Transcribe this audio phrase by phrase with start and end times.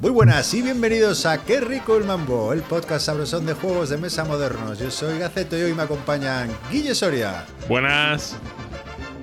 [0.00, 3.98] Muy buenas y bienvenidos a Qué rico el mambo, el podcast sabrosón de juegos de
[3.98, 4.78] mesa modernos.
[4.78, 8.36] Yo soy Gaceto y hoy me acompañan Guille Soria, Buenas.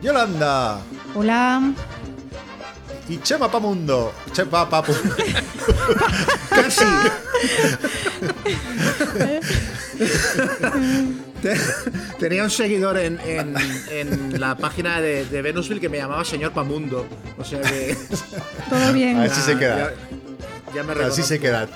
[0.02, 0.80] Yolanda
[1.16, 1.74] Hola.
[3.10, 4.14] Y Chema Pamundo.
[4.34, 5.16] Chema Pamundo.
[6.50, 6.86] Casi.
[11.42, 11.60] Te-
[12.20, 13.56] Tenía un seguidor en, en-
[13.90, 17.08] en la página de, de Venusville que me llamaba señor Pamundo.
[17.38, 17.98] O sea que.
[18.70, 19.18] ¿Todo bien?
[19.18, 19.92] A ver si se queda.
[20.74, 21.68] Ya, ya me Así se queda.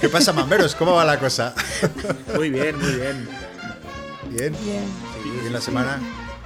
[0.00, 0.74] ¿Qué pasa, mamberos?
[0.74, 1.54] ¿Cómo va la cosa?
[2.36, 3.28] Muy bien, muy bien.
[4.30, 4.56] Bien.
[4.64, 4.84] Bien.
[5.40, 5.98] Bien la semana.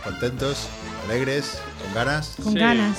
[0.03, 0.69] Contentos,
[1.07, 2.35] alegres, con ganas.
[2.43, 2.59] Con Sí.
[2.59, 2.99] ganas.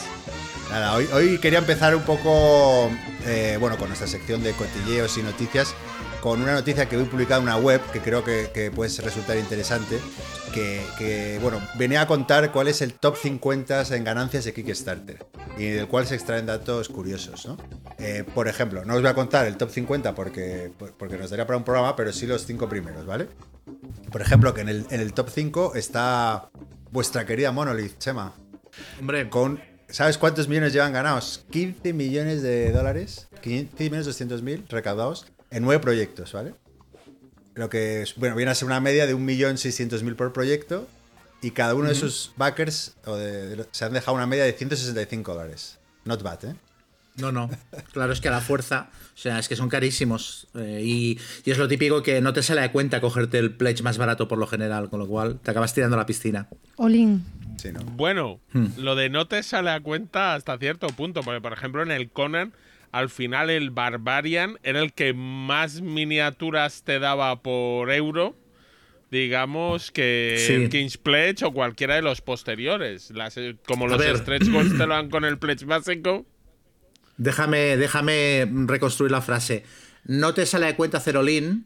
[0.70, 2.90] Nada, hoy, hoy quería empezar un poco,
[3.26, 5.74] eh, bueno, con nuestra sección de cotilleos y noticias,
[6.22, 9.38] con una noticia que hoy publicada en una web que creo que, que puede resultar
[9.38, 10.00] interesante,
[10.54, 15.26] que, que, bueno, venía a contar cuál es el top 50 en ganancias de Kickstarter
[15.58, 17.58] y del cual se extraen datos curiosos, ¿no?
[18.00, 21.46] Eh, por ejemplo, no os voy a contar el top 50 porque, porque nos daría
[21.46, 23.28] para un programa, pero sí los cinco primeros, ¿vale?
[24.12, 26.50] Por ejemplo, que en el, en el top 5 está
[26.92, 28.34] vuestra querida Monolith, Chema
[29.00, 29.60] Hombre, con
[29.96, 31.46] ¿Sabes cuántos millones llevan ganados?
[31.52, 36.54] 15 millones de dólares, 15 millones 200 mil recaudados en nueve proyectos, ¿vale?
[37.54, 40.86] Lo que es- bueno, viene a ser una media de 1.600.000 por proyecto
[41.42, 44.52] y cada uno de sus backers o de- de- se han dejado una media de
[44.52, 45.78] 165 dólares.
[46.04, 46.56] Not bad, ¿eh?
[47.16, 47.50] no, no.
[47.94, 48.90] Claro, es que a la fuerza.
[49.16, 50.48] O sea, es que son carísimos.
[50.56, 53.82] eh, y, y es lo típico que no te sale a cuenta cogerte el pledge
[53.82, 56.50] más barato por lo general, con lo cual te acabas tirando a la piscina.
[56.76, 57.24] Olin.
[57.58, 57.80] Sí, ¿no?
[57.82, 58.40] Bueno,
[58.78, 62.10] lo de no te sale a cuenta hasta cierto punto, porque por ejemplo en el
[62.10, 62.54] Conan,
[62.92, 68.36] al final el Barbarian era el que más miniaturas te daba por euro,
[69.12, 70.54] digamos, que Sí.
[70.54, 73.12] el King's Pledge o cualquiera de los posteriores.
[73.12, 74.18] Las, eh, como A los ver.
[74.18, 76.26] stretch goals te lo dan con el Pledge básico.
[77.18, 79.64] Déjame, déjame reconstruir la frase.
[80.04, 81.66] No te sale a cuenta hacer all-in,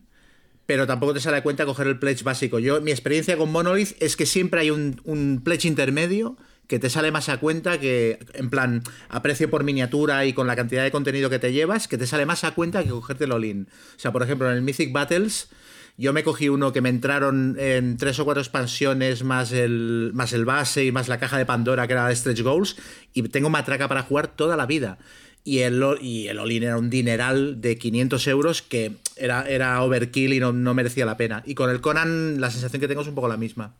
[0.70, 2.60] pero tampoco te sale a cuenta coger el pledge básico.
[2.60, 6.38] Yo, mi experiencia con Monolith es que siempre hay un, un pledge intermedio
[6.68, 10.46] que te sale más a cuenta que, en plan, a precio por miniatura y con
[10.46, 13.24] la cantidad de contenido que te llevas, que te sale más a cuenta que cogerte
[13.24, 13.68] el all-in.
[13.96, 15.50] O sea, por ejemplo, en el Mythic Battles,
[15.98, 20.34] yo me cogí uno que me entraron en tres o cuatro expansiones más el, más
[20.34, 22.76] el base y más la caja de Pandora que era Stretch Goals
[23.12, 25.00] y tengo matraca para jugar toda la vida.
[25.44, 30.34] Y el, y el all-in era un dineral de 500 euros que era, era overkill
[30.34, 31.44] y no, no merecía la pena.
[31.46, 33.74] Y con el Conan la sensación que tengo es un poco la misma.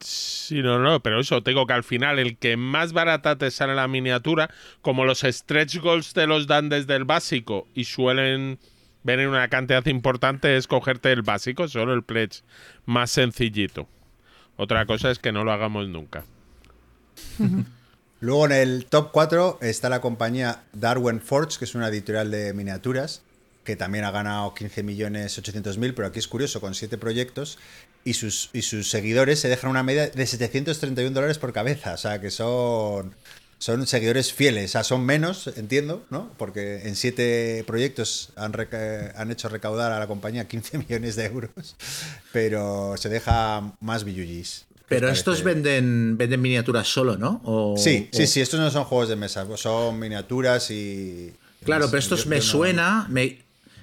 [0.00, 3.74] Sí, no, no, pero eso, tengo que al final el que más barata te sale
[3.74, 4.48] la miniatura,
[4.80, 8.58] como los stretch goals te los dan desde el básico y suelen
[9.02, 12.42] venir una cantidad importante, es cogerte el básico, solo el pledge
[12.86, 13.88] más sencillito.
[14.56, 16.24] Otra cosa es que no lo hagamos nunca.
[18.20, 22.52] Luego en el top 4 está la compañía Darwin Forge, que es una editorial de
[22.52, 23.22] miniaturas,
[23.62, 27.58] que también ha ganado 15 millones 800 mil, pero aquí es curioso, con 7 proyectos,
[28.04, 31.96] y sus, y sus seguidores se dejan una media de 731 dólares por cabeza, o
[31.96, 33.14] sea que son,
[33.58, 36.32] son seguidores fieles, o sea, son menos, entiendo, ¿no?
[36.38, 38.52] Porque en 7 proyectos han,
[39.14, 41.76] han hecho recaudar a la compañía 15 millones de euros,
[42.32, 44.67] pero se deja más billullis.
[44.88, 45.54] ¿Qué os Pero estos parece?
[45.62, 47.40] venden, venden miniaturas solo, ¿no?
[47.44, 51.32] O- Sí, sí, o- sí, estos no son juegos de mesa, son miniaturas y...
[51.64, 53.38] Claro, pero estos me suena, me,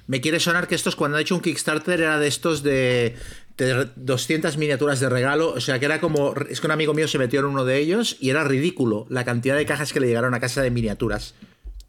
[0.07, 3.15] me quiere sonar que estos cuando han hecho un Kickstarter era de estos de,
[3.57, 7.07] de 200 miniaturas de regalo, o sea que era como, es que un amigo mío
[7.07, 10.07] se metió en uno de ellos y era ridículo la cantidad de cajas que le
[10.07, 11.35] llegaron a casa de miniaturas.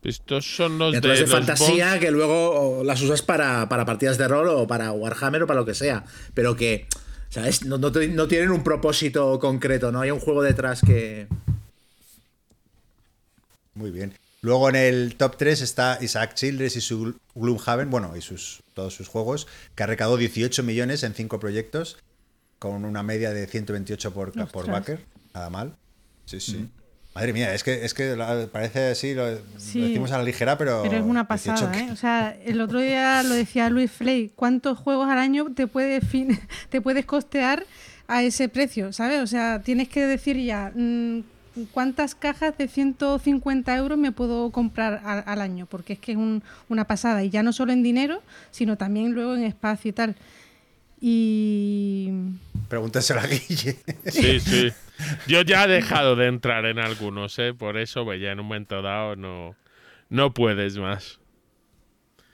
[0.02, 4.18] Estos son los Miniaturas de, de, los fantasía que luego las usas para, para partidas
[4.18, 6.04] de rol o para Warhammer o para lo que sea,
[6.34, 6.86] pero que,
[7.36, 7.64] ¿sabes?
[7.66, 11.28] No, no tienen un propósito concreto, no hay un juego detrás que...
[13.74, 14.14] Muy bien.
[14.40, 18.94] Luego en el top 3 está Isaac Childress y su Gloomhaven, bueno, y sus, todos
[18.94, 21.98] sus juegos, que ha recaudado 18 millones en 5 proyectos,
[22.58, 25.04] con una media de 128 por, por backer.
[25.34, 25.76] Nada mal.
[26.24, 26.70] Sí, sí.
[27.16, 28.14] Madre mía, es que, es que
[28.52, 29.80] parece así, lo, lo Sí.
[29.80, 30.82] decimos a la ligera, pero.
[30.82, 31.26] Pero es una 18
[31.66, 31.90] pasada, ¿eh?
[31.90, 36.04] O sea, el otro día lo decía Luis Flay, ¿cuántos juegos al año te puedes,
[36.06, 37.64] fin- te puedes costear
[38.06, 39.22] a ese precio, ¿sabes?
[39.22, 41.20] O sea, tienes que decir ya, mm,
[41.72, 45.64] ¿cuántas cajas de 150 euros me puedo comprar a- al año?
[45.64, 48.20] Porque es que es un- una pasada, y ya no solo en dinero,
[48.50, 50.16] sino también luego en espacio y tal.
[51.00, 52.10] Y
[52.68, 53.76] Pregúntaselo a Guille.
[54.06, 54.72] Sí, sí.
[55.26, 57.54] Yo ya he dejado de entrar en algunos, ¿eh?
[57.54, 59.54] Por eso, pues ya en un momento dado no,
[60.08, 61.20] no puedes más.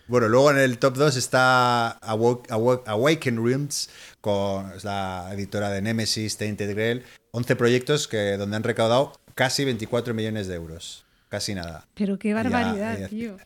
[0.06, 6.36] Bueno, luego en el top 2 está Awaken Realms, con es la editora de Nemesis,
[6.36, 7.02] Tainted Grail.
[7.32, 11.06] 11 proyectos que, donde han recaudado casi 24 millones de euros.
[11.28, 11.86] Casi nada.
[11.94, 13.08] Pero qué barbaridad, ya.
[13.08, 13.38] tío.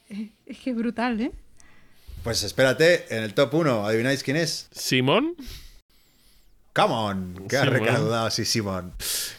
[0.44, 1.32] Es que brutal, ¿eh?
[2.26, 4.66] Pues espérate, en el top 1, ¿adivináis quién es?
[4.72, 5.34] ¿Simón?
[6.74, 8.92] Come on, que ha recaudado, sí, Simón.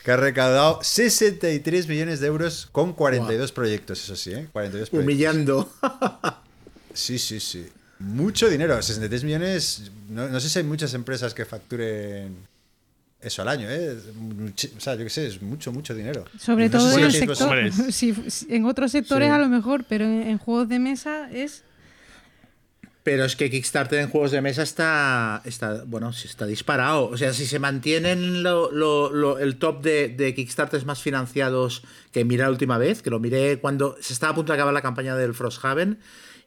[0.06, 4.48] Que ha recaudado 63 millones de euros con 42 proyectos, eso sí, ¿eh?
[4.54, 5.04] 42 proyectos.
[5.04, 5.72] Humillando.
[6.94, 7.68] Sí, sí, sí.
[8.00, 9.92] Mucho dinero, 63 millones.
[10.10, 12.36] No, no sé si hay muchas empresas que facturen
[13.22, 13.96] eso al año, ¿eh?
[14.76, 16.26] O sea, yo qué sé, es mucho, mucho dinero.
[16.40, 17.72] Sobre No todo si en el sector.
[17.92, 18.16] si-
[18.50, 19.32] en otros sectores Sí.
[19.32, 21.64] a lo mejor, pero en, en juegos de mesa es.
[23.08, 27.06] Pero es que Kickstarter en juegos de mesa está, está bueno, está disparado.
[27.08, 31.84] O sea, si se mantienen lo- lo- lo- el top de, de Kickstarters más financiados
[32.12, 34.74] que miré la última vez, que lo miré cuando se estaba a punto de acabar
[34.74, 36.00] la campaña del Frosthaven,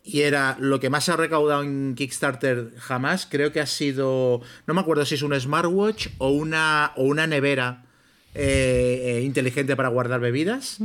[0.04, 4.42] y era lo que más se ha recaudado en Kickstarter jamás, creo que ha sido,
[4.66, 7.86] no me acuerdo si es un smartwatch o una, o una nevera
[8.34, 10.76] eh, eh, inteligente para guardar bebidas.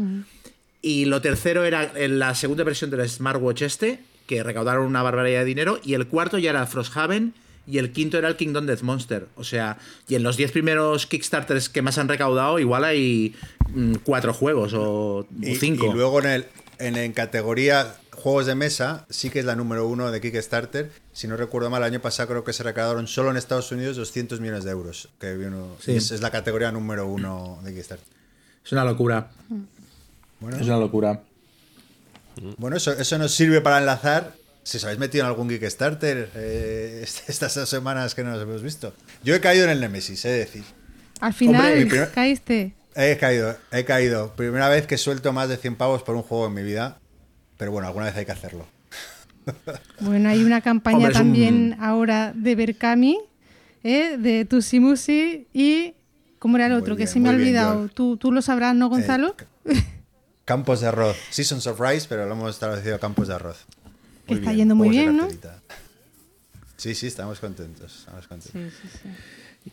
[0.82, 5.40] Y lo tercero era en la segunda versión del smartwatch este, que recaudaron una barbaridad
[5.40, 5.80] de dinero.
[5.84, 7.34] Y el cuarto ya era Frosthaven.
[7.68, 9.28] Y el quinto era el Kingdom Death Monster.
[9.36, 13.36] O sea, y en los 10 primeros Kickstarters que más han recaudado, igual hay
[13.74, 15.88] mm, cuatro juegos o, Y, cinco.
[15.88, 16.46] y luego en, el,
[16.78, 20.92] en, en categoría juegos de mesa, sí que es la número uno de Kickstarter.
[21.12, 23.98] Si no recuerdo mal, el año pasado creo que se recaudaron solo en Estados Unidos
[23.98, 25.10] 200 millones de euros.
[25.20, 25.94] Que vino- Sí.
[25.96, 28.06] es, es la categoría número uno de Kickstarter.
[28.64, 29.32] Es una locura.
[30.40, 31.20] Bueno, Es una locura.
[32.58, 34.34] Bueno, eso, eso nos sirve para enlazar.
[34.64, 38.42] Si os habéis metido en algún Kickstarter eh, est- estas dos semanas que no nos
[38.42, 38.94] hemos visto.
[39.24, 40.64] Yo he caído en el Nemesis, he de decir.
[41.20, 42.74] Al final mi primer- caíste.
[42.96, 44.34] He caído, he caído.
[44.36, 46.98] Primera vez que suelto más de 100 pavos por un juego en mi vida.
[47.58, 48.66] Pero bueno, alguna vez hay que hacerlo.
[50.00, 53.20] Bueno, hay una campaña Hombre, es un- también ahora de Berkami,
[53.84, 54.18] ¿eh?
[54.18, 55.94] de Tusimusi y.
[56.40, 56.96] ¿Cómo era el otro?
[56.96, 57.76] que bien, se me ha muy bien, olvidado.
[57.78, 57.92] Joel.
[57.92, 59.36] ¿Tú, tú lo sabrás, ¿no, Gonzalo?
[60.46, 61.18] Campos de arroz.
[61.32, 63.66] Seasons of Rice, pero lo hemos traducido a Campos de arroz.
[64.28, 65.28] Que está yendo muy bien, ¿no?
[66.78, 68.00] Sí, sí, estamos contentos.
[68.00, 68.74] Estamos contentos.
[68.82, 69.72] Sí, sí, sí.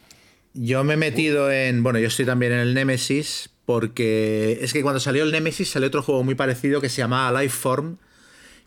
[0.55, 1.83] Yo me he metido en.
[1.83, 3.51] Bueno, yo estoy también en el Nemesis.
[3.65, 7.41] Porque es que cuando salió el Nemesis salió otro juego muy parecido que se llamaba
[7.41, 7.97] Lifeform.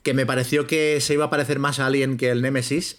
[0.03, 2.97] Que me pareció que se iba a parecer más a Alien que el Nemesis.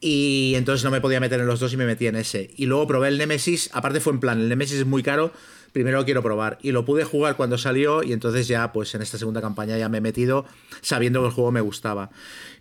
[0.00, 2.50] Y entonces no me podía meter en los dos y me metí en ese.
[2.56, 3.70] Y luego probé el Nemesis.
[3.72, 5.32] Aparte fue en plan, el Nemesis es muy caro.
[5.74, 6.56] Primero lo quiero probar.
[6.62, 8.02] Y lo pude jugar cuando salió.
[8.02, 10.46] Y entonces ya, pues en esta segunda campaña ya me he metido
[10.80, 12.08] sabiendo que el juego me gustaba.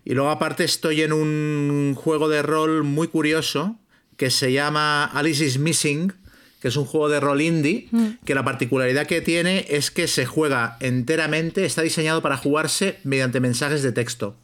[0.03, 3.77] Y luego aparte estoy en un juego de rol muy curioso
[4.17, 6.11] que se llama Alice is Missing,
[6.59, 7.87] que es un juego de rol indie,
[8.25, 13.39] que la particularidad que tiene es que se juega enteramente, está diseñado para jugarse mediante
[13.39, 14.35] mensajes de texto.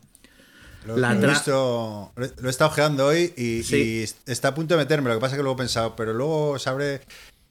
[0.85, 4.05] Lo, La lo he visto, lo he- lo he estado ojeando hoy y, Sí.
[4.27, 5.09] y está a punto de meterme.
[5.09, 7.01] Lo que pasa es que luego he pensado, pero luego sabré,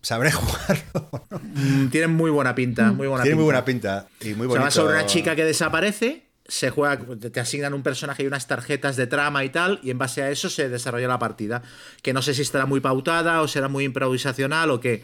[0.03, 1.11] sabré jugarlo.
[1.31, 1.41] ¿no?
[1.55, 4.61] Mm, Tiene muy buena pinta, muy buena Tiene muy buena pinta y muy Se va
[4.61, 4.71] bonito.
[4.71, 8.97] sobre una chica que desaparece, se juega, te te asignan un personaje y unas tarjetas
[8.97, 11.63] de trama y tal, y en base a eso se desarrolla la partida.
[12.03, 15.03] Que no sé si estará muy pautada o será muy improvisacional o qué.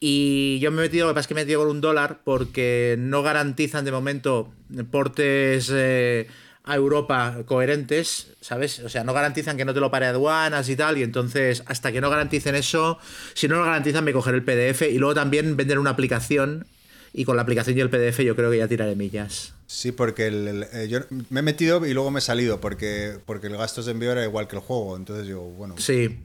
[0.00, 1.80] Y yo me he metido, lo que pasa es que me he metido con un
[1.80, 4.52] dólar porque no garantizan de momento
[4.90, 6.26] portes eh,
[6.66, 8.78] a Europa coherentes, ¿sabes?
[8.80, 11.92] O sea, no garantizan que no te lo pare aduanas y tal, y entonces hasta
[11.92, 12.98] que no garanticen eso,
[13.34, 16.66] si no lo garantizan me cogeré el PDF y luego también venden una aplicación
[17.12, 19.52] y con la aplicación y el PDF yo creo que ya tiraré millas.
[19.66, 23.18] Sí, porque el- el- eh, yo me he metido y luego me he salido porque,
[23.26, 24.96] porque el gasto de envío era igual que el juego.
[24.96, 26.18] Entonces yo, bueno, Sí,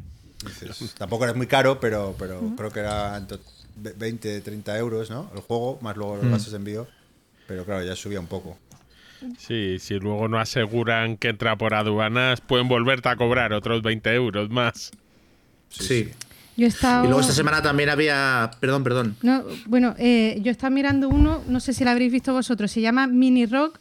[0.46, 3.40] dices, tampoco era muy caro, pero, pero creo que era en to-
[3.76, 5.30] 20, 30 euros, ¿no?
[5.36, 6.88] El juego, más luego los gastos de envío.
[7.48, 8.58] Pero claro, ya subía un poco.
[9.38, 14.14] Sí, si luego no aseguran que entra por aduanas, pueden volverte a cobrar otros 20
[14.14, 14.92] euros más.
[15.70, 16.10] sí.
[16.58, 17.06] Yo he estado.
[17.06, 18.52] Y luego esta semana también había...
[18.60, 19.16] Perdón, perdón.
[19.22, 22.82] No, bueno, eh, yo estaba mirando uno, no sé si lo habréis visto vosotros, se
[22.82, 23.80] llama Mini Rock.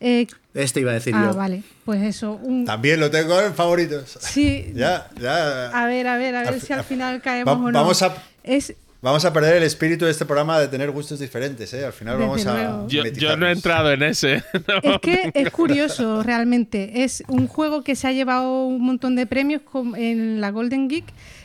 [0.00, 1.36] eh, Este iba a decir ah, yo.
[1.36, 2.32] vale, pues eso.
[2.42, 4.16] Un, También lo tengo en favoritos.
[4.22, 5.66] sí, Ya, ya.
[5.78, 7.78] a ver, a ver, a ver Al si al final caemos Va- o no.
[7.80, 8.74] vamos a- Es,
[9.06, 11.84] Vamos a perder el espíritu de este programa de tener gustos diferentes, ¿eh?
[11.84, 12.88] Al final Desde vamos a.
[12.88, 14.42] Yo, yo no he entrado en ese.
[14.66, 14.80] no.
[14.82, 17.04] es que es curioso realmente.
[17.04, 19.62] Es un juego que se ha llevado un montón de premios
[19.96, 21.04] en la Golden Geek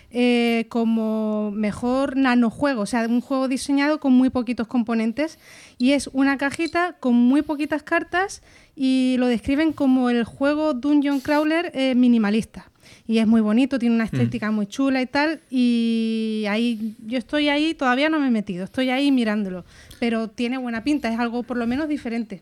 [0.10, 5.38] eh, como mejor nanojuego, o sea, un juego diseñado con muy poquitos componentes
[5.78, 8.42] y es una cajita con muy poquitas cartas
[8.76, 12.71] y lo describen como el juego Dungeon Crawler eh, minimalista.
[13.12, 15.42] Y es muy bonito, tiene una estética muy chula y tal.
[15.50, 19.66] Y ahí, yo estoy ahí, todavía no me he metido, estoy ahí mirándolo,
[20.00, 22.42] pero tiene buena pinta, es algo por lo menos diferente.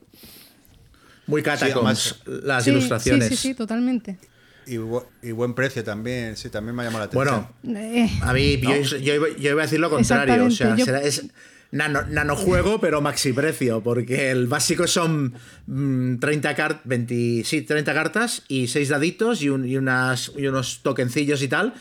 [1.25, 3.27] Muy catacombs las Sí, ilustraciones.
[3.29, 4.17] Sí, sí, sí, totalmente.
[4.67, 7.47] Y, bu- y buen precio también, sí, también me ha llamado la atención.
[7.63, 10.45] Bueno, Eh, a mí yo, yo iba- yo iba a decir lo contrario.
[10.45, 11.25] O sea, yo- será- es
[11.71, 13.81] nano, nanojuego, pero maxi precio.
[13.81, 15.33] Porque el básico son
[15.67, 20.81] mm, 30, car- 20 sí, 30 cartas y 6 daditos y, un- y unas, unos
[20.83, 21.73] tokencillos y tal.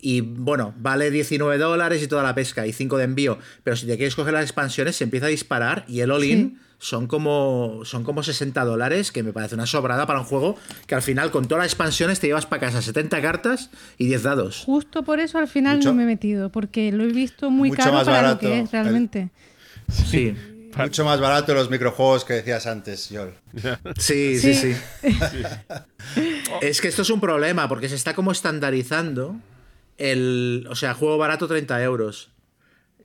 [0.00, 3.38] Y bueno, vale 19 dólares y toda la pesca y 5 de envío.
[3.62, 7.06] Pero si te quieres coger las expansiones, se empieza a disparar y el all-in son
[7.06, 11.00] como, son como 60 dólares, que me parece una sobrada para un juego que al
[11.02, 14.62] final con todas las expansiones te llevas para casa 70 cartas y 10 dados.
[14.66, 17.70] justo por eso al final Mucho- no me he metido, porque lo he visto muy
[17.70, 18.40] Mucho caro más para lo barato.
[18.40, 19.30] que es realmente.
[19.90, 20.34] Sí.
[20.76, 23.32] Mucho más barato los microjuegos que decías antes, Yol.
[23.96, 24.74] Sí, sí, Sí.
[24.74, 24.76] sí.
[26.60, 29.36] es que esto es un problema porque se está como estandarizando
[29.98, 30.66] el.
[30.68, 32.30] O sea, juego barato 30 euros.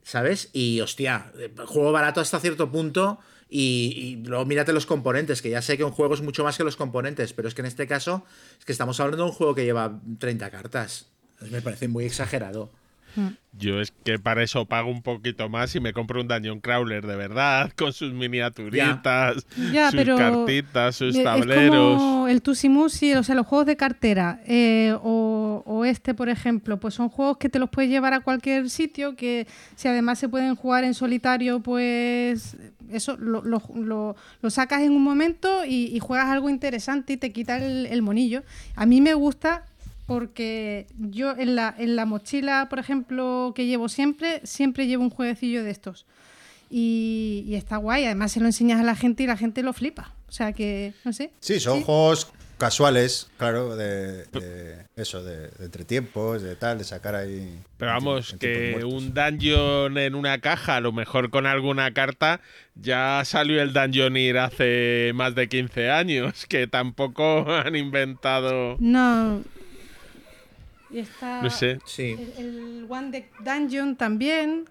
[0.01, 0.49] ¿Sabes?
[0.53, 3.19] Y hostia, eh, juego barato hasta cierto punto.
[3.49, 6.55] Y, y luego mírate los componentes, que ya sé que un juego es mucho más
[6.57, 8.23] que los componentes, pero es que en este caso
[8.59, 11.07] es que estamos hablando de un juego que lleva 30 cartas.
[11.49, 12.69] Me parece muy exagerado.
[13.57, 17.05] Yo es que para eso pago un poquito más y me compro un Dungeon Crawler
[17.07, 21.97] de verdad, con sus miniaturitas, Ya, sus pero cartitas, sus es tableros.
[21.97, 26.79] como el Tusimusi, o sea, los juegos de cartera eh, o, o este, por ejemplo,
[26.79, 30.29] pues son juegos que te los puedes llevar a cualquier sitio, que si además se
[30.29, 32.57] pueden jugar en solitario, pues
[32.91, 37.17] eso lo, lo- lo- lo sacas en un momento y, y juegas algo interesante y
[37.17, 38.43] te quita el, el monillo.
[38.75, 39.65] A mí me gusta
[40.05, 45.09] porque yo en la, en la mochila, por ejemplo, que llevo siempre, siempre llevo un
[45.11, 46.05] jueguecillo de estos.
[46.71, 49.73] Y, y está guay, además se lo enseñas a la gente y la gente lo
[49.73, 50.13] flipa.
[50.27, 51.31] O sea que, no sé.
[51.39, 57.15] Sí, son juegos casuales, claro, de, de eso, de, de entretiempos, de tal, de sacar
[57.15, 57.59] ahí.
[57.77, 62.41] Pero vamos, que un dungeon en una caja, a lo mejor con alguna carta,
[62.75, 68.75] ya salió el Dungeonir hace más de 15 años, que tampoco han inventado...
[68.79, 69.41] No.
[70.91, 71.79] Y está No sé.
[71.85, 72.15] Sí.
[72.37, 74.65] el, el One Deck Dungeon también.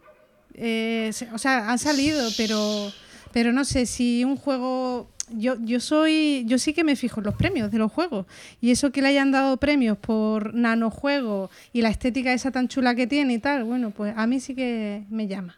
[0.54, 2.92] eh, o sea, han salido, pero,
[3.32, 5.08] pero no sé si un juego.
[5.36, 6.44] Yo, yo soy.
[6.46, 8.26] Yo sí que me fijo en los premios de los juegos.
[8.60, 12.94] Y eso que le hayan dado premios por nanojuego y la estética esa tan chula
[12.94, 15.56] que tiene y tal, bueno, pues a mí sí que me llama.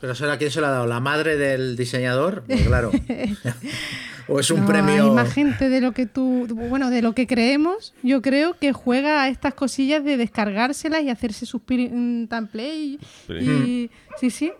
[0.00, 0.86] Pero ¿será quién se lo ha dado?
[0.86, 2.44] ¿La madre del diseñador?
[2.46, 2.92] Pues claro.
[4.28, 5.04] o es un No, premio.
[5.04, 7.94] Hay más gente de lo que tú, bueno, de lo que creemos.
[8.02, 12.98] Yo creo que juega a estas cosillas de descargárselas y hacerse sus play.
[13.28, 13.90] Y,
[14.20, 14.52] sí, sí.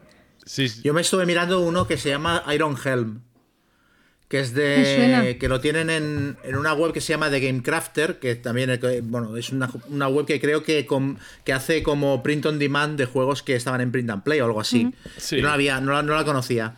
[0.44, 0.80] Sí, sí.
[0.82, 3.20] Yo me estuve mirando uno que se llama Iron Helm.
[4.28, 5.38] Que es de.
[5.40, 8.78] que lo tienen en, en una web que se llama The Game Crafter, que también
[9.04, 12.98] bueno, es una, una web que creo que, com- que hace como print on demand
[12.98, 14.92] de juegos que estaban en print and play o algo así.
[15.16, 15.36] Sí.
[15.36, 16.76] Yo no la, había, no, la, no la conocía.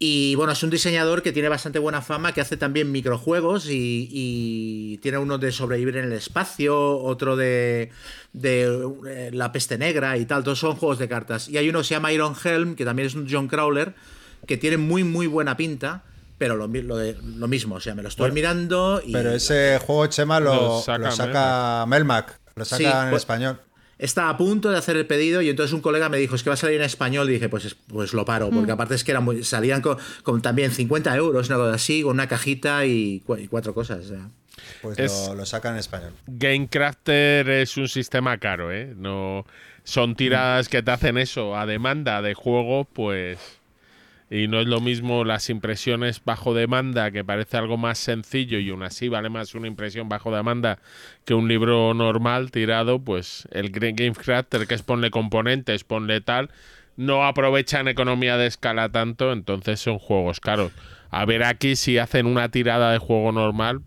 [0.00, 4.08] Y bueno, es un diseñador que tiene bastante buena fama, que hace también microjuegos y,
[4.12, 7.90] y tiene uno de sobrevivir en el espacio, otro de,
[8.32, 11.48] de eh, la peste negra y tal, todos son juegos de cartas.
[11.48, 13.94] Y hay uno que se llama Iron Helm, que también es un John Crawler,
[14.46, 16.04] que tiene muy, muy buena pinta,
[16.38, 19.12] pero lo, mi- lo de- lo mismo, o sea, me lo estoy mirando y...
[19.12, 22.38] Pero ese juego, Chema, lo, saca saca, Melmac.
[22.54, 23.60] Lo saca Sí, en pues- español.
[23.98, 26.50] Estaba a punto de hacer el pedido y entonces un colega me dijo, es que
[26.50, 29.02] va a salir en español y dije, pues, es- pues lo paro, porque aparte es
[29.02, 32.86] que era muy, salían con, con también 50 euros, una cosa así, con una cajita
[32.86, 34.04] y, cu- y cuatro cosas.
[34.04, 34.28] o sea.
[34.82, 36.12] Pues Es- lo, lo saca en español.
[36.28, 38.94] Gamecrafter es un sistema caro, ¿eh?
[38.96, 39.44] No
[39.84, 43.38] son tiradas que te hacen eso a demanda de juego, pues
[44.30, 48.68] y no es lo mismo las impresiones bajo demanda, que parece algo más sencillo y
[48.70, 50.78] aún así vale más una impresión bajo demanda
[51.24, 56.50] que un libro normal tirado, pues el Gre- Gamecrafter que es ponle componentes, ponle tal,
[56.96, 60.72] no aprovechan economía de escala tanto, entonces son juegos caros.
[61.10, 63.80] A ver aquí si hacen una tirada de juego normal,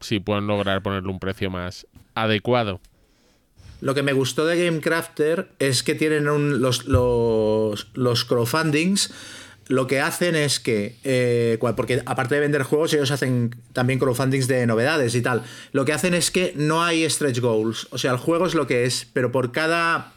[0.00, 2.80] si pueden lograr ponerle un precio más adecuado.
[3.80, 9.12] Lo que me gustó de Gamecrafter es que tienen un- los, los, los crowdfundings.
[9.68, 14.46] Lo que hacen es que, eh, porque aparte de vender juegos, ellos hacen también crowdfundings
[14.46, 15.42] de novedades y tal.
[15.72, 17.88] Lo que hacen es que no hay stretch goals.
[17.90, 20.12] O sea, el juego es lo que es, pero por cada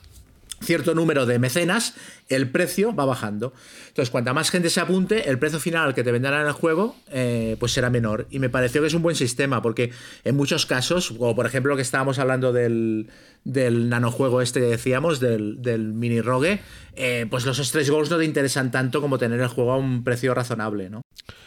[0.61, 1.93] cierto número de mecenas,
[2.29, 3.53] el precio va bajando.
[3.87, 6.95] Entonces, cuanta más gente se apunte, el precio final al que te venderán el juego,
[7.11, 8.27] eh, pues será menor.
[8.29, 9.91] Y me pareció que es un buen sistema, porque
[10.23, 13.07] en muchos casos, como por ejemplo lo que estábamos hablando del,
[13.43, 16.59] del nanojuego este que decíamos, del, del mini rogue,
[16.95, 20.03] eh, pues los stretch goals no te interesan tanto como tener el juego a un
[20.03, 21.01] precio razonable, ¿no?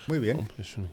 [0.07, 0.49] Muy bien.
[0.59, 0.89] Es un-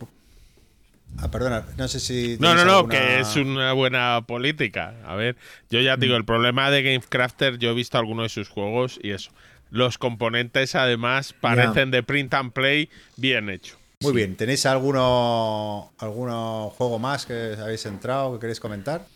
[1.20, 2.38] Ah, perdona, no sé si.
[2.39, 4.94] No, no, no, alguna- que es una buena política.
[5.06, 5.36] A ver,
[5.72, 9.00] yo ya te digo, el problema de GameCrafter, yo he visto algunos de sus juegos
[9.01, 9.32] y eso.
[9.70, 13.78] Los componentes, además, parecen de print and play bien hecho.
[14.02, 19.08] Muy bien, ¿tenéis alguno, alguno juego más que habéis entrado que queréis comentar?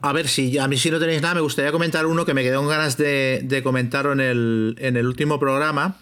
[0.00, 2.42] A ver, si a mí si no tenéis nada, me gustaría comentar uno que me
[2.42, 5.98] quedó con ganas de, de comentar en el, en el último programa,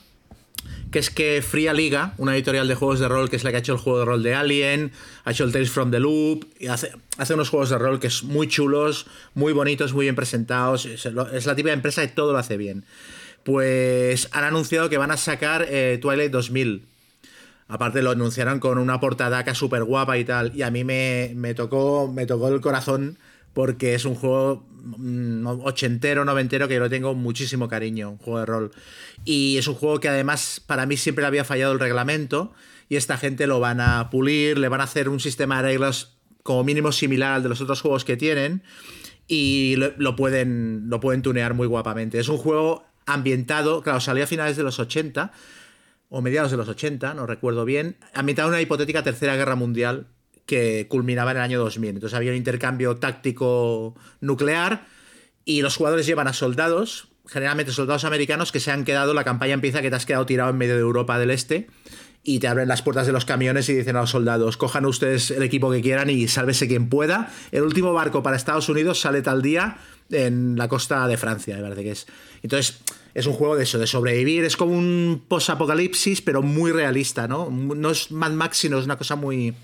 [0.97, 3.57] que es que Fría Liga, una editorial de juegos de rol que es la que
[3.57, 4.93] ha hecho el juego de rol de Alien,
[5.27, 8.07] ha hecho el Tales from the Loop, y hace, hace unos juegos de rol que
[8.07, 12.33] es muy chulos, muy bonitos, muy bien presentados, es, es la típica empresa que todo
[12.33, 12.87] lo hace bien.
[13.43, 16.87] Pues han anunciado que van a sacar eh, Twilight 2000.
[17.69, 20.57] Aparte lo anunciaron con una portadaca súper guapa y tal.
[20.57, 23.19] Y a mí me, me tocó, me tocó el corazón
[23.57, 28.41] porque es un juego mm, ochentero, noventero que yo le tengo muchísimo cariño, un juego
[28.41, 28.71] de rol.
[29.25, 32.53] Y es un juego que además para mí siempre le había fallado el reglamento
[32.91, 36.19] y esta gente lo van a pulir, le van a hacer un sistema de reglas
[36.43, 38.63] como mínimo similar al de los otros juegos que tienen
[39.27, 42.19] y lo, lo pueden, lo pueden tunear muy guapamente.
[42.19, 45.33] Es un juego ambientado, claro, salió a finales de los 80
[46.11, 50.09] o mediados de los 80, no recuerdo bien, ambientado en una hipotética tercera guerra mundial
[50.47, 51.91] que culminaba en el año 2000.
[51.91, 54.87] Entonces había un intercambio táctico nuclear
[55.45, 59.55] y los jugadores llevan a soldados, generalmente soldados americanos que se han quedado, la campaña
[59.55, 61.69] empieza que te has quedado tirado en medio de Europa del Este
[62.23, 65.31] y te abren las puertas de los camiones y dicen a los soldados, cojan ustedes
[65.31, 67.33] el equipo que quieran y sálvese quien pueda.
[67.53, 69.79] El último barco para Estados Unidos sale tal día
[70.11, 72.07] en la costa de Francia, me parece que es.
[72.43, 72.81] Entonces,
[73.15, 74.45] es un juego de eso, de sobrevivir.
[74.45, 77.49] Es como un post-apocalipsis, pero muy realista, ¿no?
[77.51, 79.55] No es Mad Max, sino es una cosa muy...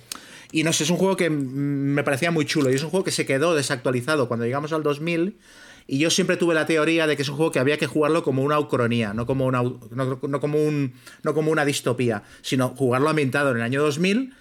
[0.53, 3.05] Y no sé, es un juego que me parecía muy chulo y es un juego
[3.05, 5.39] que se quedó desactualizado cuando llegamos al 2000
[5.87, 8.23] y yo siempre tuve la teoría de que es un juego que había que jugarlo
[8.23, 10.93] como una ucronía, no como una, no, como, un,
[11.23, 14.35] no como una distopía, sino jugarlo ambientado en el año 2000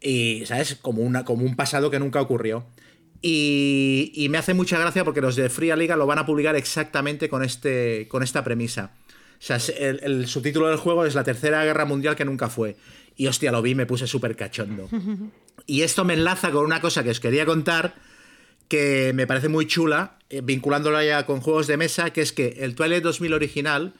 [0.00, 0.76] y, ¿sabes?
[0.80, 2.66] Como, una, como un pasado que nunca ocurrió.
[3.22, 7.28] Y, me hace mucha gracia porque los de Fría Liga lo van a publicar exactamente
[7.28, 8.92] con, este, con esta premisa.
[9.38, 12.76] O sea, el subtítulo del juego es La Tercera Guerra Mundial que nunca fue.
[13.16, 14.88] Y hostia, lo vi y me puse súper cachondo.
[15.68, 17.94] Y esto me enlaza con una cosa que os quería contar
[18.68, 22.58] que me parece muy chula, eh, vinculándola ya con juegos de mesa, que es que
[22.60, 23.94] el Twilight 2000 original,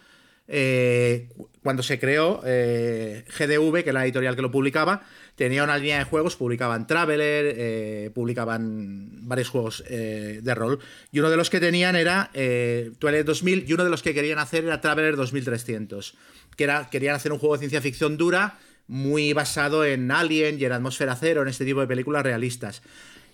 [0.48, 1.28] eh,
[1.62, 5.02] cuando se creó, eh, GDV, que era la editorial que lo publicaba,
[5.34, 10.78] tenía una línea de juegos, publicaban Traveler, eh, publicaban varios juegos de rol,
[11.10, 14.38] y uno de los que tenían era Twilight 2000, y uno de los que querían
[14.38, 16.14] hacer era Traveler 2300,
[16.56, 20.64] que era, querían hacer un juego de ciencia ficción dura, muy basado en Alien y
[20.64, 22.82] en Atmósfera Cero, en este tipo de películas realistas.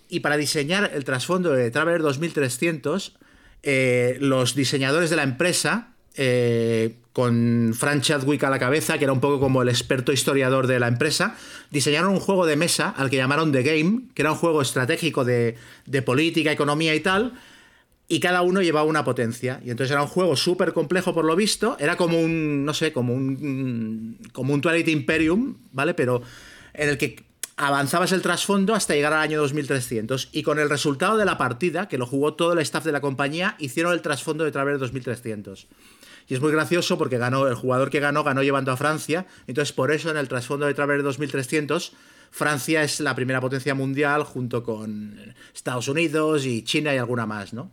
[0.09, 3.17] Y para diseñar el trasfondo de Traveler 2300,
[3.63, 9.13] eh, los diseñadores de la empresa, eh, con Frank Chadwick a la cabeza, que era
[9.13, 11.37] un poco como el experto historiador de la empresa,
[11.71, 15.25] diseñaron un juego de mesa al que llamaron The Game, que era un juego estratégico
[15.25, 17.35] de, de política, economía y tal,
[18.13, 19.63] y cada uno llevaba una potencia.
[19.65, 21.79] Y entonces era un juego súper complejo por lo visto.
[21.81, 25.95] Era como un, no sé, como un, como un Twilight Imperium, ¿vale?
[25.95, 26.21] Pero
[26.75, 27.25] en el que
[27.57, 30.29] avanzabas el trasfondo hasta llegar al año 2300.
[30.33, 33.01] Y con el resultado de la partida, que lo jugó todo el staff de la
[33.01, 35.69] compañía, hicieron el trasfondo de Traveler 2300.
[36.29, 39.25] Y es muy gracioso porque ganó, el jugador que ganó, ganó llevando a Francia.
[39.47, 41.95] Entonces, por eso en el trasfondo de Traveler 2300,
[42.31, 47.55] Francia es la primera potencia mundial junto con Estados Unidos y China y alguna más,
[47.55, 47.71] ¿no?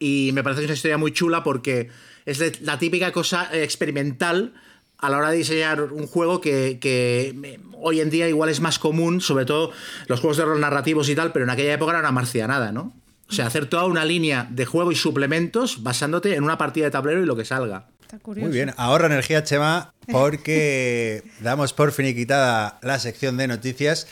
[0.00, 1.90] Y me parece que es una historia muy chula porque
[2.26, 4.54] es la típica cosa experimental
[4.98, 8.78] a la hora de diseñar un juego que, que, hoy en día igual es más
[8.78, 9.72] común, sobre todo
[10.08, 12.92] los juegos de rol narrativos y tal, pero en aquella época era una marcianada, ¿no?
[13.28, 16.90] O sea, hacer toda una línea de juego y suplementos basándote en una partida de
[16.90, 17.86] tablero y lo que salga.
[18.02, 18.48] Está curioso.
[18.48, 24.08] Muy bien, ahorra energía, Chema, porque damos por finiquitada la sección de noticias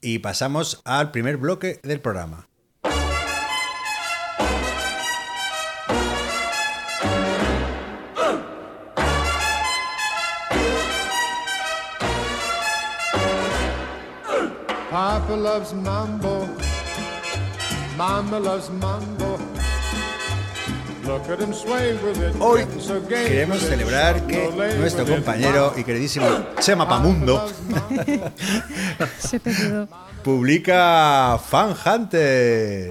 [0.00, 2.47] y pasamos al primer bloque del programa.
[14.98, 16.44] Papa loves mambo.
[17.96, 19.38] Mama loves mambo.
[21.06, 22.34] Look at him sway with it.
[22.40, 22.66] Hoy
[23.08, 26.26] queremos celebrar que nuestro compañero y queridísimo
[26.58, 27.46] Chema Pamundo
[30.24, 32.90] publica Fan Hunter.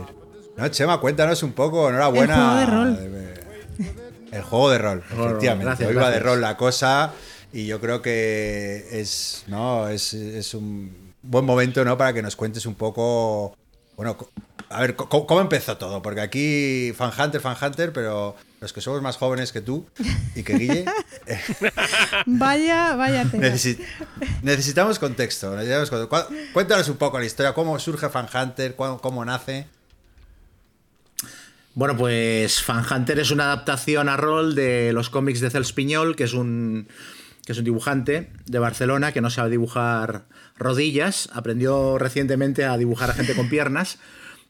[0.56, 2.63] No, Chema, cuéntanos un poco, enhorabuena.
[2.63, 4.24] El juego de rol.
[4.32, 5.65] El juego de rol, efectivamente.
[5.65, 7.12] gracias, Hoy va de rol la cosa
[7.52, 9.89] y yo creo que es, ¿no?
[9.89, 11.97] es, es un buen momento ¿no?
[11.97, 13.55] para que nos cuentes un poco,
[13.95, 14.17] bueno,
[14.69, 16.01] a ver, ¿cómo, empezó todo?
[16.01, 19.85] Porque aquí Fan Hunter, Fan Hunter, pero los que somos más jóvenes que tú
[20.35, 20.85] y que Guille,
[22.25, 23.47] Vaya, vaya tela.
[23.49, 23.79] necesi-
[24.41, 25.55] necesitamos contexto.
[25.55, 26.27] necesitamos contexto.
[26.27, 29.67] Cu- Cuéntanos un poco la historia, cómo surge Fan Hunter, cómo nace.
[31.73, 36.15] Bueno, pues Fan Hunter es una adaptación a rol de los cómics de Cels Piñol,
[36.15, 36.87] que es un
[37.47, 40.25] que es un dibujante de Barcelona que no sabe dibujar
[40.57, 43.99] rodillas, aprendió recientemente a dibujar a gente con piernas.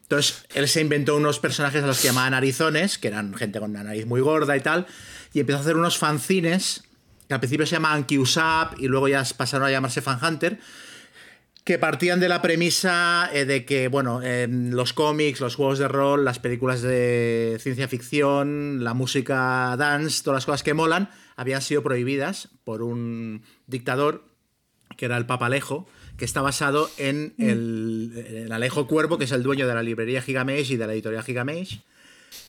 [0.02, 3.70] Entonces, él se inventó unos personajes a los que llamaban narizones, que eran gente con
[3.70, 4.88] una nariz muy gorda y tal,
[5.32, 6.82] y empezó a hacer unos fanzines
[7.28, 10.58] que al principio se llamaban Q-Sap y luego ya pasaron a llamarse Fan Hunter,
[11.62, 16.24] que partían de la premisa eh, de que, bueno, los cómics, los juegos de rol,
[16.24, 21.84] las películas de ciencia ficción, la música dance, todas las cosas que molan, habían sido
[21.84, 24.24] prohibidas por un dictador
[24.96, 29.44] que era el Papalejo, que está basado en el, el Alejo Cuervo, que es el
[29.44, 31.80] dueño de la librería Gigamesh y de la editorial Gigamesh,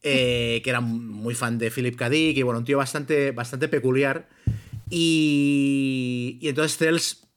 [0.01, 2.09] eh, que era muy fan de Philip K.
[2.15, 4.27] Y bueno, un tío bastante, bastante peculiar.
[4.89, 7.27] Y, y entonces Cels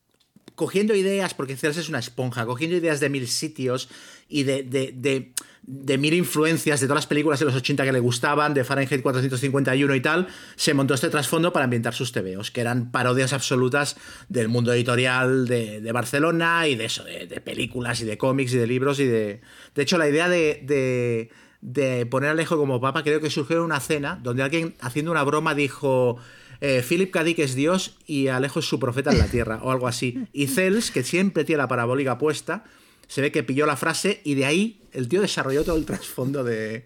[0.55, 3.91] cogiendo ideas, porque Cels es una esponja, cogiendo ideas de mil sitios
[4.27, 8.53] y de, de mil influencias de todas las películas de los 80 que le gustaban,
[8.53, 12.91] de Fahrenheit 451 y tal, se montó este trasfondo para ambientar sus TVOs, que eran
[12.91, 13.97] parodias absolutas
[14.29, 18.53] del mundo editorial de, de Barcelona y de eso, de, de películas y de cómics
[18.55, 19.41] y de libros y de...
[19.75, 23.59] De hecho, la idea de, de, de poner a Alejo como papa creo que surgió
[23.59, 26.19] en una cena donde alguien haciendo una broma dijo...
[26.65, 27.25] Eh, Philip K.
[27.25, 30.29] Dick es Dios y Alejo es su profeta en la tierra, o algo así.
[30.33, 32.63] Y Cels, que siempre tiene la parabólica puesta,
[33.09, 36.45] se ve que pilló la frase y de ahí el tío desarrolló todo el trasfondo
[36.45, 36.85] de,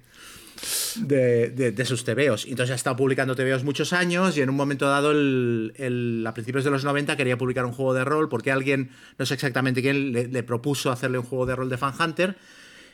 [0.97, 2.47] de, de- sus tebeos.
[2.47, 6.33] Entonces ha estado publicando tebeos muchos años y en un momento dado, el- el- a
[6.35, 9.83] principios de los 90, quería publicar un juego de rol porque alguien, no sé exactamente
[9.83, 12.37] quién, le, propuso hacerle un juego de rol de Fan Hunter.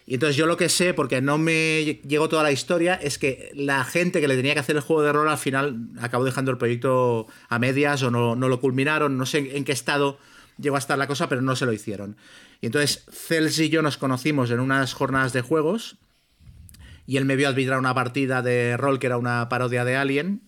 [0.05, 3.53] Y entonces yo lo que sé, porque no me llegó toda la historia, es que
[3.55, 6.51] la gente que le tenía que hacer el juego de rol al final acabó dejando
[6.51, 10.19] el proyecto a medias o no, no lo culminaron, no sé en qué estado
[10.59, 12.17] llegó a estar la cosa, pero no se lo hicieron.
[12.62, 15.98] Y entonces Cels y yo nos conocimos en unas jornadas de juegos
[17.07, 20.42] y él me vio arbitrar una partida de rol que era una parodia de Alien.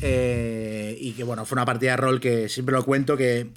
[0.00, 3.52] eh, y que bueno, fue una partida de rol que siempre lo cuento que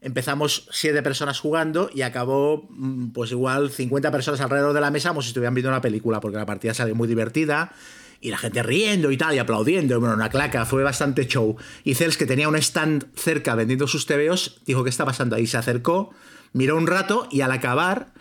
[0.00, 5.08] empezamos siete personas jugando y acabó mm, pues igual 50 personas alrededor de la mesa
[5.08, 7.72] como si estuvieran viendo una película porque la partida salió muy divertida
[8.20, 11.56] y la gente riendo y tal y aplaudiendo bueno, una claca, fue bastante show.
[11.82, 15.48] Y Cels que tenía un stand cerca vendiendo sus tebeos, dijo, ¿qué está pasando ahí?
[15.48, 16.14] Se acercó,
[16.52, 18.12] miró un rato y al acabar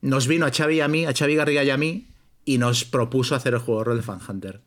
[0.00, 2.08] nos vino a Xavi y a mí, a Xavi Garriga y a mí
[2.44, 4.60] y nos propuso hacer el juego de rol de Fan Hunter.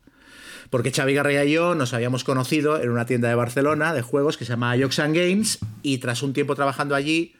[0.70, 4.36] Porque Xavi Garriga y yo nos habíamos conocido en una tienda de Barcelona de juegos
[4.36, 7.34] que se llama Yoxan Games y tras un tiempo trabajando allí,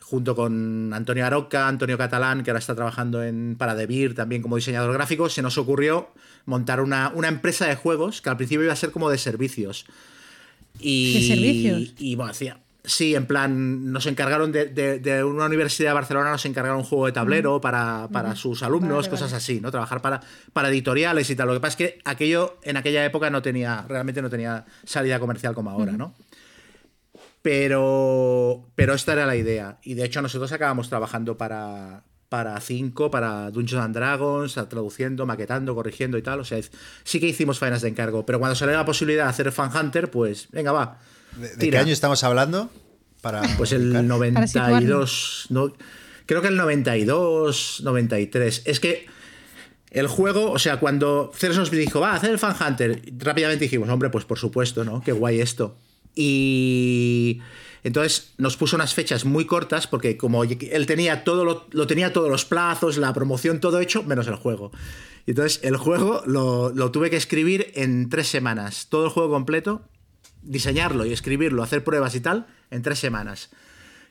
[0.00, 4.92] junto con Antonio Aroca, Antonio Catalán, que ahora está trabajando en Paradebir también como diseñador
[4.92, 6.10] gráfico, se nos ocurrió
[6.44, 9.86] montar una, una empresa de juegos que al principio iba a ser como de servicios.
[10.78, 11.94] Y, ¿De servicios?
[11.98, 12.58] Y bueno, hacía.
[12.88, 16.84] Sí, en plan, nos encargaron de, de- de una universidad de Barcelona, nos encargaron un
[16.84, 19.36] juego de tablero para, para sus alumnos, Vale, cosas vale.
[19.38, 19.72] así, ¿no?
[19.72, 20.20] Trabajar para,
[20.52, 21.48] para editoriales y tal.
[21.48, 25.18] Lo que pasa es que aquello en aquella época no tenía, realmente no tenía salida
[25.18, 26.14] comercial como ahora, ¿no?
[27.42, 29.78] Pero, pero esta era la idea.
[29.82, 35.74] Y de hecho nosotros acabamos trabajando para, para 5, para Dungeons and Dragons, traduciendo, maquetando,
[35.74, 36.40] corrigiendo y tal.
[36.40, 36.72] O sea, es-
[37.04, 38.26] sí que hicimos faenas de encargo.
[38.26, 40.98] Pero cuando salió la posibilidad de hacer Fan Hunter, pues venga, va.
[41.36, 42.70] ¿De, de qué año estamos hablando?
[43.20, 44.32] Para Pues el ubicar.
[44.34, 45.46] Para situarnos.
[45.46, 45.46] 92.
[45.50, 45.72] No,
[46.26, 48.62] creo que el 92, 93.
[48.64, 49.06] Es que
[49.90, 53.64] el juego, o sea, cuando Ceres nos dijo, va a hacer el Fan Hunter, rápidamente
[53.64, 55.02] dijimos, hombre, pues por supuesto, ¿no?
[55.02, 55.76] Qué guay esto.
[56.14, 57.40] Y
[57.82, 62.12] entonces nos puso unas fechas muy cortas porque como él tenía todo lo, lo tenía
[62.12, 64.72] todos los plazos, la promoción, todo hecho, menos el juego.
[65.26, 69.30] Y entonces el juego lo, lo tuve que escribir en tres semanas, todo el juego
[69.30, 69.82] completo,
[70.46, 73.50] diseñarlo y escribirlo, hacer pruebas y tal, en tres semanas.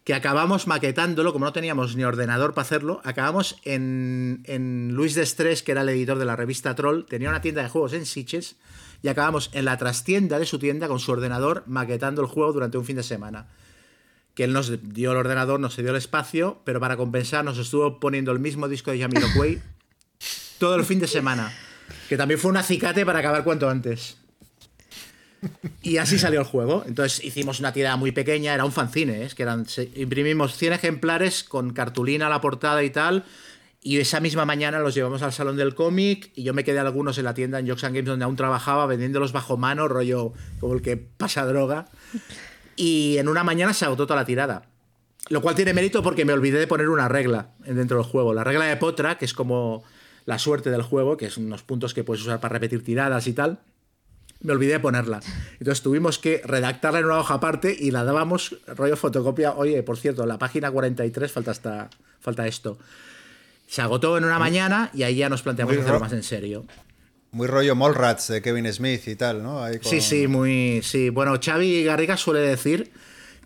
[0.04, 5.64] Que acabamos maquetándolo, como no teníamos ni ordenador para hacerlo, acabamos en, en Luis Destrés,
[5.64, 8.56] que era el editor de la revista Troll, tenía una tienda de juegos en Sitges,
[9.02, 12.78] y acabamos en la trastienda de su tienda con su ordenador maquetando el juego durante
[12.78, 13.48] un fin de semana.
[14.34, 18.00] Que él nos dio el ordenador, nos dio el espacio, pero para compensar nos estuvo
[18.00, 19.62] poniendo el mismo disco de Jamiroquai
[20.60, 21.54] todo el fin de semana.
[22.10, 24.18] Que también fue un acicate para acabar cuanto antes.
[25.82, 26.84] Y así salió el juego.
[26.88, 29.26] Entonces hicimos una tirada muy pequeña, era un fanzine, ¿eh?
[29.26, 29.46] es que
[29.96, 33.24] imprimimos 100 ejemplares con cartulina a la portada y tal.
[33.82, 37.20] Y esa misma mañana los llevamos al salón del cómic y yo me quedé algunos
[37.20, 40.82] en la tienda en Jokes Games donde aún trabajaba vendiéndolos bajo mano, rollo como el
[40.82, 41.86] que pasa droga.
[42.76, 44.64] Y en una mañana se agotó toda la tirada.
[45.30, 48.34] Lo cual tiene mérito porque me olvidé de poner una regla dentro del juego.
[48.34, 49.84] La regla de Potra, que es como
[50.26, 53.34] la suerte del juego, que son unos puntos que puedes usar para repetir tiradas y
[53.34, 53.60] tal.
[54.42, 55.20] Me olvidé de ponerla.
[55.60, 59.54] Entonces tuvimos que redactarla en una hoja aparte y la dábamos rollo fotocopia.
[59.54, 62.78] Oye, por cierto, la página 43 falta, esta, falta esto.
[63.68, 66.66] Se agotó en una mañana y ahí ya nos planteamos Muy hacerlo más en serio.
[67.32, 69.64] Muy rollo Mallrats de Kevin Smith y tal, ¿no?
[69.64, 70.82] Ahí con- Sí, sí, muy.
[70.84, 72.92] Sí, bueno, Xavi Garriga suele decir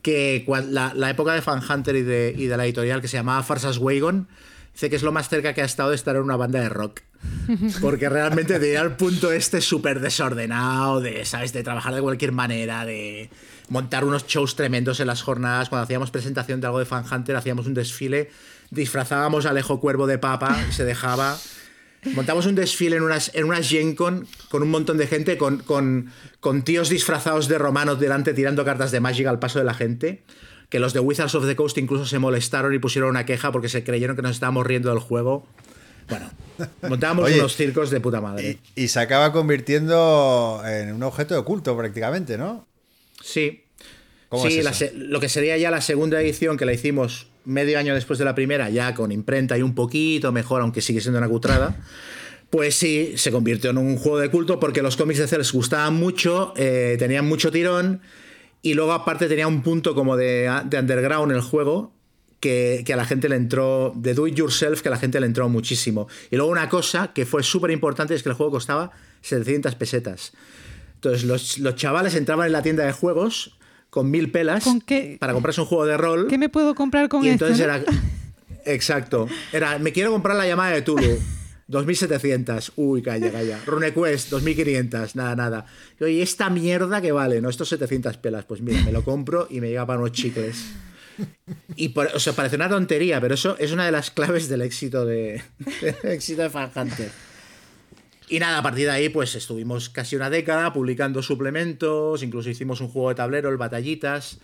[0.02, 3.17] que la, la época de Fan Hunter y de, y de la editorial que se
[3.17, 4.28] llamaba Farsas Wagon,
[4.73, 6.69] dice que es lo más cerca que ha estado de estar en una banda de
[6.69, 7.02] rock.
[7.81, 11.53] Porque realmente tenía el punto este súper desordenado, de, ¿sabes?
[11.53, 13.29] De trabajar de cualquier manera, de
[13.69, 15.69] montar unos shows tremendos en las jornadas.
[15.69, 18.29] Cuando hacíamos presentación de algo de Fan Hunter, hacíamos un desfile,
[18.69, 21.38] disfrazábamos a Alejo Cuervo de papa se dejaba.
[22.13, 25.57] Montamos un desfile en unas, en unas Gen Con con un montón de gente, con,
[25.59, 29.73] con, con tíos disfrazados de romanos delante tirando cartas de Magic al paso de la
[29.73, 30.23] gente.
[30.69, 33.69] Que los de Wizards of the Coast incluso se molestaron y pusieron una queja porque
[33.69, 35.47] se creyeron que nos estábamos riendo del juego.
[36.09, 36.31] Bueno,
[36.87, 38.59] montábamos Oye, unos circos de puta madre.
[38.75, 42.67] Y, y se acaba convirtiendo en un objeto de culto prácticamente, ¿no?
[43.23, 43.63] Sí.
[44.29, 44.93] ¿Cómo sí, es eso?
[44.95, 48.35] lo que sería ya la segunda edición que la hicimos medio año después de la
[48.35, 51.75] primera, ya con imprenta y un poquito mejor, aunque sigue siendo una cutrada.
[52.49, 55.95] Pues sí, se convirtió en un juego de culto porque los cómics de Cells gustaban
[55.95, 58.01] mucho, eh, tenían mucho tirón
[58.61, 61.93] y luego aparte tenía un punto como de, de underground el juego
[62.39, 65.19] que, que a la gente le entró, de do it yourself, que a la gente
[65.19, 66.08] le entró muchísimo.
[66.32, 70.34] Y luego una cosa que fue súper importante es que el juego costaba 700 pesetas.
[70.95, 73.58] Entonces los, los chavales entraban en la tienda de juegos
[73.89, 75.17] con mil pelas ¿Con qué?
[75.19, 76.28] para comprarse un juego de rol.
[76.28, 77.45] ¿Qué me puedo comprar con y esto?
[77.47, 77.73] entonces no?
[77.73, 77.84] era.
[78.65, 79.28] Exacto.
[79.52, 81.17] Era, me quiero comprar la llamada de Tulu.
[81.67, 82.73] 2700.
[82.78, 83.60] Uy, calla, calla.
[83.65, 85.15] RuneQuest, 2500.
[85.15, 85.65] Nada, nada.
[85.99, 87.49] Y, Oye, esta mierda que vale, ¿no?
[87.49, 88.45] Estos 700 pelas.
[88.45, 90.65] Pues mira, me lo compro y me llega para unos chicles.
[91.75, 94.62] Y por, o sea, parece una tontería, pero eso es una de las claves del
[94.62, 95.41] éxito de,
[95.82, 97.12] del éxito de Fan Hunter.
[98.29, 102.79] Y nada, a partir de ahí, pues estuvimos casi una década publicando suplementos, incluso hicimos
[102.82, 104.39] un juego de tablero, el Batallitas,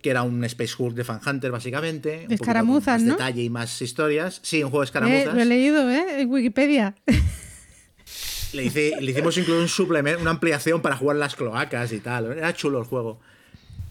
[0.00, 2.26] que era un Space Hulk de Fan Hunter, básicamente.
[2.30, 3.12] escaramuzas, más ¿no?
[3.14, 4.40] detalle y más historias.
[4.42, 5.34] Sí, un juego de Eh, escaramuzas.
[5.34, 6.20] lo he leído, ¿eh?
[6.22, 6.94] En Wikipedia.
[8.52, 12.32] Le, hice- le hicimos incluso un suplemento, una ampliación para jugar las cloacas y tal.
[12.38, 13.20] Era chulo el juego.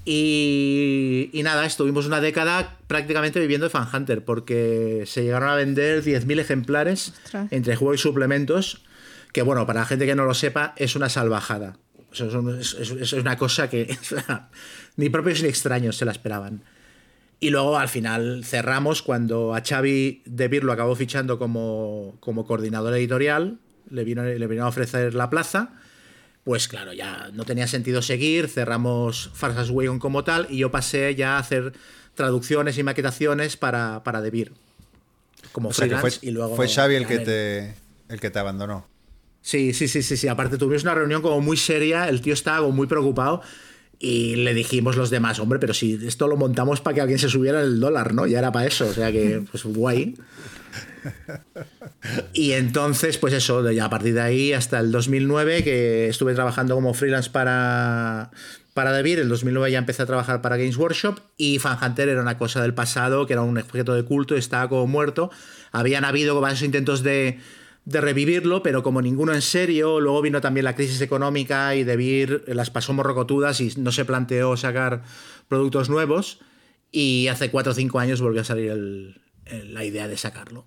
[0.06, 5.56] Y, y nada, estuvimos una década prácticamente viviendo de Fan Hunter, porque se llegaron a
[5.56, 7.48] vender 10.000 ejemplares Ostras.
[7.52, 8.84] entre juego y suplementos,
[9.34, 11.78] que bueno, para la gente que no lo sepa, es una salvajada.
[12.12, 13.98] O sea, es, un- es- es- es una cosa que
[14.96, 16.64] ni propios ni extraños se la esperaban.
[17.40, 22.46] Y luego al final cerramos cuando a Xavi De Beer lo acabó fichando como, como
[22.46, 25.74] coordinador editorial, le vino, le vino a ofrecer la plaza.
[26.46, 31.16] Pues claro, ya no tenía sentido seguir, cerramos Farsas Wagon como tal y yo pasé
[31.16, 31.74] ya a hacer
[32.14, 34.52] traducciones y maquetaciones para, para De Beer.
[35.52, 37.74] Como O sea que fue, y luego fue Xavi el que, te,
[38.10, 38.88] el que te abandonó.
[39.42, 40.28] Sí, sí, sí, sí, sí.
[40.28, 43.42] Aparte tuvimos una reunión como muy seria, el tío estaba como muy preocupado
[43.98, 47.30] y le dijimos los demás, hombre, pero si esto lo montamos para que alguien se
[47.30, 48.28] subiera el dólar, ¿no?
[48.28, 50.16] Ya era para eso, o sea que, pues guay.
[52.34, 56.76] Y entonces, pues eso, ya a partir de ahí hasta el 2009, que estuve trabajando
[56.76, 58.32] como freelance para,
[58.74, 62.22] para DeVir, el 2009 ya empecé a trabajar para Games Workshop y Fan Hunter era
[62.22, 65.32] una cosa del pasado, que era un objeto de culto, estaba como muerto.
[65.72, 67.40] Habían habido varios intentos de,
[67.86, 72.44] de revivirlo, pero como ninguno en serio, luego vino también la crisis económica y DeVir
[72.48, 75.04] las pasó morrocotudas y no se planteó sacar
[75.48, 76.40] productos nuevos.
[76.92, 80.66] Y hace 4 o 5 años volvió a salir la idea de sacarlo.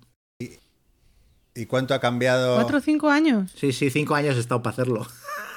[1.55, 2.55] ¿Y cuánto ha cambiado?
[2.55, 3.51] ¿Cuatro o cinco años?
[3.55, 5.07] Sí, sí, cinco años he estado para hacerlo.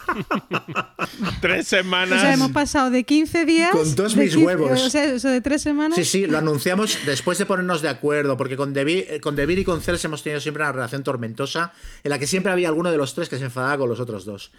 [1.40, 2.20] Tres O semanas.
[2.20, 3.70] sea, hemos pasado de 15 días.
[3.70, 4.80] Con de mis 15 huevos.
[4.82, 5.96] O sea, eso de tres semanas.
[5.96, 9.58] Sí, sí, lo anunciamos después de ponernos de acuerdo, porque con Devir, eh, con Devir
[9.58, 12.90] y con Cels hemos tenido siempre una relación tormentosa, en la que siempre había alguno
[12.90, 14.50] de los tres que se enfadaba con los otros dos.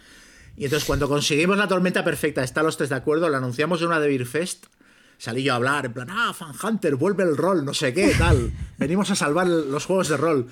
[0.56, 3.88] Y entonces cuando conseguimos la tormenta perfecta, están los tres de acuerdo, lo anunciamos en
[3.88, 4.66] una Devir Fest,
[5.18, 8.14] salí yo a hablar, en plan, ah, Fan Hunter, vuelve el rol, no sé qué,
[8.16, 8.52] tal.
[8.78, 10.48] Venimos a salvar los juegos de rol.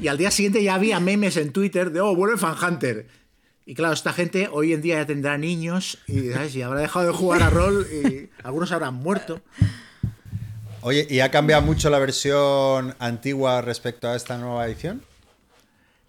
[0.00, 3.06] Y al día siguiente ya había memes en Twitter de, oh, vuelve Fan Hunter.
[3.66, 6.56] Y claro, esta gente hoy en día ya tendrá niños y, ¿sabes?
[6.56, 9.42] y habrá dejado de jugar a rol y algunos habrán muerto.
[10.80, 15.02] Oye, ¿y ha cambiado mucho la versión antigua respecto a esta nueva edición?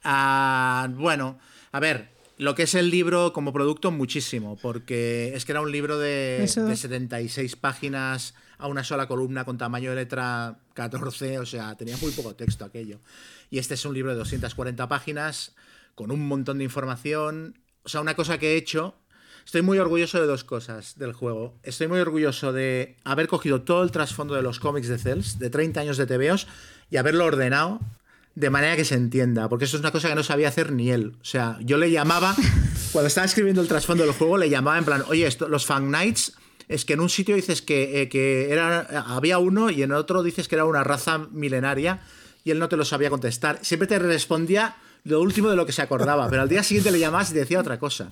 [0.05, 1.37] Ah, bueno,
[1.73, 5.71] a ver, lo que es el libro como producto, muchísimo, porque es que era un
[5.71, 11.45] libro de, de 76 páginas a una sola columna con tamaño de letra 14, o
[11.45, 12.99] sea, tenía muy poco texto aquello.
[13.51, 15.53] Y este es un libro de 240 páginas
[15.93, 17.59] con un montón de información.
[17.83, 18.95] O sea, una cosa que he hecho,
[19.45, 21.59] estoy muy orgulloso de dos cosas del juego.
[21.61, 25.49] Estoy muy orgulloso de haber cogido todo el trasfondo de los cómics de Cells, de
[25.49, 26.47] 30 años de TVOs,
[26.89, 27.81] y haberlo ordenado
[28.35, 30.89] de manera que se entienda, porque eso es una cosa que no sabía hacer ni
[30.89, 31.17] él.
[31.21, 32.33] O sea, yo le llamaba
[32.93, 35.87] cuando estaba escribiendo el trasfondo del juego, le llamaba en plan, oye, esto, los Fang
[35.87, 36.37] Knights,
[36.69, 40.23] es que en un sitio dices que, eh, que era, había uno y en otro
[40.23, 41.99] dices que era una raza milenaria
[42.43, 43.59] y él no te lo sabía contestar.
[43.61, 46.99] Siempre te respondía lo último de lo que se acordaba, pero al día siguiente le
[46.99, 48.11] llamabas y decía otra cosa.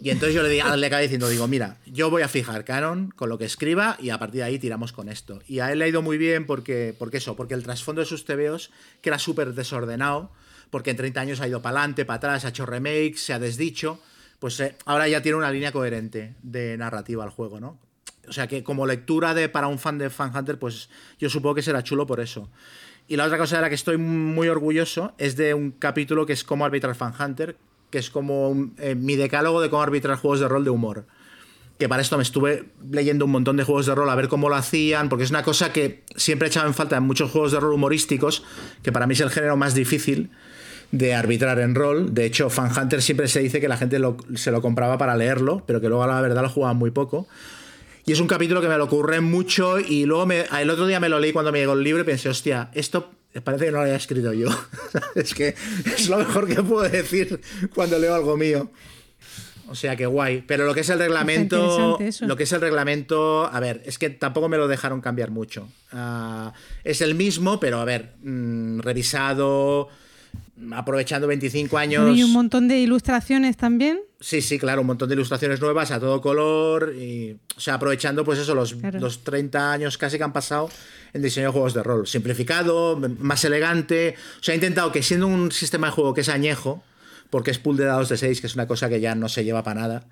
[0.00, 3.10] Y entonces yo le, di, le acabé diciendo, digo, mira, yo voy a fijar canon
[3.10, 5.40] con lo que escriba y a partir de ahí tiramos con esto.
[5.48, 8.06] Y a él le ha ido muy bien porque, porque eso, porque el trasfondo de
[8.06, 8.70] sus tebeos,
[9.02, 10.30] que era súper desordenado,
[10.70, 13.40] porque en 30 años ha ido para adelante, para atrás, ha hecho remakes, se ha
[13.40, 14.00] desdicho,
[14.38, 17.80] pues eh, ahora ya tiene una línea coherente de narrativa al juego, ¿no?
[18.28, 21.56] O sea que como lectura de para un fan de Fan Hunter, pues yo supongo
[21.56, 22.50] que será chulo por eso.
[23.08, 26.34] Y la otra cosa de la que estoy muy orgulloso es de un capítulo que
[26.34, 27.56] es cómo arbitrar Fan Hunter,
[27.90, 31.06] que es como eh, mi decálogo de cómo arbitrar juegos de rol de humor.
[31.78, 34.50] Que para esto me estuve leyendo un montón de juegos de rol a ver cómo
[34.50, 37.52] lo hacían, porque es una cosa que siempre he echado en falta en muchos juegos
[37.52, 38.44] de rol humorísticos,
[38.82, 40.30] que para mí es el género más difícil
[40.92, 42.12] de arbitrar en rol.
[42.12, 43.98] De hecho, Fan Hunter siempre se dice que la gente
[44.34, 47.26] se lo compraba para leerlo, pero que luego la verdad lo jugaban muy poco.
[48.08, 50.98] Y es un capítulo que me lo ocurre mucho y luego me- el otro día
[50.98, 53.10] me lo leí cuando me llegó el libro y pensé, hostia, esto
[53.44, 54.48] parece que no lo haya escrito yo.
[55.14, 55.54] es que
[55.94, 57.40] es lo mejor que puedo decir
[57.74, 58.70] cuando leo algo mío.
[59.70, 60.42] O sea que guay.
[60.46, 61.98] Pero lo que es el reglamento.
[62.22, 63.44] Lo que es el reglamento.
[63.46, 65.68] A ver, es que tampoco me lo dejaron cambiar mucho.
[65.92, 69.88] Ah, es el mismo, pero a ver, mm, revisado.
[70.72, 72.16] Aprovechando 25 años.
[72.16, 74.00] Y un montón de ilustraciones también.
[74.20, 78.24] Sí, sí, claro, un montón de ilustraciones nuevas a todo color y, o sea, aprovechando
[78.24, 78.98] pues eso, los, Claro.
[78.98, 80.68] los 30 años casi que han pasado
[81.12, 82.06] en diseño de juegos de rol.
[82.06, 84.16] Simplificado, más elegante.
[84.40, 86.82] O sea, he intentado que siendo un sistema de juego que es añejo,
[87.30, 89.44] porque es pool de dados de 6, que es una cosa que ya no se
[89.44, 90.06] lleva para nada,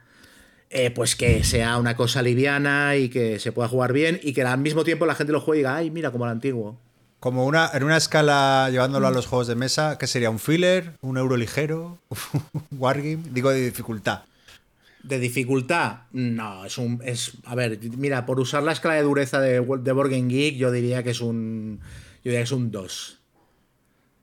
[0.70, 4.42] eh, pues que sea una cosa liviana y que se pueda jugar bien y que
[4.42, 6.78] al mismo tiempo la gente lo juegue y diga, ay, mira, como el antiguo.
[7.26, 10.30] Como una, en una escala, llevándolo a los juegos de mesa, ¿qué sería?
[10.30, 10.92] ¿Un filler?
[11.00, 11.98] ¿Un euro ligero?
[12.52, 13.18] ¿Un wargame?
[13.32, 14.22] Digo de dificultad.
[15.02, 17.02] De dificultad, no, es un.
[17.04, 20.54] Es, a ver, mira, por usar la escala de dureza de, de Board Game Geek,
[20.54, 21.80] yo diría que es un.
[22.22, 23.18] Yo diría que es un 2.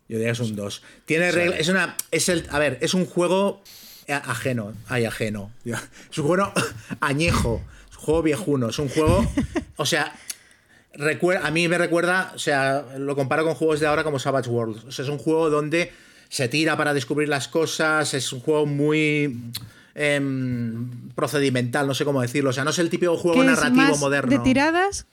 [0.07, 0.83] Yo diría que es un 2.
[1.03, 1.59] Tiene reglas.
[1.59, 1.97] Es una.
[2.09, 2.47] Es el.
[2.51, 3.61] A ver, es un juego
[4.07, 4.75] ajeno.
[4.87, 5.51] Ay, ajeno.
[5.65, 6.53] Es un juego
[7.01, 7.61] añejo.
[7.91, 8.69] Es un juego viejuno.
[8.69, 9.29] Es un juego.
[9.75, 10.15] O sea.
[10.95, 14.49] Recuer- a mí me recuerda, o sea, lo comparo con juegos de ahora como Savage
[14.49, 14.83] Worlds.
[14.85, 15.91] O sea, es un juego donde
[16.29, 19.37] se tira para descubrir las cosas, es un juego muy
[19.95, 22.49] em, procedimental, no sé cómo decirlo.
[22.49, 24.31] O sea, no es el típico juego es narrativo más moderno.
[24.31, 25.05] de tiradas.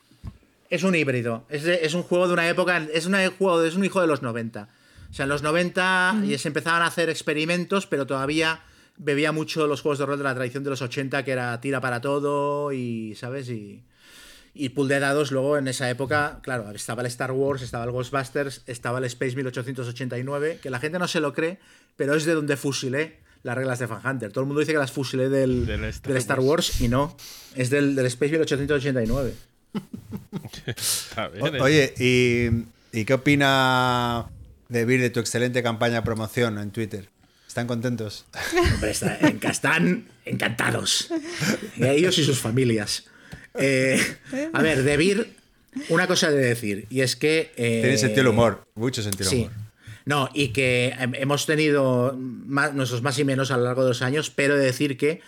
[0.71, 1.45] Es un híbrido.
[1.49, 2.79] Es, de- es un juego de una época.
[2.95, 4.69] Es un juego, es un hijo de los 90.
[5.11, 8.61] O sea, en los 90 ya se empezaban a hacer experimentos, pero todavía
[8.97, 11.81] bebía mucho los juegos de rol de la tradición de los 80, que era tira
[11.81, 13.49] para todo y, ¿sabes?
[13.49, 13.83] Y,
[14.55, 15.31] y pool de dados.
[15.33, 19.37] Luego, en esa época, claro, estaba el Star Wars, estaba el Ghostbusters, estaba el Space
[19.37, 21.59] 1889, que la gente no se lo cree,
[21.97, 24.33] pero es de donde fusilé las reglas de Fan Hunter.
[24.33, 26.81] Todo el mundo dice que las fusilé del, Del del Star Star, Wars.
[26.81, 27.17] y no.
[27.55, 29.35] Es del, del Space 1889.
[31.17, 31.61] A ver, O- eh.
[31.61, 34.27] oye, ¿y, y qué opina
[34.69, 37.09] de Vir de tu excelente campaña de promoción en Twitter?
[37.47, 38.27] ¿Están contentos?
[38.75, 41.09] Hombre, está- en- están encantados.
[41.79, 43.05] Ellos y sus familias.
[43.55, 44.01] Eh,
[44.53, 45.35] a ver, de Vir,
[45.89, 47.53] una cosa de decir, y es que.
[47.57, 49.45] eh, Tiene sentido el humor, mucho sentido del Sí.
[49.45, 49.53] humor.
[50.07, 53.89] No, y que hem- hemos tenido más- nuestros más y menos a lo largo de
[53.91, 55.21] los años, pero de decir que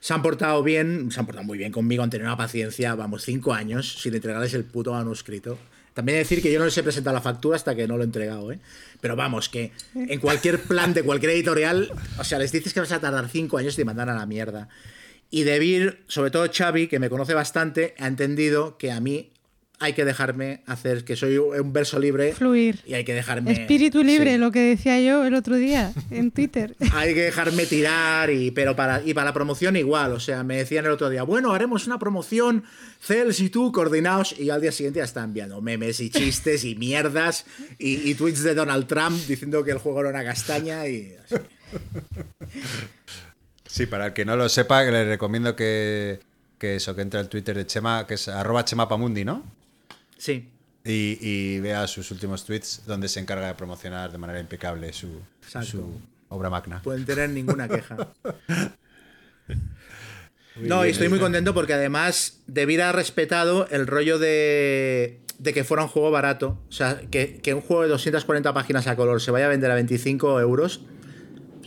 [0.00, 3.24] se han portado bien, se han portado muy bien conmigo, han tenido una paciencia, vamos,
[3.24, 5.58] cinco años sin entregarles el puto manuscrito.
[5.94, 8.06] También decir que yo no les he presentado la factura hasta que no lo he
[8.06, 8.58] entregado, ¿eh?
[9.00, 12.92] Pero vamos, que en cualquier plan de cualquier editorial, o sea, les dices que vas
[12.92, 14.68] a tardar cinco años y te mandan a la mierda.
[15.30, 19.30] Y Debir, sobre todo Xavi, que me conoce bastante, ha entendido que a mí
[19.82, 22.34] hay que dejarme hacer, que soy un verso libre.
[22.34, 22.80] Fluir.
[22.84, 23.50] Y hay que dejarme.
[23.50, 24.38] Espíritu libre, sí.
[24.38, 26.76] lo que decía yo el otro día en Twitter.
[26.92, 30.58] Hay que dejarme tirar y pero para y para la promoción igual, o sea, me
[30.58, 32.64] decían el otro día, bueno, haremos una promoción,
[33.00, 36.74] Cels y tú coordinados y al día siguiente ya están enviando memes y chistes y
[36.74, 37.46] mierdas
[37.78, 41.36] y, y tweets de Donald Trump diciendo que el juego era una castaña y así.
[43.70, 46.20] Sí, para el que no lo sepa, le recomiendo que,
[46.58, 49.44] que eso, que entre al Twitter de Chema, que es arroba chemapamundi, ¿no?
[50.18, 50.48] Sí.
[50.84, 55.20] Y, y vea sus últimos tweets donde se encarga de promocionar de manera impecable su,
[55.62, 56.82] su obra magna.
[56.82, 57.96] pueden tener ninguna queja.
[60.56, 65.64] No, y estoy muy contento porque además Debir ha respetado el rollo de, de que
[65.64, 66.58] fuera un juego barato.
[66.68, 69.70] O sea, que, que un juego de 240 páginas a color se vaya a vender
[69.70, 70.82] a 25 euros.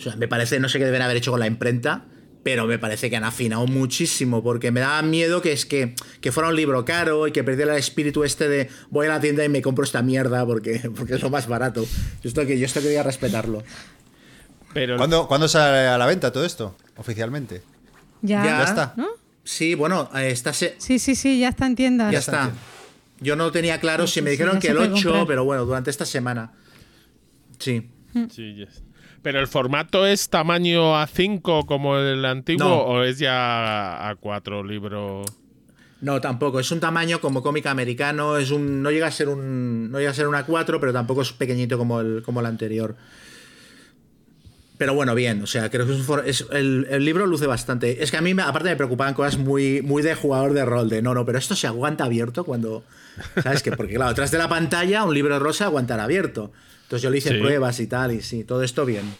[0.06, 2.06] O sea, me parece, no sé qué deben haber hecho con la imprenta,
[2.44, 6.32] pero me parece que han afinado muchísimo porque me daba miedo que es que, que
[6.32, 9.46] fuera un libro caro y que perdiera el espíritu este de voy a la tienda
[9.46, 11.84] y me compro esta mierda porque, porque es lo más barato.
[12.22, 13.64] Yo esto, que, yo esto quería respetarlo.
[14.74, 16.76] Pero ¿Cuándo, cuándo sale a la venta todo esto?
[16.98, 17.62] Oficialmente.
[18.22, 18.94] Ya, Ya está.
[18.98, 19.08] ¿no?
[19.44, 22.12] Sí, bueno, eh, está se- Sí, sí, sí, ya está en tiendas.
[22.12, 22.56] ya está, está.
[23.20, 25.28] Yo no tenía claro Sí, si me sí, dijeron ya que el puede 8, comprar.
[25.28, 26.52] pero bueno, durante esta semana.
[27.60, 27.90] Sí.
[28.32, 28.84] Sí, yes.
[29.24, 32.76] Pero el formato es tamaño A5 como el antiguo No.
[32.82, 35.24] o es ya A4 libro.
[36.02, 36.60] No, tampoco.
[36.60, 38.36] Es un tamaño como cómic americano.
[38.38, 38.84] Es un.
[38.84, 39.90] No llega a ser un.
[39.90, 42.98] No llega a ser una 4, pero tampoco es pequeñito como el, como el anterior.
[44.78, 45.42] Pero bueno, bien.
[45.42, 48.04] O sea, creo que es un for- es- el, el libro luce bastante.
[48.04, 50.90] Es que a mí, me- aparte, me preocupaban cosas muy, muy de jugador de rol.
[50.90, 52.84] De no, no, pero esto se aguanta abierto cuando.
[53.42, 53.72] ¿Sabes qué?
[53.72, 56.52] Porque, claro, detrás de la pantalla, un libro rosa aguantará abierto.
[56.94, 57.38] Entonces yo le hice Sí.
[57.40, 58.12] pruebas y tal.
[58.12, 59.16] Y sí, todo esto bien.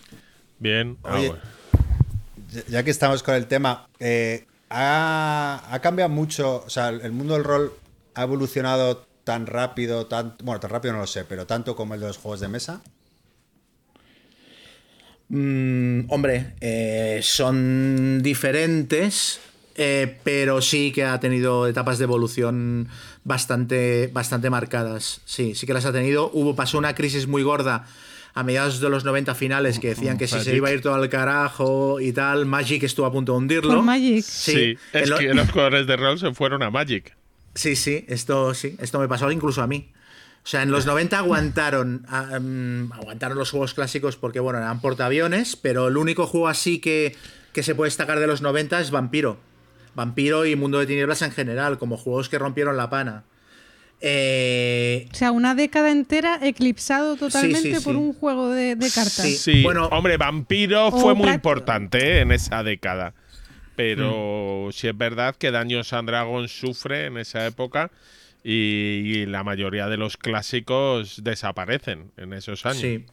[0.60, 0.96] Bien.
[1.04, 1.44] Ah, Oye, bueno.
[2.70, 7.34] Ya que estamos con el tema, eh, ha, ha cambiado mucho, o sea, el mundo
[7.34, 7.74] del rol
[8.14, 12.02] ha evolucionado tan rápido, tan, bueno, tan rápido no lo sé, pero tanto como el
[12.02, 12.84] de los juegos de mesa.
[15.30, 19.40] Mm, hombre, eh, son diferentes,
[19.76, 22.88] eh, pero sí que ha tenido etapas de evolución
[23.24, 25.22] bastante, bastante marcadas.
[25.26, 26.30] Sí, sí que las ha tenido.
[26.34, 27.86] Hubo, pasó una crisis muy gorda
[28.36, 30.96] a mediados de los 90 finales que decían que si se iba a ir todo
[30.96, 33.76] al carajo y tal, Magic estuvo a punto de hundirlo.
[33.76, 34.24] Por Magic.
[34.24, 37.16] Sí, sí, es lo- que los jugadores de rol se fueron a Magic.
[37.56, 39.92] Sí, sí, esto sí, esto me pasó incluso a mí.
[40.44, 45.56] O sea, en los 90 aguantaron, mm, aguantaron los juegos clásicos porque, bueno, eran portaaviones,
[45.56, 47.16] pero el único juego así que,
[47.54, 49.38] que se puede destacar de los 90 es Vampiro.
[49.96, 53.24] Vampiro y Mundo de Tinieblas en general, como juegos que rompieron la pana.
[54.06, 57.84] Eh, O sea, una década entera eclipsado totalmente sí, sí.
[57.84, 59.14] por un juego de, de cartas.
[59.14, 59.38] Sí.
[59.38, 62.20] Sí, Bueno- hombre, Vampiro fue muy importante ¿eh?
[62.22, 63.14] en esa década.
[63.76, 64.72] Pero Mm.
[64.74, 67.90] sí es verdad que Daños and Dragons sufre en esa época
[68.44, 72.82] y, y la mayoría de los clásicos desaparecen en esos años.
[72.82, 73.06] sí.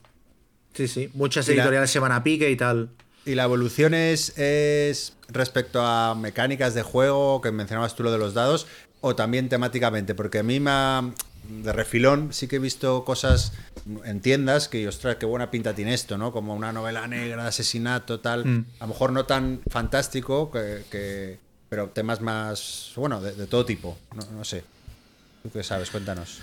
[0.72, 1.08] Sí, sí.
[1.14, 2.90] Muchas la- editoriales se van a pique y tal.
[3.26, 8.18] ¿Y la evolución es, es respecto a mecánicas de juego, que mencionabas tú lo de
[8.18, 8.66] los dados,
[9.00, 10.14] o también temáticamente?
[10.14, 11.10] Porque a mí me ha-
[11.48, 13.52] de refilón sí que he visto cosas
[14.04, 16.32] en tiendas que, ostras, qué buena pinta tiene esto, ¿no?
[16.32, 18.44] Como una novela negra de asesinato, tal.
[18.46, 18.64] Mm.
[18.78, 23.64] A lo mejor no tan fantástico, que, que- pero temas más, bueno, de, de todo
[23.64, 23.96] tipo.
[24.14, 24.64] No, no sé.
[25.42, 25.90] ¿Tú qué sabes?
[25.90, 26.38] Cuéntanos.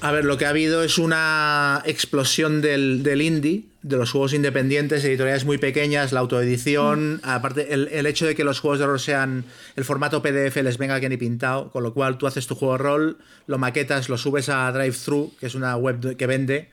[0.00, 4.34] A ver, lo que ha habido es una explosión del, del indie, de los juegos
[4.34, 8.86] independientes, editoriales muy pequeñas, la autoedición, aparte el, el hecho de que los juegos de
[8.86, 9.44] rol sean
[9.76, 12.74] el formato PDF les venga que ni pintado, con lo cual tú haces tu juego
[12.74, 16.68] de rol, lo maquetas, lo subes a DriveThru, que es una web que vende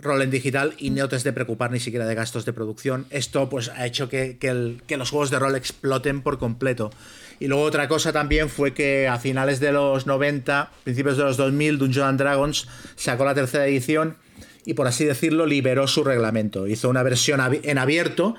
[0.00, 3.06] rol en digital y no te has de preocupar ni siquiera de gastos de producción.
[3.10, 6.90] Esto pues ha hecho que, que el- que los juegos de rol exploten por completo.
[7.40, 11.36] Y luego otra cosa también fue que a finales de los 90, principios de los
[11.36, 14.16] 2000, Dungeons and Dragons sacó la tercera edición
[14.64, 16.66] y por así decirlo liberó su reglamento.
[16.66, 18.36] Hizo una versión en abierto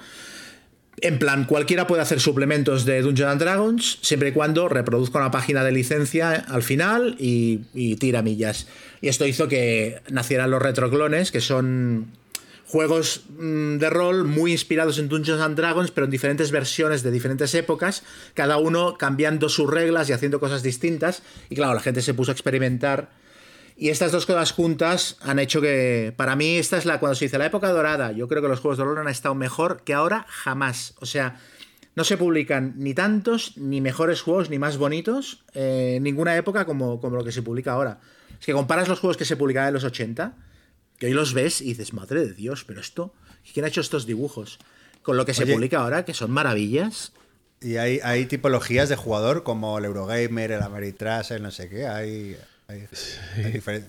[1.01, 5.31] en plan, cualquiera puede hacer suplementos de Dungeons and Dragons siempre y cuando reproduzca una
[5.31, 8.67] página de licencia al final y, y tira millas.
[9.01, 12.11] Y esto hizo que nacieran los retroclones, que son
[12.67, 17.11] juegos mm, de rol muy inspirados en Dungeons and Dragons, pero en diferentes versiones de
[17.11, 18.03] diferentes épocas,
[18.33, 21.23] cada uno cambiando sus reglas y haciendo cosas distintas.
[21.49, 23.09] Y claro, la gente se puso a experimentar.
[23.75, 27.25] Y estas dos cosas juntas han hecho que, para mí, esta es la, cuando se
[27.25, 29.93] dice la época dorada, yo creo que los juegos de rol han estado mejor que
[29.93, 30.93] ahora jamás.
[30.99, 31.39] O sea,
[31.95, 36.65] no se publican ni tantos, ni mejores juegos, ni más bonitos eh, en ninguna época
[36.65, 37.99] como, como lo que se publica ahora.
[38.39, 40.35] Es que comparas los juegos que se publicaban en los 80,
[40.97, 43.13] que hoy los ves y dices, madre de Dios, pero esto,
[43.53, 44.59] ¿quién ha hecho estos dibujos?
[45.01, 47.11] Con lo que se publica ahora, que son maravillas.
[47.59, 51.87] Y hay, hay tipologías de jugador como el Eurogamer, el Ameritrash, el no sé qué.
[51.87, 52.37] Hay,
[52.67, 52.87] hay,
[53.37, 53.85] hay diferen-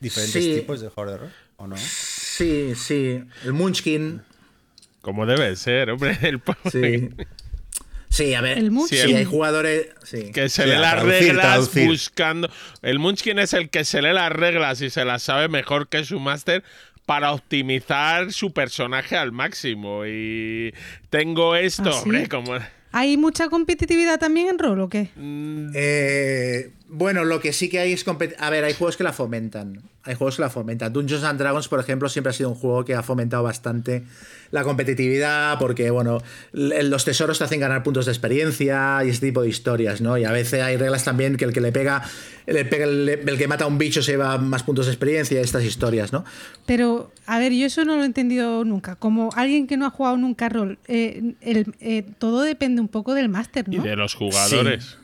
[0.00, 0.54] diferentes Sí.
[0.54, 1.76] tipos de rol, ¿o no?
[1.76, 3.22] Sí, sí.
[3.44, 4.22] El Munchkin.
[5.00, 6.16] Como debe ser, hombre.
[6.22, 6.70] El pobre.
[6.70, 7.08] Sí.
[8.10, 8.58] Sí, a ver.
[8.58, 9.16] El sí, Munchkin.
[9.16, 9.88] hay jugadores.
[10.04, 10.32] Sí.
[10.32, 11.86] Que se Sí, lee a las traducir, reglas traducir.
[11.88, 12.50] buscando.
[12.82, 16.04] El Munchkin es el que se lee las reglas y se las sabe mejor que
[16.04, 16.64] su máster
[17.06, 20.04] para optimizar su personaje al máximo.
[20.06, 20.74] Y
[21.10, 22.00] tengo esto, ¿Ah, sí?
[22.04, 22.54] hombre, como.
[22.92, 25.10] ¿Hay mucha competitividad también en rol o qué?
[25.16, 29.04] Mm, Eh, bueno, lo que sí que hay es compet- A ver, hay juegos que
[29.04, 29.82] la fomentan.
[30.04, 30.90] Hay juegos que la fomentan.
[30.92, 34.04] Dungeons and Dragons, por ejemplo, siempre ha sido un juego que ha fomentado bastante
[34.50, 36.22] la competitividad, porque, bueno,
[36.52, 40.16] los tesoros te hacen ganar puntos de experiencia y este tipo de historias, ¿no?
[40.16, 42.02] Y a veces hay reglas también que el que le pega,
[42.46, 45.38] le pega el, el que mata a un bicho se lleva más puntos de experiencia
[45.38, 46.24] y estas historias, ¿no?
[46.64, 48.96] Pero, a ver, yo eso no lo he entendido nunca.
[48.96, 53.12] Como alguien que no ha jugado nunca rol, eh, el- eh, todo depende un poco
[53.12, 53.82] del máster, y ¿no?
[53.82, 54.96] de los jugadores.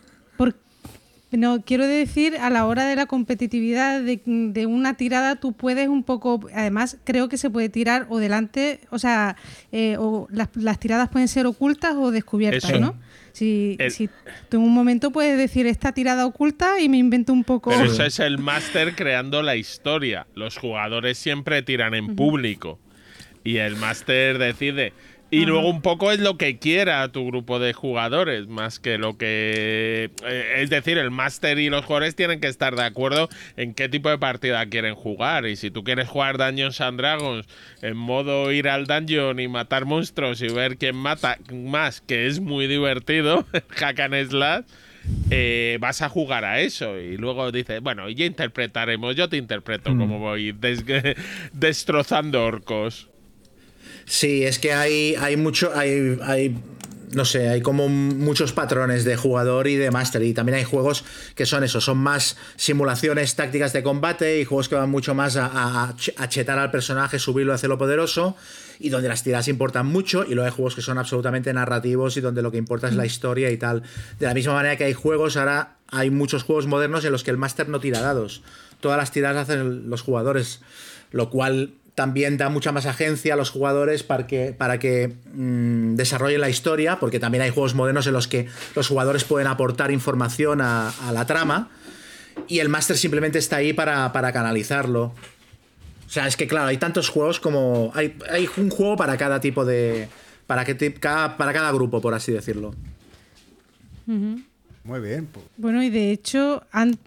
[1.36, 5.88] No, quiero decir, a la hora de la competitividad de, de una tirada, tú puedes
[5.88, 9.36] un poco, además creo que se puede tirar o delante, o sea,
[9.72, 12.80] eh, o las, las tiradas pueden ser ocultas o descubiertas, Eso.
[12.80, 12.94] ¿no?
[13.32, 14.08] Si, El- si
[14.48, 17.70] tú en un momento puedes decir esta tirada oculta y me invento un poco...
[17.70, 20.26] Pero eso es el máster creando la historia.
[20.34, 22.78] Los jugadores siempre tiran en público.
[23.42, 24.92] Y el máster decide.
[25.34, 29.16] Y luego un poco es lo que quiera tu grupo de jugadores, más que lo
[29.18, 30.10] que...
[30.26, 33.88] eh, es decir, el máster y los jugadores tienen que estar de acuerdo en qué
[33.88, 35.46] tipo de partida quieren jugar.
[35.46, 37.46] Y si tú quieres jugar Dungeons and Dragons
[37.82, 42.40] en modo ir al dungeon y matar monstruos y ver quién mata más, que es
[42.40, 44.64] muy divertido, hack and slash,
[45.30, 49.36] eh, vas a jugar a eso y luego dices, bueno, y ya interpretaremos, yo te
[49.36, 50.84] interpreto cómo voy des-
[51.52, 53.10] destrozando orcos.
[54.06, 55.72] Sí, es que hay, hay mucho.
[55.74, 56.56] Hay, hay.
[57.12, 60.20] No sé, hay como muchos patrones de jugador y de máster.
[60.24, 61.04] Y también hay juegos
[61.36, 65.36] que son eso, son más simulaciones tácticas de combate y juegos que van mucho más
[65.36, 68.36] a, a- a ch- a chetar al personaje, subirlo, hacerlo poderoso.
[68.80, 70.24] Y donde las tiradas importan mucho.
[70.24, 73.06] Y luego hay juegos que son absolutamente narrativos y donde lo que importa es la
[73.06, 73.84] historia y tal.
[74.18, 77.30] De la misma manera que hay juegos, ahora hay muchos juegos modernos en los que
[77.30, 78.42] el máster no tira dados.
[78.80, 80.60] Todas las tiradas hacen los jugadores.
[81.12, 85.94] Lo cual también da mucha más agencia a los jugadores para que, para que mm,
[85.94, 89.90] desarrollen la historia, porque también hay juegos modernos en los que los jugadores pueden aportar
[89.92, 91.70] información a, la trama
[92.48, 95.14] y el máster simplemente está ahí para, para canalizarlo.
[96.06, 97.92] O sea, es que claro, hay tantos juegos como...
[97.94, 100.08] Hay, hay un juego para cada tipo de...
[100.46, 100.64] Para,
[101.36, 102.74] para cada grupo, por así decirlo.
[104.84, 105.26] Muy bien.
[105.32, 106.62] pues, Bueno, y de hecho,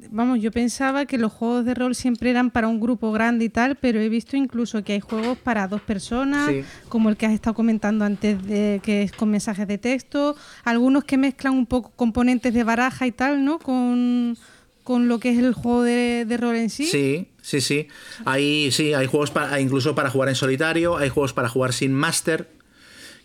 [0.09, 3.49] vamos, yo pensaba que los juegos de rol siempre eran para un grupo grande y
[3.49, 6.63] tal, pero he visto incluso que hay juegos para dos personas, Sí.
[6.89, 11.03] como el que has estado comentando antes, de, que es con mensajes de texto, algunos
[11.03, 13.59] que mezclan un poco componentes de baraja y tal, ¿no?
[13.59, 14.35] Con,
[14.83, 16.85] con lo que es el juego de, de rol en sí.
[16.87, 17.87] Sí, sí, sí.
[18.25, 21.93] Hay, sí, hay juegos para, incluso para jugar en solitario, hay juegos para jugar sin
[21.93, 22.49] máster,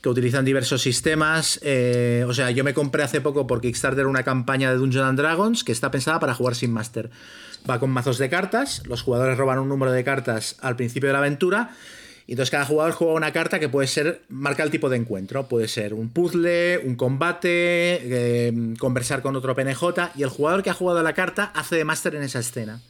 [0.03, 1.61] que utilizan diversos sistemas.
[1.63, 5.19] eh, o sea, yo me compré hace poco por Kickstarter una campaña de Dungeons and
[5.19, 7.11] Dragons que está pensada para jugar sin máster.
[7.69, 11.13] Va con mazos de cartas, los jugadores roban un número de cartas al principio de
[11.13, 11.71] la aventura.
[12.27, 15.49] Y entonces cada jugador juega una carta que puede ser, marca el tipo de encuentro.
[15.49, 17.49] Puede ser un puzzle, un combate,
[18.03, 20.13] eh, conversar con otro PNJ.
[20.17, 22.81] Y el jugador que ha jugado la carta hace de máster en esa escena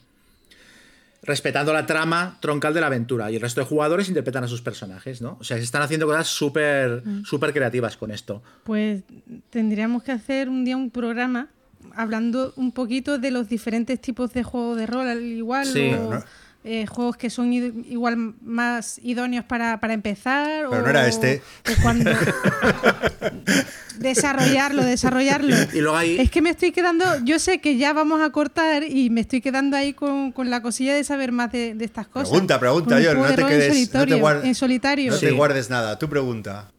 [1.23, 3.31] respetando la trama troncal de la aventura.
[3.31, 5.37] Y el resto de jugadores interpretan a sus personajes, ¿no?
[5.39, 8.43] O sea, se están haciendo cosas súper súper creativas con esto.
[8.63, 9.03] Pues
[9.49, 11.49] tendríamos que hacer un día un programa
[11.95, 15.91] hablando un poquito de los diferentes tipos de juegos de rol, al igual, Sí.
[15.93, 16.23] o Pero
[16.65, 20.65] eh, juegos que son id- igual más idóneos para, para empezar.
[20.69, 21.41] Pero o, no era este.
[21.69, 22.09] o cuando
[23.99, 25.55] desarrollarlo, desarrollarlo.
[25.73, 28.83] Y luego hay- Es que me estoy quedando, yo sé que ya vamos a cortar
[28.83, 32.07] y me estoy quedando ahí con, con la cosilla de saber más de, de estas
[32.07, 32.29] cosas.
[32.29, 35.11] Pregunta, pregunta, juego no te en quedes- no te en solitario.
[35.11, 35.25] No Sí.
[35.27, 36.71] te guardes nada, tu pregunta.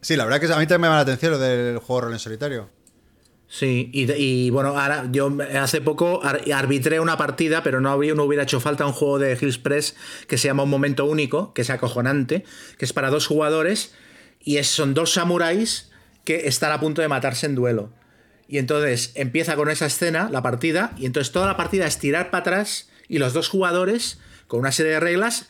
[0.00, 2.12] Sí, la verdad que a mí también me llama la atención lo del juego rol
[2.12, 2.70] en solitario.
[3.48, 8.14] Sí, y, y, bueno, ahora yo hace poco ar- arbitré una partida, pero no, habría,
[8.14, 9.94] no hubiera hecho falta un juego de Hills Press
[10.26, 12.44] que se llama Un Momento Único, que es acojonante,
[12.76, 13.94] que es para dos jugadores
[14.42, 15.90] y es, son dos samuráis
[16.24, 17.92] que están a punto de matarse en duelo.
[18.48, 22.30] Y entonces empieza con esa escena, la partida, y entonces toda la partida es tirar
[22.30, 24.18] para atrás y los dos jugadores,
[24.48, 25.48] con una serie de reglas,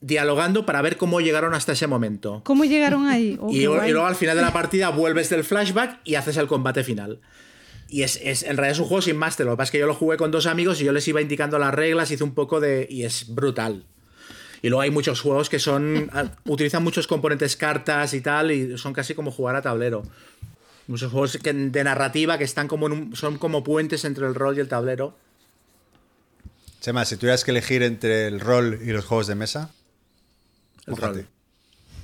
[0.00, 2.42] dialogando para ver cómo llegaron hasta ese momento.
[2.44, 3.38] ¿Cómo llegaron ahí?
[3.40, 6.84] Oh, Y, luego al final de la partida vuelves del flashback y haces el combate
[6.84, 7.20] final.
[7.88, 9.46] Y es, es- en realidad es un juego sin máster.
[9.46, 11.20] Lo que pasa es que yo lo jugué con dos amigos y yo les iba
[11.20, 12.86] indicando las reglas, hice un poco de.
[12.90, 13.84] y es brutal.
[14.62, 16.10] Y luego hay muchos juegos que son.
[16.12, 20.02] ah, utilizan muchos componentes cartas y tal, y son casi como jugar a tablero.
[20.88, 24.34] Muchos juegos que- de narrativa que están como en un- son como puentes entre el
[24.34, 25.14] rol y el tablero.
[26.80, 29.70] Chema, si tuvieras que elegir entre el rol y los juegos de mesa,
[30.86, 31.26] El rol.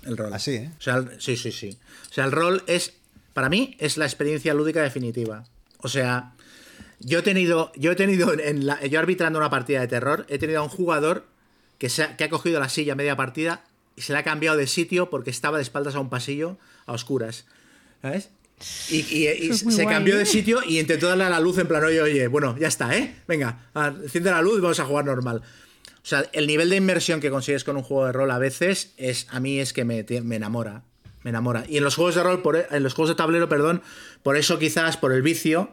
[0.05, 0.33] El rol.
[0.35, 0.71] Así, ¿eh?
[0.79, 1.79] O sea, el- sí, sí, sí.
[2.11, 2.95] O sea, el rol es,
[3.33, 5.45] para mí, es la experiencia lúdica definitiva.
[5.79, 6.33] O sea,
[7.01, 10.39] yo he tenido, yo he tenido en la, yo arbitrando una partida de terror, he
[10.39, 11.27] tenido a un jugador
[11.79, 13.65] que, se ha, que ha cogido la silla a media partida
[13.97, 16.93] y se le ha cambiado de sitio porque estaba de espaldas a un pasillo a
[16.93, 17.45] oscuras.
[18.03, 18.31] ¿Sabes?
[18.91, 20.19] Y, y- se guay, cambió ¿eh?
[20.19, 22.97] de sitio y intentó darle a la luz en plan, oye, oye, bueno, ya está,
[22.97, 23.17] ¿eh?
[23.27, 25.43] Venga, a- enciende la luz y vamos a jugar normal.
[26.03, 28.93] O sea, el nivel de inmersión que consigues con un juego de rol a veces
[28.97, 30.83] es a mí es que me, me enamora.
[31.23, 31.65] Me enamora.
[31.69, 33.83] Y en los juegos de rol, por, e- en los juegos de tablero, perdón,
[34.25, 35.71] por eso quizás, por el vicio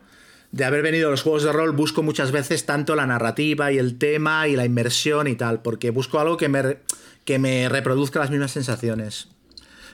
[0.52, 3.80] de haber venido a los juegos de rol, busco muchas veces tanto la narrativa y
[3.80, 6.78] el tema y la inmersión y tal, porque busco algo que me,
[7.26, 9.28] que me reproduzca las mismas sensaciones.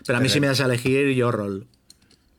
[0.05, 1.65] Pero a mí si me das a elegir, yo rol.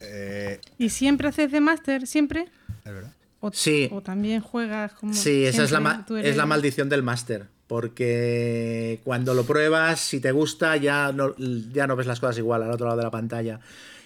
[0.00, 2.06] Eh, ¿Y siempre haces de máster?
[2.06, 2.46] ¿Siempre?
[2.84, 3.12] es verdad.
[3.40, 3.88] O, Sí.
[3.92, 5.12] o también juegas como.
[5.14, 7.46] Sí, esa es la, es la maldición del máster.
[7.66, 11.34] Porque cuando lo pruebas, si te gusta, ya no,
[11.72, 13.60] ya no ves las cosas igual al otro lado de la pantalla.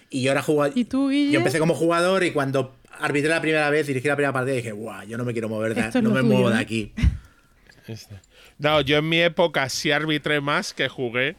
[0.09, 0.71] Y yo ahora jugué.
[0.75, 1.31] ¿Y tú, Guille?
[1.31, 4.71] Yo empecé como jugador y cuando arbitré la primera vez, dirigí la primera partida, dije,
[4.71, 6.59] guau, yo no me quiero mover, de, no me tuyo, muevo de ¿eh?
[6.59, 6.93] aquí.
[7.87, 8.19] Este.
[8.57, 11.35] No, yo en mi época sí arbitré más que jugué,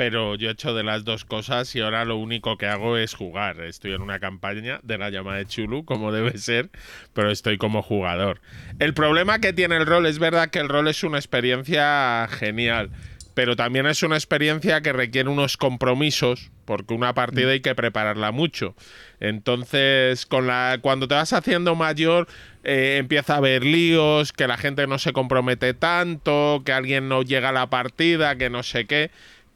[0.00, 3.12] pero yo he hecho de las dos cosas y ahora lo único que hago es
[3.12, 3.60] jugar.
[3.60, 6.70] Estoy en una campaña de la llama de Chulu, como debe ser,
[7.12, 8.40] pero estoy como jugador.
[8.78, 12.88] El problema que tiene el rol es verdad que el rol es una experiencia genial,
[13.34, 18.32] pero también es una experiencia que requiere unos compromisos, porque una partida hay que prepararla
[18.32, 18.74] mucho.
[19.20, 22.26] Entonces, con la, cuando te vas haciendo mayor,
[22.64, 27.20] eh, empieza a haber líos, que la gente no se compromete tanto, que alguien no
[27.22, 29.10] llega a la partida, que no sé qué.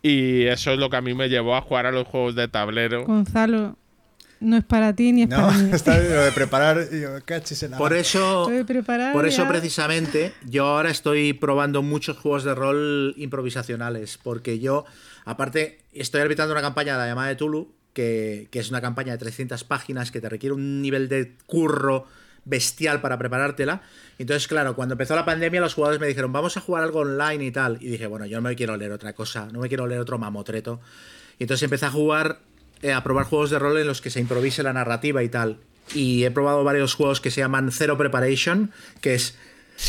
[0.07, 2.47] Y eso es lo que a mí me llevó a jugar a los juegos de
[2.47, 3.07] tablero.
[3.07, 3.79] Gonzalo,
[4.41, 5.71] no es para ti ni es No, para mí.
[5.73, 6.87] está lo de preparar.
[6.93, 10.67] y yo, cachis en la Por eso, Lo de preparar por eso ya- precisamente, yo
[10.67, 14.19] ahora estoy probando muchos juegos de rol improvisacionales.
[14.23, 14.85] Porque yo,
[15.25, 19.13] aparte, estoy arbitrando una campaña de la llamada de Tulu, que, que es una campaña
[19.13, 22.07] de 300 páginas que te requiere un nivel de curro
[22.45, 23.83] bestial para preparártela.
[24.19, 27.45] Entonces, claro, cuando empezó la pandemia, los jugadores me dijeron, vamos a jugar algo online
[27.45, 27.79] y tal.
[27.81, 30.19] Y dije, bueno, yo no me quiero leer otra cosa, no me quiero leer otro
[30.19, 30.81] mamotreto.
[31.39, 32.39] Y entonces empecé a jugar,
[32.83, 35.59] eh, a probar juegos de rol en los que se improvise la narrativa y tal.
[35.95, 38.71] Y he probado varios juegos que se llaman Zero Preparation,
[39.01, 39.37] que es.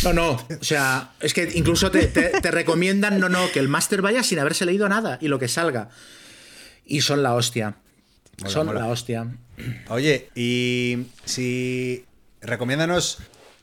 [0.03, 3.67] No, no, o sea, es que incluso te, te- te recomiendan, no, no, que el
[3.67, 5.89] máster vaya sin haberse leído nada y lo que salga.
[6.87, 7.75] Y son la hostia.
[8.39, 8.79] Mola, son mola.
[8.81, 9.27] la hostia.
[9.89, 12.03] Oye, y si.
[12.45, 13.19] Recomiéndanos.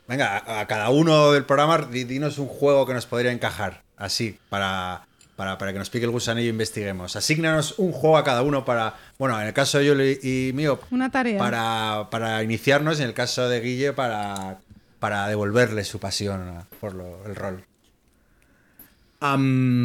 [0.09, 3.83] Venga, a, a cada uno del programa, di- dinos un juego que nos podría encajar.
[3.97, 5.07] Así, para,
[5.37, 7.15] para, para que nos pique el gusanillo e investiguemos.
[7.15, 8.95] Asígnanos un juego a cada uno para.
[9.19, 11.39] Bueno, en el caso de yo y, y mío, Una tarea.
[11.39, 14.59] para, para iniciarnos, y en el caso de Guille, para,
[14.99, 17.65] para devolverle su pasión por lo- el rol.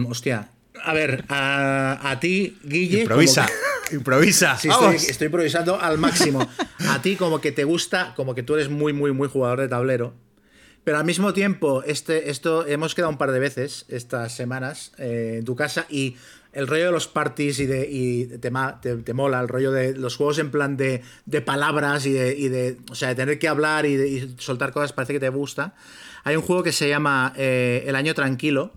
[0.09, 0.49] Hostia.
[0.83, 3.01] A ver, a, a ti, Guille.
[3.01, 4.57] Improvisa, como que- improvisa.
[4.57, 4.69] Sí,
[5.09, 6.47] estoy, improvisando al máximo.
[6.89, 9.67] A ti como que te gusta, como que tú eres muy, muy, muy jugador de
[9.67, 10.13] tablero.
[10.83, 15.35] Pero al mismo tiempo, este, esto hemos quedado un par de veces estas semanas eh,
[15.39, 16.15] en tu casa y
[16.53, 19.71] el rollo de los parties y, de, y te, ma- te- te mola, el rollo
[19.73, 23.15] de los juegos en plan de, de palabras y de, y de- O sea, de
[23.15, 25.75] tener que hablar y, de- y soltar cosas, parece que te gusta.
[26.23, 28.71] Hay un juego que se llama eh, El Año Tranquilo.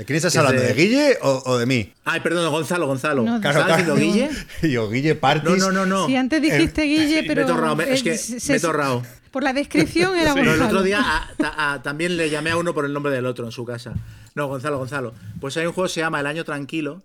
[0.00, 0.62] ¿De quién estás es hablando?
[0.62, 1.92] de- ¿De Guille o, o de mí?
[2.04, 3.22] Ay, perdón, Gonzalo, Gonzalo.
[3.22, 4.12] No, ¿Estás Claro, diciendo claro.
[4.12, 4.30] Guille?
[4.62, 5.58] Y yo, Guille No, Partis.
[5.58, 6.06] no, no, no.
[6.06, 7.42] Si antes dijiste Guille, pero.
[7.46, 9.02] me he torrado, me- es eh, que se- me he torrado.
[9.30, 10.78] Por la descripción era Pero el Gonzalo.
[10.78, 13.44] otro día a- a- a- también le llamé a uno por el nombre del otro
[13.44, 13.92] en su casa.
[14.34, 15.12] No, Gonzalo, Gonzalo.
[15.40, 17.02] Pues hay un juego que se llama El Año Tranquilo,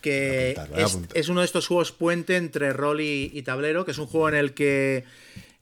[0.00, 3.98] que apuntar, es, uno de estos juegos puente entre rol y, y tablero, que es
[3.98, 5.04] un juego en el que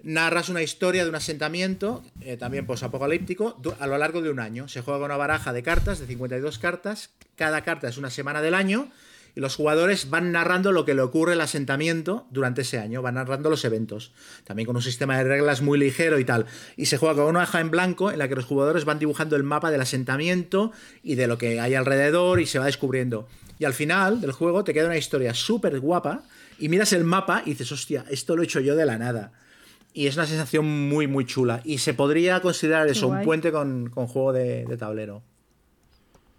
[0.03, 4.69] narras una historia de un asentamiento, eh, también posapocalíptico, a lo largo de un año.
[4.69, 7.11] Se juega con una baraja de cartas, de 52 cartas.
[7.37, 8.91] Cada carta es una semana del año.
[9.35, 13.15] Y los jugadores van narrando lo que le ocurre al asentamiento durante ese año, van
[13.15, 14.13] narrando los eventos.
[14.45, 16.45] También con un sistema de reglas muy ligero y tal.
[16.77, 19.35] Y se juega con una hoja en blanco en la que los jugadores van dibujando
[19.37, 20.73] el mapa del asentamiento
[21.03, 23.27] y de lo que hay alrededor y se va descubriendo.
[23.59, 26.25] Y al final del juego te queda una historia súper guapa
[26.59, 29.33] y miras el mapa y dices, hostia, esto lo he hecho yo de la nada.
[29.95, 31.61] Y es una sensación muy, muy chula.
[31.65, 35.23] Y se podría considerar eso, un puente con, con juego de, de tablero.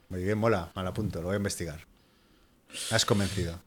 [0.09, 1.85] Muy bien, mola, mal apunto, lo voy a investigar.
[2.89, 3.61] Me Has convencido.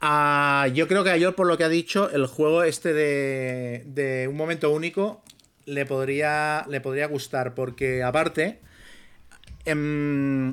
[0.00, 3.84] Ah, yo creo que a Yor, por lo que ha dicho, el juego este de,
[3.86, 5.22] de un momento único
[5.64, 8.60] le podría, le podría gustar, porque aparte,
[9.64, 10.52] em,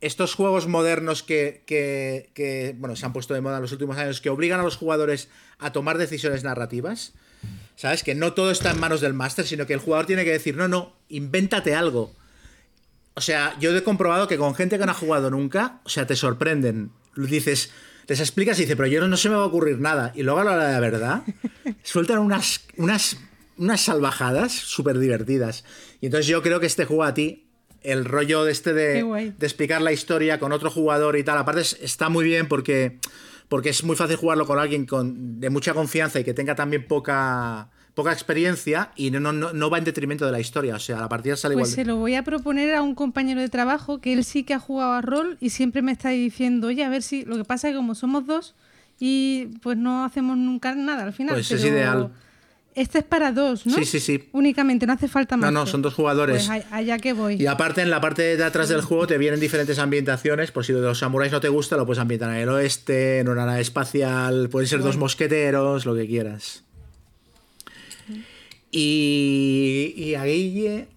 [0.00, 3.96] estos juegos modernos que, que- que, bueno, se han puesto de moda en los últimos
[3.98, 5.28] años, que obligan a los jugadores
[5.58, 7.12] a tomar decisiones narrativas,
[7.80, 8.02] ¿sabes?
[8.02, 10.54] Que no todo está en manos del máster, sino que el jugador tiene que decir,
[10.54, 12.14] no, no, invéntate algo.
[13.14, 16.06] O sea, yo he comprobado que con gente que no ha jugado nunca, o sea,
[16.06, 16.90] te sorprenden.
[17.16, 17.70] Dices,
[18.06, 20.12] les explicas y dices, pero yo no, no se me va a ocurrir nada.
[20.14, 21.22] Y luego a la hora de la verdad,
[21.82, 23.16] sueltan unas, unas,
[23.56, 25.64] unas salvajadas súper divertidas.
[26.02, 27.46] Y entonces yo creo que este juego a ti,
[27.82, 28.98] el rollo de este de,
[29.38, 32.98] de explicar la historia con otro jugador y tal, aparte es- está muy bien porque,
[33.50, 36.86] porque es muy fácil jugarlo con alguien con, de mucha confianza y que tenga también
[36.86, 40.76] poca, poca experiencia y no, no, no va en detrimento de la historia.
[40.76, 41.74] O sea, la partida sale Pues igual.
[41.74, 44.60] se lo voy a proponer a un compañero de trabajo que él sí que ha
[44.60, 47.24] jugado a rol y siempre me está diciendo, oye, a ver si.
[47.24, 48.54] Lo que pasa es que como somos dos
[49.00, 51.34] y pues no hacemos nunca nada al final.
[51.34, 52.12] Pues es pero ideal.
[52.74, 53.74] Este es para dos, ¿no?
[53.74, 54.28] Sí, sí, sí.
[54.32, 55.52] Únicamente, no hace falta No, más.
[55.52, 56.46] no, son dos jugadores.
[56.46, 57.34] Pues allá que voy.
[57.34, 60.52] Y aparte, en la parte de atrás del juego te vienen diferentes ambientaciones.
[60.52, 63.44] Por si los samuráis no te gusta, lo puedes ambientar en el oeste, en una
[63.44, 66.62] nave espacial, pueden ser dos mosqueteros, lo que quieras.
[68.70, 70.88] Y, y a Guille.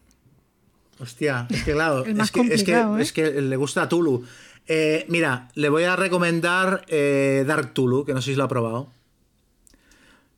[1.00, 2.86] Hostia, es que claro, es, que, es, que, ¿eh?
[3.00, 4.24] es que le gusta a Tulu.
[4.68, 8.48] Eh, mira, le voy a recomendar eh, Dark Tulu, que no sé si lo ha
[8.48, 8.90] probado.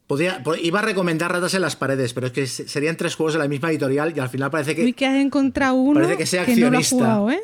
[0.07, 3.15] Podría, po- iba a recomendar Ratas en las paredes, pero es que se- serían tres
[3.15, 4.83] juegos de la misma editorial y al final parece que.
[4.83, 6.95] Uy, que has encontrado uno Parece que sea no lo ha accionista.
[6.95, 7.39] jugado, ¿eh?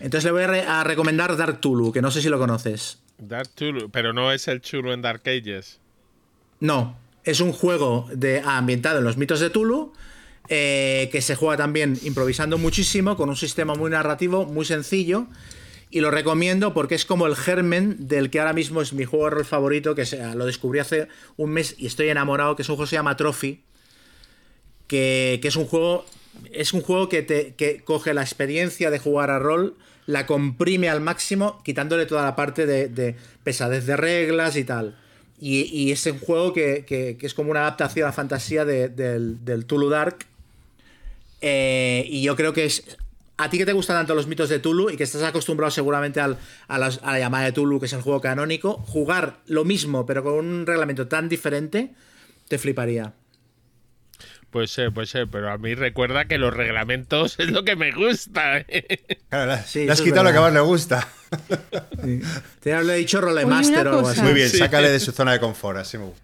[0.00, 2.98] Entonces le voy a, re- a recomendar Dark Tulu, que no sé si lo conoces.
[3.18, 5.78] Dark Tulu, pero no es el chulo en Dark Ages.
[6.60, 9.92] No, es un juego de, ah, ambientado en los mitos de Tulu,
[10.48, 15.26] eh, que se juega también improvisando muchísimo, con un sistema muy narrativo, muy sencillo.
[15.92, 19.26] Y lo recomiendo porque es como el germen del que ahora mismo es mi juego
[19.26, 22.76] de rol favorito, que lo descubrí hace un mes y estoy enamorado, que es un
[22.76, 23.60] juego que se llama Trophy,
[24.86, 26.04] que, que es un juego
[26.50, 29.76] es un juego que coge la experiencia de jugar a rol,
[30.06, 33.14] la comprime al máximo, quitándole toda la parte de, de
[33.44, 34.96] pesadez de reglas y tal.
[35.38, 39.44] Y, es un juego que, que- es como una adaptación a la fantasía de- del,
[39.44, 40.24] del Tulu Dark.
[41.42, 42.84] Eh, y yo creo que es.
[43.44, 46.20] A ti que te gustan tanto los mitos de Tulu y que estás acostumbrado seguramente
[46.20, 46.38] al-
[46.68, 50.06] a, las- a la llamada de Tulu, que es el juego canónico, jugar lo mismo
[50.06, 51.94] pero con un reglamento tan diferente,
[52.48, 53.14] te fliparía.
[54.50, 57.90] Puede ser, puede ser, pero a mí recuerda que los reglamentos es lo que me
[57.92, 58.58] gusta.
[58.58, 59.18] ¿eh?
[59.30, 61.08] Claro, Sí, le has quitado lo que más le gusta.
[62.60, 64.20] Te hablo dicho Oye, Rolemaster una o algo así.
[64.20, 64.58] Muy bien, Sí.
[64.58, 66.22] sácale de su zona de confort, así me gusta.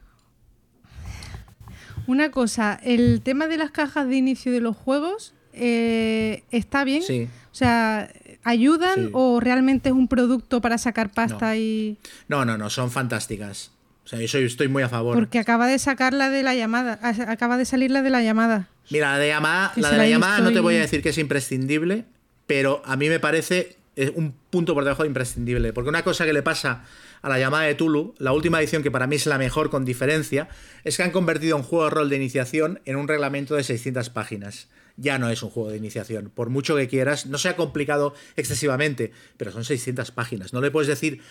[2.06, 7.02] Una cosa, el tema de las cajas de inicio de los juegos eh, está bien.
[7.02, 7.28] Sí.
[7.50, 8.10] O sea,
[8.44, 9.10] ¿ayudan Sí.
[9.12, 11.54] o realmente es un producto para sacar pasta No.
[11.56, 11.96] y...?
[12.28, 13.72] No, no, no, son fantásticas.
[14.04, 15.14] O sea, yo soy- estoy muy a favor.
[15.14, 18.68] Porque acaba de sacar la de la llamada, acaba de salir la de la llamada.
[18.90, 21.18] Mira, la de llamada, la de la llamada no te voy a decir que es
[21.18, 22.04] imprescindible,
[22.46, 25.72] pero a mí me parece eh, un punto por debajo de imprescindible.
[25.74, 26.84] Porque una cosa que le pasa
[27.20, 29.84] a la llamada de Tulu, la última edición que para mí es la mejor con
[29.84, 30.48] diferencia,
[30.84, 34.08] es que han convertido un juego de rol de iniciación en un reglamento de 600
[34.08, 34.68] páginas.
[34.98, 36.30] Ya no es un juego de iniciación.
[36.34, 40.52] Por mucho que quieras, no sea complicado excesivamente, pero son 600 páginas.
[40.52, 41.22] No le puedes decir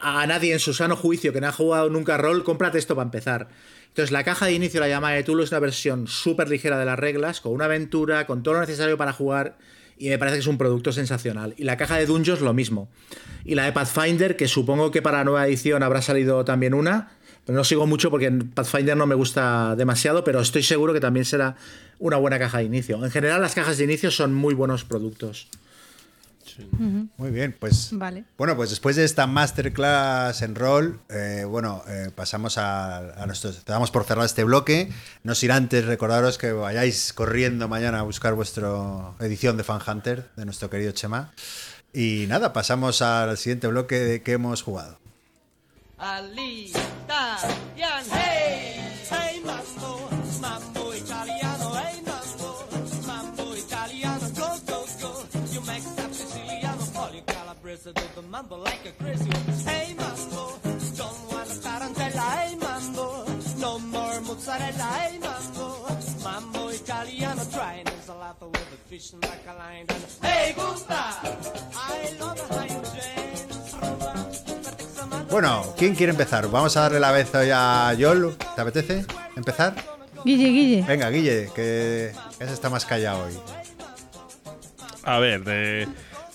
[0.00, 3.04] a nadie en su sano juicio que no ha jugado nunca rol, cómprate esto para
[3.04, 3.48] empezar.
[3.88, 6.84] Entonces, la caja de inicio, la llamada de Tulu, es una versión súper ligera de
[6.84, 9.56] las reglas, con una aventura, con todo lo necesario para jugar,
[9.96, 11.54] y me parece que es un producto sensacional.
[11.56, 12.88] Y la caja de Dungeons, lo mismo.
[13.44, 17.13] Y la de Pathfinder, que supongo que para la nueva edición habrá salido también una,
[17.46, 21.24] no sigo mucho porque en Pathfinder no me gusta demasiado, pero estoy seguro que también
[21.24, 21.56] será
[21.98, 23.04] una buena caja de inicio.
[23.04, 25.48] En general, las cajas de inicio son muy buenos productos.
[26.78, 27.88] Muy bien, pues.
[27.92, 28.24] Vale.
[28.38, 33.52] Bueno, pues después de esta masterclass en rol, eh, bueno, eh, pasamos a, a nuestro.
[33.52, 34.90] Te damos por cerrar este bloque.
[35.22, 38.70] No sin antes recordaros que vayáis corriendo mañana a buscar vuestra
[39.20, 41.32] edición de Fan Hunter de nuestro querido Chema.
[41.92, 44.98] Y nada, pasamos al siguiente bloque de que hemos jugado.
[46.04, 48.76] Ali, Italian, hey,
[49.08, 49.92] hey mambo,
[50.38, 52.50] mambo italiano, hey mambo,
[53.06, 55.24] mambo italiano, go, go, go.
[55.50, 59.30] You make up Siciliano, you Calabrese, do the mambo like a crazy.
[59.64, 60.60] Hey mambo,
[61.00, 63.24] don't want a tarantella, hey mambo,
[63.60, 65.86] no more mozzarella, hey mambo,
[66.22, 69.86] mambo italiano, trying is a laugh with a fish and like a line.
[70.20, 71.43] Hey Gusta,
[75.34, 76.48] Bueno, ¿quién quiere empezar?
[76.48, 78.36] Vamos a darle la vez hoy a Yol.
[78.54, 79.04] ¿Te apetece
[79.36, 79.74] empezar?
[80.24, 80.84] Guille, Guille.
[80.86, 83.32] Venga, Guille, que ese está más callado hoy.
[85.02, 85.88] A ver, de-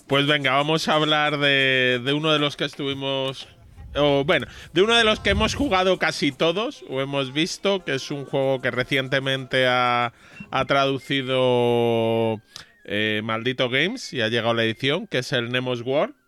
[0.06, 3.48] pues venga, vamos a hablar de, de uno de los que estuvimos.
[3.96, 7.96] O bueno, de uno de los que hemos jugado casi todos o hemos visto, que
[7.96, 10.12] es un juego que recientemente ha,
[10.52, 12.42] ha traducido
[12.84, 16.19] eh, Maldito Games y ha llegado la edición, que es el Nemos War.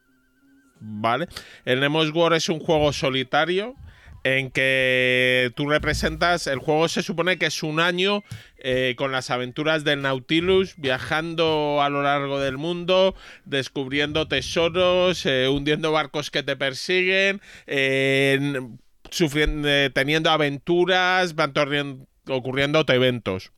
[0.81, 1.27] ¿Vale?
[1.63, 3.75] El Nemos War es un juego solitario
[4.23, 8.23] en que tú representas, el juego se supone que es un año
[8.57, 13.15] eh, con las aventuras del Nautilus, viajando a lo largo del mundo,
[13.45, 17.41] descubriendo tesoros, eh, hundiendo barcos que te persiguen,
[19.09, 21.53] sufriendo, eh, teniendo aventuras, van
[22.27, 23.51] ocurriéndote eventos.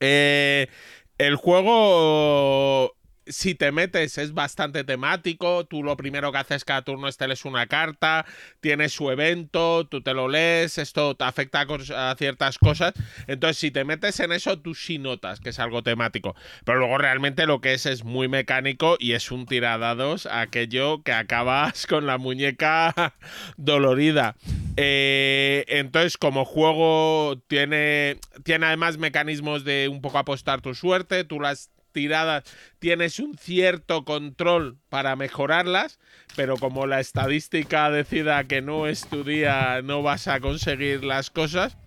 [0.00, 2.96] El juego,
[3.26, 5.64] si te metes, es bastante temático.
[5.64, 8.26] Tú lo primero que haces cada turno es te lees una carta,
[8.60, 11.66] tienes su evento, tú te lo lees, esto te afecta
[11.96, 12.92] a, ciertas cosas.
[13.26, 16.34] Entonces, si te metes en eso, tú sí notas que es algo temático.
[16.64, 21.12] Pero luego realmente lo que es es muy mecánico y es un tiradados aquello que
[21.12, 23.14] acabas con la muñeca
[23.56, 24.36] dolorida.
[24.76, 31.24] Eh, entonces, como juego, tiene, tiene además mecanismos de un poco apostar tu suerte.
[31.24, 32.44] Tú las tiradas
[32.78, 35.98] tienes un cierto control para mejorarlas,
[36.36, 41.30] pero como la estadística decida que no es tu día, no vas a conseguir las
[41.30, 41.78] cosas.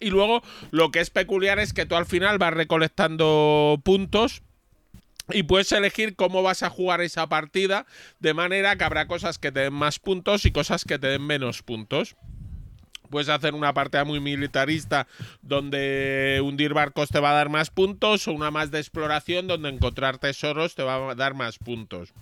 [0.00, 4.42] Y luego lo que es peculiar es que tú al final vas recolectando puntos
[5.30, 7.86] y puedes elegir cómo vas a jugar esa partida,
[8.20, 11.26] de manera que habrá cosas que te den más puntos y cosas que te den
[11.26, 12.16] menos puntos.
[13.06, 15.06] Puedes hacer una partida muy militarista
[15.42, 19.68] donde hundir barcos te va a dar más puntos o una más de exploración donde
[19.68, 22.12] encontrar tesoros te va a dar más puntos.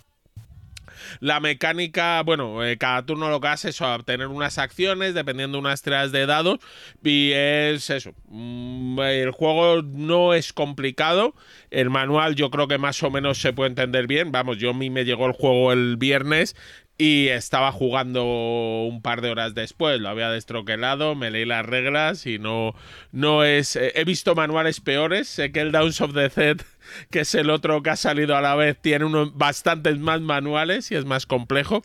[1.21, 5.61] La mecánica, bueno, eh, cada turno lo que hace es obtener unas acciones dependiendo de
[5.61, 6.59] unas tiradas de dados.
[7.03, 8.13] Y es eso.
[8.29, 11.35] mm, El juego no es complicado.
[11.71, 14.33] El manual yo creo que más o menos se puede entender bien.
[14.33, 16.57] Vamos, yo a mí me llegó el juego el viernes
[16.97, 22.25] y estaba jugando un par de horas después, lo había destroquelado, me leí las reglas
[22.27, 22.75] y no,
[23.11, 23.75] no es...
[23.75, 26.59] eh, He visto manuales peores, sé que el Downs of the Dead,
[27.11, 30.91] que es el otro que ha salido a la vez, tiene unos bastantes más manuales
[30.93, 31.83] y es más complejo.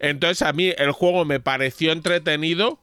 [0.00, 2.80] Entonces a mí el juego me pareció entretenido,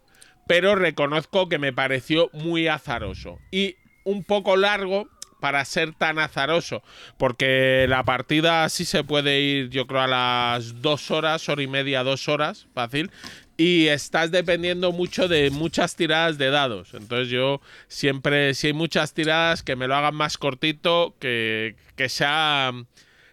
[0.47, 3.39] pero reconozco que me pareció muy azaroso.
[3.51, 5.09] Y un poco largo
[5.39, 6.83] para ser tan azaroso,
[7.17, 11.67] porque la partida sí se puede ir, yo creo, a las dos horas, hora y
[11.67, 13.11] media, dos horas, fácil,
[13.57, 16.93] y estás dependiendo mucho de muchas tiradas de dados.
[16.93, 22.09] Entonces yo siempre, si hay muchas tiradas, que me lo hagan más cortito, que, que
[22.09, 22.71] sea,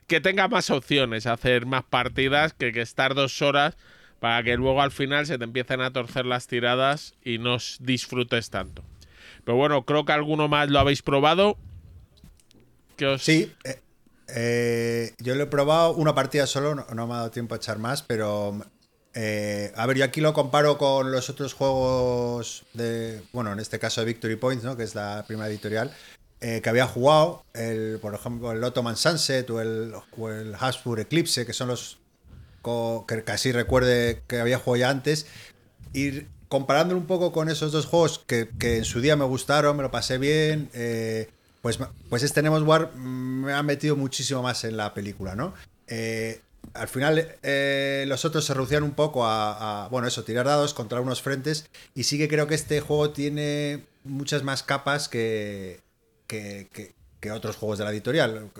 [0.07, 3.77] que tenga más opciones, hacer más partidas, que, que estar dos horas
[4.23, 8.51] para que luego al final se te empiecen a torcer las tiradas y no disfrutes
[8.51, 8.85] tanto.
[9.45, 11.59] Pero bueno, creo que alguno más lo habéis probado.
[13.03, 13.25] ¿Qué os...
[13.25, 13.81] Sí, eh,
[14.29, 17.81] eh, yo lo he probado una partida solo, no, me ha dado tiempo a echar
[17.81, 18.65] más, pero
[19.13, 23.81] eh, a ver, yo aquí lo comparo con los otros juegos de, bueno, en este
[23.81, 24.77] caso de Victory Points, ¿no?
[24.77, 25.93] que es la primera editorial,
[26.39, 27.45] que había jugado,
[28.01, 31.99] por ejemplo, el Ottoman Sunset o el, o Eclipse, que son los
[33.09, 35.27] que casi recuerde que había jugado ya antes,
[35.93, 39.77] ir comparándolo un poco con esos dos juegos que, que en su día me gustaron,
[39.77, 41.29] me lo pasé bien, eh,
[41.63, 41.79] pues,
[42.11, 45.55] pues este Nemos War me ha metido muchísimo más en la película, ¿no?
[45.87, 46.41] Eh,
[46.75, 51.01] al final eh, los otros se reducían un poco a, bueno, eso, tirar dados contra
[51.01, 55.81] unos frentes y sí que creo que este juego tiene muchas más capas que,
[56.27, 56.93] que,
[57.33, 58.51] otros juegos de la editorial.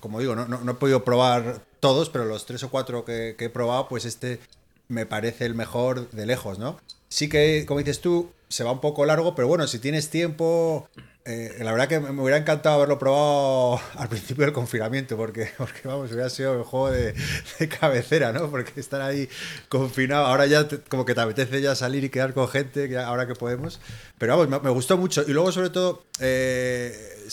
[0.00, 3.34] Como digo, no, no- no he podido probar todos, pero los tres o cuatro que,
[3.38, 4.40] que he probado, pues este
[4.88, 6.78] me parece el mejor de lejos, ¿no?
[7.08, 10.88] Sí que, como dices tú, se va un poco largo, pero bueno, si tienes tiempo,
[11.24, 15.80] eh, la verdad que me hubiera encantado haberlo probado al principio del confinamiento, porque, porque
[15.84, 17.14] vamos, hubiera sido el juego de,
[17.58, 18.50] de cabecera, ¿no?
[18.50, 19.28] Porque estar ahí
[19.68, 23.26] confinado, ahora ya como que te apetece ya salir y quedar con gente, que ahora
[23.26, 23.80] que podemos.
[24.18, 25.22] Pero vamos, me, gustó mucho.
[25.26, 27.26] Y luego, sobre todo, eh,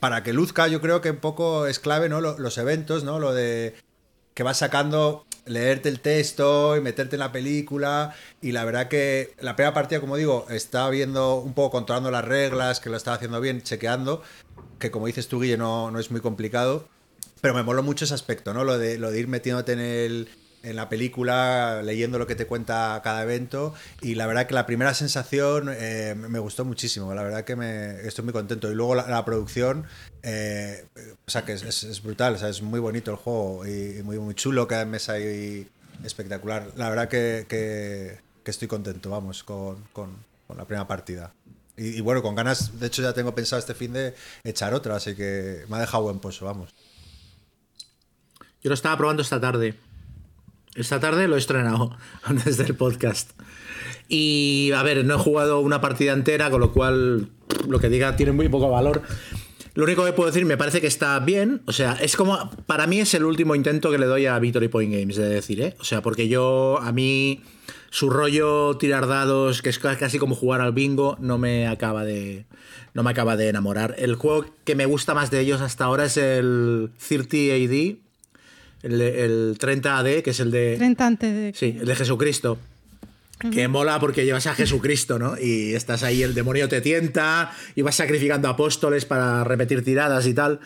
[0.00, 2.20] para que luzca, yo creo que un poco es clave, ¿no?
[2.20, 3.18] Lo- los eventos, ¿no?
[3.18, 3.74] Lo de
[4.34, 8.14] que vas sacando, leerte el texto y meterte en la película.
[8.40, 12.24] Y la verdad que la primera partida, como digo, estaba viendo un poco controlando las
[12.24, 14.22] reglas, que lo estaba haciendo bien, chequeando,
[14.78, 16.88] que como dices tú, Guille, no, no es muy complicado.
[17.40, 18.62] Pero me moló mucho ese aspecto, ¿no?
[18.62, 20.28] Lo de, lo de ir metiéndote en, el,
[20.62, 23.74] en la película, leyendo lo que te cuenta cada evento.
[24.00, 27.12] Y la verdad que la primera sensación eh, me gustó muchísimo.
[27.14, 28.70] La verdad que me, estoy muy contento.
[28.70, 29.84] Y luego la, producción,
[30.22, 30.86] eh,
[31.26, 32.34] o sea, que es, brutal.
[32.34, 34.66] O sea, es muy bonito el juego y, muy, muy chulo.
[34.68, 35.68] Cada mesa ahí
[36.04, 36.70] espectacular.
[36.76, 41.32] La verdad que, que- estoy contento, vamos, con, con- con la primera partida.
[41.76, 44.96] Y, y bueno, con ganas, de hecho ya tengo pensado este fin de echar otra,
[44.96, 46.70] así que me ha dejado buen pozo, vamos.
[48.62, 49.74] Yo lo estaba probando esta tarde.
[50.74, 53.30] Esta tarde lo he estrenado antes del podcast.
[54.08, 57.30] Y a ver, no he jugado una partida entera, con lo cual
[57.68, 59.02] lo que diga tiene muy poco valor.
[59.74, 61.62] Lo único que puedo decir, me parece que está bien.
[61.66, 62.50] O sea, es como.
[62.66, 65.62] Para mí es el último intento que le doy a Victory Point Games, de decir,
[65.62, 65.74] ¿eh?
[65.80, 66.78] O sea, porque yo.
[66.80, 67.42] A mí.
[67.90, 72.46] Su rollo tirar dados, que es casi como jugar al bingo, no me acaba de.
[72.94, 73.94] No me acaba de enamorar.
[73.98, 77.96] El juego que me gusta más de ellos hasta ahora es el 30 AD,
[78.82, 80.76] el, el 30 AD, que es el de.
[80.76, 81.52] 30 antes de...
[81.54, 82.58] Sí, el de Jesucristo.
[83.50, 85.36] Que mola porque llevas a Jesucristo, ¿no?
[85.36, 90.34] Y estás ahí, el demonio te tienta, y vas sacrificando apóstoles para repetir tiradas y
[90.34, 90.60] tal.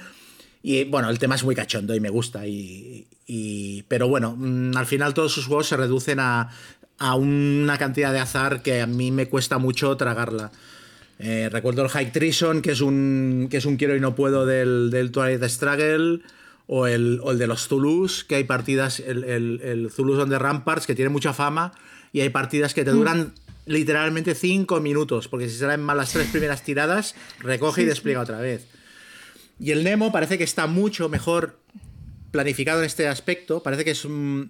[0.62, 2.47] Y bueno, el tema es muy cachondo y me gusta.
[2.47, 6.51] Y, y- pero bueno, mm, al final todos sus juegos se reducen a,
[6.99, 10.53] a una cantidad de azar que a mí me cuesta mucho tragarla.
[11.19, 14.45] Eh, recuerdo el High Treason, que es un, que es un quiero y no puedo
[14.45, 16.21] del, del Twilight Struggle,
[16.67, 20.31] o el, o el de los Zulus, que hay partidas, el, el, el Zulus on
[20.31, 21.73] the Ramparts, que tiene mucha fama,
[22.12, 23.35] y hay partidas que te duran
[23.67, 28.41] literalmente 5 minutos, porque si salen mal las tres primeras tiradas, recoge y despliega otra
[28.41, 28.67] vez.
[29.59, 31.59] Y el Nemo parece que está mucho mejor
[32.31, 34.07] planificado en este aspecto, parece que, es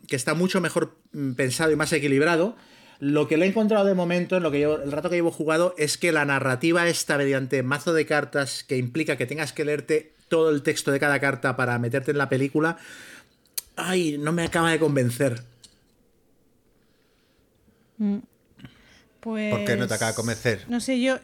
[0.09, 2.57] que está mucho mejor mm, pensado y más equilibrado,
[2.99, 5.75] Lo que le he encontrado de momento, en lo que el rato que llevo jugado,
[5.77, 10.16] es que la narrativa está mediante mazo de cartas que implica que tengas que leerte
[10.29, 12.77] todo el texto de cada carta para meterte en la película.
[13.77, 15.43] Ay, no me acaba de convencer.
[19.20, 20.64] Pues, ¿Por qué no te acaba de convencer?
[20.68, 21.18] No sé, yo.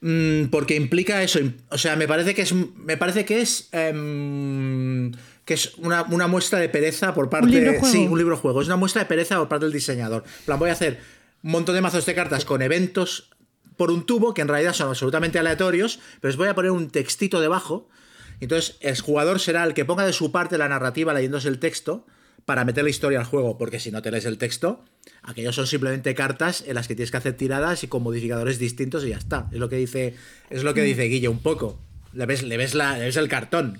[0.00, 1.40] Mm, porque implica eso.
[1.70, 2.52] O sea, me parece que es.
[2.52, 3.68] Me parece que es.
[3.72, 5.12] em,
[5.44, 7.48] que es una, una muestra de pereza por parte.
[7.48, 7.86] libro juego.
[7.86, 8.62] Sí, un libro juego.
[8.62, 10.24] Es una muestra de pereza por parte del diseñador.
[10.40, 11.00] En plan, voy a hacer
[11.42, 13.30] un montón de mazos de cartas con eventos
[13.76, 16.90] por un tubo que en realidad son absolutamente aleatorios, pero les voy a poner un
[16.90, 17.88] textito debajo.
[18.40, 22.06] Entonces, el jugador será el que ponga de su parte la narrativa leyéndose el texto
[22.44, 24.84] para meter la historia al juego, porque si no te lees el texto,
[25.22, 29.04] aquellos son simplemente cartas en las que tienes que hacer tiradas y con modificadores distintos
[29.04, 29.48] y ya está.
[29.52, 30.14] Es lo que dice,
[30.50, 30.84] es lo que Mm.
[30.84, 31.78] dice Guille un poco.
[32.12, 33.78] Le ves, le ves, la, le ves el cartón.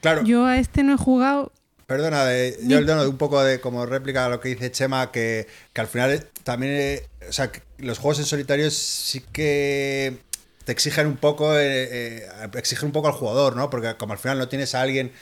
[0.00, 1.52] Claro, Yo a este no he jugado.
[1.86, 5.12] Perdona, de- yo le doy un poco de como réplica a lo que dice Chema,
[5.12, 9.22] que, que al final eh, también, eh, o sea, que los juegos en solitario sí
[9.32, 10.18] que
[10.66, 13.70] te exigen un poco, eh, eh, exigen un poco al jugador, ¿no?
[13.70, 15.12] Porque como al final no tienes a alguien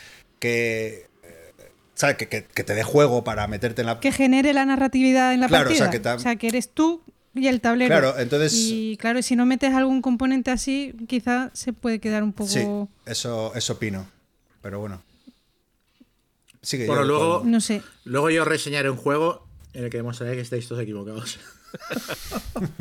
[0.41, 1.53] que, eh,
[1.95, 2.17] ¿sabes?
[2.17, 4.01] Que, que- que te dé juego para meterte en la...
[4.01, 6.19] Que genere la narratividad en la Claro, o partida.
[6.19, 7.03] sea, que tam- eres tú
[7.35, 7.89] y el tablero.
[7.91, 12.33] Claro, entonces- Y claro, si no metes algún componente así, quizás se puede quedar un
[12.33, 12.49] poco.
[12.51, 12.67] Sí,
[13.07, 14.09] eso, eso opino.
[14.63, 15.03] Pero bueno.
[16.63, 17.83] Sigue Bueno, yo luego- No sé.
[18.05, 21.39] Luego yo reseñaré un juego en el que demostraré que estáis todos equivocados.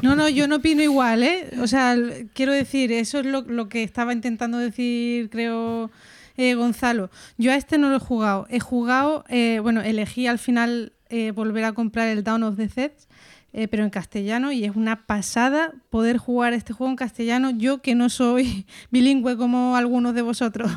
[0.02, 1.50] No, no, yo no opino igual, ¿eh?
[1.62, 1.96] O sea,
[2.34, 5.91] quiero decir, eso es lo, lo que estaba intentando decir, creo,
[6.38, 7.10] eh, Gonzalo.
[7.38, 8.48] Yo a este no lo he jugado.
[8.50, 12.70] He jugado, eh, bueno, elegí al final eh, volver a comprar el Down of the
[12.70, 13.08] Sets,
[13.54, 17.52] eh, pero en castellano, y es una pasada poder jugar este juego en castellano.
[17.52, 20.72] Yo que no soy bilingüe como algunos de vosotros.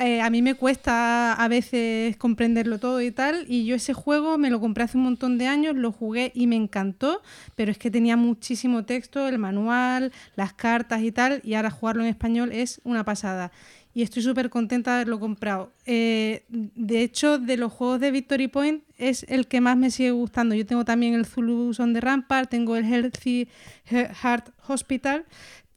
[0.00, 4.38] Eh, a mí me cuesta a veces comprenderlo todo y tal, y yo ese juego
[4.38, 7.20] me lo compré hace un montón de años, lo jugué y me encantó,
[7.56, 12.02] pero es que tenía muchísimo texto, el manual, las cartas y tal, y ahora jugarlo
[12.02, 13.50] en español es una pasada.
[13.94, 15.72] Y estoy súper contenta de haberlo comprado.
[15.84, 20.12] Eh, de hecho, de los juegos de Victory Point es el que más me sigue
[20.12, 20.54] gustando.
[20.54, 23.48] Yo tengo también el Zulu on the Rampart, tengo el Healthy
[23.90, 25.24] Heart Hospital,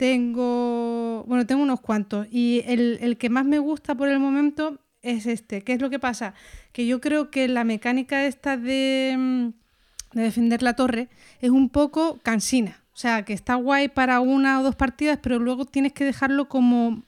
[0.01, 2.25] tengo, bueno, tengo unos cuantos.
[2.31, 5.61] Y el, el que más me gusta por el momento es este.
[5.61, 6.33] ¿Qué es lo que pasa?
[6.71, 9.47] Que yo creo que la mecánica esta de, mm,
[10.13, 11.07] de defender la torre
[11.39, 12.81] es un poco cansina.
[12.95, 16.49] O sea, que está guay para una o dos partidas, pero luego tienes que dejarlo
[16.49, 17.03] como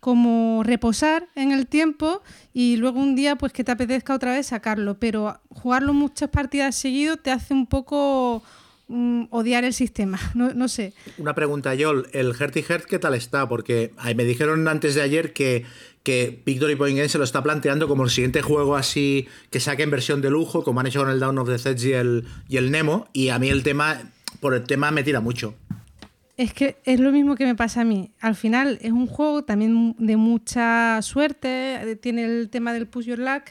[0.00, 2.22] como reposar en el tiempo
[2.52, 6.74] y luego un día pues que te apetezca otra vez sacarlo, pero jugarlo muchas partidas
[6.74, 8.42] seguido te hace un poco
[8.88, 10.92] mm, odiar el sistema, no, no sé.
[11.18, 12.08] Una pregunta, Yol.
[12.12, 13.48] ¿El Herty Heart qué tal está?
[13.48, 15.64] Porque me dijeron antes de ayer que,
[16.02, 19.82] que Victory Point Game se lo está planteando como el siguiente juego así que saque
[19.82, 22.26] en versión de lujo, como han hecho con el Down of the Sets y el,
[22.48, 23.08] y el Nemo.
[23.12, 24.00] Y a mí el tema,
[24.40, 25.54] por el tema me tira mucho.
[26.36, 28.10] Es que es lo mismo que me pasa a mí.
[28.20, 33.18] Al final es un juego también de mucha suerte, tiene el tema del push your
[33.18, 33.44] luck.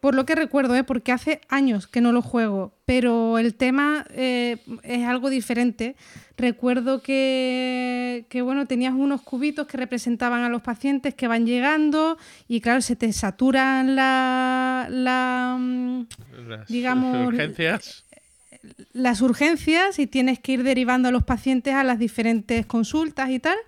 [0.00, 0.82] Por lo que recuerdo, ¿eh?
[0.82, 5.94] porque hace años que no lo juego, pero el tema eh, es algo diferente.
[6.38, 12.16] Recuerdo que, que, bueno, tenías unos cubitos que representaban a los pacientes que van llegando
[12.48, 16.06] y claro, se te saturan la, la, mm,
[16.48, 18.06] Las digamos, urgencias.
[18.94, 23.38] las urgencias y tienes que ir derivando a los pacientes a las diferentes consultas y
[23.38, 23.58] tal.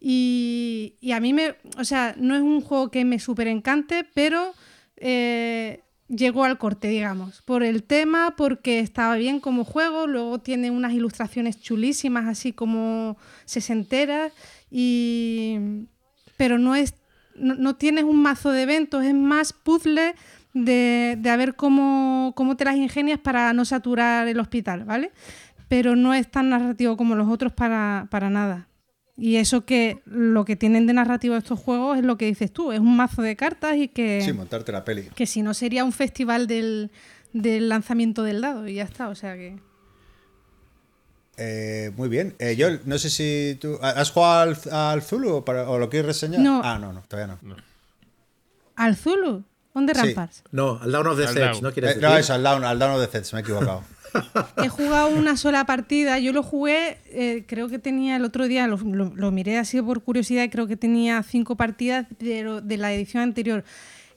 [0.00, 4.06] Y, y a mí me, o sea, no es un juego que me súper encante,
[4.14, 4.54] pero
[5.06, 10.70] eh, llegó al corte, digamos, por el tema, porque estaba bien como juego, luego tiene
[10.70, 14.32] unas ilustraciones chulísimas, así como sesenteras,
[14.70, 15.58] y
[16.38, 16.94] pero no es,
[17.36, 20.14] no, no tienes un mazo de eventos, es más puzzle
[20.54, 25.12] de, de a ver cómo, cómo te las ingenias para no saturar el hospital, ¿vale?
[25.68, 28.68] Pero no es tan narrativo como los otros para, para nada.
[29.16, 32.72] Y eso que lo que tienen de narrativo estos juegos es lo que dices tú,
[32.72, 35.04] es un mazo de cartas y que, Sí, montarte la peli.
[35.14, 36.90] que si no sería un festival del,
[37.32, 39.56] del lanzamiento del dado y ya está, o sea que...
[41.36, 42.34] Eh, muy bien.
[42.38, 43.76] Eh, yo no sé si tú.
[43.82, 46.40] ¿Has jugado al, al Zulu o, para- o lo quieres reseñar?
[46.40, 46.60] No.
[46.62, 47.56] Ah, no, no, todavía no.
[48.76, 49.42] ¿Al Zulu?
[49.72, 50.00] ¿On the Sí.
[50.00, 50.44] Ramparts?
[50.52, 51.60] No, al Down of the Sets.
[51.60, 52.08] ¿no quieres Eh, decir?
[52.08, 53.82] no, eso, al down, al down of the Zeds, me he equivocado.
[54.62, 58.66] He jugado una sola partida, yo lo jugué, eh, creo que tenía el otro día,
[58.66, 63.22] lo, lo- miré así por curiosidad, creo que tenía cinco partidas pero de la edición
[63.22, 63.64] anterior.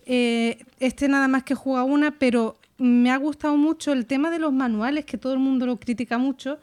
[0.06, 4.30] Eh, este nada más que he jugado una, pero me ha gustado mucho el tema
[4.30, 6.60] de los manuales, que todo el mundo lo critica mucho.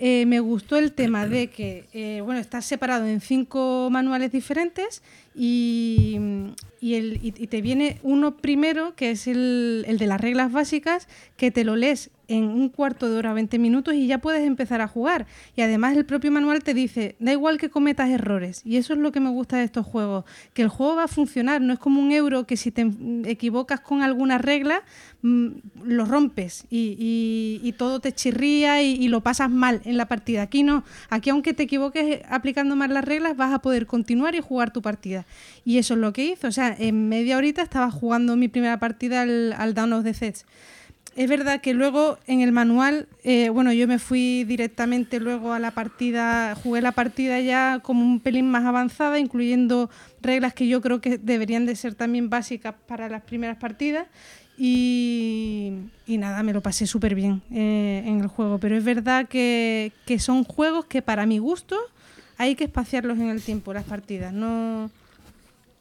[0.00, 5.02] Eh, me gustó el tema de que, bueno, está separado en cinco manuales diferentes
[5.34, 6.16] y,
[6.80, 11.08] y el, y, te viene uno primero, que es el, el de las reglas básicas,
[11.36, 14.82] que te lo lees en un cuarto de hora, 20 minutos y ya puedes empezar
[14.82, 15.26] a jugar.
[15.56, 18.60] Y además el propio manual te dice, da igual que cometas errores.
[18.66, 21.08] Y eso es lo que me gusta de estos juegos, que el juego va a
[21.08, 22.86] funcionar, no es como un euro que si te
[23.24, 24.82] equivocas con alguna regla,
[25.22, 25.46] mm,
[25.84, 26.96] lo rompes y,
[27.62, 30.42] y- y todo te chirría y lo pasas mal en la partida.
[30.42, 34.40] Aquí no, aquí aunque te equivoques aplicando mal las reglas, vas a poder continuar y
[34.40, 35.24] jugar tu partida.
[35.64, 36.46] Y eso es lo que hizo.
[36.48, 40.14] O sea, en media horita estaba jugando mi primera partida al, al Down of the
[40.14, 40.44] Sets.
[41.18, 45.58] Es verdad que luego en el manual, eh, bueno, yo me fui directamente luego a
[45.58, 49.90] la partida, jugué la partida ya como un pelín más avanzada, incluyendo
[50.22, 54.06] reglas que yo creo que deberían de ser también básicas para las primeras partidas.
[54.56, 55.72] Y,
[56.06, 58.58] nada, me lo pasé súper bien eh, en el juego.
[58.58, 61.76] Pero es verdad que, que son juegos que para mi gusto
[62.36, 64.32] hay que espaciarlos en el tiempo, las partidas.
[64.32, 64.88] No,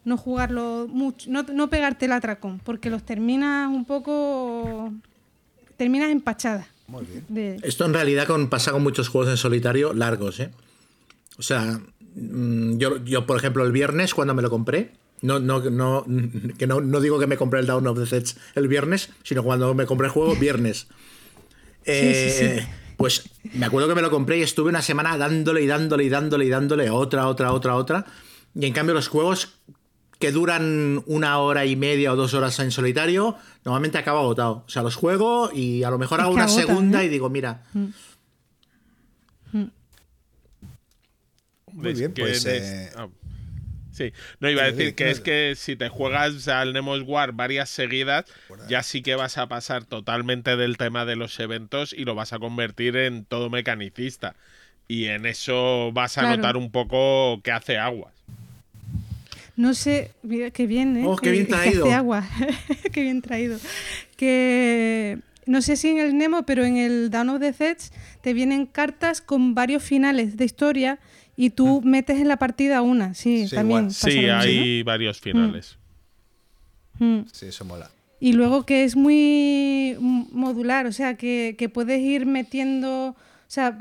[0.08, 4.92] no jugarlo mucho, no, no pegarte el atracón, porque los terminas un poco.
[5.76, 6.68] terminas empachada.
[6.88, 7.26] Muy bien.
[7.28, 10.50] De- Esto en realidad con, pasa con muchos juegos en solitario largos, ¿eh?
[11.38, 11.80] O sea,
[12.16, 14.92] mm, yo, yo, por ejemplo, el viernes cuando me lo compré,
[15.22, 16.06] no, no, no,
[16.58, 19.44] que no, no digo que me compré el Down of the Sets el viernes, sino
[19.44, 20.88] cuando me compré el juego viernes.
[21.90, 22.66] Eh,
[22.98, 26.10] Pues me acuerdo que me lo compré y estuve una semana dándole y dándole y
[26.10, 28.06] dándole y dándole otra, otra, otra, otra.
[28.56, 29.54] Y en cambio los juegos
[30.20, 34.64] que duran una hora y media o dos horas en solitario, normalmente acabo agotado.
[34.66, 37.06] O sea, los juego y a lo mejor Es hago que una agotan, segunda ¿eh?
[37.06, 37.64] y digo, mira,
[41.72, 43.08] Muy Es bien, pues, es- eh, ah,
[43.92, 47.02] Sí, no iba a Eh, decir eh, que es que si te juegas al Nemos
[47.02, 48.26] War varias seguidas,
[48.70, 52.32] ya sí que vas a pasar totalmente del tema de los eventos y lo vas
[52.32, 54.36] a convertir en todo mecanicista.
[54.88, 56.36] Y en eso vas a Claro.
[56.38, 58.14] notar un poco que hace aguas.
[59.58, 61.04] No sé, mira, qué bien, ¿eh?
[61.06, 61.86] Oh, qué bien Que- que traído.
[61.86, 62.24] hace agua.
[62.94, 63.60] qué bien traído.
[64.16, 67.92] Que no sé si en el Nemo, pero en el Down of the Sets
[68.22, 71.00] te vienen cartas con varios finales de historia
[71.36, 73.14] y tú metes en la partida una.
[73.14, 73.92] Sí, Sí, también.
[73.92, 75.78] Sí, hay varios finales.
[77.00, 77.08] ¿no?
[77.08, 77.26] Mm.
[77.32, 77.90] sí, eso mola.
[78.20, 83.16] Y luego que es muy modular, o sea, que, que puedes ir metiendo, o
[83.48, 83.80] sea,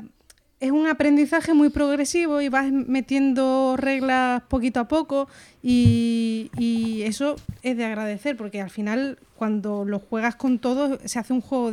[0.59, 5.27] es un aprendizaje muy progresivo y vas metiendo reglas poquito a poco
[5.61, 11.19] y, y eso es de agradecer porque al final cuando lo juegas con todos se
[11.19, 11.71] hace un juego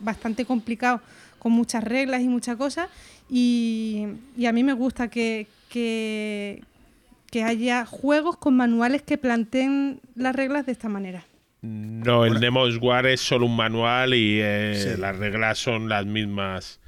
[0.00, 1.00] bastante complicado
[1.38, 2.88] con muchas reglas y muchas cosas
[3.28, 4.06] y,
[4.38, 6.62] y a mí me gusta que, que,
[7.30, 11.24] que haya juegos con manuales que planteen las reglas de esta manera.
[11.60, 15.00] No, el Nemos War es solo un manual y eh, Sí.
[15.00, 16.78] las reglas son las mismas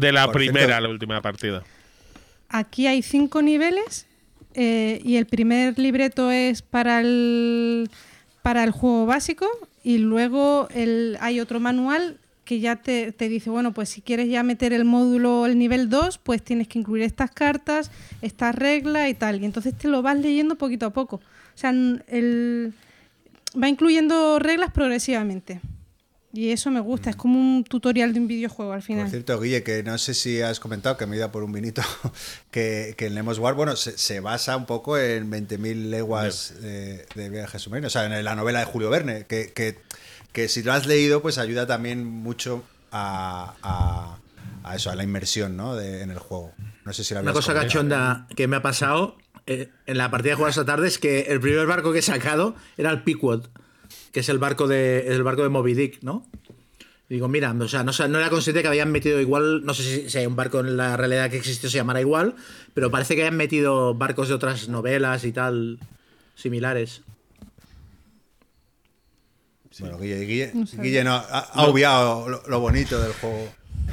[0.00, 1.62] de la Por primera cierto- a la última partida.
[2.48, 4.06] Aquí hay cinco niveles
[4.54, 7.88] eh, y el primer libreto es para el,
[8.42, 9.46] para el juego básico
[9.84, 14.28] y luego el, hay otro manual que ya te, te dice, bueno, pues si quieres
[14.28, 17.92] ya meter el módulo, el nivel 2, pues tienes que incluir estas cartas,
[18.22, 19.40] estas reglas y tal.
[19.40, 21.16] Y entonces te lo vas leyendo poquito a poco.
[21.16, 21.20] O
[21.54, 22.72] sea, el,
[23.62, 25.60] va incluyendo reglas progresivamente.
[26.32, 29.02] Y eso me gusta, es como un tutorial de un videojuego al final.
[29.02, 31.42] Por cierto, Guille, que no sé si has comentado que me he ido a por
[31.42, 31.82] un vinito,
[32.52, 37.04] que, que el Nemos War, bueno, se, se basa un poco en 20.000 leguas de,
[37.16, 39.78] de viaje submarino, o sea, en la novela de Julio Verne, que, que,
[40.32, 42.62] que si lo has leído, pues ayuda también mucho
[42.92, 44.18] a, a,
[44.62, 45.74] a eso, a la inmersión, ¿no?
[45.74, 46.52] De- en el juego.
[46.84, 47.66] No sé si lo Una cosa comentado.
[47.66, 49.16] cachonda que me ha pasado
[49.46, 52.02] eh, en la partida de jugar esta tarde es que el primer barco que he
[52.02, 53.46] sacado era el Pequod,
[54.12, 56.26] que es el barco de, el barco de Moby Dick, ¿no?
[57.08, 59.82] Y digo, mira, o sea, no, no era consciente que habían metido igual, no sé
[59.82, 62.36] si, si hay un barco en la realidad que existió se llamará igual,
[62.72, 65.80] pero parece que hayan metido barcos de otras novelas y tal,
[66.36, 67.02] similares.
[69.80, 70.66] Bueno, Guille, Guille, No.
[70.82, 73.48] Guille no, ha, ha obviado lo, lo bonito del juego.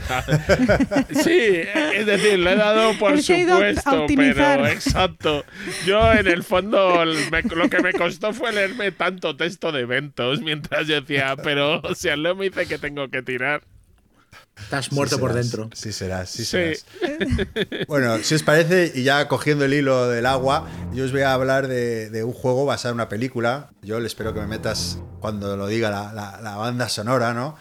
[1.23, 1.39] Sí,
[1.95, 5.45] es decir, le he dado por Él se ha ido a supuesto, pero exacto.
[5.85, 9.81] Yo en el fondo el- me- lo que me costó fue leerme tanto texto de
[9.81, 13.61] eventos mientras yo decía, pero si al Leo me dice que tengo que tirar.
[14.59, 15.69] Estás muerto Sí por serás, dentro.
[15.73, 16.51] Sí serás, sí, Sí.
[16.51, 16.85] serás.
[17.87, 21.33] Bueno, si os parece, y ya cogiendo el hilo del agua, yo os voy a
[21.33, 23.69] hablar de, de un juego basado en una película.
[23.83, 27.57] Yo le espero que me metas cuando lo diga la, la- la banda sonora, ¿no?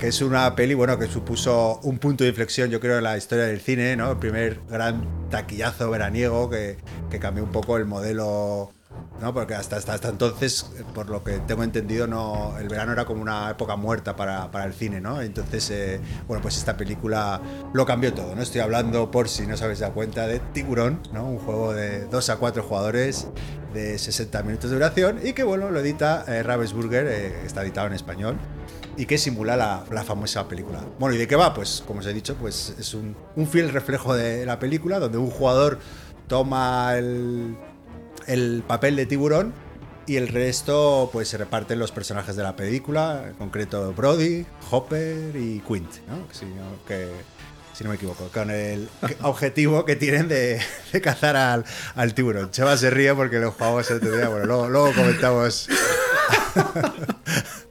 [0.00, 3.16] Que es una peli, bueno, que supuso un punto de inflexión, yo creo, en la
[3.16, 4.12] historia del cine, ¿no?
[4.12, 6.78] El primer gran taquillazo veraniego que,
[7.10, 8.72] que cambió un poco el modelo
[9.20, 9.32] ¿no?
[9.32, 13.22] Porque hasta, hasta, hasta entonces, por lo que tengo entendido, no, el verano era como
[13.22, 15.20] una época muerta para, para el cine, ¿no?
[15.20, 17.40] Entonces, eh, bueno, pues esta película
[17.72, 18.42] lo cambió todo, ¿no?
[18.42, 21.26] Estoy hablando, por si no os habéis dado cuenta, de Tiburón, ¿no?
[21.26, 23.28] Un juego de 2 a 4 jugadores
[23.72, 27.86] de 60 minutos de duración y que, bueno, lo edita eh, Ravensburger, eh, está editado
[27.88, 28.36] en español
[28.96, 30.80] y que simula la, la famosa película.
[30.98, 31.54] Bueno, ¿y de qué va?
[31.54, 35.18] Pues, como os he dicho, pues es un, un fiel reflejo de la película donde
[35.18, 35.78] un jugador
[36.28, 37.56] toma el,
[38.26, 39.52] el papel de tiburón
[40.06, 45.34] y el resto pues se reparten los personajes de la película, en concreto Brody, Hopper
[45.34, 46.26] y Quint, ¿no?
[46.30, 47.08] Si no, que,
[47.72, 48.88] si no me equivoco, con el
[49.22, 50.60] objetivo que tienen de,
[50.92, 51.64] de cazar al,
[51.94, 52.50] al, tiburón.
[52.50, 55.68] Cheva se ríe porque lo jugamos el otro día, bueno, luego, luego comentamos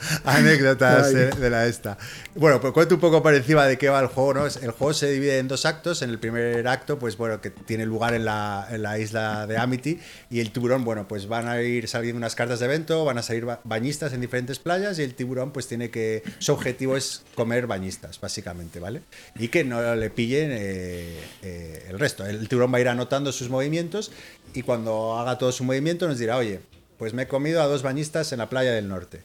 [0.25, 1.97] anécdotas de, de, la esta.
[2.35, 4.45] Bueno, pues cuento un poco por encima de qué va el juego, ¿no?
[4.45, 6.01] El juego se divide en dos actos.
[6.01, 9.57] En el primer acto, pues bueno, que tiene lugar en la, en la isla de
[9.57, 9.99] Amity.
[10.29, 13.23] Y el tiburón, bueno, pues van a ir saliendo unas cartas de evento, van a
[13.23, 14.99] salir bañistas en diferentes playas.
[14.99, 16.23] Y el tiburón, pues tiene que.
[16.39, 19.01] Su objetivo es comer bañistas, básicamente, ¿vale?
[19.37, 22.25] Y que no le pillen eh, eh, el resto.
[22.25, 24.11] El tiburón va a ir anotando sus movimientos.
[24.53, 26.59] Y cuando haga todo su movimiento, nos dirá, oye,
[26.97, 29.23] pues me he comido a dos bañistas en la playa del norte.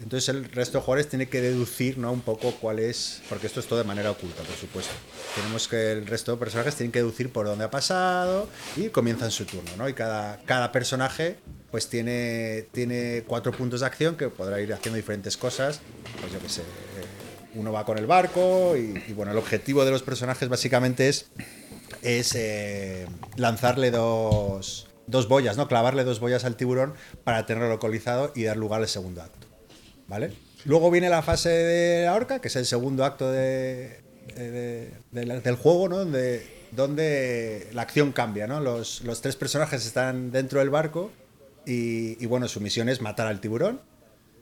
[0.00, 2.12] Entonces el resto de jugadores tiene que deducir ¿no?
[2.12, 4.92] un poco cuál es, porque esto es todo de manera oculta, por supuesto.
[5.34, 9.32] Tenemos que el resto de personajes tienen que deducir por dónde ha pasado y comienzan
[9.32, 9.88] su turno, ¿no?
[9.88, 11.38] Y cada, cada personaje
[11.72, 15.80] pues tiene, tiene cuatro puntos de acción que podrá ir haciendo diferentes cosas,
[16.20, 16.62] pues yo sé,
[17.54, 21.26] uno va con el barco y, y, bueno, el objetivo de los personajes básicamente es,
[22.02, 23.06] es eh,
[23.36, 25.66] lanzarle dos, dos boyas, ¿no?
[25.66, 26.94] Clavarle dos boyas al tiburón
[27.24, 29.47] para tenerlo localizado y dar lugar al segundo acto.
[30.08, 30.32] ¿Vale?
[30.64, 34.00] Luego viene la fase de la horca, que es el segundo acto de,
[34.34, 35.98] de, de, del juego, ¿no?
[35.98, 38.60] Donde, la acción cambia, ¿no?
[38.60, 41.12] Los, tres personajes están dentro del barco
[41.66, 43.80] y, bueno, su misión es matar al tiburón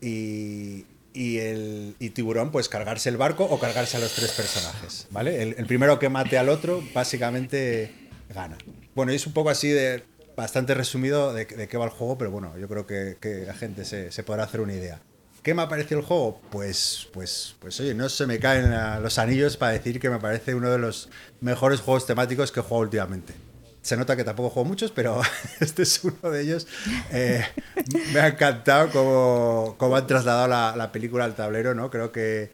[0.01, 5.41] y, el tiburón pues cargarse el barco o cargarse a los tres personajes, ¿vale?
[5.41, 7.91] El, primero que mate al otro básicamente
[8.33, 8.57] gana.
[8.95, 10.03] Bueno, es un poco así de
[10.35, 13.83] bastante resumido de, qué va el juego, pero bueno, yo creo que, que la gente
[13.83, 15.01] se, se podrá hacer una idea.
[15.47, 16.41] ¿Qué me ha parecido el juego?
[16.49, 18.69] Pues, pues, pues oye, no se me caen
[19.01, 21.07] los anillos para decir que me parece uno de los
[21.39, 23.33] mejores juegos temáticos que he jugado últimamente.
[23.81, 25.21] Se nota que tampoco juego muchos, pero
[25.61, 26.67] este es uno de ellos.
[27.13, 27.45] Eh,
[28.13, 31.89] me ha encantado cómo, cómo han trasladado la, la, película al tablero, ¿no?
[31.89, 32.51] Creo que,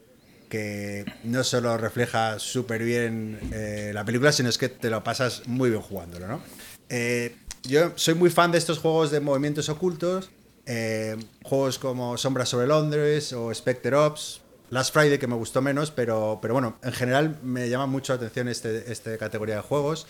[0.48, 5.48] que no solo refleja súper bien eh, la película, sino es que te lo pasas
[5.48, 6.44] muy bien jugándolo, ¿no?
[6.90, 10.30] Eh, yo soy muy fan de estos juegos de movimientos ocultos.
[10.66, 15.92] Eh, juegos como Sombra sobre Londres o Spectre Ops, Last Friday que me gustó menos,
[15.92, 20.08] pero, pero bueno, en general me llama mucho la atención este, esta categoría de juegos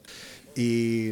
[0.55, 1.09] y,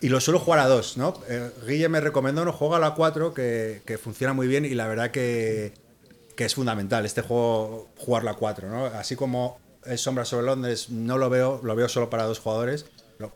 [0.00, 1.14] y, lo suelo jugar a dos, ¿no?
[1.28, 4.70] Eh, Guille me recomendó un juego a la 4 que, que, funciona muy bien y
[4.70, 5.74] la verdad que,
[6.34, 8.86] que es fundamental este juego jugarlo a 4, ¿no?
[8.86, 9.58] Así como
[9.96, 12.86] Sombra sobre Londres no lo veo, lo veo solo para dos jugadores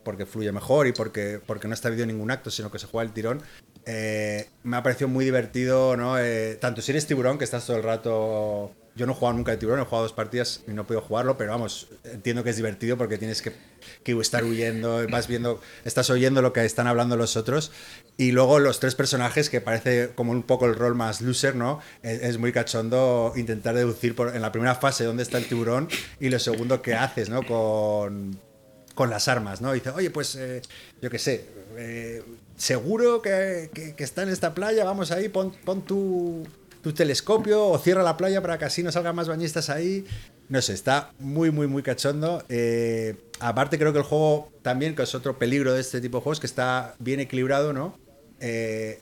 [0.02, 3.06] porque fluye mejor y porque, porque no está habido ningún acto, sino que se juega
[3.06, 3.42] el tirón.
[3.90, 6.18] Eh, me ha parecido muy divertido, ¿no?
[6.18, 8.74] Eh, tanto si eres tiburón, que estás todo el rato.
[8.94, 11.00] Yo no he jugado nunca de tiburón, he jugado dos partidas y no he podido
[11.00, 13.54] jugarlo, pero vamos, entiendo que es divertido porque tienes que,
[14.02, 17.72] que estar huyendo, vas viendo, estás oyendo lo que están hablando los otros.
[18.18, 21.80] Y luego los tres personajes, que parece como un poco el rol más loser, ¿no?
[22.02, 25.88] Es, es muy cachondo intentar deducir por, en la primera fase dónde está el tiburón
[26.20, 27.42] y lo segundo qué haces, ¿no?
[27.42, 28.38] Con,
[28.94, 29.74] con las armas, ¿no?
[29.74, 30.60] Y dice, oye, pues eh,
[31.00, 31.46] yo qué sé,
[31.78, 32.22] eh,
[32.58, 36.46] seguro que, que, está en esta playa, vamos ahí, pon, pon tu,
[36.82, 40.04] tu, telescopio o cierra la playa para que así no salgan más bañistas ahí.
[40.48, 42.42] No sé, está muy, muy, muy cachondo.
[42.48, 46.22] Eh, aparte creo que el juego también, que es otro peligro de este tipo de
[46.24, 47.98] juegos, que está bien equilibrado, ¿no?
[48.40, 49.00] Eh,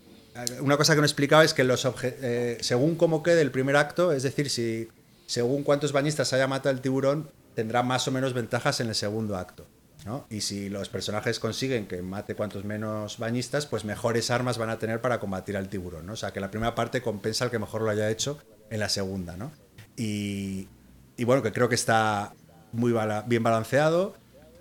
[0.60, 4.12] una cosa que no explicaba es que los eh, según cómo quede el primer acto,
[4.12, 4.88] es decir, si
[5.26, 9.36] según cuántos bañistas haya matado el tiburón, tendrá más o menos ventajas en el segundo
[9.36, 9.66] acto.
[10.06, 10.24] ¿No?
[10.30, 14.78] Y si los personajes consiguen que mate cuantos menos bañistas, pues mejores armas van a
[14.78, 16.12] tener para combatir al tiburón, ¿no?
[16.12, 18.38] O sea, que la primera parte compensa al que mejor lo haya hecho
[18.70, 19.50] en la segunda, ¿no?
[19.96, 20.68] Y,
[21.16, 22.32] y bueno, que creo que está
[22.72, 22.94] muy
[23.26, 24.14] bien balanceado.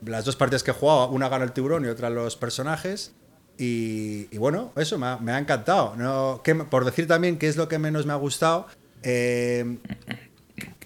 [0.04, 3.14] Las dos partes que he jugado, una gana el tiburón y otra los personajes.
[3.58, 5.96] Y, y bueno, eso me ha, me ha encantado.
[5.96, 6.42] ¿no?
[6.44, 8.68] Que, por decir también qué es lo que menos me ha gustado,
[9.04, 9.78] eh,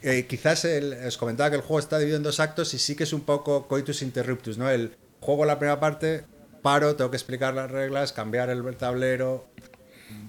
[0.01, 2.95] eh, quizás el, os comentaba que el juego está dividido en dos actos y sí
[2.95, 4.69] que es un poco coitus interruptus, ¿no?
[4.69, 6.23] El juego la primera parte,
[6.61, 9.45] paro, tengo que explicar las reglas, cambiar el tablero,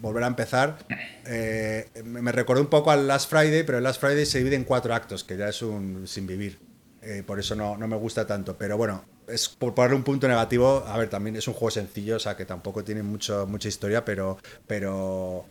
[0.00, 0.78] volver a empezar.
[1.26, 4.64] Eh, me recordó un poco al Last Friday, pero el Last Friday se divide en
[4.64, 6.58] cuatro actos, que ya es un sin vivir.
[7.02, 8.56] Eh, por eso no, no, me gusta tanto.
[8.58, 12.16] Pero bueno, es por ponerle un punto negativo, a ver, también es un juego sencillo,
[12.16, 15.46] o sea que tampoco tiene mucho, mucha historia, pero, pero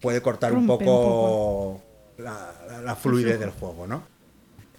[0.00, 1.91] puede cortar un poco, un
[2.22, 4.04] La, la- la fluidez del juego, ¿no?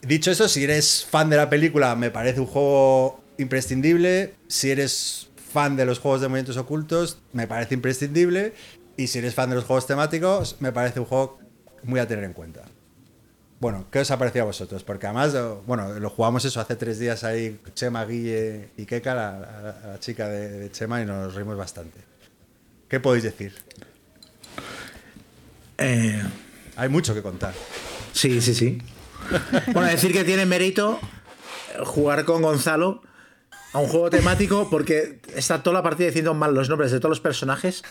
[0.01, 4.33] Dicho eso, si eres fan de la película, me parece un juego imprescindible.
[4.47, 8.53] Si eres fan de los juegos de movimientos ocultos, me parece imprescindible.
[8.97, 11.39] Y si eres fan de los juegos temáticos, me parece un juego
[11.83, 12.63] muy a tener en cuenta.
[13.59, 14.83] Bueno, ¿qué os ha parecido a vosotros?
[14.83, 15.33] Porque además,
[15.65, 19.99] bueno, lo jugamos eso hace tres días ahí, Chema, Guille y Keka, la, la- la
[19.99, 21.97] chica de, de Chema, y nos reímos bastante.
[22.89, 23.53] ¿Qué podéis decir?
[25.77, 26.21] Eh,
[26.75, 27.53] Hay mucho que contar.
[28.13, 28.81] sí, sí, sí.
[29.73, 30.99] Bueno, decir que tiene mérito
[31.85, 33.01] jugar con Gonzalo
[33.71, 37.09] a un juego temático porque está toda la partida diciendo mal los nombres de todos
[37.11, 37.83] los personajes.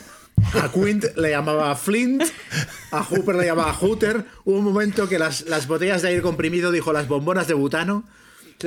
[0.61, 2.23] A Quint le llamaba Flint,
[2.91, 4.25] a Hooper le llamaba Hooter.
[4.45, 8.03] Hubo un momento que las, las botellas de aire comprimido dijo las bombonas de butano.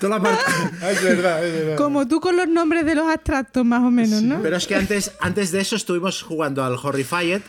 [0.00, 0.42] Toda la parte-
[0.90, 1.76] Es verdad, es verdad.
[1.76, 4.42] Como tú con los nombres de los abstractos, más o menos, ¿no?
[4.42, 7.40] Pero es que antes, antes de eso estuvimos jugando al Horrified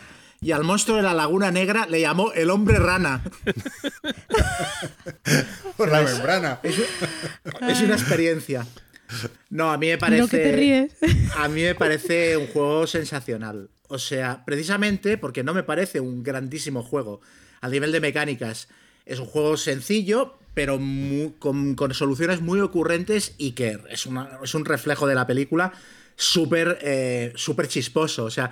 [0.44, 3.22] y al monstruo de la Laguna Negra le llamó el hombre rana.
[5.76, 6.60] Por la membrana.
[6.62, 8.66] Es una experiencia.
[9.50, 10.22] No, a mí me parece.
[10.22, 10.92] Lo que te ríes.
[11.36, 13.70] A mí me parece un juego sensacional.
[13.88, 17.20] O sea, precisamente porque no me parece un grandísimo juego.
[17.60, 18.68] Al nivel de mecánicas,
[19.06, 20.78] es un juego sencillo, pero
[21.38, 25.72] con, con soluciones muy ocurrentes y que es, una- es un reflejo de la película
[26.16, 28.24] súper eh, súper chisposo.
[28.24, 28.50] O sea,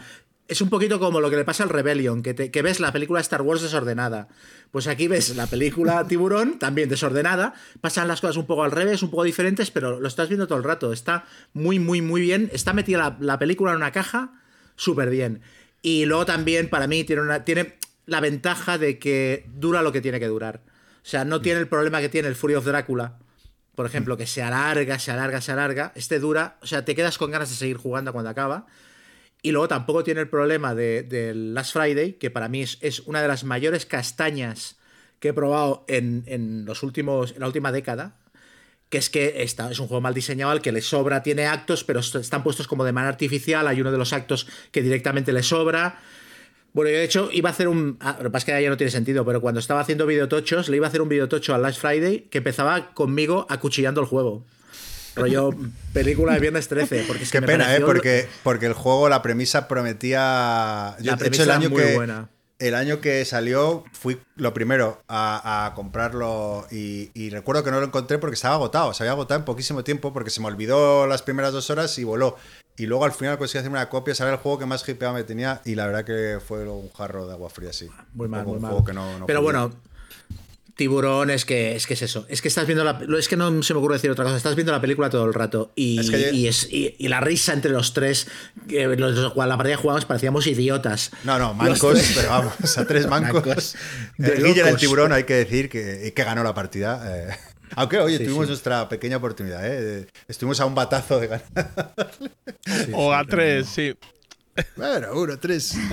[0.52, 2.92] es un poquito como lo que le pasa al Rebellion, que, te- que ves la
[2.92, 4.28] película Star Wars desordenada.
[4.70, 7.54] Pues aquí ves la película Tiburón, también desordenada.
[7.80, 10.58] Pasan las cosas un poco al revés, un poco diferentes, pero lo estás viendo todo
[10.58, 10.92] el rato.
[10.92, 12.48] Está muy, muy, muy bien.
[12.52, 14.32] Está metida la, la película en una caja
[14.76, 15.42] súper bien.
[15.82, 17.74] Y luego también, para mí, tiene, una, tiene
[18.06, 20.60] la ventaja de que dura lo que tiene que durar.
[21.04, 23.18] O sea, no tiene el problema que tiene el Fury of Drácula.
[23.74, 25.92] Por ejemplo, que se alarga, se alarga, se alarga.
[25.94, 28.66] Este dura, o sea, te quedas con ganas de seguir jugando cuando acaba.
[29.42, 33.00] Y luego tampoco tiene el problema de, del Last Friday, que para mí es, es
[33.00, 34.78] una de las mayores castañas
[35.18, 38.14] que he probado en, en los últimos, en la última década.
[38.88, 41.82] Que es que está, es un juego mal diseñado al que le sobra, tiene actos,
[41.82, 43.66] pero est- están puestos como de manera artificial.
[43.66, 45.98] Hay uno de los actos que directamente le sobra.
[46.74, 47.96] Bueno, yo de hecho iba a hacer un.
[48.00, 50.68] ah, lo que pasa es que ya no tiene sentido, pero cuando estaba haciendo videotochos,
[50.68, 54.44] le iba a hacer un videotocho al Last Friday que empezaba conmigo acuchillando el juego.
[55.16, 55.50] Rollo
[55.92, 57.04] película de viernes 13.
[57.06, 57.80] Porque es Qué pena, ¿eh?
[57.80, 60.96] Porque, porque el juego, la premisa prometía.
[61.00, 61.94] Yo, La de hecho, el premisa año muy que.
[61.96, 62.28] buena.
[62.58, 67.80] El año que salió, fui lo primero a, a comprarlo y, y recuerdo que no
[67.80, 68.94] lo encontré porque estaba agotado.
[68.94, 72.04] Se había agotado en poquísimo tiempo porque se me olvidó las primeras dos horas y
[72.04, 72.36] voló.
[72.76, 75.24] Y luego al final conseguí hacerme una copia, saber el juego que más hipeado me
[75.24, 77.88] tenía y la verdad que fue un jarro de agua fría, sí.
[78.14, 78.70] Muy mal, muy un mal.
[78.70, 79.72] juego que no- no Pero bueno,
[80.74, 82.24] Tiburón es que, es que es eso.
[82.28, 82.98] Es que estás viendo la.
[83.18, 84.36] Es que no se me ocurre decir otra cosa.
[84.36, 85.70] Estás viendo la película todo el rato.
[85.76, 88.26] Y, Es que y, es, y, y la risa entre los tres.
[88.68, 91.10] Que los, la partida que jugamos parecíamos idiotas.
[91.24, 93.44] No, no, mancos, pero vamos, a tres mancos.
[93.44, 93.74] Mancos
[94.18, 94.80] Eh, de el locos.
[94.80, 97.02] tiburón, hay que decir que, que ganó la partida.
[97.28, 97.36] eh.
[97.76, 98.50] Aunque, oye, Sí, tuvimos sí.
[98.50, 100.06] nuestra pequeña oportunidad, ¿eh?
[100.28, 101.50] Estuvimos a un batazo de ganar.
[102.92, 103.94] o a tres, sí.
[104.76, 105.74] Bueno, uno, tres.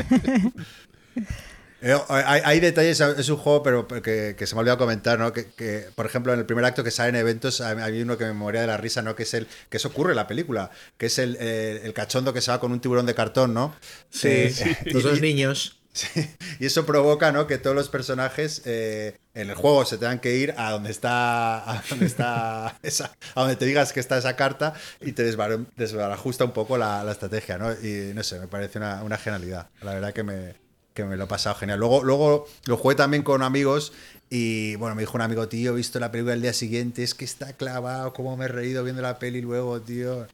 [1.81, 5.17] Eh, hay, hay detalles, es un juego, pero que, que se me ha olvidado comentar,
[5.17, 5.31] ¿no?
[5.31, 8.25] Que, que, por ejemplo, en el primer acto que sale en eventos, hay uno que
[8.25, 9.15] me moría de la risa, ¿no?
[9.15, 12.33] Que es el, que eso ocurre en la película, que es el, eh, el cachondo
[12.33, 13.75] que se va con un tiburón de cartón, ¿no?
[14.09, 15.75] Sí, Eh, los dos niños.
[15.91, 16.29] Sí,
[16.59, 17.47] y eso provoca ¿no?
[17.47, 21.69] que todos los personajes eh, en el juego se tengan que ir a donde está
[21.69, 25.65] a donde está esa, a donde te digas que está esa carta y te desbar-
[25.75, 27.71] desbarajusta un poco la, la estrategia, ¿no?
[27.73, 29.67] Y no sé, me parece una, una genialidad.
[29.81, 30.55] La verdad que me,
[30.93, 31.79] que me lo he pasado genial.
[31.79, 33.93] Luego, luego lo jugué también con amigos
[34.29, 37.15] y bueno, me dijo un amigo, tío, he visto la película el día siguiente, es
[37.15, 40.27] que está clavado, cómo me he reído viendo la peli luego, tío.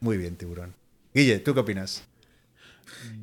[0.00, 0.74] Muy bien, tiburón.
[1.14, 2.04] Guille, ¿tú qué opinas?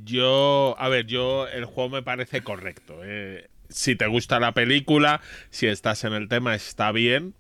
[0.04, 3.02] Yo, a ver, yo el juego me parece correcto.
[3.04, 3.50] eh.
[3.70, 5.20] Si te gusta la película,
[5.50, 7.34] si estás en el tema, está bien.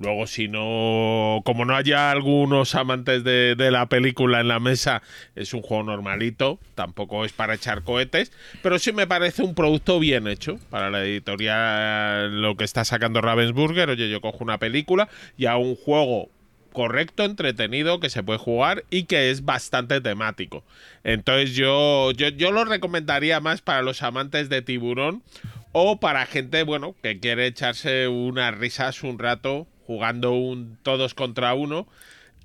[0.00, 5.02] Luego, si no, como no haya algunos amantes de, la película en la mesa,
[5.34, 9.98] es un juego normalito, tampoco es para echar cohetes, pero sí me parece un producto
[9.98, 13.90] bien hecho para la editorial, lo que está sacando Ravensburger.
[13.90, 16.28] Oye, yo cojo una película y a un juego
[16.72, 20.62] correcto, entretenido, que se puede jugar y que es bastante temático.
[21.02, 25.24] Entonces yo, yo, yo lo recomendaría más para los amantes de tiburón
[25.72, 31.54] o para gente, bueno, que quiere echarse unas risas un rato jugando un todos contra
[31.54, 31.88] uno.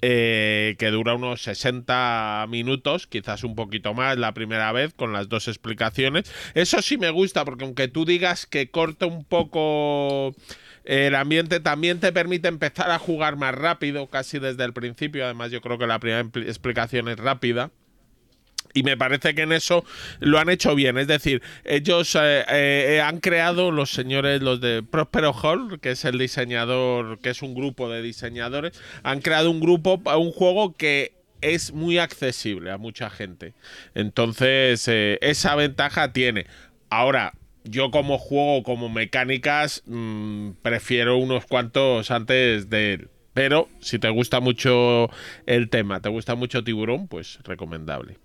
[0.05, 5.29] eh, que dura unos 60 minutos, quizás un poquito más la primera vez, con las
[5.29, 6.31] dos explicaciones.
[6.55, 10.35] Eso sí me gusta, porque aunque tú digas que corta un poco
[10.85, 15.25] El ambiente también te permite empezar a jugar más rápido, casi desde el principio.
[15.25, 17.71] Además, yo creo que la primera explicación es rápida.
[18.73, 19.85] Y me parece que en eso
[20.19, 20.97] lo han hecho bien.
[20.97, 26.05] Es decir, ellos eh, eh, han creado los señores, los de Prospero Hall, que es
[26.05, 28.73] el diseñador, que es un grupo de diseñadores,
[29.03, 33.53] han creado un grupo, un juego que es muy accesible a mucha gente.
[33.93, 36.47] Entonces, eh, esa ventaja tiene.
[36.89, 37.33] Ahora,
[37.63, 43.09] yo como juego, como mecánicas, mm, prefiero unos cuantos antes de él.
[43.33, 45.09] Pero si te gusta mucho
[45.45, 48.17] el tema, te gusta mucho tiburón, pues recomendable.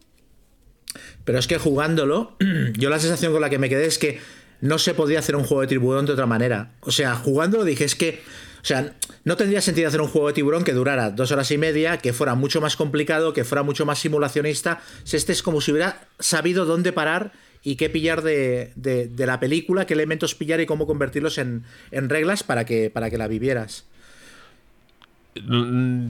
[1.24, 2.36] Pero es que jugándolo,
[2.78, 4.20] yo la sensación con la que me quedé es que
[4.60, 6.72] no se podía hacer un juego de tiburón de otra manera.
[6.80, 8.22] O sea, jugándolo dije, es que.
[8.60, 8.92] O sea,
[9.24, 12.12] no tendría sentido hacer un juego de tiburón que durara dos horas y media, que
[12.12, 14.80] fuera mucho más complicado, que fuera mucho más simulacionista.
[15.04, 17.32] Si Este es como si hubiera sabido dónde parar
[17.62, 21.62] y qué pillar de, de- de la película, qué elementos pillar y cómo convertirlos en,
[21.92, 23.84] en reglas para que, para que la vivieras.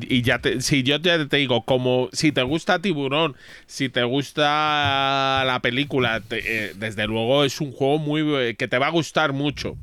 [0.09, 3.37] Y ya te, si yo ya te digo, como si te gusta Tiburón,
[3.67, 8.79] si te gusta la película, eh, desde luego es un juego muy eh, que te
[8.79, 9.77] va a gustar mucho.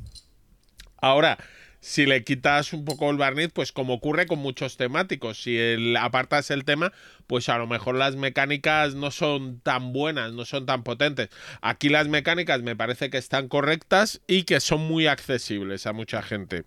[1.00, 1.38] Ahora,
[1.80, 5.56] si le quitas un poco el barniz, pues como ocurre con muchos temáticos, si
[5.96, 6.92] apartas el tema,
[7.26, 11.28] pues a lo mejor las mecánicas no son tan buenas, no son tan potentes.
[11.60, 16.22] Aquí las mecánicas me parece que están correctas y que son muy accesibles a mucha
[16.22, 16.64] gente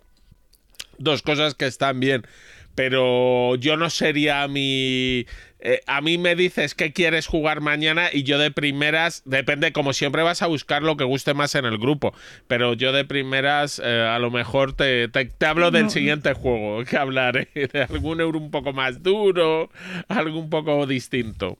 [1.00, 2.28] dos cosas que están bien.
[2.76, 5.26] Pero yo no sería mi.
[5.60, 9.22] eh, a mí me dices que quieres jugar mañana y yo de primeras.
[9.26, 12.14] Depende, como siempre vas a buscar lo que guste más en el grupo.
[12.48, 16.84] Pero yo de primeras eh, a lo mejor te, te- te hablo del siguiente juego
[16.90, 17.50] que hablaré.
[17.54, 19.70] De algún euro un poco más duro,
[20.08, 21.58] algo un poco distinto.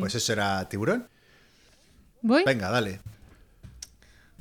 [0.00, 1.06] Pues eso era tiburón.
[2.22, 2.44] ¿Voy?
[2.46, 3.00] Venga, dale.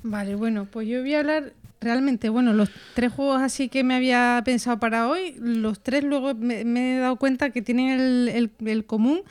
[0.03, 3.95] Vale, bueno, pues yo voy a hablar realmente, bueno, los tres juegos así que me
[3.95, 8.85] había pensado para hoy, los tres luego me, he dado cuenta que tienen el, el-
[8.85, 9.21] común,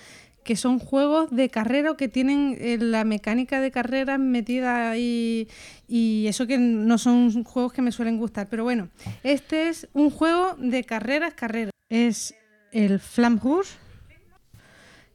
[0.43, 5.47] que son juegos de carrera o que tienen eh, la mecánica de carrera metida ahí
[5.87, 8.49] y eso que no son juegos que me suelen gustar.
[8.49, 8.89] Pero bueno,
[9.23, 11.71] este es un juego de carreras, carreras.
[11.89, 12.35] Es
[12.73, 13.75] el Flamhurst,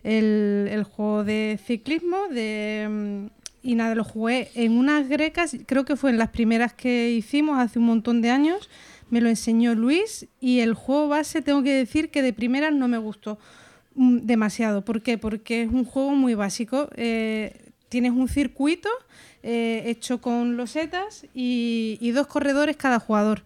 [0.03, 5.85] el, el juego de ciclismo, de, mm, y nada, lo jugué en unas grecas, creo
[5.85, 8.69] que fue en las primeras que hicimos hace un montón de años,
[9.09, 12.87] me lo enseñó Luis y el juego base tengo que decir que de primeras no
[12.87, 13.39] me gustó
[13.95, 14.85] mm, demasiado.
[14.85, 15.17] ¿Por qué?
[15.17, 16.89] Porque es un juego muy básico.
[16.95, 18.89] eh, tienes un circuito
[19.41, 23.43] eh, hecho con losetas y, y dos corredores cada jugador.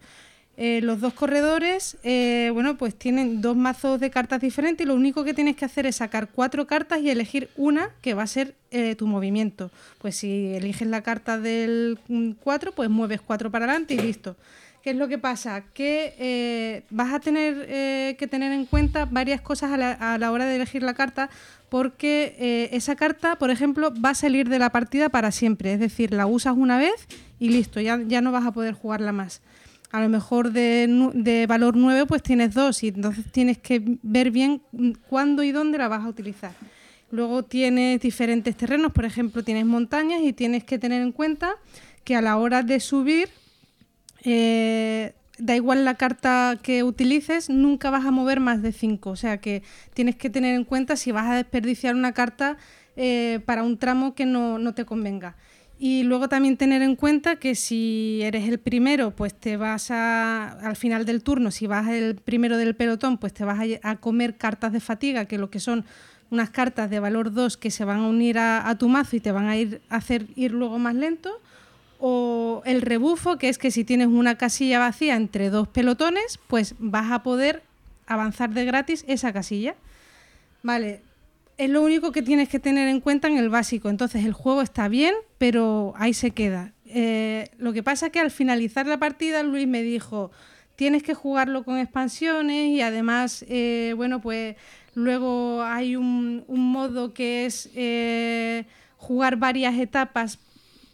[0.62, 4.94] Eh, los dos corredores, eh, bueno, pues tienen dos mazos de cartas diferentes y lo
[4.94, 8.26] único que tienes que hacer es sacar cuatro cartas y elegir una que va a
[8.26, 9.70] ser eh, tu movimiento.
[9.96, 11.98] Pues si eliges la carta del
[12.42, 14.36] 4, pues mueves cuatro para adelante y listo.
[14.82, 15.64] ¿Qué es lo que pasa?
[15.72, 20.30] Que eh, vas a tener que tener en cuenta varias cosas a la, a la
[20.30, 21.30] hora de elegir la carta,
[21.70, 25.72] porque esa carta, por ejemplo, va a salir de la partida para siempre.
[25.72, 27.08] Es decir, la usas una vez
[27.38, 29.40] y listo, ya, ya no vas a poder jugarla más.
[29.92, 34.30] A lo mejor de, de valor 9 pues tienes dos y entonces tienes que ver
[34.30, 34.62] bien
[35.08, 36.52] cuándo y dónde la vas a utilizar.
[37.10, 41.56] Luego tienes diferentes terrenos, por ejemplo, tienes montañas y tienes que tener en cuenta
[42.04, 43.28] que a la hora de subir
[44.24, 49.10] eh, da igual la carta que utilices, nunca vas a mover más de 5.
[49.10, 49.62] O sea que
[49.94, 52.58] tienes que tener en cuenta si vas a desperdiciar una carta
[52.96, 55.36] eh, para un tramo que no, no te convenga.
[55.82, 60.50] Y luego también tener en cuenta que si eres el primero, pues te vas a,
[60.60, 64.36] al final del turno, si vas el primero del pelotón, pues te vas a, comer
[64.36, 65.86] cartas de fatiga, que lo que son
[66.30, 69.20] unas cartas de valor 2 que se van a unir a, a tu mazo y
[69.20, 71.40] te van a ir a hacer ir luego más lento
[71.98, 76.74] o el rebufo, que es que si tienes una casilla vacía entre dos pelotones, pues
[76.78, 77.62] vas a poder
[78.06, 79.74] avanzar de gratis esa casilla.
[80.62, 81.00] Vale,
[81.60, 83.90] es lo único que tienes que tener en cuenta en el básico.
[83.90, 86.72] Entonces el juego está bien, pero ahí se queda.
[86.86, 90.30] Eh, lo que pasa es que al finalizar la partida Luis me dijo,
[90.74, 94.56] tienes que jugarlo con expansiones y además, eh, bueno, pues
[94.94, 98.64] luego hay un, modo que es eh,
[98.96, 100.38] jugar varias etapas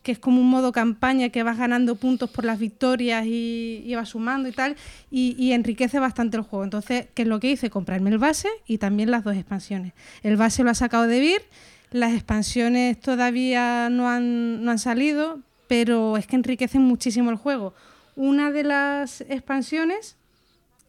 [0.06, 4.10] que es como un modo campaña que vas ganando puntos por las victorias y, vas
[4.10, 4.76] sumando y tal,
[5.10, 6.62] y, enriquece bastante el juego.
[6.62, 7.70] Entonces, ¿qué es lo que hice?
[7.70, 9.94] Comprarme el base y también las dos expansiones.
[10.22, 11.42] El base lo ha sacado de Vir,
[11.90, 17.74] las expansiones todavía no han, no han salido, pero es que enriquecen muchísimo el juego.
[18.14, 20.14] Una de las expansiones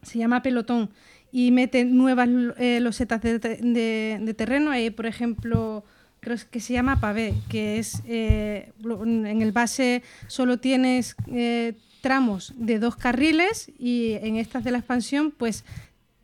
[0.03, 0.91] se llama Pelotón
[1.31, 2.29] y mete nuevas
[2.59, 4.69] eh, losetas de, de- de terreno.
[4.69, 5.83] Hay, por ejemplo,
[6.27, 12.53] creo que se llama Pavé, que es eh, en el base solo tienes eh, tramos
[12.57, 15.63] de dos carriles y en estas de la expansión pues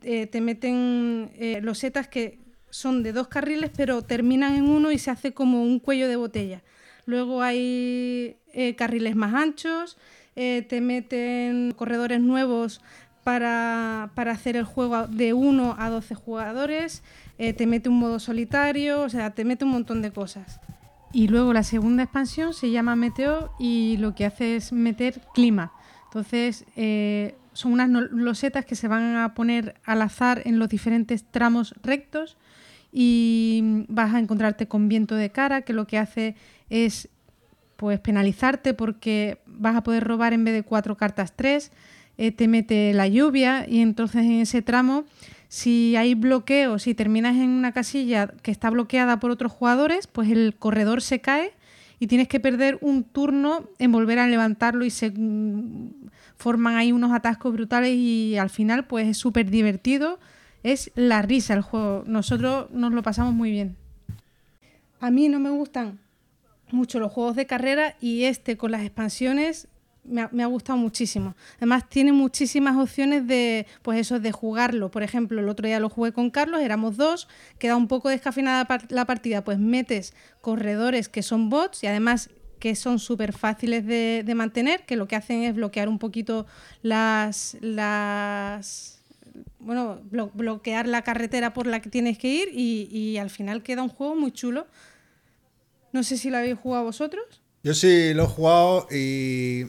[0.02, 2.38] eh, te meten eh, losetas que
[2.70, 6.18] son de dos carriles pero terminan en uno y se hace como un cuello de
[6.18, 6.64] botella.
[7.06, 8.36] Luego hay
[8.78, 9.98] carriles más anchos,
[10.36, 12.82] te meten corredores nuevos
[13.24, 17.04] para, para hacer el juego de 1 a 12 jugadores,
[17.38, 20.60] eh, te mete un modo solitario, o sea, te mete un montón de cosas.
[21.12, 25.72] Y luego la segunda expansión se llama Meteo y lo que hace es meter clima.
[26.06, 31.24] Entonces, eh, son unas losetas que se van a poner al azar en los diferentes
[31.24, 32.38] tramos rectos
[32.92, 36.36] y vas a encontrarte con viento de cara, que lo que hace
[36.70, 37.10] es
[37.76, 41.72] pues penalizarte porque vas a poder robar en vez de cuatro cartas tres,
[42.18, 45.06] eh, te mete la lluvia y entonces en ese tramo,
[45.54, 50.32] si hay bloqueo, si terminas en una casilla que está bloqueada por otros jugadores, pues
[50.32, 51.54] el corredor se cae
[52.00, 55.14] y tienes que perder un turno en volver a levantarlo y se
[56.38, 60.20] forman ahí unos atascos brutales y al final pues es súper divertido.
[60.64, 62.04] Es la risa el juego.
[62.08, 63.76] Nosotros nos lo pasamos muy bien.
[65.02, 66.00] A mí no me gustan
[66.72, 69.68] mucho los juegos de carrera y este con las expansiones
[70.06, 71.36] me ha, me ha gustado muchísimo.
[71.58, 74.92] Además tiene muchísimas opciones de, pues eso, de jugarlo.
[74.92, 77.28] Por ejemplo, el otro día lo jugué con Carlos, éramos dos,
[77.60, 82.76] queda un poco descafinada la partida, pues metes corredores que son bots y además que
[82.76, 86.46] son súper fáciles de, de mantener, que lo que hacen es bloquear un poquito
[86.82, 89.00] las, las
[89.60, 93.64] bueno, blo- bloquear la carretera por la que tienes que ir y, y al final
[93.64, 94.68] queda un juego muy chulo.
[95.92, 97.24] No sé si lo habéis jugado vosotros.
[97.64, 99.66] Yo sí lo he jugado y,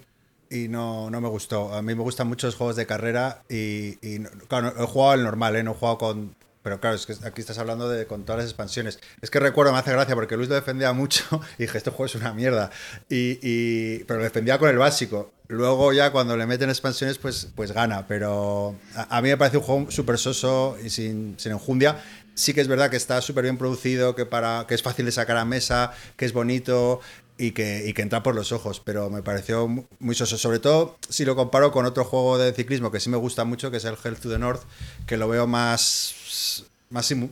[0.55, 1.75] y no, no me gustó.
[1.75, 5.25] A mí me gustan mucho los juegos de carrera y, y claro, he jugado el
[5.25, 5.63] normal, ¿eh?
[5.63, 6.35] no he jugado con...
[6.63, 8.99] Pero claro, es que aquí estás hablando de con todas las expansiones.
[9.21, 11.23] Es que recuerdo, me hace gracia porque Luis lo defendía mucho
[11.59, 12.71] y dije, este juego es una mierda.
[13.11, 15.31] Y, y- pero lo defendía con el básico.
[15.49, 18.07] Luego ya cuando le meten expansiones, pues, pues gana.
[18.09, 22.03] Pero a, a mí me parece un juego súper soso y sin, sin enjundia.
[22.33, 25.13] Sí que es verdad que está súper bien producido, que, para, que es fácil de
[25.13, 26.99] sacar a mesa, que es bonito
[27.39, 30.39] y que, y que entra por los ojos, pero me pareció mu- muy soso.
[30.39, 33.71] Sobre todo si lo comparo con otro juego de ciclismo que sí me gusta mucho,
[33.71, 34.63] que es el Hell to the North,
[35.07, 36.65] que lo veo más.
[36.91, 37.29] más eh,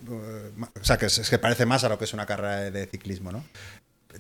[0.81, 2.87] o sea, que, es, que parece más a lo que es una carrera de, de
[2.87, 3.45] ciclismo, ¿no?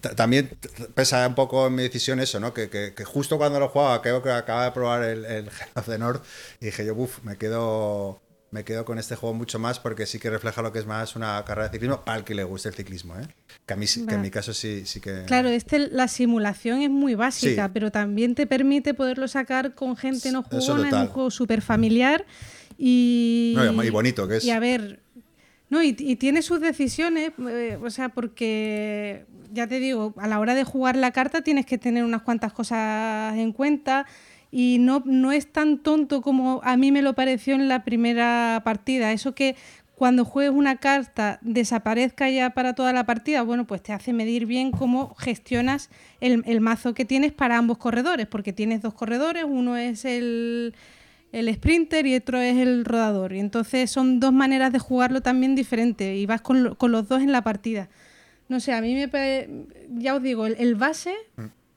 [0.00, 0.50] Ta- También
[0.94, 2.54] pesa un poco en mi decisión eso, ¿no?
[2.54, 5.68] Que, que- que justo cuando lo jugaba, creo que acababa de probar el, el Hell
[5.74, 6.24] of the North
[6.60, 8.21] y dije yo, uff, me quedo,
[8.52, 11.16] me quedo con este juego mucho más porque sí que refleja lo que es más
[11.16, 13.26] una carrera de ciclismo para el que le guste el ciclismo, ¿eh?
[13.66, 15.24] Que, a mí, que en mi caso sí, sí que...
[15.26, 17.70] Claro, este, la simulación es muy básica, Sí.
[17.74, 21.02] pero también te permite poderlo sacar con gente no jugona, total.
[21.06, 22.26] un juego súper familiar
[22.78, 23.54] y...
[23.56, 24.44] No, y bonito que es.
[24.44, 25.00] Y a ver,
[25.70, 30.38] no, y, y tiene sus decisiones, eh, o sea, porque ya te digo, a la
[30.40, 34.06] hora de jugar la carta tienes que tener unas cuantas cosas en cuenta
[34.54, 38.60] y no, no es tan tonto como a mí me lo pareció en la primera
[38.64, 39.10] partida.
[39.10, 39.56] Eso que
[39.94, 44.44] cuando juegues una carta desaparezca ya para toda la partida, bueno, pues te hace medir
[44.44, 45.88] bien cómo gestionas
[46.20, 50.74] el, el mazo que tienes para ambos corredores, porque tienes dos corredores, uno es el,
[51.32, 53.32] el sprinter y otro es el rodador.
[53.32, 57.22] Y entonces son dos maneras de jugarlo también diferentes y vas con, con los dos
[57.22, 57.88] en la partida.
[58.48, 59.48] No sé, a mí me
[59.94, 61.14] ya os digo, el, el base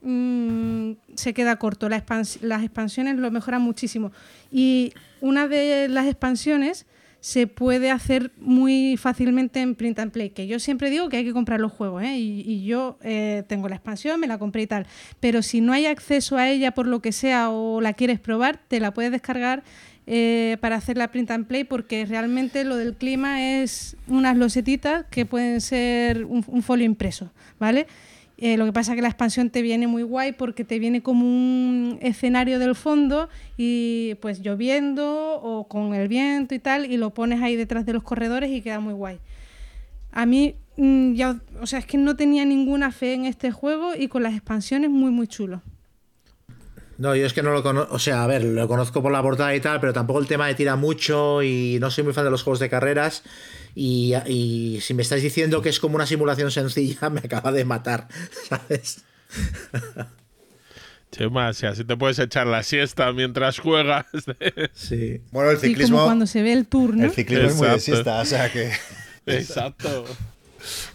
[0.05, 2.03] mm, se queda corto, la
[2.41, 4.11] las expansiones lo mejoran muchísimo.
[4.51, 6.85] Y una de las expansiones
[7.25, 11.25] se puede hacer muy fácilmente en print and play, que yo siempre digo que hay
[11.25, 12.19] que comprar los juegos, ¿eh?
[12.19, 14.85] y, y yo eh, tengo la expansión, me la compré y tal,
[15.19, 18.59] pero si no hay acceso a ella por lo que sea o la quieres probar,
[18.67, 19.63] te la puedes descargar
[20.05, 25.07] eh, para hacer la print and play porque realmente lo del clima es unas losetitas
[25.09, 27.87] que pueden ser un, un folio impreso, ¿vale?
[28.37, 31.01] Eh, lo que pasa es que la expansión te viene muy guay porque te viene
[31.01, 36.97] como un escenario del fondo y pues lloviendo o con el viento y tal y
[36.97, 39.19] lo pones ahí detrás de los corredores y queda muy guay.
[40.11, 43.95] A mí mm, ya, o sea, es que no tenía ninguna fe en este juego
[43.97, 45.61] y con las expansiones muy muy chulo.
[46.97, 49.21] No, yo es que no lo conozco, o sea, a ver, lo conozco por la
[49.21, 52.23] portada y tal, pero tampoco el tema de tira mucho y no soy muy fan
[52.23, 53.23] de los juegos de carreras.
[53.75, 57.65] Y, y si me estáis diciendo que es como una simulación sencilla, me acaba de
[57.65, 58.07] matar,
[58.49, 59.03] ¿sabes?
[61.11, 64.05] Chema, si así te puedes echar la siesta mientras juegas.
[64.73, 65.21] Sí.
[65.31, 67.05] Bueno, el Sí, ciclismo, como cuando se ve el tour, ¿no?
[67.05, 68.71] el ciclismo es muy de siesta, o sea que...
[69.25, 70.05] Exacto.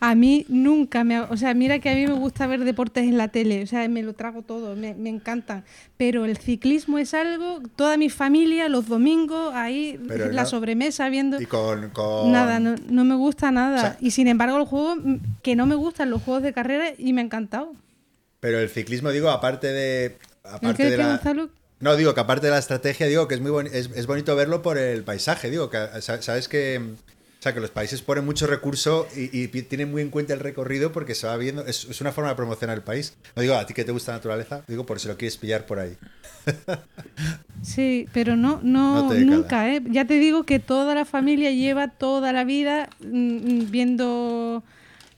[0.00, 1.20] A mí nunca me...
[1.20, 3.88] O sea, mira que a mí me gusta ver deportes en la tele, o sea,
[3.88, 5.64] me lo trago todo, me, me encantan.
[5.96, 11.08] Pero el ciclismo es algo, toda mi familia, los domingos, ahí, Pero la no- sobremesa
[11.08, 11.40] viendo...
[11.40, 11.90] Y con...
[11.90, 13.76] con- Nada, no, no me gusta nada.
[13.76, 14.96] O sea- y sin embargo, el juego,
[15.42, 17.72] que no me gustan los juegos de carrera y me ha encantado.
[18.40, 20.16] Pero el ciclismo, digo, aparte de...
[20.44, 21.08] ¿No Aparte de la...
[21.08, 21.50] Gonzalo?
[21.80, 24.36] No, digo que aparte de la estrategia, digo que es muy boni- es, es bonito
[24.36, 25.48] verlo por el paisaje.
[25.50, 26.78] Digo que sa- sabes que.
[27.40, 30.92] O sea, que los países ponen mucho recurso y, tienen muy en cuenta el recorrido
[30.92, 31.64] porque se va viendo.
[31.64, 33.16] Es, es una forma de promocionar el país.
[33.34, 35.64] No digo a ti que te gusta la naturaleza, digo por si lo quieres pillar
[35.64, 35.96] por ahí.
[37.62, 39.36] Sí, pero no, no, No te cala.
[39.36, 39.82] nunca, ¿eh?
[39.90, 43.06] Ya te digo que toda la familia lleva toda la vida mm,
[43.64, 44.62] mm, viendo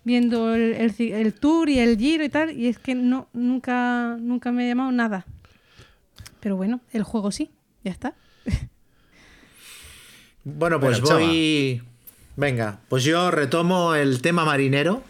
[0.04, 3.28] viendo el, el ci- el tour y el giro y tal, y es que no,
[3.32, 5.24] nunca, nunca me ha llamado nada.
[6.40, 7.50] Pero bueno, el juego sí,
[7.84, 8.14] ya está.
[10.44, 11.82] Bueno, pues Bueno, voy.
[12.36, 15.02] Venga, pues yo retomo el tema marinero,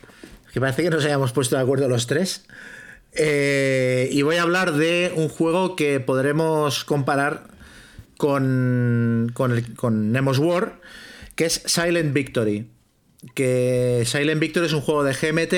[0.53, 2.47] que parece que nos hayamos puesto de acuerdo los tres.
[3.15, 7.49] Eh, y voy a hablar de un juego que podremos comparar
[8.17, 10.81] con, con, Nemo's War,
[11.37, 12.71] que es Silent Victory.
[13.35, 15.55] Que Silent Victory es un juego de GMT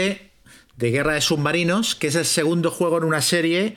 [0.77, 3.77] de guerra de submarinos, que es el segundo juego en una serie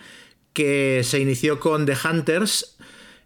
[0.54, 2.77] que se inició con The Hunters,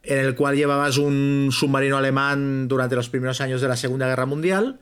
[0.03, 4.25] en el cual llevabas un submarino alemán durante los primeros años de la Segunda Guerra
[4.25, 4.79] Mundial.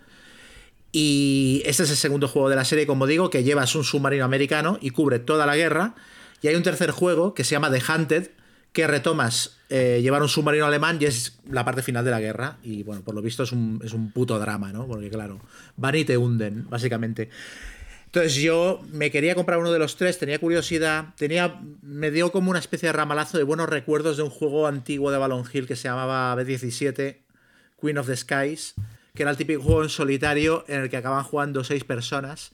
[0.91, 4.25] Y este es el segundo juego de la serie, como digo, que llevas un submarino
[4.25, 5.95] americano y cubre toda la guerra.
[6.41, 8.29] Y hay un tercer juego que se llama The Hunted,
[8.71, 12.57] que retomas eh, llevar un submarino alemán y es la parte final de la guerra.
[12.63, 14.87] Y bueno, por lo visto es un, es un puto drama, ¿no?
[14.87, 15.39] Porque claro,
[15.75, 17.29] van y te hunden, básicamente.
[18.09, 22.49] Entonces yo me quería comprar uno de los tres, tenía curiosidad, tenía, me dio como
[22.49, 25.75] una especie de ramalazo de buenos recuerdos de un juego antiguo de Balon Hill que
[25.75, 27.17] se llamaba B17,
[27.79, 28.73] Queen of the Skies,
[29.13, 32.51] que era el típico juego en solitario en el que acaban jugando seis personas.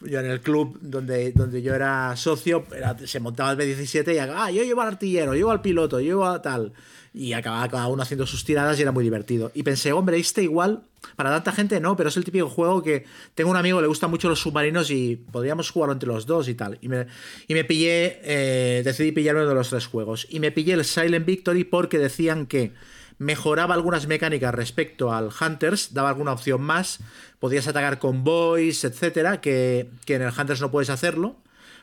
[0.00, 2.64] Yo en el club donde, donde yo era socio,
[3.04, 6.40] se montaba el B17 y ah, yo llevo al artillero, llevo al piloto, llevo a
[6.40, 6.72] tal.
[7.12, 9.50] Y acababa cada uno haciendo sus tiradas y era muy divertido.
[9.54, 10.82] Y pensé, hombre, este igual,
[11.16, 14.10] para tanta gente no, pero es el típico juego que tengo un amigo le gustan
[14.10, 16.78] mucho los submarinos y podríamos jugarlo entre los dos y tal.
[16.80, 17.06] Y me,
[17.48, 20.28] y me pillé, eh, decidí pillar uno de los tres juegos.
[20.30, 22.72] Y me pillé el Silent Victory porque decían que
[23.18, 27.00] mejoraba algunas mecánicas respecto al Hunters, daba alguna opción más,
[27.40, 31.36] podías atacar con boys, etcétera, que, que en el Hunters no puedes hacerlo,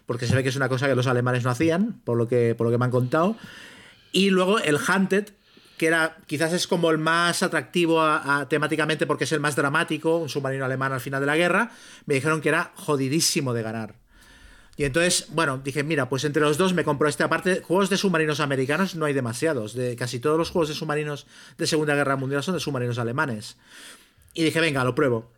[0.06, 2.56] porque se ve que es una cosa que los alemanes no hacían, por lo que,
[2.56, 3.36] por lo que me han contado.
[4.12, 5.30] Y luego el Hunted,
[5.78, 8.02] que era quizás es como el más atractivo
[8.48, 11.72] temáticamente porque es el más dramático, un submarino alemán al final de la guerra,
[12.06, 14.05] me dijeron que era jodidísimo de ganar.
[14.78, 17.24] Y entonces, bueno, dije, mira, pues entre los dos me compro este.
[17.24, 19.74] Aparte, juegos de submarinos americanos no hay demasiados.
[19.74, 21.28] De casi todos los juegos de submarinos
[21.58, 23.58] de Segunda Guerra Mundial son de submarinos alemanes.
[24.34, 25.32] Y dije, venga, lo pruebo.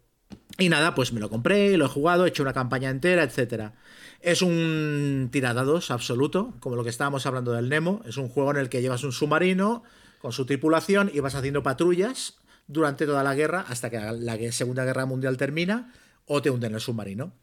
[0.58, 3.74] Y nada, pues me lo compré, lo he jugado, he hecho una campaña entera, etcétera.
[4.22, 8.02] Es un tiradados absoluto, como lo que estábamos hablando del Nemo.
[8.06, 9.84] Es un juego en el que llevas un submarino
[10.18, 14.84] con su tripulación y vas haciendo patrullas durante toda la guerra hasta que la Segunda
[14.84, 15.94] Guerra Mundial termina
[16.26, 17.34] o te hunden el submarino.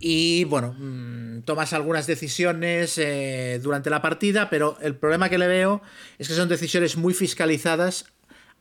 [0.00, 5.48] Y bueno, mm, tomas algunas decisiones eh, durante la partida, pero el problema que le
[5.48, 5.82] veo
[6.18, 8.04] es que son decisiones muy fiscalizadas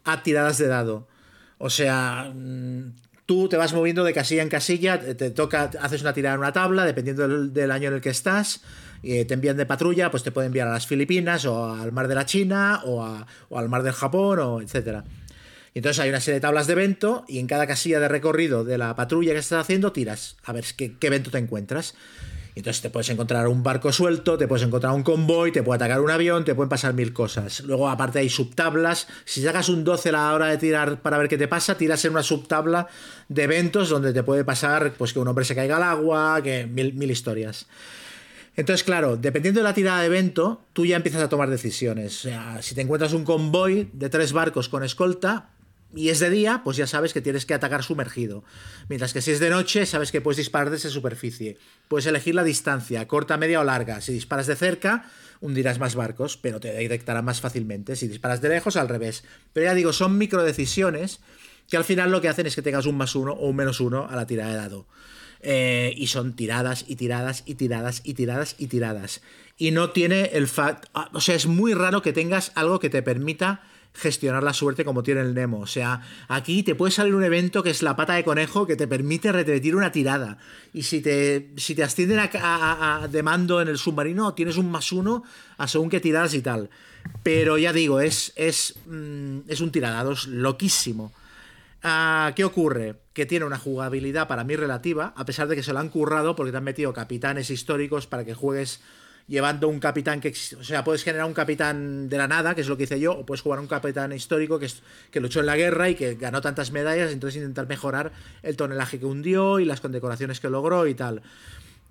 [0.04, 1.08] a tiradas de dado.
[1.60, 2.94] O sea, mm,
[3.28, 6.54] tú te vas moviendo de casilla en casilla, te, toca, haces una tirada en una
[6.54, 8.62] tabla, dependiendo del, del año en el que estás,
[9.04, 12.08] eh, te envían de patrulla, pues te pueden enviar a las Filipinas o al mar
[12.08, 15.04] de la China o, a- o al mar del Japón o etcétera.
[15.78, 18.80] Entonces hay una serie de tablas de evento y en cada casilla de recorrido de
[18.80, 21.94] la patrulla que estás haciendo tiras a ver qué, evento te encuentras.
[22.56, 26.02] Entonces te puedes encontrar un barco suelto, te puedes encontrar un convoy, te puede atacar
[26.02, 27.60] un avión, te pueden pasar mil cosas.
[27.60, 29.08] Luego aparte hay subtablas.
[29.26, 32.04] Si sacas un 12 a la hora de tirar para ver qué te pasa, tiras
[32.06, 32.88] en una subtabla
[33.30, 36.66] de eventos donde te puede pasar pues que un hombre se caiga al agua, que
[36.66, 37.68] mil, mil historias.
[38.56, 42.18] Entonces, claro, dependiendo de la tirada de evento, tú ya empiezas a tomar decisiones.
[42.18, 45.52] O sea, si te encuentras un convoy de tres barcos con escolta
[45.96, 48.44] y es de día, pues ya sabes que tienes que atacar sumergido.
[48.90, 51.58] Mientras que si es de noche, sabes que puedes disparar desde superficie.
[51.88, 54.02] Puedes elegir la distancia, corta, media o larga.
[54.02, 55.10] Si disparas de cerca,
[55.40, 57.96] hundirás más barcos, pero te detectarán más fácilmente.
[57.96, 59.24] Si disparas de lejos, al revés.
[59.54, 61.22] Pero ya digo, son microdecisiones
[61.70, 63.80] que al final lo que hacen es que tengas un más uno o un menos
[63.80, 64.88] uno a la tirada de dado.
[65.42, 69.22] Eh, y son tiradas y tiradas y tiradas y tiradas y tiradas.
[69.58, 70.86] Y no tiene el fact.
[70.94, 73.62] ah, O sea, es muy raro que tengas algo que te permita
[73.94, 75.60] gestionar la suerte como tiene el Nemo.
[75.60, 78.76] O sea, aquí te puede salir un evento que es la pata de conejo que
[78.76, 80.38] te permite repetir una tirada.
[80.74, 84.92] Y si te, si te ascienden a, de mando en el submarino, tienes un más
[84.92, 85.24] uno
[85.58, 86.70] a según qué tiradas y tal.
[87.24, 91.14] Pero ya digo, es, es, mm, es un tiradados loquísimo.
[91.84, 92.96] Ah, ¿Qué ocurre?
[93.14, 96.36] Que tiene una jugabilidad para mí relativa, a pesar de que se lo han currado
[96.36, 98.82] porque te han metido capitanes históricos para que juegues
[99.28, 100.34] llevando un capitán que.
[100.60, 103.12] O sea, puedes generar un capitán de la nada, que es lo que hice yo,
[103.14, 104.82] o puedes jugar un capitán histórico que, es-
[105.12, 108.12] que luchó en la guerra y que ganó tantas medallas, entonces intentar mejorar
[108.44, 111.22] el tonelaje que hundió y las condecoraciones que logró y tal.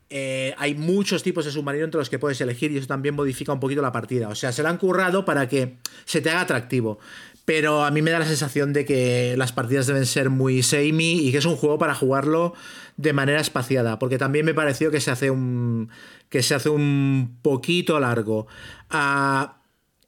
[0.09, 3.53] eh, hay muchos tipos de submarino entre los que puedes elegir y eso también modifica
[3.53, 4.29] un poquito la partida.
[4.29, 6.99] O sea, se la han currado para que se te haga atractivo.
[7.45, 11.27] Pero a mí me da la sensación de que las partidas deben ser muy samey
[11.27, 12.55] y que es un juego para jugarlo
[12.97, 13.99] de manera espaciada.
[13.99, 15.91] Porque también me pareció que se hace un.
[16.29, 18.47] que se hace un poquito largo.
[18.91, 19.59] Ah,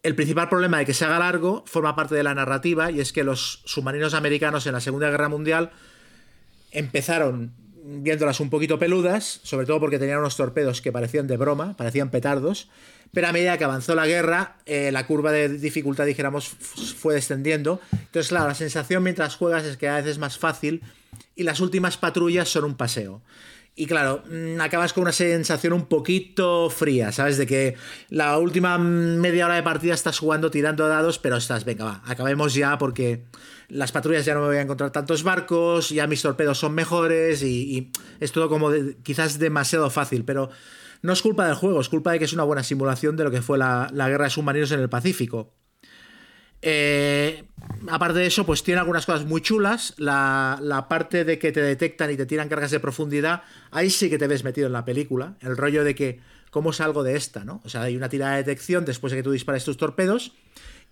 [0.02, 3.12] el principal problema de que se haga largo forma parte de la narrativa y es
[3.12, 5.70] que los submarinos americanos en la Segunda Guerra Mundial
[6.70, 7.52] empezaron
[7.90, 12.10] viéndolas un poquito peludas, sobre todo porque tenían unos torpedos que parecían de broma, parecían
[12.10, 12.69] petardos,
[13.12, 17.81] pero a medida que avanzó la guerra, eh, la curva de dificultad, dijéramos, fue descendiendo.
[17.93, 20.82] Entonces, claro, la sensación mientras juegas es que cada vez es más fácil
[21.39, 23.23] y las últimas patrullas son un paseo.
[23.77, 27.39] Y claro, mm, acabas con una sensación un poquito fría, ¿sabes?
[27.39, 27.77] De que
[28.09, 32.55] la última media hora de partida estás jugando tirando dados, pero estás, venga, va, acabemos
[32.55, 33.27] ya porque
[33.69, 37.44] las patrullas ya no me voy a encontrar tantos barcos, ya mis torpedos son mejores
[37.44, 38.70] y, es todo como
[39.05, 40.51] quizás demasiado fácil, pero
[41.02, 43.31] no es culpa del juego, es culpa de que es una buena simulación de lo
[43.31, 45.55] que fue la, la guerra de submarinos en el Pacífico.
[46.62, 47.44] Eh,
[47.89, 49.94] aparte de eso, pues tiene algunas cosas muy chulas.
[49.97, 54.18] La, parte de que te detectan y te tiran cargas de profundidad, ahí sí que
[54.18, 55.36] te ves metido en la película.
[55.40, 56.20] El rollo de que,
[56.51, 57.44] ¿cómo salgo de esta?
[57.44, 57.60] ¿no?
[57.64, 60.32] O sea, hay una tirada de detección después de que tú dispares tus torpedos.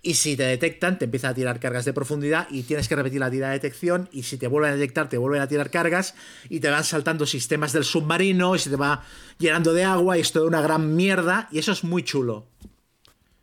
[0.02, 3.18] Y si te detectan, te empiezan a tirar cargas de profundidad y tienes que repetir
[3.18, 4.08] la tirada de detección.
[4.12, 6.14] Y si te vuelven a detectar, te vuelven a tirar cargas
[6.48, 9.02] y te van saltando sistemas del submarino y se te va
[9.38, 11.48] llenando de agua y es toda una gran mierda.
[11.50, 12.46] Y eso es muy chulo.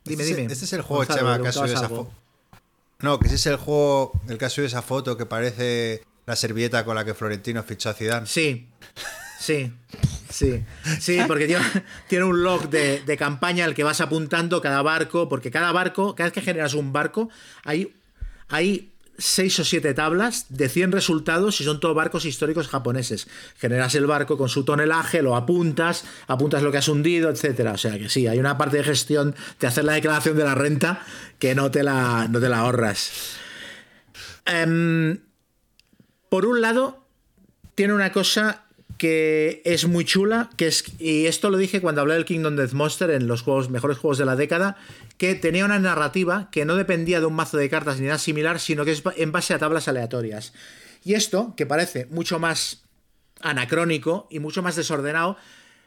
[0.04, 0.52] Dime, este, dime.
[0.52, 2.12] Este es el juego, que ha preguntabas subido esa foto.
[3.00, 6.36] No, que ese es el juego, el que ha subido esa foto que parece la
[6.36, 8.26] servilleta con la que Florentino fichó a Zidane.
[8.26, 8.68] Sí,
[9.38, 9.72] sí,
[10.30, 10.64] sí.
[11.00, 11.64] Sí, porque tiene,
[12.08, 16.14] tiene un log de, de campaña al que vas apuntando cada barco, porque cada barco,
[16.14, 17.28] cada vez que generas un barco,
[17.64, 17.94] hay,
[18.48, 23.28] hay seis o siete tablas de 100 resultados y son todos barcos históricos japoneses.
[23.56, 27.72] Generas el barco con su tonelaje, lo apuntas, apuntas lo que has hundido, etcétera.
[27.72, 30.54] O sea que sí, hay una parte de gestión de hacer la declaración de la
[30.54, 31.04] renta
[31.38, 33.10] que no te la, no te la ahorras.
[34.46, 35.20] Em,
[36.28, 37.06] por un lado,
[37.74, 38.64] tiene una cosa
[38.98, 42.72] que es muy chula, que es, y esto lo dije cuando hablé del Kingdom Death
[42.72, 44.76] Monster en los juegos, mejores juegos de la década,
[45.18, 48.60] que tenía una narrativa que no dependía de un mazo de cartas ni nada similar,
[48.60, 50.52] sino que es en base a tablas aleatorias.
[51.04, 52.84] Y esto, que parece mucho más
[53.40, 55.36] anacrónico y mucho más desordenado,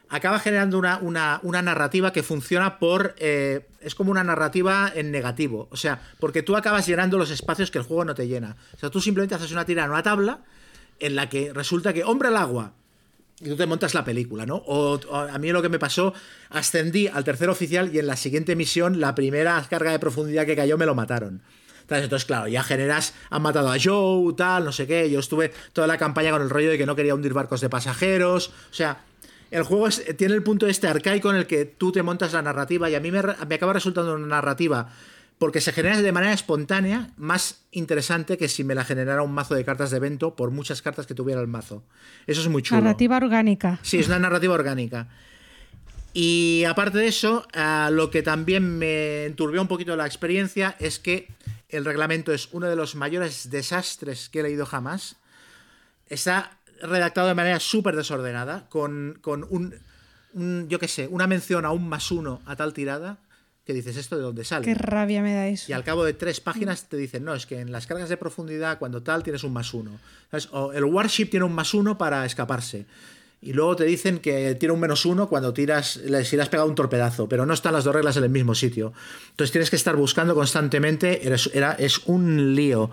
[0.09, 3.15] acaba generando una, una- una narrativa que funciona por...
[3.19, 5.67] eh, es como una narrativa en negativo.
[5.71, 8.57] O sea, porque tú acabas llenando los espacios que el juego no te llena.
[8.75, 10.43] O sea, tú simplemente haces una tirada en una tabla
[10.99, 12.73] en la que resulta que, hombre al agua,
[13.39, 14.55] y tú te montas la película, ¿no?
[14.65, 16.14] O, a mí lo que me pasó,
[16.49, 20.55] ascendí al tercer oficial y en la siguiente misión, la primera carga de profundidad que
[20.55, 21.41] cayó me lo mataron.
[21.89, 25.09] Entonces, claro, ya generas, han matado a Joe, tal, no sé qué.
[25.09, 27.69] Yo estuve toda la campaña con el rollo de que no quería hundir barcos de
[27.69, 28.49] pasajeros.
[28.49, 29.05] O sea,
[29.51, 29.88] el juego
[30.18, 32.99] tiene el punto este arcaico en el que tú te montas la narrativa y a
[32.99, 34.89] mí me, me acaba resultando una narrativa
[35.38, 39.55] porque se genera de manera espontánea más interesante que si me la generara un mazo
[39.55, 41.84] de cartas de evento por muchas cartas que tuviera el mazo.
[42.26, 42.81] Eso es muy chulo.
[42.81, 43.80] Narrativa orgánica.
[43.84, 45.07] Sí, es una narrativa orgánica.
[46.14, 50.97] Y aparte de eso, ah, lo que también me enturbió un poquito la experiencia es
[50.97, 51.27] que
[51.69, 55.18] el reglamento es uno de los mayores desastres que he leído jamás.
[56.09, 59.76] Está redactado de manera súper desordenada, con, con un,
[60.34, 63.19] un, yo qué sé, una mención a un más uno a tal tirada,
[63.68, 64.65] que dices, ¿esto de dónde sale?
[64.65, 65.65] Qué rabia me da eso.
[65.69, 68.18] Y al cabo de tres páginas te dicen, no, es que en las cargas de
[68.18, 69.91] profundidad, cuando tal, tienes un más uno.
[70.31, 70.49] ¿Sabes?
[70.53, 72.85] O el Warship tiene un más uno para escaparse.
[73.39, 76.68] Y luego te dicen que tiene un menos uno cuando tiras, si le has pegado
[76.68, 78.94] un torpedazo, pero no están las dos reglas en el mismo sitio.
[79.30, 82.89] Entonces tienes que estar buscando constantemente, eres- era, es un lío.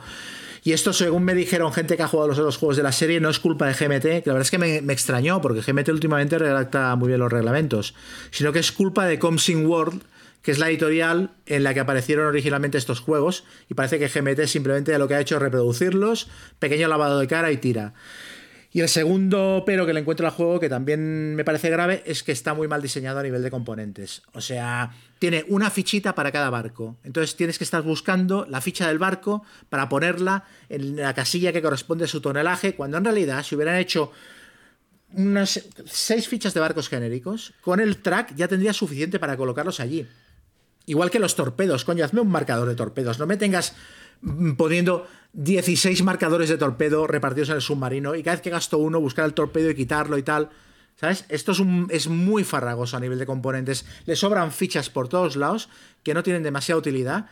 [0.62, 3.20] Y esto, según me dijeron gente que ha jugado los otros juegos de la serie,
[3.20, 5.88] no es culpa de GMT, que la verdad es que me, me extrañó, porque GMT
[5.90, 7.94] últimamente redacta muy bien los reglamentos,
[8.30, 10.02] sino que es culpa de Comsing World,
[10.44, 14.46] que es la editorial en la que aparecieron originalmente estos juegos, y parece que GMT
[14.46, 17.94] simplemente lo que ha hecho es reproducirlos, pequeño lavado de cara y tira.
[18.70, 22.22] Y el segundo pero que le encuentro al juego, que también me parece grave, es
[22.22, 24.22] que está muy mal diseñado a nivel de componentes.
[24.34, 26.98] O sea, tiene una fichita para cada barco.
[27.04, 31.62] Entonces tienes que estar buscando la ficha del barco para ponerla en la casilla que
[31.62, 34.12] corresponde a su tonelaje, cuando en realidad si hubieran hecho
[35.14, 40.06] unas seis fichas de barcos genéricos, con el track ya tendría suficiente para colocarlos allí.
[40.86, 43.18] Igual que los torpedos, coño, hazme un marcador de torpedos.
[43.18, 43.74] No me tengas
[44.20, 48.78] mm, poniendo 16 marcadores de torpedo repartidos en el submarino y cada vez que gasto
[48.78, 50.50] uno, buscar el torpedo y quitarlo y tal.
[50.96, 51.24] ¿Sabes?
[51.28, 53.84] Esto es, un- es muy farragoso a nivel de componentes.
[54.06, 55.68] Le sobran fichas por todos lados
[56.04, 57.26] que no tienen demasiada utilidad.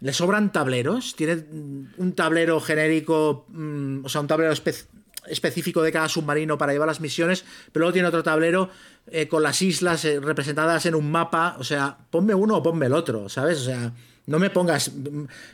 [0.00, 1.14] Le sobran tableros.
[1.14, 4.86] Tiene mm, un tablero genérico, mm, o sea, un tablero espe-
[5.28, 8.70] específico de cada submarino para llevar las misiones, pero luego tiene otro tablero
[9.10, 11.56] eh, con las islas eh, representadas en un mapa.
[11.58, 13.58] O sea, ponme uno o ponme el otro, ¿sabes?
[13.60, 13.92] O sea,
[14.26, 14.90] no me pongas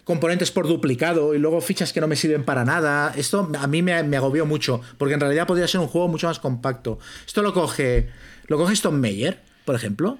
[0.04, 3.12] componentes por duplicado y luego fichas que no me sirven para nada.
[3.16, 6.38] Esto a mí me, agobió mucho, porque en realidad podría ser un juego mucho más
[6.38, 6.98] compacto.
[7.26, 8.08] Esto lo coge,
[8.46, 10.18] lo coge Stone Meyer, por ejemplo,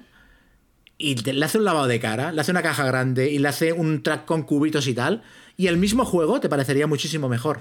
[0.97, 3.73] y le hace un lavado de cara, le hace una caja grande y le hace
[3.73, 5.23] un track con cubitos y tal,
[5.55, 7.59] y el mismo juego te parecería muchísimo mejor.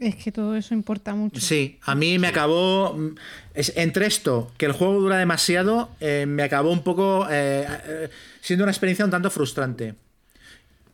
[0.00, 1.40] Es que todo eso importa mucho.
[1.40, 2.94] Sí, a mí me acabó.
[2.94, 3.14] mm,
[3.54, 8.08] es- entre esto, que el juego dura demasiado, eh, me acabó un poco eh, eh,
[8.40, 9.94] siendo una experiencia un tanto frustrante.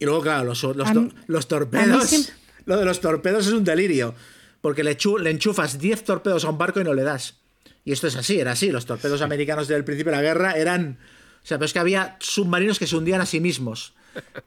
[0.01, 2.05] Y luego, claro, los, los, A to- mí- los torpedos.
[2.09, 2.35] siempre-
[2.67, 4.13] Lo de los torpedos es un delirio.
[4.61, 7.35] Porque le, chu- le enchufas 10 torpedos a un barco y no le das.
[7.85, 8.73] Y esto es así, era así.
[8.73, 10.99] Los torpedos americanos del principio de la guerra eran.
[11.45, 13.93] O sea, pero es que había submarinos que se hundían a sí mismos.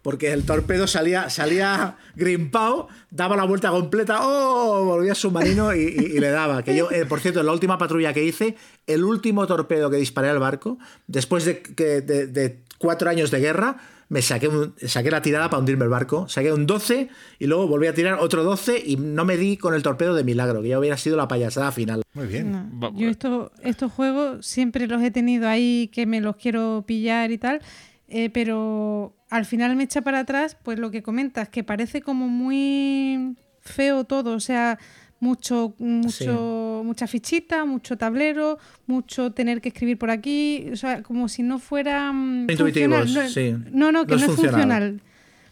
[0.02, 4.86] Porque el torpedo salía, salía grimpao, daba la vuelta completa, ¡oh!
[4.86, 6.64] Volvía submarino y, y- y le daba.
[6.64, 8.56] Que yo, eh, por cierto, en la última patrulla que hice,
[8.88, 10.78] el último torpedo que disparé al barco,
[11.08, 13.78] después de, que- de- de cuatro años de guerra,
[14.08, 16.28] me saqué, un- saqué la tirada para hundirme el barco.
[16.30, 19.76] Saqué un 12 y luego volví a tirar otro 12 y no me di con
[19.76, 22.02] el torpedo de milagro, que ya hubiera sido la payasada final.
[22.14, 22.52] Muy bien.
[22.80, 27.30] No, Yo esto- estos juegos siempre los he tenido ahí que me los quiero pillar
[27.32, 27.62] y tal,
[28.08, 32.28] eh, pero al final me echa para atrás, pues lo que comentas, que parece como
[32.28, 34.80] muy feo todo, o sea,
[35.20, 38.58] mucho, mucho, mucha fichita, mucho tablero,
[38.88, 43.14] mucho tener que escribir por aquí, o sea, como si no fuera mm, funcional.
[43.14, 43.56] no, sí.
[43.72, 45.02] no, no, que No no, es funcional.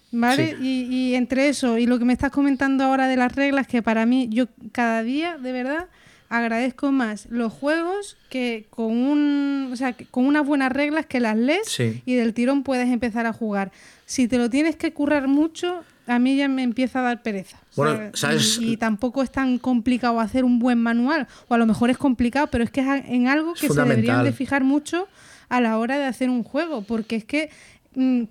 [0.09, 0.55] ¿Vale?
[0.61, 3.81] Y, y entre eso y lo que me estás comentando ahora de las reglas, que
[3.81, 5.87] para mí, yo cada día, de verdad,
[6.29, 11.19] agradezco más los juegos que con un o sea, que con unas buenas reglas que
[11.19, 12.01] las lees Sí.
[12.05, 13.71] y del tirón puedes empezar a jugar.
[14.05, 17.57] Si te lo tienes que currar mucho, a mí ya me empieza a dar pereza.
[17.75, 18.57] Bueno, ¿sabes?
[18.61, 21.97] Y, y tampoco es tan complicado hacer un buen manual, o a lo mejor es
[21.97, 25.07] complicado, pero es que es en algo que se deberían de fijar mucho
[25.49, 27.49] a la hora de hacer un juego, porque es que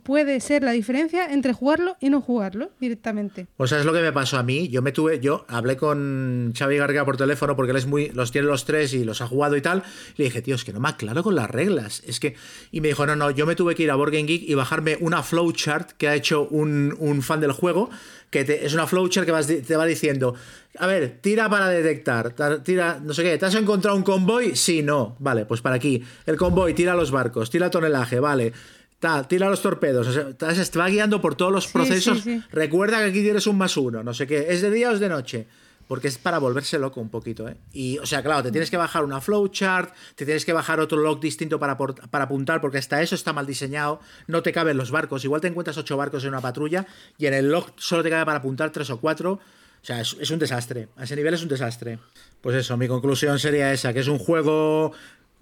[0.05, 3.47] puede ser la diferencia entre jugarlo y no jugarlo directamente.
[3.57, 4.69] Pues sabes lo que me pasó a mí.
[4.69, 8.31] Yo me tuve, yo hablé con Xavi Garriga por teléfono porque él es muy, los
[8.31, 9.83] tiene los tres y los ha jugado y tal.
[10.17, 12.03] Y le dije, tío, es que no me aclaro con las reglas.
[12.07, 12.37] Es que.
[12.71, 14.55] Y me dijo, no, no, yo me tuve que ir a Board Game Geek y
[14.55, 17.91] bajarme una flowchart que ha hecho un, un fan del juego.
[18.31, 20.35] Que es una flowchart que te va diciendo.
[20.79, 24.55] A ver, tira para detectar, ta- tira, no sé qué, ¿te has encontrado un convoy?
[24.57, 26.03] Sí, no, vale, pues para aquí.
[26.27, 28.53] El convoy tira los barcos, tira tonelaje, vale.
[28.99, 30.07] Tal, tira los torpedos.
[30.09, 32.19] O sea, te te va guiando por todos los Sí, procesos.
[32.23, 32.43] sí, sí.
[32.51, 34.47] Recuerda que aquí tienes un más uno, no sé qué.
[34.49, 35.47] ¿Es de día o es de noche?
[35.87, 37.57] Porque es para volverse loco un poquito, ¿eh?
[37.73, 40.99] Y, o sea, claro, te tienes que bajar una flowchart, te tienes que bajar otro
[40.99, 44.77] log distinto para, por- para apuntar, porque hasta eso está mal diseñado, no te caben
[44.79, 45.23] los barcos.
[45.25, 46.87] Igual te encuentras ocho barcos en una patrulla
[47.19, 49.33] y en el log solo te cabe para apuntar tres o cuatro.
[49.35, 50.89] O sea, es, es un desastre.
[50.97, 52.01] A ese nivel es un desastre.
[52.41, 54.93] Pues eso, mi conclusión sería esa, que es un juego...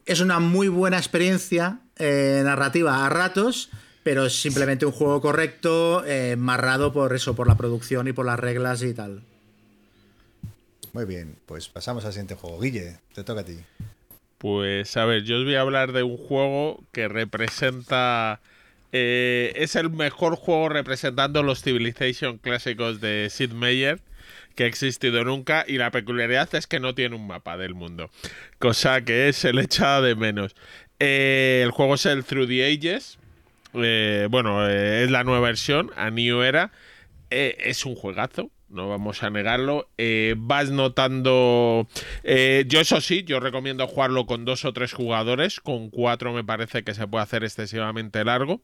[0.06, 3.70] Es una muy buena experiencia eh, narrativa a ratos,
[4.02, 8.26] pero es simplemente un juego correcto, eh, marrado por eso, por la producción y por
[8.26, 9.22] las reglas y tal.
[10.93, 12.60] Muy bien, pues pasamos al siguiente juego.
[12.60, 13.56] Guille, te toca a ti.
[14.39, 18.40] Pues a ver, yo os voy a hablar de un juego que representa.
[18.93, 24.01] eh, es el mejor juego representando los Civilization clásicos de Sid Meier
[24.55, 25.64] que ha existido nunca.
[25.66, 28.10] Y la peculiaridad es que no tiene un mapa del mundo.
[28.59, 30.55] Cosa que se le echa de menos.
[31.01, 33.18] Eh, el juego es el Through the Ages.
[33.74, 36.72] Eh, bueno, eh, es la nueva versión, a New Era.
[37.31, 39.89] Es un juegazo, no vamos a negarlo.
[40.36, 41.89] Vas notando.
[42.22, 45.59] yo, eso sí, yo recomiendo jugarlo con dos o tres jugadores.
[45.59, 48.62] Con cuatro me parece que se puede hacer excesivamente largo.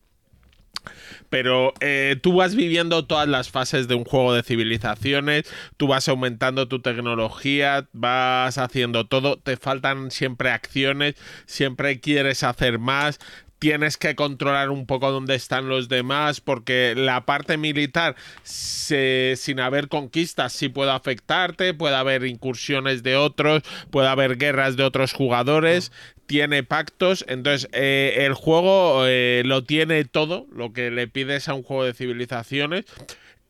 [1.29, 5.45] Pero eh, tú vas viviendo todas las fases de un juego de civilizaciones,
[5.77, 11.15] tú vas aumentando tu tecnología, vas haciendo todo, te faltan siempre acciones,
[11.47, 13.21] siempre quieres hacer más,
[13.61, 19.89] tienes que controlar un poco dónde están los demás, porque la parte militar, sin haber
[19.89, 25.93] conquistas, sí puede afectarte, puede haber incursiones de otros, puede haber guerras de otros jugadores,
[26.31, 31.55] tiene pactos, entonces eh, el juego eh, lo tiene todo, lo que le pides a
[31.55, 32.85] un juego de civilizaciones.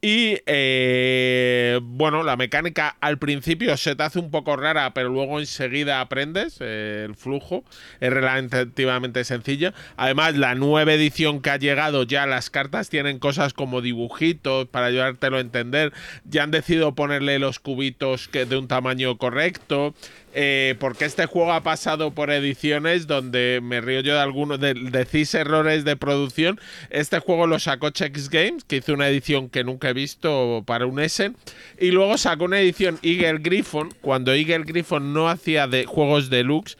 [0.02, 5.40] Y eh, bueno, la mecánica al principio se te hace un poco rara, pero luego
[5.40, 7.65] enseguida aprendes el flujo.
[8.01, 9.74] Es relativamente sencilla.
[9.98, 14.86] Además, la nueva edición que ha llegado, ya las cartas tienen cosas como dibujitos para
[14.86, 15.93] ayudártelo a entender.
[16.24, 19.94] Ya han decidido ponerle los cubitos que de un tamaño correcto.
[20.32, 24.74] Eh, porque este juego ha pasado por ediciones donde me río yo de algunos, de,
[24.74, 26.61] decís errores de producción.
[26.90, 30.86] Este juego lo sacó Chex Games, que hizo una edición que nunca he visto para
[30.86, 31.36] un Essen,
[31.78, 36.77] y luego sacó una edición Eagle Griffon, cuando Eagle Griffon no hacía de juegos deluxe,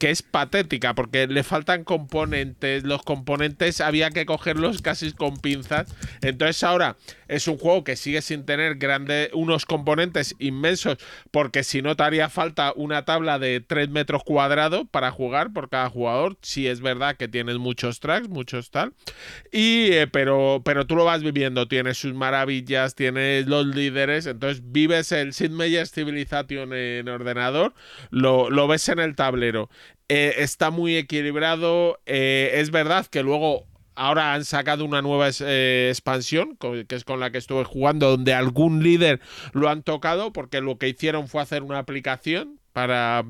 [0.00, 5.94] que es patética porque le faltan componentes, los componentes había que cogerlos casi con pinzas.
[6.22, 6.96] Entonces ahora
[7.30, 10.98] es un juego que sigue sin tener grandes unos componentes inmensos
[11.30, 15.68] porque si no te haría falta una tabla de 3 metros cuadrados para jugar por
[15.68, 16.36] cada jugador.
[16.42, 18.92] Si es verdad que tienes muchos tracks, muchos tal.
[19.52, 24.62] Y eh, pero pero tú lo vas viviendo, tienes sus maravillas, tienes los líderes, entonces
[24.64, 27.74] vives el Sid Meier's Civilization en ordenador,
[28.10, 29.70] lo, lo ves en el tablero.
[30.08, 32.00] Eh, está muy equilibrado.
[32.04, 37.20] Eh, es verdad que luego ahora han sacado una nueva eh, expansión, que es con
[37.20, 39.20] la que estuve jugando, donde algún líder
[39.52, 43.24] lo han tocado, porque lo que hicieron fue hacer una aplicación para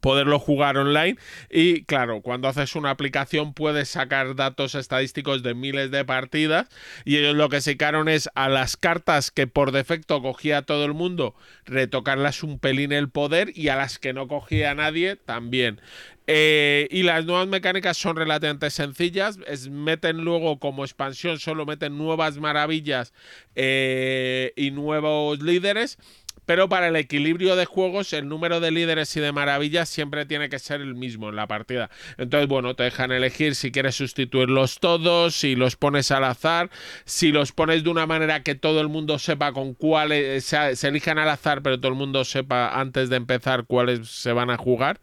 [0.00, 1.16] poderlo jugar online
[1.50, 6.68] y claro, cuando haces una aplicación puedes sacar datos estadísticos de miles de partidas
[7.04, 10.94] y ellos lo que sacaron es a las cartas que por defecto cogía todo el
[10.94, 11.34] mundo
[11.64, 15.80] retocarlas un pelín el poder y a las que no cogía nadie también.
[16.26, 19.38] Eh, y las nuevas mecánicas son relativamente sencillas.
[19.46, 23.12] Es, meten luego como expansión, solo meten nuevas maravillas
[23.54, 25.98] eh, y nuevos líderes.
[26.46, 30.48] Pero para el equilibrio de juegos, el número de líderes y de maravillas siempre tiene
[30.48, 31.90] que ser el mismo en la partida.
[32.16, 36.70] Entonces, bueno, te dejan elegir si quieres sustituirlos todos, si los pones al azar,
[37.04, 40.88] si los pones de una manera que todo el mundo sepa con cuáles se, se
[40.88, 44.56] elijan al azar, pero todo el mundo sepa antes de empezar cuáles se van a
[44.56, 45.00] jugar.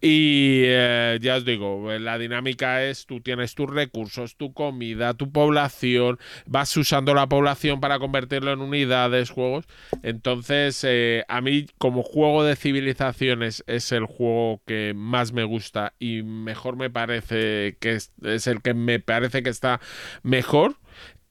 [0.00, 5.30] Y eh, ya os digo, la dinámica es tú tienes tus recursos, tu comida, tu
[5.30, 9.66] población, vas usando la población para convertirlo en unidades, juegos.
[10.02, 15.94] Entonces, eh, a mí como juego de civilizaciones es el juego que más me gusta
[15.98, 19.80] y mejor me parece que es, es el que me parece que está
[20.22, 20.76] mejor.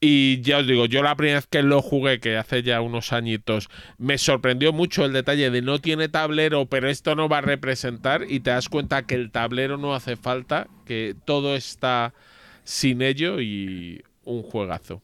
[0.00, 3.12] Y ya os digo, yo la primera vez que lo jugué, que hace ya unos
[3.12, 3.68] añitos,
[3.98, 8.24] me sorprendió mucho el detalle de no tiene tablero, pero esto no va a representar
[8.28, 12.14] y te das cuenta que el tablero no hace falta, que todo está
[12.62, 15.02] sin ello y un juegazo.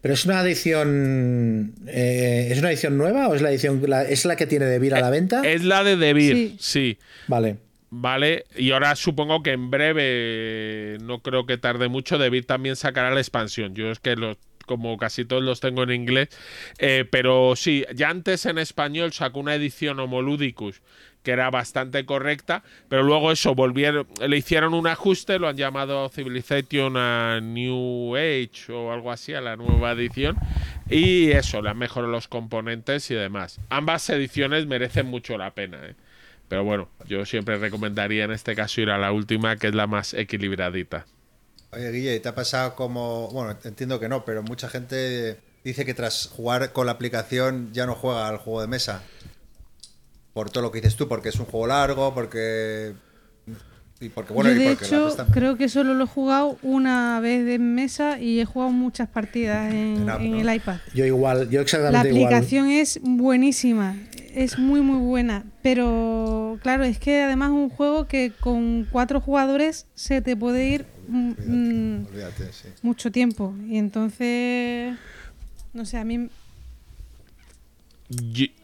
[0.00, 1.74] Pero es una edición.
[1.88, 3.82] eh, ¿Es una edición nueva o es la edición.
[3.86, 5.42] la- ¿Es la que tiene de vir a la venta?
[5.46, 6.56] Es la de Debir, Sí.
[6.58, 6.98] sí.
[7.28, 7.56] Vale.
[7.88, 13.10] Vale, y ahora supongo que en breve, no creo que tarde mucho, Debir también sacará
[13.12, 13.74] la expansión.
[13.74, 14.36] Yo es que los,
[14.66, 16.28] como casi todos los tengo en inglés,
[16.78, 20.82] eh, pero sí, ya antes en español sacó una edición Homoludicus
[21.26, 26.08] que era bastante correcta, pero luego eso volvieron, le hicieron un ajuste, lo han llamado
[26.08, 30.36] Civilization a New Age o algo así, a la nueva edición,
[30.88, 33.58] y eso, le han mejorado los componentes y demás.
[33.70, 35.96] Ambas ediciones merecen mucho la pena, ¿eh?
[36.46, 39.88] Pero bueno, yo siempre recomendaría en este caso ir a la última, que es la
[39.88, 41.06] más equilibradita.
[41.72, 43.30] Oye, Guille, ¿te ha pasado como.?
[43.32, 47.84] Bueno, entiendo que no, pero mucha gente dice que tras jugar con la aplicación ya
[47.84, 49.02] no juega al juego de mesa.
[50.36, 52.92] Por todo lo que dices tú, porque es un juego largo, porque.
[54.02, 56.58] Y porque, bueno, Yo y de porque la hecho creo que solo lo he jugado
[56.60, 60.40] una vez en mesa y he jugado muchas partidas en, En app, en ¿no?
[60.50, 60.76] el iPad.
[60.94, 62.24] Yo igual, yo La exactamente igual.
[62.34, 63.96] aplicación es buenísima,
[64.34, 69.22] es muy muy buena, pero claro, es que además es un juego que con cuatro
[69.22, 72.68] jugadores se te puede ir mm, mm, Olvídate, sí.
[72.82, 74.94] mucho tiempo y entonces,
[75.72, 76.28] no sé, a mí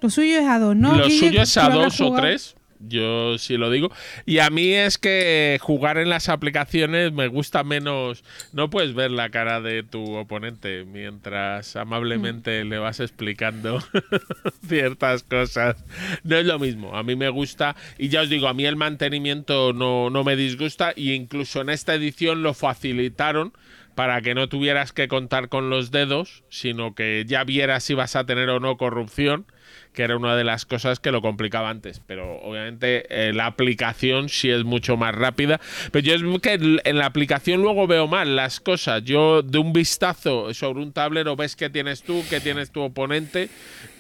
[0.00, 0.96] Lo suyo es a dos, ¿no?
[0.96, 1.18] lo Guille?
[1.18, 2.54] suyo es ¿Tú a dos o tres.
[2.88, 3.92] Yo sí lo digo.
[4.26, 8.24] Y a mí es que jugar en las aplicaciones me gusta menos.
[8.52, 13.78] No puedes ver la cara de tu oponente mientras amablemente le vas explicando
[14.66, 15.76] ciertas cosas.
[16.24, 16.96] No es lo mismo.
[16.96, 17.76] A mí me gusta.
[17.98, 20.92] Y ya os digo, a mí el mantenimiento no, no me disgusta.
[20.96, 23.52] Y incluso en esta edición lo facilitaron
[23.94, 28.16] para que no tuvieras que contar con los dedos, sino que ya vieras si vas
[28.16, 29.46] a tener o no corrupción,
[29.92, 32.00] que era una de las cosas que lo complicaba antes.
[32.06, 35.60] Pero obviamente eh, la aplicación sí es mucho más rápida.
[35.90, 39.04] Pero yo es que en la aplicación luego veo mal las cosas.
[39.04, 43.48] Yo de un vistazo sobre un tablero ves qué tienes tú, qué tienes tu oponente,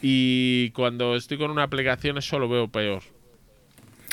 [0.00, 3.02] y cuando estoy con una aplicación eso lo veo peor.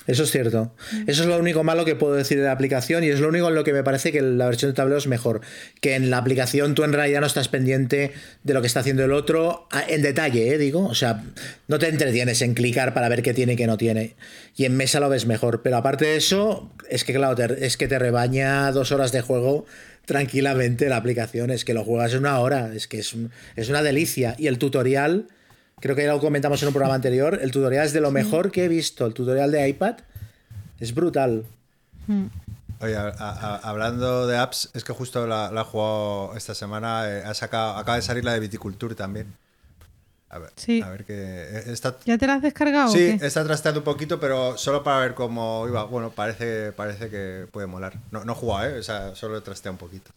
[0.10, 0.74] Eso es cierto.
[1.06, 3.48] Eso es lo único malo que puedo decir de la aplicación y es lo único
[3.50, 5.42] en lo que me parece que la versión de tablero es mejor.
[5.82, 8.12] Que en la aplicación tú en realidad no estás pendiente
[8.44, 10.58] de lo que está haciendo el otro a- en detalle, ¿eh?
[10.58, 10.86] digo.
[10.88, 11.24] O sea,
[11.68, 14.16] no te entretienes en clicar para ver qué tiene y qué no tiene.
[14.56, 15.62] Y en mesa lo ves mejor.
[15.62, 19.22] Pero aparte de eso, es que claro, te- es que te rebaña dos horas de
[19.22, 19.68] juego
[20.06, 21.52] tranquilamente la aplicación.
[21.52, 22.72] Es que lo juegas en una hora.
[22.74, 24.34] Es que es, un- es una delicia.
[24.40, 25.28] Y el tutorial
[25.80, 27.40] Creo que ya lo comentamos en un programa anterior.
[27.42, 29.06] El tutorial es de lo mejor que he visto.
[29.06, 29.96] El tutorial de iPad
[30.80, 31.46] es brutal.
[32.82, 36.56] Oye, a- a- a- hablando de apps, es que justo la, la he jugado esta
[36.56, 37.10] semana.
[37.10, 39.34] eh, ha sacado, acaba de salir la de Viticulture también.
[40.32, 40.82] A ver, Sí.
[40.82, 43.26] a ver que eh, está, ¿Ya te la has descargado sí, o qué?
[43.26, 45.84] está trasteando un poquito, pero solo para ver cómo iba.
[45.86, 47.94] Bueno, parece, parece que puede molar.
[48.12, 48.80] No, no he jugado, ¿eh?
[48.80, 50.12] O sea, solo he trasteado un poquito.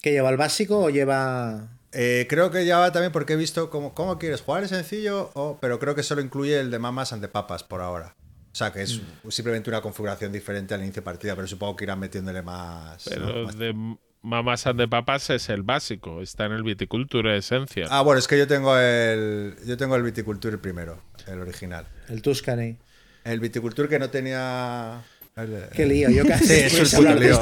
[0.00, 1.68] ¿Que lleva el básico o lleva.?
[1.92, 5.30] Eh, creo que ya va también porque he visto cómo, cómo quieres jugar, es sencillo,
[5.34, 8.14] o, pero creo que solo incluye el de mamas ante papas por ahora.
[8.50, 9.30] O sea, que es Mm.
[9.30, 13.04] simplemente una configuración diferente al inicio de partida, pero supongo que irán metiéndole más.
[13.08, 13.44] Pero ¿no?
[13.44, 16.22] Más- de Mamas and de Papas es el básico.
[16.22, 17.86] Está en el Viticulture Esencia.
[17.90, 19.56] Ah, bueno, es que yo tengo el.
[19.66, 21.86] Yo tengo el Viticulture primero, el original.
[22.08, 22.76] El Tuscany.
[23.24, 25.02] El Viticulture que no tenía.
[25.72, 26.46] Qué lío, yo casi.
[26.68, 27.40] Sí, es un lío.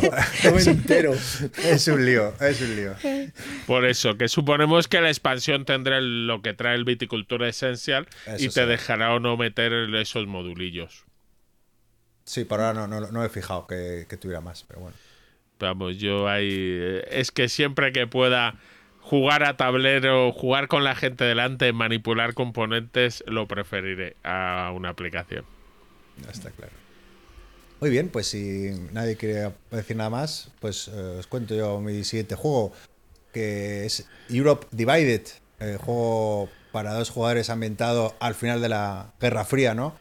[0.55, 1.13] me entero.
[1.13, 2.95] Es un lío, es un lío.
[3.67, 8.45] Por eso, que suponemos que la expansión tendrá lo que trae el Viticulture Essential Eso
[8.45, 11.05] y te dejará o no meter esos modulillos.
[12.25, 14.97] Sí, por ahora no, no, no he fijado que, que tuviera más, pero bueno.
[15.59, 16.49] Vamos, yo ahí.
[16.53, 18.55] eh, Es que siempre que pueda
[19.01, 25.45] jugar a tablero, jugar con la gente delante, manipular componentes, lo preferiré a una aplicación.
[26.31, 26.73] Está claro.
[27.81, 32.05] Muy bien, pues si nadie quiere decir nada más, pues eh, os cuento yo mi
[32.05, 32.73] siguiente juego,
[33.33, 35.23] que es Europe Divided,
[35.61, 39.95] el juego para dos jugadores ambientado al final de la Guerra Fría, ¿no?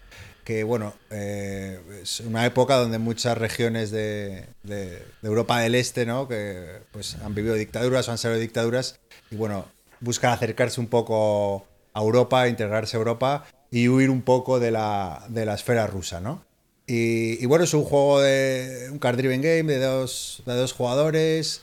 [0.43, 6.27] Que bueno, eh, es una época donde muchas regiones de, de- Europa del Este, ¿no?
[6.27, 8.99] Que pues han vivido dictaduras o han salido dictaduras
[9.31, 9.65] y bueno,
[10.01, 15.23] buscan acercarse un poco a Europa, integrarse a Europa y huir un poco de la,
[15.29, 16.43] de la esfera rusa, ¿no?
[16.91, 21.61] Y, bueno, es un juego de un card driven game de dos, de dos jugadores.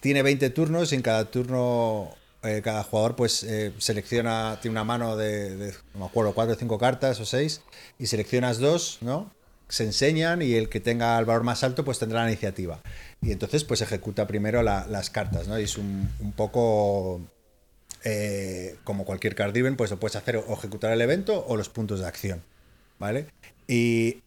[0.00, 2.14] Tiene 20 turnos y en cada turno
[2.44, 6.58] eh, cada jugador pues eh, selecciona, tiene una mano de, no me acuerdo, cuatro o
[6.58, 7.62] cinco cartas o seis
[7.98, 9.32] y seleccionas dos, ¿no?
[9.68, 12.80] Se enseñan y el que tenga el valor más alto pues tendrá la iniciativa.
[13.20, 15.58] Y entonces pues ejecuta primero la- las cartas, ¿no?
[15.58, 17.20] Y es un, un poco
[18.04, 21.68] eh, como cualquier card driven, pues lo puedes hacer o ejecutar el evento o los
[21.68, 22.42] puntos de acción,
[22.98, 23.26] ¿vale?
[23.68, 24.22] Y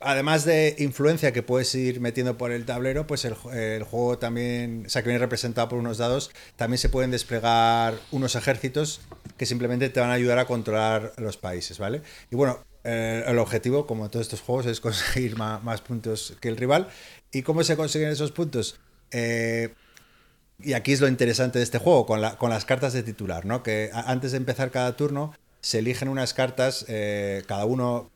[0.00, 4.18] además de influencia que puedes ir metiendo por el tablero, pues el, ju- el juego
[4.18, 9.00] también, o sea, que viene representado por unos dados, también se pueden desplegar unos ejércitos
[9.36, 12.02] que simplemente te van a ayudar a controlar los países, ¿vale?
[12.30, 16.48] Y bueno, eh, el objetivo, como en todos estos juegos, es conseguir más, puntos que
[16.48, 16.88] el rival.
[17.32, 18.80] ¿Y cómo se consiguen esos puntos?
[19.12, 19.74] Eh,
[20.62, 23.46] y aquí es lo interesante de este juego, con, la- con las cartas de titular,
[23.46, 23.62] ¿no?
[23.62, 28.10] Que antes de empezar cada turno se eligen unas cartas, eh, cada uno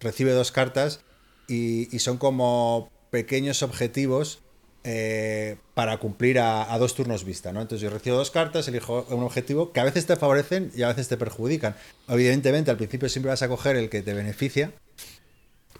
[0.00, 1.00] recibe dos cartas
[1.48, 4.40] y, son como pequeños objetivos
[4.84, 7.60] eh, para cumplir a, a dos turnos vista, ¿no?
[7.60, 10.88] Entonces yo recibo dos cartas, elijo un objetivo que a veces te favorecen y a
[10.88, 11.74] veces te perjudican.
[12.08, 14.72] Evidentemente al principio siempre vas a coger el que te beneficia,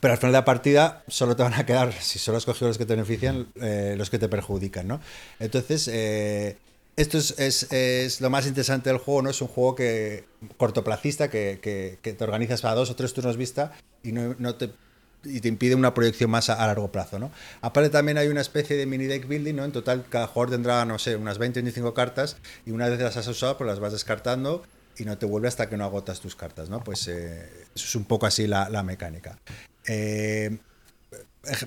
[0.00, 2.68] pero al final de la partida solo te van a quedar, si solo has cogido
[2.68, 5.00] los que te benefician, eh, los que te perjudican, ¿no?
[5.40, 6.56] Entonces, eh,
[6.96, 9.30] esto es, es- es lo más interesante del juego, ¿no?
[9.30, 10.24] Es un juego que
[10.56, 13.72] cortoplacista, que, que- que te organizas para dos o tres turnos vista
[14.02, 14.70] y no, no te
[15.26, 17.30] y te impide una proyección más a, largo plazo, ¿no?
[17.60, 19.64] Aparte también hay una especie de mini deck building, ¿no?
[19.64, 23.00] En total cada jugador tendrá, no sé, unas 20 o 25 cartas y una vez
[23.00, 24.64] las has usado, pues las vas descartando
[24.98, 26.82] y no te vuelve hasta que no agotas tus cartas, ¿no?
[26.82, 29.38] Pues eh, es un poco así la, la mecánica.
[29.86, 30.58] Eh,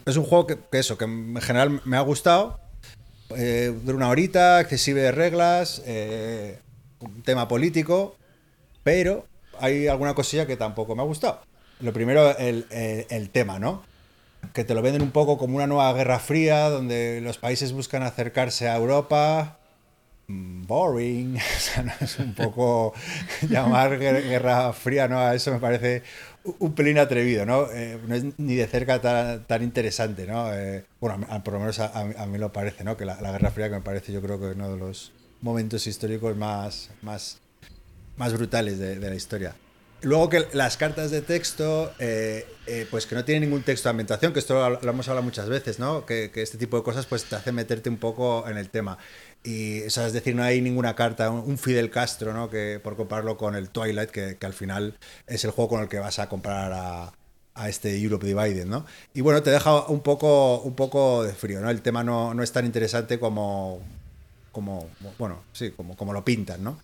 [0.06, 2.60] es un juego que, que eso, que en general me ha gustado.
[3.36, 6.60] Eh, dura una horita, accesible de reglas, eh,
[7.00, 8.16] un tema político,
[8.84, 9.28] pero
[9.60, 11.42] hay alguna cosilla que tampoco me ha gustado.
[11.80, 13.84] Lo primero, el, tema, ¿no?
[14.54, 18.04] Que te lo venden un poco como una nueva guerra fría, donde los países buscan
[18.04, 19.58] acercarse a Europa.
[20.28, 21.38] Mm, Boring.
[21.58, 22.94] O sea, no es un poco
[23.50, 25.32] llamar guer- guerra fría, ¿no?
[25.32, 26.04] Eso me parece
[26.60, 27.70] un- pelín atrevido, ¿no?
[27.72, 30.54] Eh, no es ni de cerca tan, tan interesante, ¿no?
[30.54, 32.98] Eh, bueno, por lo menos a, a mí- lo parece, ¿no?
[32.98, 35.12] Que la, guerra fría que me parece yo creo que uno de los
[35.42, 37.40] momentos históricos más, más,
[38.18, 39.56] más brutales de la historia.
[40.02, 43.92] Luego que las cartas de texto, eh, eh, pues que no tienen ningún texto de
[43.92, 46.06] ambientación, que esto lo, hemos hablado muchas veces, ¿no?
[46.06, 48.98] Que, que este tipo de cosas pues te hace meterte un poco en el tema.
[49.44, 52.50] Y, es decir, no hay ninguna carta, un, Fidel Castro, ¿no?
[52.50, 54.98] Que por compararlo con el Twilight, que, que al final
[55.28, 57.14] es el juego con el que vas a comparar a,
[57.60, 58.86] a este Europe Divided, ¿no?
[59.14, 61.70] Y bueno, te deja un poco, un poco de frío, ¿no?
[61.70, 63.82] El tema no, no es tan interesante como,
[64.52, 66.80] como bueno, sí, como, como lo pintan, ¿no?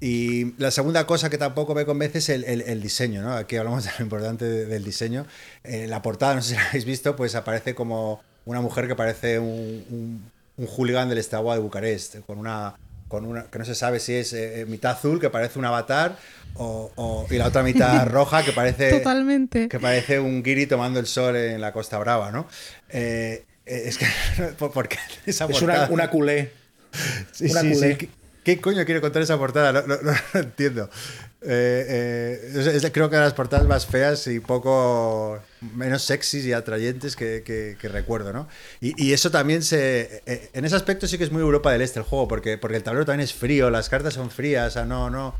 [0.00, 3.32] Y la segunda cosa que tampoco me convence es el, el- el diseño, ¿no?
[3.34, 5.26] Aquí hablamos de lo importante de- del diseño.
[5.64, 8.94] Eh, la portada, no sé si la habéis visto, pues aparece como una mujer que
[8.94, 12.74] parece un, un, un hooligan del Estagua de Bucarest, con una,
[13.08, 16.16] con una, que no se sabe si es eh, mitad azul, que parece un avatar,
[16.54, 19.68] o- o- y la otra mitad roja que parece Totalmente.
[19.68, 22.46] que parece un guiri tomando el sol en la Costa Brava, ¿no?
[22.90, 24.06] Eh, eh, es que
[24.58, 26.52] ¿por por qué esa Es una, una culé.
[27.32, 27.74] Sí, una sí, sí.
[27.74, 27.96] culé.
[27.98, 28.08] ¿Qué,
[28.46, 29.72] qué coño quiere contar esa portada?
[29.72, 29.82] No,
[30.34, 30.88] lo entiendo.
[31.42, 31.84] Eh,
[32.54, 35.40] eh, es- creo que las portadas más feas y poco
[35.74, 38.46] menos sexys y atrayentes que, recuerdo, ¿no?
[38.80, 40.22] Y, eso también se...
[40.26, 42.76] eh, en ese aspecto sí que es muy Europa del Este el juego, porque, porque
[42.76, 45.10] el tablero también es frío, las cartas son frías, o sea, no...
[45.10, 45.34] no,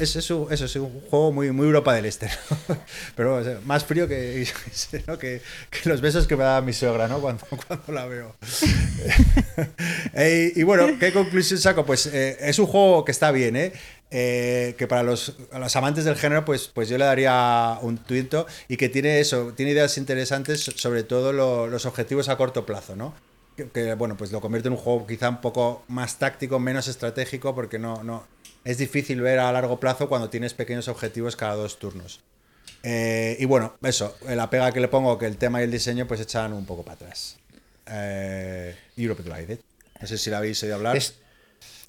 [0.00, 2.28] es, es un, juego muy, muy Europa del Este,
[3.14, 4.46] pero o más frío que,
[5.84, 7.20] los besos que me da mi suegra ¿no?
[7.20, 7.46] cuando,
[7.88, 8.34] la veo.
[10.14, 11.84] Eh, y bueno, ¿qué conclusión saco?
[11.84, 13.72] Pues eh, es un juego que está bien, ¿eh?
[14.12, 18.46] Eh, que para los, los amantes del género, pues, pues yo le daría un tuito
[18.66, 22.96] y que tiene eso, tiene ideas interesantes, sobre todo lo- los objetivos a corto plazo,
[22.96, 23.14] ¿no?
[23.72, 27.54] Que, bueno, pues lo convierte en un juego quizá un poco más táctico, menos estratégico,
[27.54, 28.24] porque no
[28.64, 32.20] es difícil ver a largo plazo cuando tienes pequeños objetivos cada dos turnos.
[32.82, 36.06] Eh, y bueno, eso, la pega que le pongo, que el tema y el diseño
[36.06, 37.36] pues echan un poco para atrás.
[37.86, 39.58] Eh, Europe Divided.
[40.00, 40.96] No sé si la habéis oído hablar.
[40.96, 41.14] Es-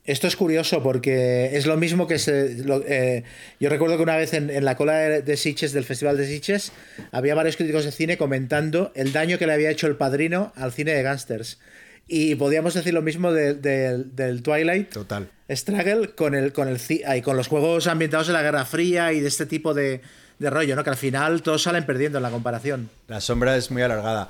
[0.04, 2.58] esto es curioso porque es lo mismo que se.
[2.88, 3.24] eh,
[3.60, 6.72] yo recuerdo que una vez en, la cola de, de Sitges, del Festival de Sitges,
[7.12, 10.72] había varios críticos de cine comentando el daño que le había hecho el padrino al
[10.74, 11.60] cine de gángsters.
[12.08, 15.30] Y podríamos decir lo mismo de- de- del Twilight Total.
[15.50, 19.20] Struggle con, el, con, el, ay, con los juegos ambientados en la Guerra Fría y
[19.22, 20.02] de este tipo de,
[20.40, 20.84] de rollo, ¿no?
[20.84, 22.90] Que al final todos salen perdiendo en la comparación.
[23.08, 24.30] La sombra es muy alargada.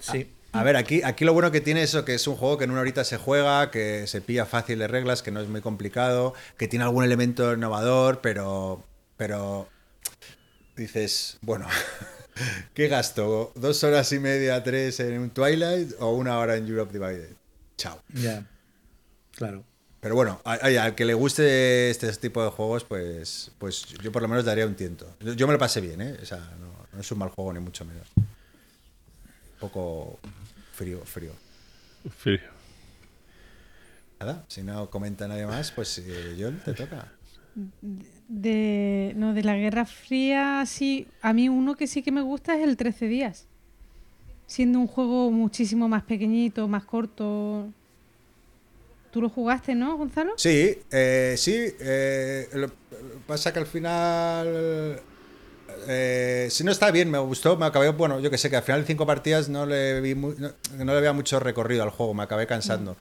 [0.00, 0.28] Sí.
[0.52, 2.70] A ver, aquí, aquí lo bueno que tiene eso, que es un juego que en
[2.70, 6.32] una horita se juega, que se pilla fácil de reglas, que no es muy complicado,
[6.56, 8.84] que tiene algún elemento innovador, pero.
[9.16, 9.68] Pero.
[10.76, 11.66] Dices, bueno,
[12.74, 13.52] ¿qué gasto?
[13.54, 17.32] ¿Dos horas y media, tres en un Twilight o una hora en Europe Divided?
[17.76, 18.00] Chao.
[18.14, 18.44] Ya.
[19.36, 19.64] Claro.
[20.00, 24.20] Pero bueno, a- al que le guste este tipo de juegos, pues, pues yo por
[24.22, 25.16] lo menos daría un tiento.
[25.20, 26.18] Yo, yo me lo pasé bien, ¿eh?
[26.22, 28.06] O sea, no, no es un mal juego ni mucho menos.
[28.16, 28.24] Un
[29.60, 30.18] poco
[30.74, 31.32] frío, frío.
[32.18, 32.40] Frío.
[34.20, 37.10] Nada, si no comenta nadie más, pues eh, John, te toca.
[38.28, 41.06] De, no, de la Guerra Fría, sí.
[41.22, 43.46] A mí uno que sí que me gusta es el 13 días.
[44.46, 47.68] Siendo un juego muchísimo más pequeñito, más corto.
[49.10, 50.32] Tú lo jugaste, ¿no, Gonzalo?
[50.36, 51.54] Sí, eh, sí.
[51.80, 52.70] eh, lo,
[53.26, 55.00] pasa que al final.
[55.88, 58.62] eh, si no está bien, me gustó, me acabé, bueno, yo que sé, que al
[58.64, 60.32] final de cinco partidas no le vi no,
[60.78, 62.96] no le veía mucho recorrido al juego, me acabé cansando.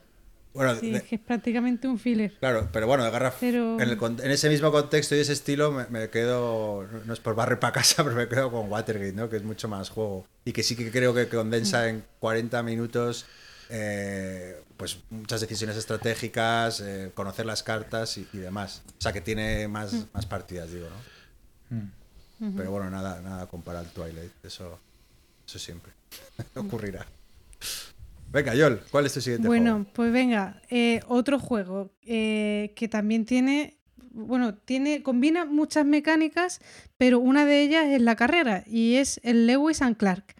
[0.54, 2.34] Bueno, Sí, de- es que es prácticamente un filler.
[2.40, 5.72] Claro, pero bueno, de Pero- en, el con- en ese mismo contexto y ese estilo
[5.72, 9.30] me, me quedo, no es por barrer para casa, pero me quedo con Watergate, ¿no?
[9.30, 10.28] Que es mucho más juego.
[10.46, 13.26] Y que sí que creo que condensa en 40 minutos
[13.70, 18.84] eh, pues muchas decisiones estratégicas, eh, conocer las cartas y, y demás.
[19.00, 20.88] O sea que tiene más, más partidas, digo,
[21.70, 21.92] ¿no?
[22.58, 24.78] Pero bueno, nada, nada compara al Twilight, eso,
[25.48, 25.94] eso siempre
[26.56, 27.08] ocurrirá.
[28.34, 29.89] Venga, Yol, ¿cuál es tu siguiente Bueno, juego?
[29.93, 33.77] pues venga, eh, otro juego eh, que también tiene,
[34.10, 36.60] bueno, tiene, combina muchas mecánicas,
[36.97, 40.35] pero una de ellas es la carrera y es el Lewis and Clark,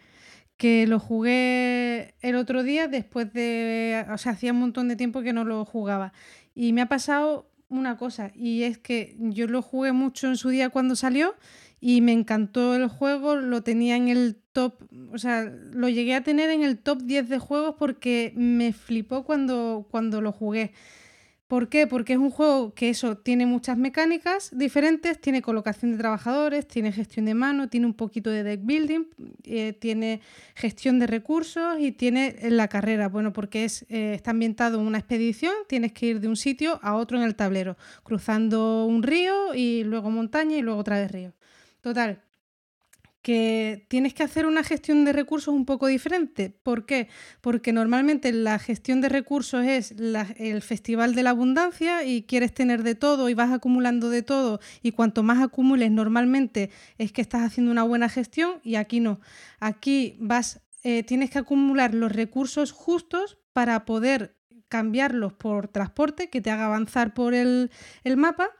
[0.56, 5.22] que lo jugué el otro día después de, o sea, hacía un montón de tiempo
[5.22, 6.12] que no lo jugaba
[6.52, 10.48] y me ha pasado una cosa y es que yo lo jugué mucho en su
[10.48, 11.34] día cuando salió
[11.86, 14.72] y me encantó el juego, lo tenía en el top,
[15.12, 19.22] o sea, lo llegué a tener en el top 10 de juegos porque me flipó
[19.22, 20.72] cuando, cuando lo jugué.
[21.46, 21.86] ¿Por qué?
[21.86, 26.90] Porque es un juego que eso tiene muchas mecánicas diferentes, tiene colocación de trabajadores, tiene
[26.90, 29.04] gestión de mano, tiene un poquito de deck building,
[29.42, 30.22] eh, tiene
[30.54, 33.10] gestión de recursos y tiene la carrera.
[33.10, 36.80] Bueno, porque es, eh, está ambientado en una expedición, tienes que ir de un sitio
[36.82, 41.12] a otro en el tablero, cruzando un río y luego montaña y luego otra vez
[41.12, 41.34] río.
[41.84, 42.22] Total,
[43.20, 46.48] que tienes que hacer una gestión de recursos un poco diferente.
[46.48, 47.08] ¿Por qué?
[47.42, 49.94] Porque normalmente la gestión de recursos es
[50.38, 54.60] el festival de la abundancia y quieres tener de todo y vas acumulando de todo
[54.80, 59.20] y cuanto más acumules normalmente es que estás haciendo una buena gestión y aquí no.
[59.60, 64.38] Aquí vas, eh, tienes que acumular los recursos justos para poder
[64.68, 67.68] cambiarlos por transporte que te haga avanzar por el
[68.16, 68.52] mapa.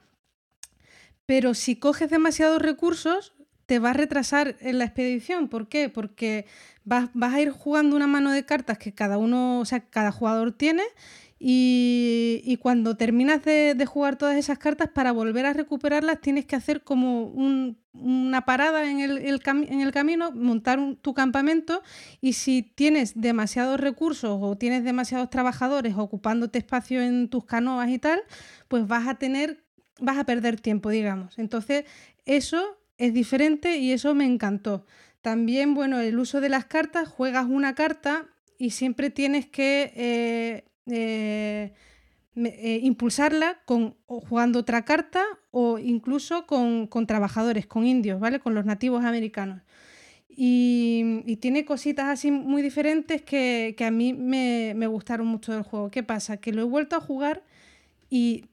[1.27, 3.33] Pero si coges demasiados recursos,
[3.67, 5.49] te va a retrasar en la expedición.
[5.49, 5.89] ¿Por qué?
[5.89, 6.47] Porque
[6.85, 10.53] vas, a ir jugando una mano de cartas que cada uno, o sea, cada jugador
[10.53, 10.83] tiene.
[11.47, 16.83] Y, cuando terminas de, jugar todas esas cartas, para volver a recuperarlas tienes que hacer
[16.83, 21.83] como un- una parada en el, camino, montar tu campamento
[22.21, 27.99] y si tienes demasiados recursos o tienes demasiados trabajadores ocupándote espacio en tus canoas y
[27.99, 28.23] tal,
[28.69, 29.64] pues vas a tener
[30.05, 31.39] vas a perder tiempo, digamos.
[31.39, 31.85] Entonces,
[32.25, 34.87] eso es diferente y eso me encantó.
[35.21, 38.27] También, bueno, el uso de las cartas, juegas una carta
[38.59, 41.73] y siempre tienes que eh, eh,
[42.37, 48.41] eh, impulsarla con, jugando otra carta o incluso con, con trabajadores, con indios, ¿vale?
[48.41, 49.63] Con los nativos americanos.
[50.29, 55.53] Y, y tiene cositas así muy diferentes que, que a mí me, me gustaron mucho
[55.53, 55.91] del juego.
[55.91, 56.39] ¿Qué pasa?
[56.39, 57.45] Que lo he vuelto a jugar
[58.11, 58.47] y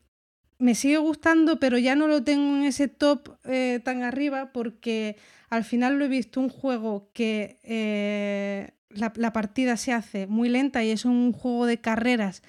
[0.62, 5.18] me sigue gustando, pero ya no lo tengo en ese top eh, tan arriba porque
[5.50, 10.84] al final lo he visto un juego que eh, la, partida se hace muy lenta
[10.84, 12.44] y es un juego de carreras.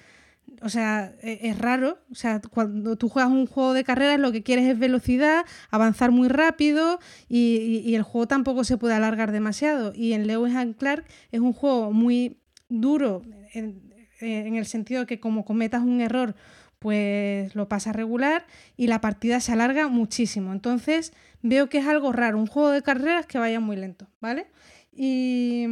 [0.61, 1.97] O sea, e- es raro.
[2.11, 6.11] O sea, cuando tú juegas un juego de carreras lo que quieres es velocidad, avanzar
[6.11, 9.91] muy rápido y, y- el juego tampoco se puede alargar demasiado.
[9.95, 12.37] Y en Lewis and Clark es un juego muy
[12.69, 13.23] duro
[13.53, 16.35] en, en el sentido que como cometas un error
[16.83, 18.45] pues lo pasa regular
[18.77, 20.51] y la partida se alarga muchísimo.
[20.53, 24.47] Entonces veo que es algo raro, un juego de carreras que vaya muy lento, ¿vale?
[24.91, 25.65] Y,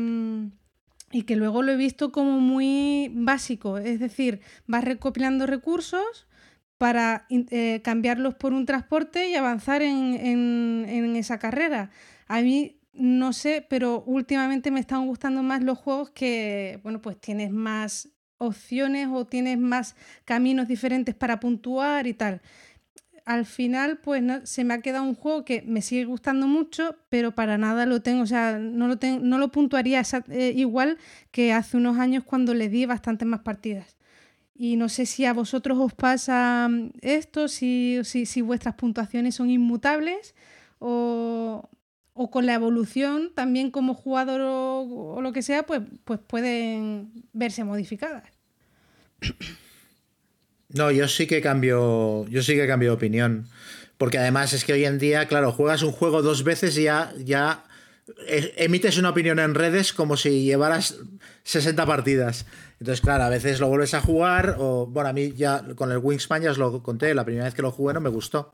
[1.11, 6.27] y que luego lo he visto como muy básico, es decir, vas recopilando recursos
[6.77, 11.91] para eh, cambiarlos por un transporte y avanzar en, en- en esa carrera.
[12.27, 17.19] A mí no sé, pero últimamente me están gustando más los juegos que, bueno, pues
[17.19, 18.09] tienes más
[18.41, 19.95] opciones o tienes más
[20.25, 22.41] caminos diferentes para puntuar y tal.
[23.25, 26.95] Al final, pues no, se me ha quedado un juego que me sigue gustando mucho,
[27.09, 30.53] pero para nada lo tengo, o sea, no lo, ten- no lo puntuaría esa- eh,
[30.55, 30.97] igual
[31.31, 33.95] que hace unos años cuando le di bastantes más partidas.
[34.55, 39.35] Y no sé si a vosotros os pasa mm, esto, si, si, si vuestras puntuaciones
[39.35, 40.35] son inmutables
[40.79, 41.69] o,
[42.13, 44.81] o con la evolución también como jugador o,
[45.15, 48.30] o lo que sea, pues, pues pueden verse modificadas.
[50.69, 52.25] No, yo sí que cambio.
[52.27, 53.47] Yo sí que cambio de opinión.
[53.97, 57.13] Porque además es que hoy en día, claro, juegas un juego dos veces y ya,
[57.23, 57.65] ya
[58.27, 60.95] e- emites una opinión en redes como si llevaras
[61.43, 62.45] 60 partidas.
[62.79, 64.55] Entonces, claro, a veces lo vuelves a jugar.
[64.57, 67.13] O, bueno, a mí ya con el Wingspan ya os lo conté.
[67.13, 68.53] La primera vez que lo jugué no me gustó.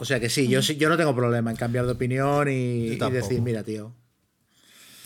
[0.00, 2.88] O sea que sí, yo sí, yo no tengo problema en cambiar de opinión y,
[3.06, 3.94] y decir, mira, tío.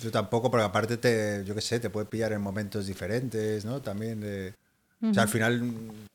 [0.01, 3.81] Yo tampoco, porque aparte te, yo qué sé, te puede pillar en momentos diferentes, ¿no?
[3.83, 4.55] También de...
[5.03, 6.07] O sea, al final mm,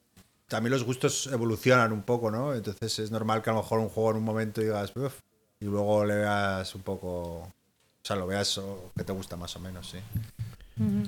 [0.48, 2.54] también los gustos evolucionan un poco, ¿no?
[2.54, 5.20] Entonces es normal que a lo mejor un juego en un momento digas, "Uf",
[5.60, 7.10] y luego le veas un poco...
[7.40, 10.00] O sea, lo veas o que te gusta más o menos, sí.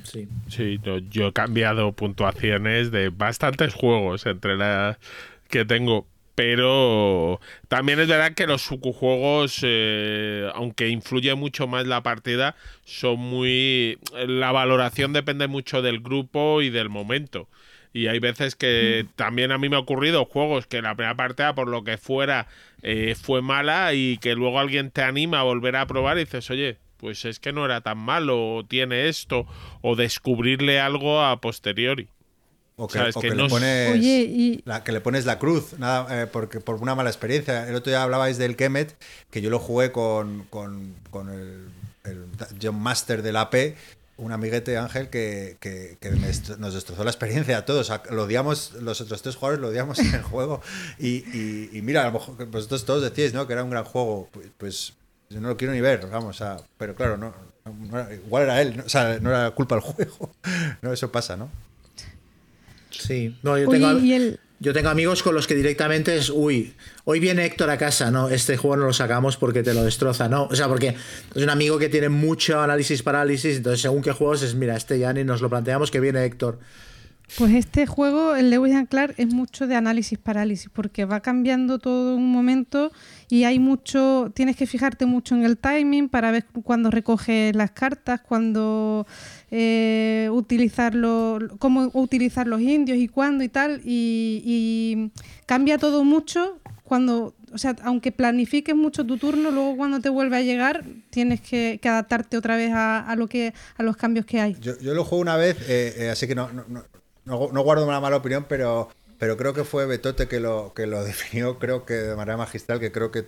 [0.04, 0.28] Sí.
[0.48, 4.98] Sí, no, yo he cambiado puntuaciones de bastantes juegos entre las
[5.50, 6.06] que tengo.
[6.36, 7.40] Pero
[7.70, 13.98] también es verdad que los juegos, eh, aunque influye mucho más la partida, son muy.
[14.28, 17.48] La valoración depende mucho del grupo y del momento.
[17.94, 21.56] Y hay veces que también a mí me ha ocurrido juegos que la primera partida,
[21.56, 22.48] por lo que fuera,
[22.82, 26.52] eh, fue mala y que luego alguien te anima a volver a probar y dices,
[26.52, 29.48] oye, pues es que no era tan malo, o tiene esto,
[29.82, 32.10] o descubrirle algo a posteriori.
[32.78, 33.92] O que, O que le es- pones...
[33.94, 37.68] Oye, y La, que le pones la cruz, nada, eh, porque por una mala experiencia.
[37.70, 38.96] El otro día hablabais del Kemet,
[39.32, 41.70] que yo lo jugué con, con, con el,
[42.04, 42.26] el
[42.62, 43.76] John Master del AP,
[44.18, 47.82] un amiguete Ángel que, que- que me destro- nos destrozó la experiencia a todos.
[47.90, 50.62] O sea, Lo odiamos, los otros tres jugadores lo odiamos en el juego.
[51.00, 53.48] Y, y- y mira, a lo mejor vosotros todos decíais ¿no?
[53.48, 54.28] que era un gran juego.
[54.34, 54.94] Pues, pues
[55.30, 57.34] yo no lo quiero ni ver, vamos, o sea, pero claro, no,
[57.66, 58.84] no era- igual era él, ¿no?
[58.84, 60.30] o sea, no era culpa del juego.
[60.82, 61.50] No, eso pasa, ¿no?
[63.00, 63.36] Sí.
[63.44, 66.74] No, yo tengo, y el- yo tengo amigos con los que directamente es, uy,
[67.04, 70.30] hoy viene Héctor a casa, no, este juego no lo sacamos porque te lo destroza,
[70.30, 70.44] no.
[70.46, 70.96] O sea, porque
[71.36, 74.98] es un amigo que tiene mucho análisis parálisis, entonces según qué juegos es, mira, este
[74.98, 76.60] ya ni nos lo planteamos que viene Héctor.
[77.40, 81.80] Pues este juego, el Lewis and Clark, es mucho de análisis parálisis, porque va cambiando
[81.80, 82.92] todo en un momento
[83.30, 87.72] y hay mucho, tienes que fijarte mucho en el timing para ver cuándo recoges las
[87.72, 89.08] cartas, cuándo
[89.52, 95.12] eh, utilizarlo, cómo utilizar los indios y cuándo y tal, y, y
[95.46, 100.38] cambia todo mucho cuando, o sea, aunque planifiques mucho tu turno, luego cuando te vuelve
[100.38, 104.56] a llegar tienes que, adaptarte otra vez a, lo que, a los cambios que hay.
[104.60, 106.86] Yo, yo lo jugué una vez, eh, eh, así que no, no, no-
[107.26, 111.04] no guardo una mala opinión, pero, pero creo que fue Betote que lo, que lo
[111.06, 113.26] definió, creo que de manera magistral, que creo que,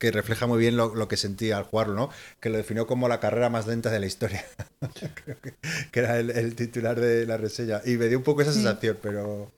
[0.00, 2.10] que refleja muy bien lo, lo que sentía al jugarlo, ¿no?
[2.40, 4.44] Que lo definió como la carrera más lenta de la historia.
[5.24, 5.54] creo que,
[5.92, 7.82] que era el, el titular de la reseña.
[7.84, 9.52] Y me dio un poco esa sensación, pero,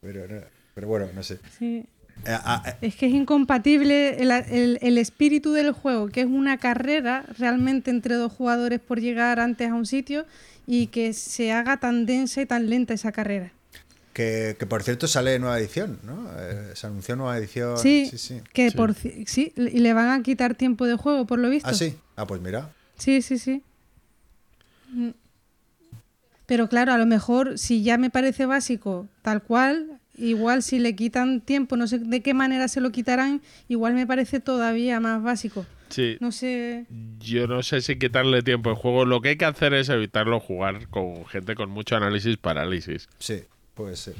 [0.00, 0.40] pero, no-
[0.74, 1.38] pero bueno, no sé.
[1.58, 1.84] Sí.
[2.24, 6.26] Eh, ah, eh, Es que es incompatible el, el- el espíritu del juego, que es
[6.26, 10.26] una carrera realmente entre dos jugadores por llegar antes a un sitio
[10.66, 13.52] y que se haga tan densa y tan lenta esa carrera.
[14.18, 16.28] Que, que por cierto sale nueva edición, ¿no?
[16.36, 17.78] Eh, se anunció nueva edición.
[17.78, 18.18] Sí, sí.
[18.18, 18.40] sí.
[18.52, 18.76] que Sí.
[18.76, 21.68] por sí, y le van a quitar tiempo de juego, por lo visto.
[21.68, 21.94] Ah, sí.
[22.16, 22.72] Ah, pues mira.
[22.96, 23.62] Sí, sí, sí.
[26.46, 30.96] Pero claro, a lo mejor si ya me parece básico tal cual, igual si le
[30.96, 35.22] quitan tiempo, no sé de qué manera se lo quitarán, igual me parece todavía más
[35.22, 35.64] básico.
[35.90, 36.16] Sí.
[36.18, 36.86] No sé.
[37.20, 39.04] Yo no sé si quitarle tiempo al juego.
[39.04, 43.08] Lo que hay que hacer es evitarlo jugar con gente con mucho análisis parálisis.
[43.20, 43.44] Sí,
[43.78, 44.14] puede ser.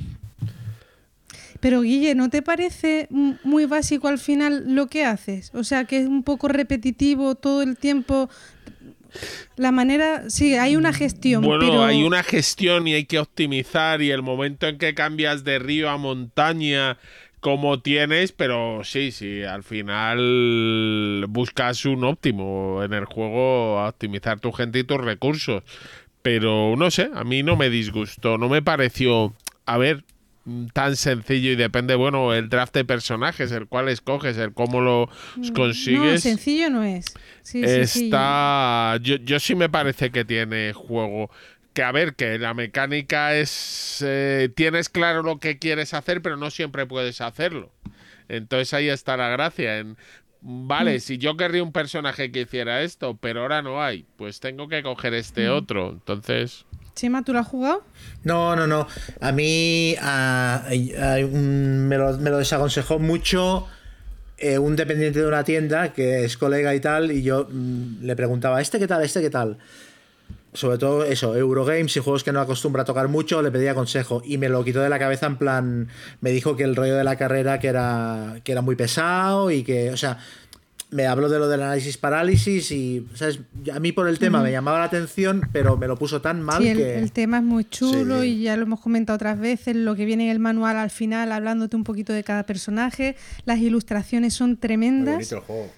[1.59, 5.51] Pero Guille, ¿no te parece muy básico al final lo que haces?
[5.53, 8.31] O sea, que es un poco repetitivo todo el tiempo.
[9.57, 14.01] La manera, sí, hay una gestión, Bueno, pero hay una gestión y hay que optimizar
[14.01, 16.99] y el momento en que cambias de río a montaña
[17.41, 24.39] como tienes, pero sí, sí, al final buscas un óptimo en el juego, a optimizar
[24.39, 25.65] tu gente y tus recursos.
[26.23, 29.35] Pero no sé, a mí no me disgustó, no me pareció,
[29.69, 30.05] a ver,
[30.45, 34.81] mm, tan sencillo y depende, bueno, el draft de personajes, el cual escoges, el cómo
[34.81, 36.23] lo no, consigues.
[36.23, 37.07] sencillo no es.
[37.43, 38.05] Sí, sí, sí.
[38.07, 38.99] está.
[39.03, 41.31] Yo, yo sí me parece que tiene juego.
[41.75, 44.03] Que a ver, que la mecánica es.
[44.05, 47.71] eh, tienes claro lo que quieres hacer, pero no siempre puedes hacerlo.
[48.29, 49.79] Entonces ahí está la gracia.
[49.79, 49.97] En,
[50.41, 51.01] vale, Mm.
[51.01, 54.83] si yo querría un personaje que hiciera esto, pero ahora no hay, pues tengo que
[54.83, 55.53] coger este Mm.
[55.53, 55.91] otro.
[55.91, 56.65] Entonces.
[57.25, 57.83] ¿Tú lo has jugado?
[58.25, 58.87] No, no, no.
[59.21, 63.67] A mí me, lo, me lo desaconsejó mucho
[64.41, 68.15] eh, un dependiente de una tienda que es colega y tal, y yo mm, le
[68.15, 69.03] preguntaba, ¿este qué tal?
[69.03, 69.59] ¿Este qué tal?
[70.53, 74.23] Sobre todo eso, Eurogames y juegos que no acostumbra a tocar mucho, le pedía consejo
[74.25, 75.89] y me lo quitó de la cabeza en plan,
[76.21, 79.65] me dijo que el rollo de la carrera que era, que era muy pesado y
[79.65, 80.19] que, o sea,
[80.91, 83.41] me habló de lo del análisis parálisis y, ¿sabes?
[83.75, 86.63] A mí por el tema me llamaba la atención, pero me lo puso tan mal
[86.63, 86.99] Sí, el, que...
[86.99, 88.29] el tema es muy chulo Sí.
[88.29, 91.31] y ya lo hemos comentado otras veces, lo que viene en el manual al final,
[91.33, 95.71] hablándote un poquito de cada personaje, las ilustraciones son Muy tremendas bonito el juego.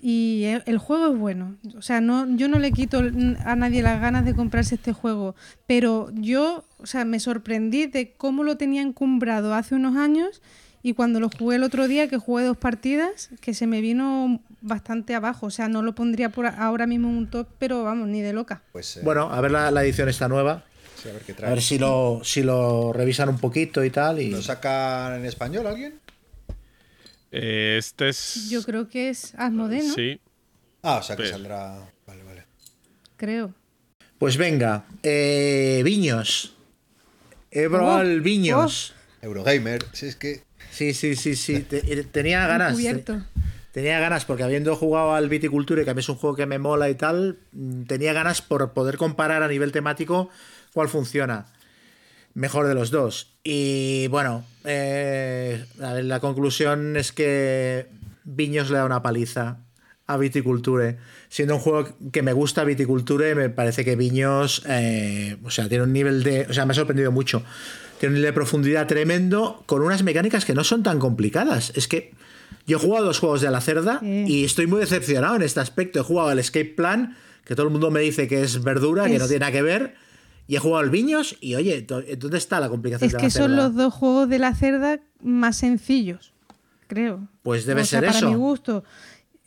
[0.00, 1.56] y e- el juego es bueno.
[1.76, 2.98] O sea, no, yo no le quito
[3.44, 5.34] a nadie las ganas de comprarse este juego,
[5.66, 10.40] pero yo, o sea, me sorprendí de cómo lo tenía encumbrado hace unos años
[10.82, 14.40] y cuando lo jugué el otro día, que jugué dos partidas, que se me vino
[14.60, 15.46] bastante abajo.
[15.46, 18.32] O sea, no lo pondría por ahora mismo en un top, pero vamos, ni de
[18.32, 18.62] loca.
[18.72, 20.64] Pues eh, Bueno, a ver la, la edición esta nueva.
[21.02, 21.50] sí, a ver qué A trae.
[21.50, 24.20] ver si lo, si lo revisan un poquito y tal.
[24.20, 24.30] Y...
[24.30, 26.00] ¿Lo sacan en español alguien?
[27.30, 28.48] eh, este es.
[28.50, 29.94] Yo creo que es Asmodee, ¿no?
[29.94, 30.20] Sí.
[30.82, 31.90] Ah, o sea que Pero- saldrá.
[32.06, 32.44] Vale, vale.
[33.16, 33.52] Creo.
[34.18, 36.54] Pues venga, eh, Viños.
[37.50, 38.94] He probado Oh, el Viños.
[39.22, 40.42] Eurogamer, si es que.
[40.78, 41.60] Sí, sí, sí, sí.
[41.68, 42.74] Te- tenía ganas.
[42.74, 43.20] Cubierto.
[43.72, 46.58] Tenía ganas, porque habiendo jugado al Viticulture, que a mí es un juego que me
[46.58, 50.30] mola y tal, mm, tenía ganas por poder comparar a nivel temático
[50.72, 51.46] cuál funciona
[52.34, 53.32] mejor de los dos.
[53.42, 57.88] Y bueno, eh, la conclusión es que
[58.22, 59.58] Viños le da una paliza
[60.06, 60.98] a Viticulture.
[61.28, 65.82] Siendo un juego que me gusta Viticulture, me parece que Viños, eh, o sea, tiene
[65.84, 66.46] un nivel de...
[66.48, 67.42] O sea, me ha sorprendido mucho.
[67.98, 71.72] Tiene un nivel de profundidad tremendo con unas mecánicas que no son tan complicadas.
[71.74, 72.12] Es que
[72.66, 74.24] yo he jugado dos juegos de la cerda Sí.
[74.26, 76.00] y estoy muy decepcionado en este aspecto.
[76.00, 79.18] He jugado el Escape Plan, que todo el mundo me dice que es verdura, que
[79.18, 79.94] no tiene nada que ver.
[80.46, 83.30] Y he jugado al Viños y oye, ¿dónde está la complicación Es de que la
[83.30, 83.56] son cerda?
[83.56, 86.32] los dos juegos de la cerda más sencillos,
[86.86, 87.26] creo.
[87.42, 88.28] Pues debe O sea, ser para eso.
[88.30, 88.82] mi gusto.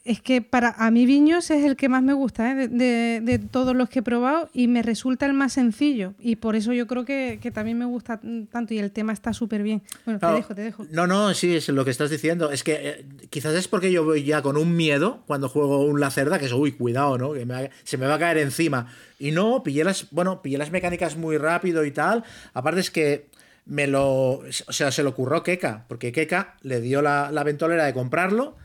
[0.04, 2.56] Es que para a mí Viños es el que más me gusta ¿eh?
[2.56, 6.16] de, de- de todos los que he probado y me resulta el más sencillo.
[6.20, 8.20] Y por eso yo creo que, que también me gusta
[8.52, 9.84] tanto y el tema está súper bien.
[10.06, 10.34] Bueno, Claro.
[10.36, 10.86] te dejo, te dejo.
[10.90, 12.52] No, no, sí, es lo que estás diciendo.
[12.52, 16.00] Es que eh, quizás es porque yo voy ya con un miedo cuando juego un
[16.00, 17.34] Lacerda, que es, uy, cuidado, ¿no?
[17.34, 18.88] Que me va- se me va a caer encima.
[19.20, 22.24] Y no, pillé las, bueno, pillé las mecánicas muy rápido y tal.
[22.56, 23.28] Aparte es que
[23.68, 24.08] me lo,
[24.40, 28.56] o sea, se lo ocurrió Keka, porque Keka le dio la, la ventolera de comprarlo.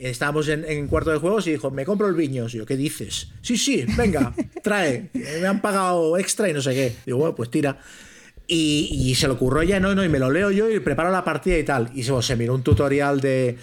[0.00, 2.54] Estábamos en, en cuarto de juegos y dijo, me compro el Viños.
[2.54, 3.28] Y yo, ¿qué dices?
[3.42, 5.10] Sí, sí, venga, trae.
[5.12, 6.96] Me han pagado extra y no sé qué.
[7.04, 7.78] Digo, bueno, pues tira.
[8.46, 11.22] Y, se le ocurrió ya, no, no, y me lo leo yo y preparo la
[11.22, 11.90] partida y tal.
[11.94, 13.56] Y se, se miró un tutorial de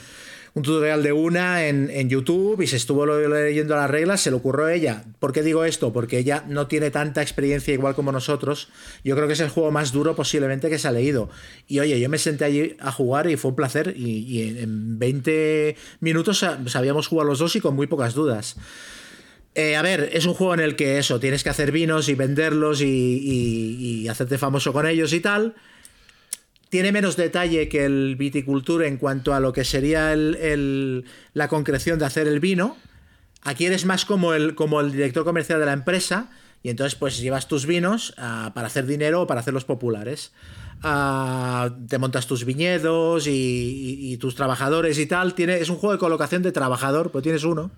[0.58, 4.66] un tutorial de una en, YouTube y se estuvo leyendo las reglas, se le ocurrió
[4.66, 5.04] a ella.
[5.20, 5.94] ¿Por qué digo esto?
[5.94, 8.70] Porque ella no tiene tanta experiencia igual como nosotros.
[9.04, 11.30] Yo creo que es el juego más duro posiblemente que se ha leído.
[11.68, 13.94] Y oye, yo me senté allí a jugar y fue un placer.
[13.96, 18.56] Y, en- en 20 minutos sa- sabíamos jugar los dos y con muy pocas dudas.
[19.54, 22.16] Eh, a ver, es un juego en el que eso, tienes que hacer vinos y
[22.16, 25.54] venderlos y hacerte famoso con ellos y tal.
[26.70, 31.98] Tiene menos detalle que el viticultura en cuanto a lo que sería el- la concreción
[32.00, 32.76] de hacer el vino.
[33.44, 36.30] Aquí eres más como el, como el director comercial de la empresa,
[36.64, 40.34] Y entonces pues llevas tus vinos ah, para hacer dinero o para hacerlos populares.
[40.84, 45.34] Ah, te montas tus viñedos y, y- y tus trabajadores y tal.
[45.36, 47.72] Tiene, es un juego de colocación de trabajador, pero tienes uno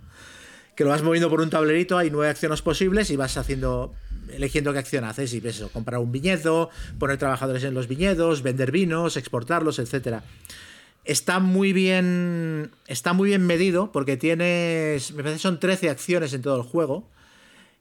[0.75, 3.93] que lo vas moviendo por un tablerito, hay nueve acciones posibles y vas haciendo,
[4.33, 5.33] eligiendo qué acción haces.
[5.33, 10.23] Y ves eso, comprar un viñedo, poner trabajadores en los viñedos, vender vinos, exportarlos, etcétera.
[11.05, 12.71] Está muy bien.
[12.87, 15.11] Está muy bien medido porque tienes.
[15.11, 17.07] Me parece que son 13 acciones en todo el juego.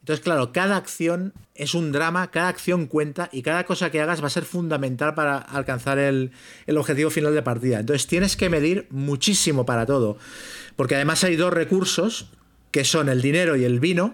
[0.00, 4.22] Entonces, claro, cada acción es un drama, cada acción cuenta y cada cosa que hagas
[4.22, 6.30] va a ser fundamental para alcanzar el,
[6.66, 7.80] el objetivo final de partida.
[7.80, 10.16] Entonces, tienes que medir muchísimo para todo.
[10.76, 12.30] Porque además hay dos recursos,
[12.70, 14.12] que son el dinero y el vino,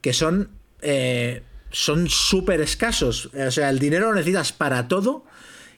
[0.00, 0.50] que son
[0.80, 1.42] eh,
[1.76, 3.26] son súper escasos.
[3.34, 5.24] O sea, el dinero lo necesitas para todo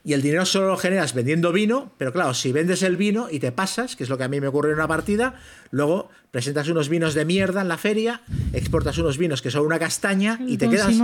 [0.05, 3.39] y el dinero solo lo generas vendiendo vino, pero claro, si vendes el vino y
[3.39, 5.35] te pasas, que es lo que a mí me ocurre en una partida,
[5.71, 8.21] luego presentas unos vinos de mierda en la feria,
[8.53, 10.95] exportas unos vinos que son una castaña y te quedas,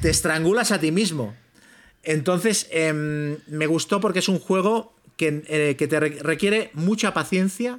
[0.00, 1.34] te estrangulas a ti mismo.
[2.02, 7.12] Entonces, em, me gustó porque es un juego que, eh, que te re- requiere mucha
[7.12, 7.78] paciencia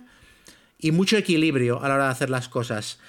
[0.78, 3.00] y mucho equilibrio a la hora de hacer las cosas.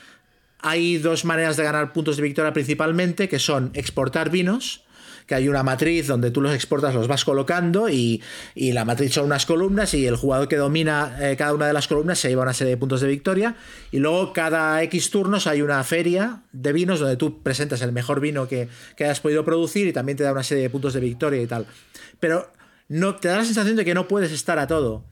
[0.63, 4.85] Hay dos maneras de ganar puntos de victoria principalmente, que son exportar vinos,
[5.27, 8.23] que hay una matriz donde tú los exportas, los vas colocando y,
[8.55, 11.73] y la matriz son unas columnas y el jugador que domina eh, cada una de
[11.73, 13.57] las columnas se lleva una serie de puntos de victoria
[13.91, 18.21] y luego cada X turnos hay una feria de vinos donde tú presentas el mejor
[18.21, 21.01] vino que, que hayas podido producir y también te da una serie de puntos de
[21.01, 21.67] victoria y tal.
[22.21, 22.51] Pero
[22.89, 25.05] no, te da la sensación de que no puedes estar a todo.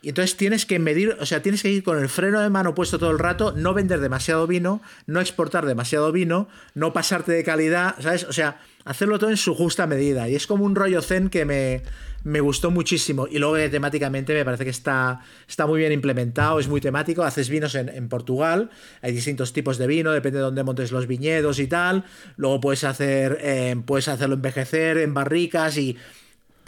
[0.00, 2.72] Y entonces tienes que medir, o sea, tienes que ir con el freno de mano
[2.74, 7.42] puesto todo el rato, no vender demasiado vino, no exportar demasiado vino, no pasarte de
[7.42, 8.22] calidad, ¿sabes?
[8.24, 10.28] O sea, hacerlo todo en su justa medida.
[10.28, 11.82] Y es como un rollo zen que me,
[12.22, 13.26] me gustó muchísimo.
[13.28, 17.24] Y luego eh, temáticamente me parece que está, está muy bien implementado, es muy temático.
[17.24, 18.70] Haces vinos en, en Portugal,
[19.02, 22.04] hay distintos tipos de vino, depende de dónde montes los viñedos y tal.
[22.36, 25.96] Luego puedes hacer, eh, puedes hacerlo envejecer en barricas y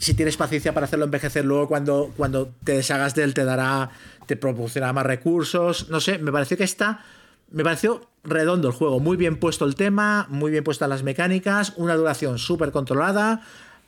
[0.00, 3.90] si tienes paciencia para hacerlo envejecer, luego cuando, cuando te deshagas de él te dará,
[4.24, 5.90] te proporcionará más recursos.
[5.90, 7.04] No sé, me pareció que está.
[7.50, 11.74] Me pareció redondo el juego, muy bien puesto el tema, muy bien puestas las mecánicas,
[11.76, 13.42] una duración súper controlada,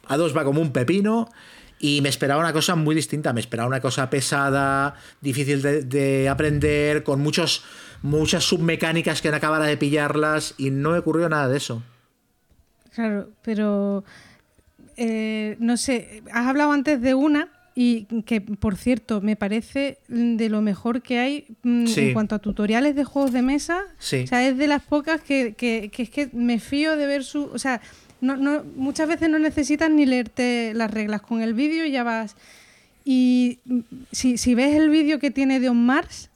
[0.06, 1.30] a dos va como un pepino.
[1.78, 6.28] Y me esperaba una cosa muy distinta, me esperaba una cosa pesada, difícil de, de
[6.28, 7.64] aprender, con muchos,
[8.02, 11.82] muchas submecánicas que no acabara de pillarlas, y no me ocurrió nada de eso.
[12.94, 14.05] Claro, pero
[14.97, 20.48] eh, no sé, has hablado antes de una y que, por cierto, me parece de
[20.51, 22.01] lo mejor que hay mm, Sí.
[22.01, 23.81] en cuanto a tutoriales de juegos de mesa.
[23.98, 24.23] Sí.
[24.24, 27.24] O sea, es de las pocas que, que- que es que me fío de ver
[27.24, 27.44] su...
[27.44, 27.81] O sea,
[28.20, 31.23] no, no, muchas veces no necesitas ni leerte las reglas.
[31.23, 32.36] Con el vídeo ya vas...
[33.05, 33.81] Y mm,
[34.12, 36.31] si, si ves el vídeo que tiene de On Mars,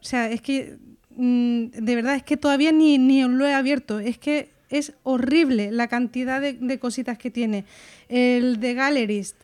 [0.00, 0.76] o sea, es que
[1.16, 4.00] mm, de verdad es que todavía ni, ni lo he abierto.
[4.00, 7.64] Es que es horrible la cantidad de, de cositas que tiene.
[8.08, 9.36] El de Gallerist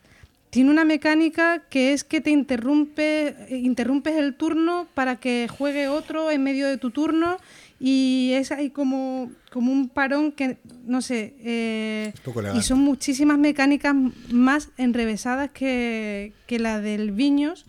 [0.55, 6.31] tiene una mecánica que es que te interrumpe, interrumpes el turno para que juegue otro
[6.31, 7.39] en medio de tu turno
[7.81, 12.13] y es ahí como, como un parón que, no sé, eh,
[12.55, 13.97] y son muchísimas mecánicas
[14.31, 17.67] más enrevesadas que, que la del Viños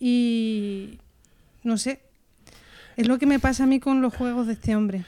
[0.00, 0.98] y
[1.62, 2.00] no sé,
[2.96, 5.04] es lo que me pasa a mí con los juegos de este hombre.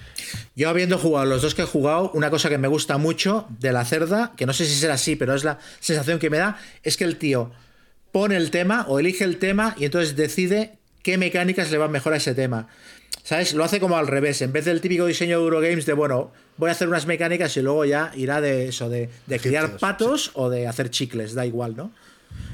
[0.55, 3.73] Yo habiendo jugado los dos que he jugado, una cosa que me gusta mucho de
[3.73, 6.59] la cerda, que no sé si será así, pero es la sensación que me da,
[6.83, 7.51] es que el tío
[8.13, 12.13] pone el tema o elige el tema y entonces decide qué mecánicas le van mejor
[12.13, 12.69] a ese tema.
[13.23, 13.53] ¿Sabes?
[13.53, 14.41] Lo hace como al revés.
[14.41, 17.63] En vez del típico diseño de Eurogames de, bueno, voy a hacer unas mecánicas y
[17.63, 21.77] luego ya irá de eso, de, de criar patos o de hacer chicles, da igual,
[21.77, 21.93] ¿no?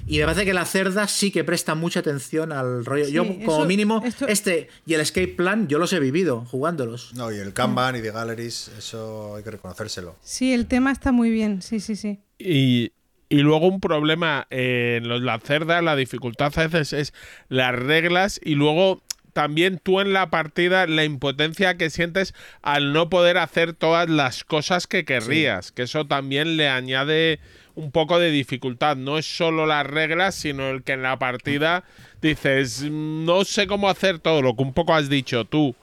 [0.07, 3.07] Y me parece que la cerda sí que presta mucha atención al rollo.
[3.07, 6.45] Sí, yo, como eso- mínimo, esto- este y el Escape Plan, yo los he vivido
[6.51, 7.15] jugándolos.
[7.15, 10.17] No, y el Kanban y de Galleries, eso hay que reconocérselo.
[10.23, 12.19] Sí, el tema está muy bien, sí, sí, sí.
[12.39, 12.93] Y,
[13.31, 17.15] y luego un problema eh, en la cerda, la dificultad a veces es
[17.49, 19.03] las reglas y luego
[19.33, 24.45] también tú en la partida la impotencia que sientes al no poder hacer todas las
[24.45, 27.41] cosas que querrías, que eso también le añade
[27.77, 28.97] un poco de dificultad.
[28.97, 31.85] No es solo las reglas, sino el que en la partida
[32.23, 35.75] dices, no sé cómo hacer todo, lo que un poco has dicho tú.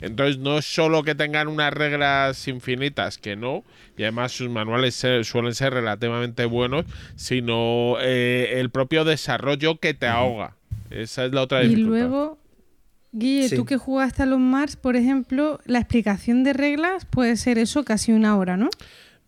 [0.00, 3.64] Entonces no es solo que tengan unas reglas infinitas, que no,
[3.98, 6.86] y además sus manuales se- suelen ser relativamente buenos,
[7.16, 10.56] sino eh, el propio desarrollo que te ahoga.
[10.88, 11.88] Esa es la otra Y dificultad.
[11.90, 12.38] luego,
[13.12, 13.56] Guille, Sí.
[13.56, 17.84] tú que jugaste a los Mars, por ejemplo, la explicación de reglas puede ser eso
[17.84, 18.70] casi una hora, ¿no?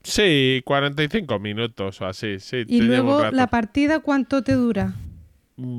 [0.04, 2.64] Sí, 45 minutos o así, sí.
[2.66, 3.36] te Y un luego rato.
[3.36, 4.94] la partida, ¿cuánto te dura?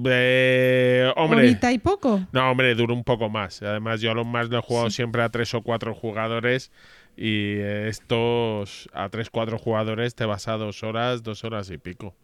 [0.05, 2.25] Eh, hombre, ¿Horita y poco?
[2.31, 3.61] no, hombre, dura un poco más.
[3.61, 6.71] Además, yo a los más lo he jugado siempre a tres o cuatro jugadores
[7.15, 12.15] Y estos a 3-4 jugadores te vas a dos horas, dos horas y pico.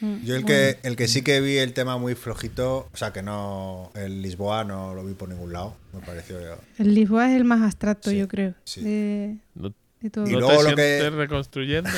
[0.00, 3.12] Mm, Yo el que, el que sí que vi el tema muy flojito, o sea
[3.12, 6.38] que no, el Lisboa no lo vi por ningún lado, me pareció...
[6.78, 8.54] El Lisboa es el más abstracto, Sí, yo creo.
[8.64, 8.82] sí.
[8.82, 9.72] De, ¿No,
[10.10, 10.26] todo.
[10.26, 11.90] Y no luego te lo que- reconstruyendo?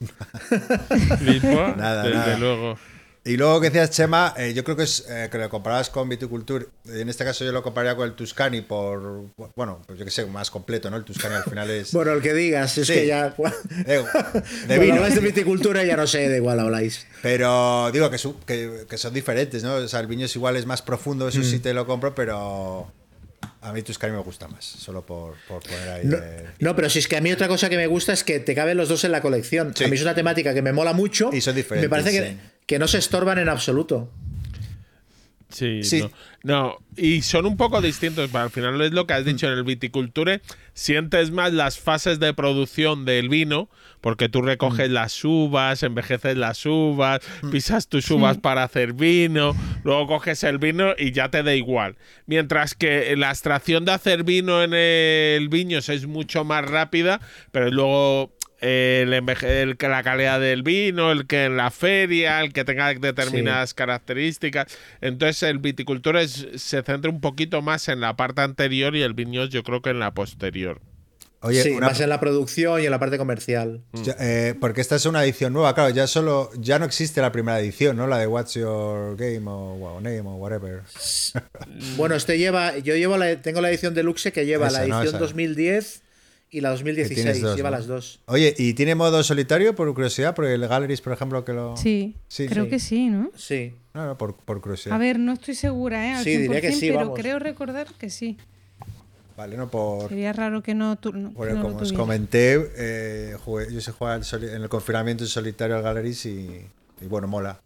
[1.20, 2.38] Lisboa, Nada, desde nada.
[2.38, 2.78] luego.
[3.24, 6.08] Y luego que decías, Chema, eh, yo creo que es eh, que lo comparabas con
[6.08, 6.66] Viticulture.
[6.86, 10.24] En este caso yo lo compararía con el Tuscany por, bueno, pues yo que sé,
[10.24, 10.96] más completo, ¿no?
[10.96, 11.92] El Tuscany al final es...
[11.98, 12.94] Bueno, el que digas, es Sí.
[12.94, 13.34] que ya.
[13.86, 14.02] Eh,
[14.68, 14.94] de vino.
[14.94, 17.06] habláis de viticultura, ya no sé de igual habláis.
[17.20, 19.74] Pero digo que, su- que, que son diferentes, ¿no?
[19.74, 21.44] O sea, el viño es igual, es más profundo, eso Mm.
[21.44, 22.90] sí te lo compro, pero
[23.60, 26.04] a mí Tuscany me gusta más, solo por, por poner ahí...
[26.04, 28.24] No, de- no, pero si es que a mí otra cosa que me gusta es
[28.24, 29.72] que te caben los dos en la colección.
[29.76, 29.84] Sí.
[29.84, 31.30] A mí es una temática que me mola mucho.
[31.32, 32.36] Y son diferentes, Me parece que,
[32.66, 34.10] que no se estorban en absoluto.
[35.48, 36.02] Sí, Sí.
[36.02, 36.10] No,
[36.44, 39.54] no, y son un poco distintos, pero al final es lo que has dicho en
[39.54, 40.40] el viticulture,
[40.74, 43.68] sientes más las fases de producción del vino,
[44.00, 47.20] porque tú recoges las uvas, envejeces las uvas,
[47.50, 51.96] pisas tus uvas para hacer vino, luego coges el vino y ya te da igual.
[52.26, 57.20] Mientras que la extracción de hacer vino en el viños es mucho más rápida,
[57.50, 62.64] pero luego el, el la calidad del vino, el que en la feria, el que
[62.64, 64.66] tenga determinadas características.
[65.00, 69.14] Entonces el viticultor es- se centra un poquito más en la parte anterior y el
[69.14, 70.80] viños yo creo que en la posterior.
[71.40, 73.80] Oye, sí, una- más en la producción y en la parte comercial.
[73.92, 77.30] ya, eh, porque esta es una edición nueva, claro, ya solo, ya no existe la
[77.30, 78.08] primera edición, ¿no?
[78.08, 80.82] La de What's Your Game o wow, Name o whatever.
[81.96, 82.76] Bueno, este lleva.
[82.78, 85.18] Yo llevo la, tengo la edición deluxe que lleva Esa, la edición esa.
[85.18, 86.02] 2010
[86.50, 87.14] y la Que 2016.
[87.14, 87.76] tienes dos, lleva ¿no?
[87.76, 88.20] las dos.
[88.26, 90.34] Oye, ¿y tiene modo solitario por curiosidad?
[90.34, 91.76] Porque el Galleries, por ejemplo, que lo...
[91.76, 92.70] Sí, Sí, creo sí.
[92.70, 93.30] que sí, ¿no?
[93.36, 93.74] Sí.
[93.94, 94.94] No, no, por, por curiosidad.
[94.96, 96.14] A ver, no estoy segura, ¿eh?
[96.14, 97.18] Al Sí, diría que 100%, sí, pero vamos.
[97.18, 98.36] creo recordar que sí.
[99.36, 100.08] Vale, no por...
[100.08, 103.80] Sería raro que no, tu- no- Bueno, no lo como os comenté, eh, jugué- yo
[103.80, 106.66] sé jugar al soli- en el confinamiento en solitario al Galleries y,
[107.00, 107.60] y bueno, mola.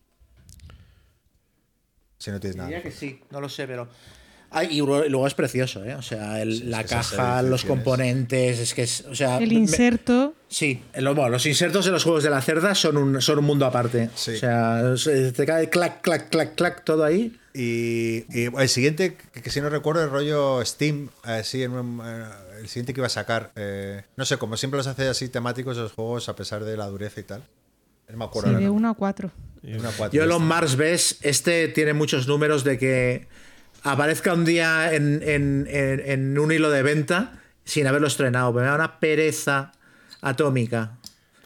[2.18, 2.68] Si no tienes nada.
[2.68, 3.88] Diría que sí, no lo sé, pero.
[4.52, 5.94] Ay, y luego es precioso, ¿eh?
[5.94, 9.04] O sea, el- Sí, la caja, los componentes, es que es.
[9.10, 10.34] O sea, El me- inserto.
[10.48, 13.64] Sí, bueno, los insertos de los juegos de la cerda son un, son un mundo
[13.66, 14.10] aparte.
[14.14, 14.32] Sí.
[14.32, 17.38] O sea, se- te cae clac, clac, clac, clac, todo ahí.
[17.54, 22.00] Y, y el siguiente, que, que si no recuerdo, el rollo Steam, así en un-
[22.04, 22.24] eh,
[22.60, 23.50] el siguiente que iba a sacar.
[23.56, 26.86] eh, no sé, como siempre los hace así temáticos los juegos a pesar de la
[26.86, 27.42] dureza y tal.
[28.10, 28.48] No me acuerdo.
[28.50, 28.78] Sí, de el nombre.
[28.80, 29.30] 1 a 4.
[29.64, 30.40] Una cuatro Yo los.
[30.40, 33.26] Mars ves, este tiene muchos números de que
[33.84, 37.32] aparezca un día en, en- en- en un hilo de venta
[37.64, 38.52] sin haberlo estrenado.
[38.52, 39.72] Me da una pereza
[40.20, 40.98] atómica.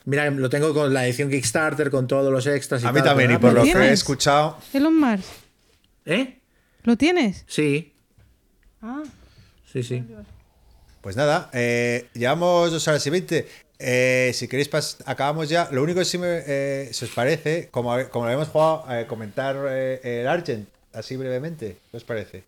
[0.04, 3.08] Mira, lo tengo con la edición Kickstarter, con todos los extras y A mí tal,
[3.08, 5.24] también, y por lo que he escuchado, Elon Mars.
[6.04, 6.38] ¿Eh?
[6.84, 7.44] ¿Lo tienes?
[7.48, 7.92] Sí,
[8.82, 9.02] Ah,
[9.72, 10.04] sí, sí.
[11.00, 13.48] Pues nada, eh, llevamos dos horas y veinte.
[13.78, 15.68] Eh, si queréis, pas- acabamos ya.
[15.72, 19.06] Lo único que sí me, eh, si os parece, como, como lo habíamos jugado, eh,
[19.06, 21.78] comentar eh, el Argent, así brevemente.
[21.90, 22.44] ¿Qué os parece?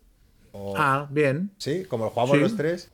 [0.51, 1.51] O- Ah, bien.
[1.57, 1.85] ¿Sí?
[1.85, 2.41] Como lo jugamos sí.
[2.41, 2.89] los tres.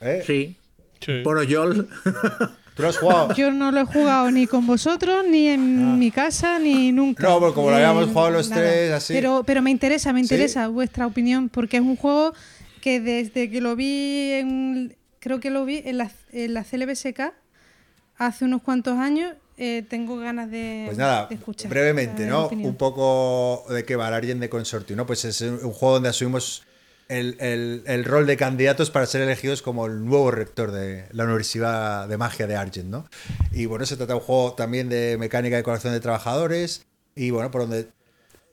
[0.00, 0.22] ¿Eh?
[0.26, 0.56] Sí.
[1.00, 1.22] Sí.
[1.22, 1.88] Bueno, Yol.
[2.74, 3.34] ¿Tú lo has jugado?
[3.34, 7.26] yo no lo he jugado ni con vosotros, ni en mi casa, ni nunca.
[7.26, 7.30] Ah.
[7.30, 8.62] No, porque como lo habíamos jugado los nada.
[8.62, 9.12] tres, así.
[9.14, 10.24] Pero, pero me interesa, me ¿Sí?
[10.26, 12.32] interesa vuestra opinión, porque es un juego
[12.80, 14.96] que desde que lo vi en.
[15.18, 17.32] Creo que lo vi en la, en la CLBSK
[18.16, 21.70] hace unos cuantos años, eh, tengo ganas de, Pues nada, de escuchar.
[21.70, 22.48] brevemente, ¿no?
[22.48, 25.06] Un poco de qué va el Argent de Consortium, ¿no?
[25.06, 26.64] Pues es un juego donde asumimos
[27.08, 31.24] el, el- el rol de candidatos para ser elegidos como el nuevo rector de la
[31.24, 33.04] Universidad de Magia de Argent, ¿no?
[33.52, 37.30] Y bueno, se trata de un juego también de mecánica de colección de trabajadores y
[37.30, 37.88] bueno, por donde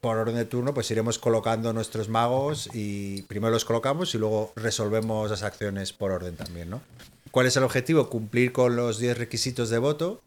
[0.01, 4.53] por orden de turno pues iremos colocando nuestros magos y primero los colocamos y luego
[4.55, 6.81] resolvemos las acciones por orden también, ¿no?
[7.31, 8.09] ¿Cuál es el objetivo?
[8.09, 10.21] Cumplir con los 10 requisitos de voto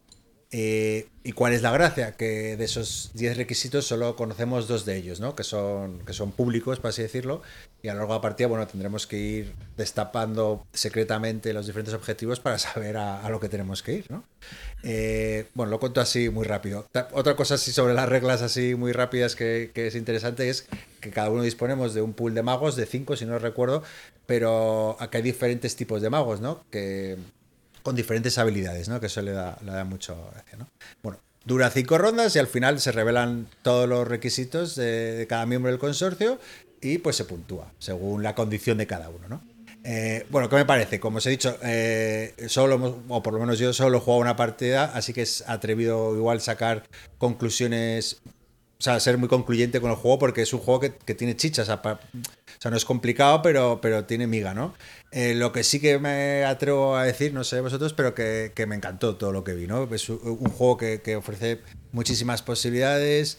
[0.51, 2.13] eh, ¿Y cuál es la gracia?
[2.13, 5.33] Que de esos 10 requisitos solo conocemos dos de ellos, ¿no?
[5.33, 7.41] Que son, que son públicos, por así decirlo.
[7.81, 11.93] Y a lo largo de la partida, bueno, tendremos que ir destapando secretamente los diferentes
[11.93, 14.25] objetivos para saber a, lo que tenemos que ir, ¿no?
[14.83, 16.87] Eh, bueno, lo cuento así muy rápido.
[17.13, 20.67] Otra cosa así sobre las reglas así muy rápidas que, que es interesante es
[20.99, 23.83] que cada uno disponemos de un pool de magos, de 5 si no recuerdo,
[24.25, 26.65] pero acá hay diferentes tipos de magos, ¿no?
[26.71, 27.17] Que
[27.83, 28.99] con diferentes habilidades, ¿no?
[28.99, 30.67] Que eso le da, le da mucho gracia, ¿no?
[31.01, 35.71] Bueno, dura cinco rondas y al final se revelan todos los requisitos de, cada miembro
[35.71, 36.39] del consorcio
[36.81, 39.41] y pues se puntúa según la condición de cada uno, ¿no?
[39.83, 40.99] Eh, bueno, ¿qué me parece?
[40.99, 44.35] Como os he dicho, eh, solo o por lo menos yo solo he jugado una
[44.35, 46.83] partida, así que es atrevido igual sacar
[47.17, 48.21] conclusiones
[48.81, 51.35] o sea, ser muy concluyente con el juego porque es un juego que, que tiene
[51.35, 51.69] chichas.
[51.69, 51.79] O
[52.57, 54.73] sea, no es complicado, pero, pero tiene miga, ¿no?
[55.13, 58.75] Eh, lo que sí que me atrevo a decir, no sé vosotros, pero que, me
[58.75, 59.93] encantó todo lo que vi, ¿no?
[59.93, 61.59] Es un, juego que, ofrece
[61.91, 63.37] muchísimas posibilidades.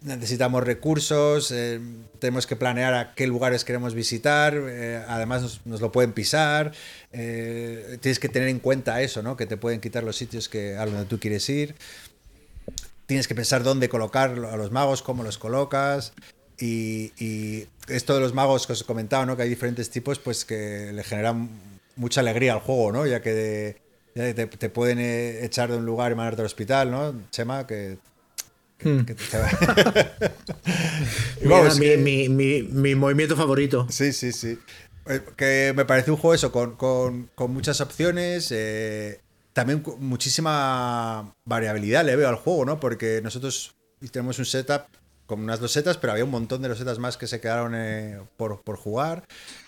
[0.00, 1.80] Necesitamos recursos, eh,
[2.18, 6.72] tenemos que planear a qué lugares queremos visitar, eh, además nos, lo pueden pisar,
[7.10, 9.36] tienes que tener en cuenta eso, ¿no?
[9.36, 11.74] Que te pueden quitar los sitios que, a donde tú quieres ir
[13.08, 16.12] tienes que pensar dónde colocar a los magos, cómo los colocas.
[16.60, 19.36] Y, y esto de los magos que os he comentado, ¿no?
[19.36, 21.48] que hay diferentes tipos, pues que le generan
[21.96, 23.06] mucha alegría al juego, ¿no?
[23.06, 23.76] ya que de,
[24.14, 27.14] ya te, te, pueden eh, echar de un lugar y mandarte al hospital, ¿no?
[27.30, 27.98] Chema, que.
[28.78, 29.04] que, Hmm.
[29.04, 29.24] que te-
[31.42, 33.86] Mira, Vamos, mi, que- mi- mi- mi movimiento favorito.
[33.90, 34.58] Sí, sí, sí.
[35.06, 38.48] Eh, Que me parece un juego eso, con, con- con muchas opciones.
[38.52, 39.20] eh,
[39.52, 42.78] también muchísima variabilidad le veo al juego, ¿no?
[42.78, 43.74] Porque nosotros
[44.12, 44.82] tenemos un setup
[45.28, 48.62] con unas losetas, pero había un montón de losetas más que se quedaron eh, por,
[48.62, 49.22] por jugar.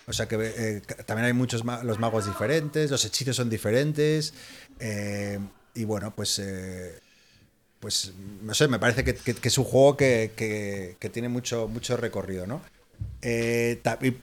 [0.07, 4.33] O sea que eh, también hay muchos los magos diferentes, los hechizos son diferentes.
[4.79, 5.39] eh,
[5.73, 6.41] y bueno, pues.
[7.79, 9.15] pues no sé, me parece que,
[9.47, 12.61] es un juego que, que- tiene mucho, mucho recorrido, ¿no?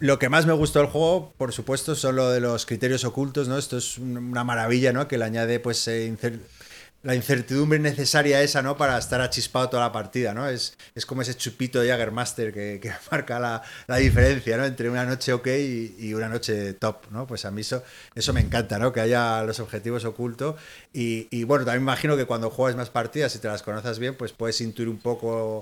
[0.01, 3.49] Lo que más me gustó del juego, por supuesto, son lo de los criterios ocultos,
[3.49, 3.59] ¿no?
[3.59, 5.09] Esto es un- una maravilla, ¿no?
[5.09, 5.89] Que le añade, pues,
[7.09, 8.77] la incertidumbre necesaria esa, ¿no?
[8.77, 10.47] Para estar achispado toda la partida, ¿no?
[10.47, 14.67] Es, es como ese chupito de Jaggermaster que, que marca la, la diferencia, ¿no?
[14.67, 17.27] Entre una noche ok y, una noche top, ¿no?
[17.27, 17.83] Pues a mí eso,
[18.15, 18.93] eso me encanta, ¿no?
[18.93, 20.57] Que haya los objetivos ocultos.
[20.93, 24.15] Y, y, bueno, también imagino que cuando juegas más partidas y te las conoces bien,
[24.15, 25.61] pues puedes intuir un poco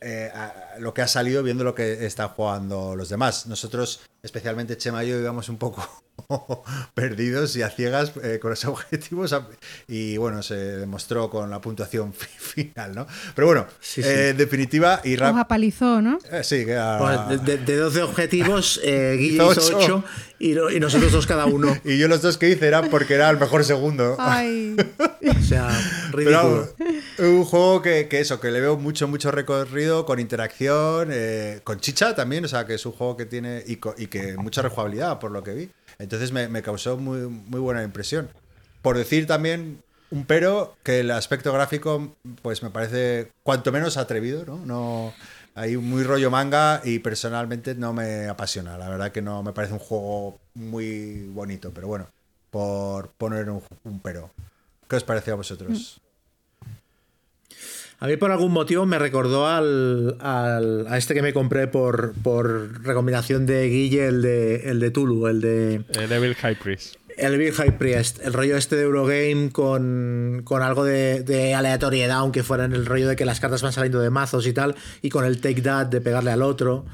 [0.00, 0.32] eh,
[0.80, 3.46] lo que ha salido viendo lo que están jugando los demás.
[3.46, 5.88] Nosotros, especialmente Chema y yo, íbamos un poco
[6.94, 9.34] perdidos y a ciegas eh, con los objetivos
[9.88, 12.26] y bueno, se demostró con la puntuación fi-
[12.64, 13.06] final, ¿no?
[13.34, 14.08] Pero bueno, Sí, sí.
[14.08, 16.18] eh, en definitiva, y rap- apalizó, ¿no?
[16.30, 16.98] eh, sí, que era-
[17.28, 19.96] Pues de, de- de 12 objetivos, eh, Guille Hizo hizo ocho.
[20.02, 20.04] 8
[20.38, 21.76] y, no- y nosotros dos cada uno.
[21.84, 24.16] y yo los dos que hice eran porque era el mejor segundo.
[24.18, 24.76] Ay,
[25.38, 25.68] O sea,
[26.12, 26.68] ridículo.
[27.18, 31.80] un juego que, que eso, que le veo mucho, mucho recorrido, con interacción, eh, con
[31.80, 35.18] chicha también, o sea, que es un juego que tiene y, y que mucha rejugabilidad,
[35.18, 35.70] por lo que vi.
[35.98, 38.28] Entonces me, causó muy, muy buena impresión.
[38.82, 44.44] Por decir también un pero, que el aspecto gráfico, pues me parece cuanto menos atrevido,
[44.44, 44.58] ¿no?
[44.64, 45.14] No.
[45.54, 48.76] Hay muy rollo manga y personalmente no me apasiona.
[48.76, 52.08] La verdad que no me parece un juego muy bonito, pero bueno,
[52.50, 54.30] por poner un, un pero.
[54.86, 56.00] ¿Qué os pareció a vosotros?
[57.98, 62.12] A mí por algún motivo me recordó al, al- a este que me compré por,
[62.22, 66.96] por recomendación de Guille, el de, el de Tulu, el de Eh, Devil High Priest.
[67.16, 72.18] el Big High Priest, el rollo este de Eurogame con, con algo de, de aleatoriedad,
[72.18, 74.74] aunque fuera en el rollo de que las cartas van saliendo de mazos y tal,
[75.00, 76.84] y con el take that de pegarle al otro.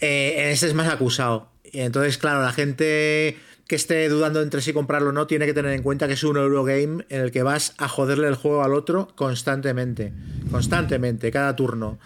[0.00, 1.50] Eh, en este es más acusado.
[1.64, 3.36] Y Entonces, claro, la gente
[3.68, 6.24] que esté dudando entre si comprarlo o no tiene que tener en cuenta que es
[6.24, 10.12] un Eurogame en el que vas a joderle el juego al otro constantemente.
[10.50, 11.98] Constantemente, cada turno.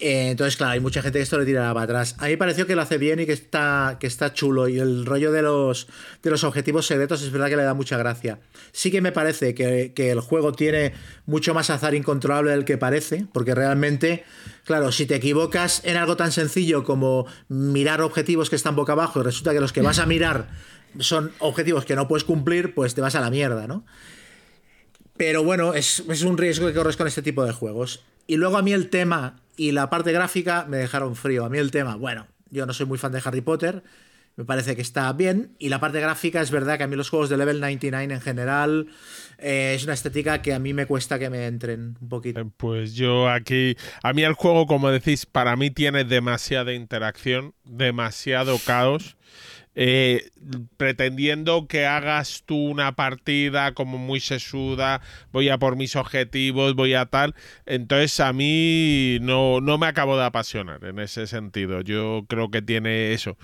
[0.00, 2.16] Eh, entonces, claro, hay mucha gente que esto le tira para atrás.
[2.18, 4.68] A mí me pareció que lo hace bien y que está, que está chulo.
[4.68, 5.86] Y el rollo de los,
[6.22, 8.40] de los objetivos secretos es verdad que le da mucha gracia.
[8.72, 10.94] Sí que me parece que, que el juego tiene
[11.26, 14.24] mucho más azar incontrolable del que parece, porque realmente,
[14.64, 19.20] claro, si te equivocas en algo tan sencillo como mirar objetivos que están boca abajo
[19.20, 20.48] y resulta que los que vas a mirar
[20.98, 23.84] son objetivos que no puedes cumplir, pues te vas a la mierda, ¿no?
[25.16, 28.04] Pero bueno, es, es un riesgo que corres con este tipo de juegos.
[28.26, 31.44] Y luego a mí el tema y la parte gráfica me dejaron frío.
[31.44, 33.82] A mí el tema, bueno, yo no soy muy fan de Harry Potter,
[34.36, 35.56] me parece que está bien.
[35.58, 38.20] Y la parte gráfica es verdad que a mí los juegos de Level 99 en
[38.20, 38.86] general
[39.38, 42.40] eh, es una estética que a mí me cuesta que me entren un poquito.
[42.40, 47.54] Eh, Pues yo aquí, a mí el juego, como decís, para mí tiene demasiada interacción,
[47.64, 49.16] demasiado caos.
[49.80, 50.30] Eh,
[50.76, 55.00] pretendiendo que hagas tú una partida como muy sesuda,
[55.30, 57.36] voy a por mis objetivos, voy a tal.
[57.64, 61.80] Entonces a mí no, no me acabo de apasionar en ese sentido.
[61.82, 63.38] Yo creo que tiene eso,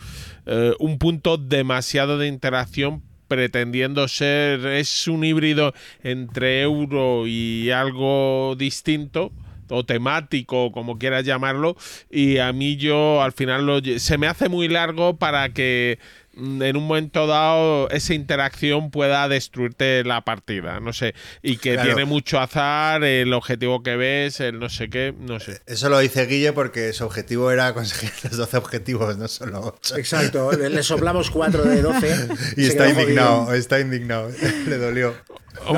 [0.47, 5.73] eh, un punto demasiado de interacción pretendiendo ser, es un híbrido
[6.03, 9.33] entre euro y algo distinto
[9.69, 11.77] o temático, como quieras llamarlo,
[12.11, 15.99] y a mí yo al final se me hace muy largo para que
[16.37, 21.89] en un momento dado esa interacción pueda destruirte la partida, no sé, y que Claro.
[21.89, 25.61] tiene mucho azar, el objetivo que ves, el no sé qué, no sé.
[25.67, 29.97] Eso lo dice Guille porque su objetivo era conseguir los 12 objetivos, no solo 8.
[29.97, 32.29] Exacto, le soplamos 4 de 12.
[32.57, 33.55] Y está indignado, jodido.
[33.55, 34.31] está indignado.
[34.69, 35.15] Le dolió.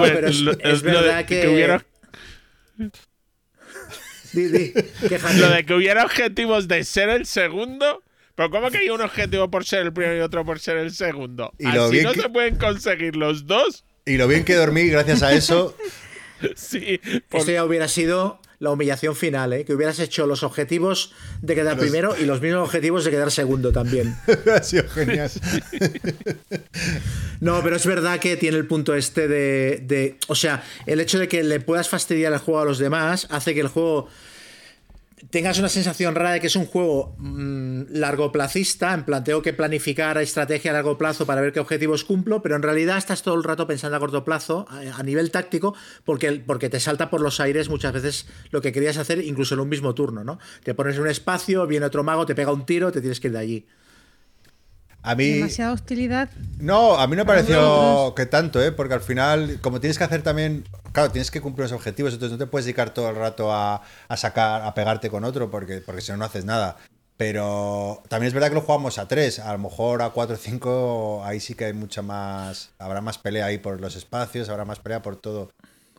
[0.02, 1.84] pero es- verdad que- hubiera-
[4.32, 4.72] Di, di,
[5.08, 5.38] quéjate.
[5.38, 8.02] Lo de que hubiera objetivos de ser el segundo.
[8.36, 10.92] Pero ¿cómo que hay un objetivo por ser el primero y otro por ser el
[10.92, 11.52] segundo?
[11.58, 13.84] Y lo Así bien no que- se pueden conseguir los dos.
[14.04, 15.76] Y lo bien que dormí gracias a eso.
[16.54, 17.00] Sí,
[17.30, 19.64] por- Esto ya hubiera sido la humillación final, ¿eh?
[19.64, 23.72] Que hubieras hecho los objetivos de quedar primero y los mismos objetivos de quedar segundo
[23.72, 24.14] también.
[24.54, 25.30] ha sido genial.
[27.40, 31.18] No, pero es verdad que tiene el punto este de, de- O sea, el hecho
[31.18, 34.08] de que le puedas fastidiar el juego a los demás hace que el juego
[35.30, 39.52] tengas una sensación rara de que es un juego mm, largoplacista, en plan tengo que
[39.52, 43.34] planificar estrategia a largo plazo para ver qué objetivos cumplo, pero en realidad estás todo
[43.34, 47.20] el rato pensando a corto plazo, a, a nivel táctico, porque, porque te salta por
[47.20, 50.38] los aires muchas veces lo que querías hacer, incluso en un mismo turno, ¿no?
[50.62, 53.28] Te pones en un espacio, viene otro mago, te pega un tiro, te tienes que
[53.28, 53.66] ir de allí.
[55.06, 55.34] A mí.
[55.34, 56.28] Demasiada hostilidad.
[56.58, 58.72] No, a mí no me pareció que tanto, ¿eh?
[58.72, 60.64] Porque al final, como tienes que hacer también.
[60.90, 63.82] Claro, tienes que cumplir los objetivos, entonces no te puedes dedicar todo el rato a,
[64.08, 66.76] a sacar, a pegarte con otro, porque, porque si no, no haces nada.
[67.16, 70.38] Pero también es verdad que lo jugamos a tres, a lo mejor a cuatro o
[70.38, 72.70] cinco, ahí sí que hay mucha más.
[72.78, 75.50] Habrá más pelea ahí por los espacios, habrá más pelea por todo.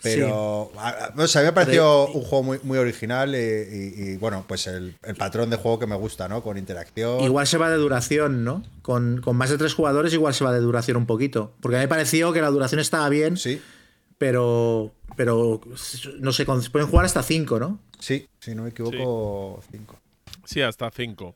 [0.04, 3.38] Pero, a- a- no sé, a mí me pareció un juego muy, muy original y,
[3.38, 6.44] y- y, bueno, pues el, el patrón de juego que me gusta, ¿no?
[6.44, 7.22] Con interacción.
[7.22, 8.64] Igual se va de duración, ¿no?
[8.84, 11.54] Con, con más de tres jugadores igual se va de duración un poquito.
[11.62, 13.60] Porque a mí me pareció que la duración estaba bien, Sí,
[14.18, 15.62] pero, pero
[16.20, 17.80] no sé, con- pueden jugar hasta cinco, ¿no?
[18.00, 19.96] sí, si no me equivoco, cinco.
[20.46, 21.36] sí, hasta cinco.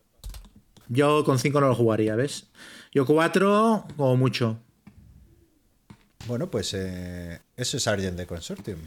[0.88, 2.48] Yo con cinco no lo jugaría, ¿ves?
[2.94, 4.60] Yo cuatro, como mucho.
[6.28, 8.80] Bueno, pues eh, eso es Argent de Consortium.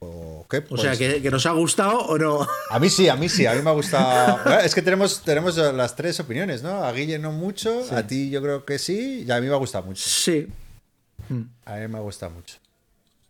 [0.00, 0.58] ¿O qué?
[0.58, 2.46] O Pues, sea, que, que nos ha gustado o no.
[2.70, 4.38] A mí sí, a mí sí, a mí me ha gustado.
[4.64, 6.82] Es que tenemos, tenemos las tres opiniones, ¿no?
[6.84, 9.58] A Guille no mucho, a ti yo creo que sí, y a mí me ha
[9.58, 10.02] gustado mucho.
[10.08, 10.48] Sí.
[11.64, 12.56] A mí me ha gustado mucho.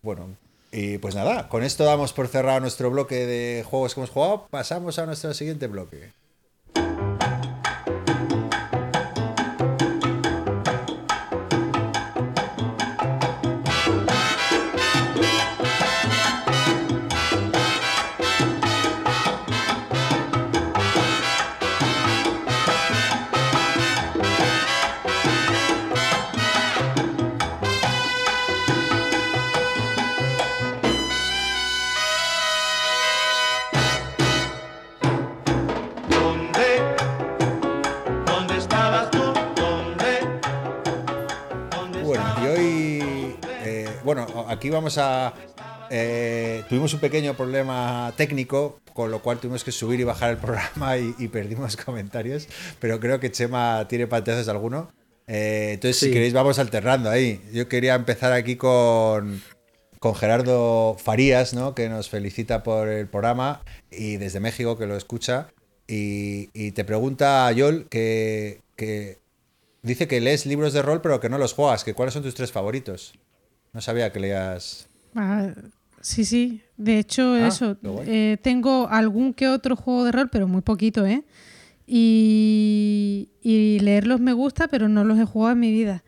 [0.01, 0.35] Bueno,
[0.71, 4.47] y pues nada, con esto damos por cerrado nuestro bloque de juegos que hemos jugado.
[4.49, 6.11] Pasamos a nuestro siguiente bloque.
[44.03, 45.33] Bueno, aquí vamos a...
[45.89, 50.37] eh, tuvimos un pequeño problema técnico, con lo cual tuvimos que subir y bajar el
[50.45, 52.47] programa y, y perdimos comentarios,
[52.79, 54.91] pero creo que Chema tiene pantallazos alguno.
[55.27, 57.41] Eh, entonces, si queréis, vamos alternando ahí.
[57.53, 59.41] Yo quería empezar aquí con,
[59.99, 61.73] con Gerardo Farías, ¿no?
[61.73, 65.47] que nos felicita por el programa y desde México que lo escucha.
[65.87, 69.19] Y, y te pregunta a Yol que, que
[69.81, 72.35] dice que lees libros de rol pero que no los juegas, que cuáles son tus
[72.35, 73.13] tres favoritos.
[73.73, 74.87] No sabía que leías...
[75.15, 75.49] Ah,
[76.01, 76.61] sí, sí.
[76.77, 77.77] De hecho, Ah, eso.
[78.05, 81.23] eh, tengo algún que otro juego de rol, pero muy poquito, ¿eh?
[81.85, 86.03] Y, y leerlos me gusta, pero no los he jugado en mi vida.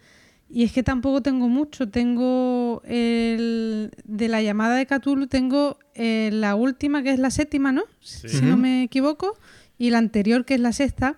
[0.49, 1.89] Y es que tampoco tengo mucho.
[1.89, 7.71] Tengo el de la llamada de Cthulhu, tengo eh, la última, que es la séptima,
[7.71, 7.83] ¿no?
[7.99, 9.37] Si no me equivoco.
[9.77, 11.17] Y la anterior, que es la sexta,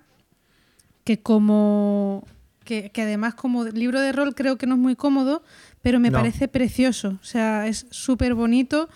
[1.03, 2.26] que como
[2.64, 5.43] que, que además como libro de rol creo que no es muy cómodo,
[5.82, 6.18] pero me No.
[6.20, 7.18] parece precioso.
[7.22, 8.90] O sea, es súper bonito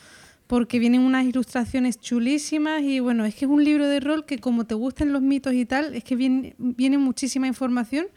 [0.48, 4.40] porque vienen unas ilustraciones chulísimas y bueno, es que es un libro de rol que
[4.40, 8.08] como te gusten los mitos y tal, es que viene, viene muchísima información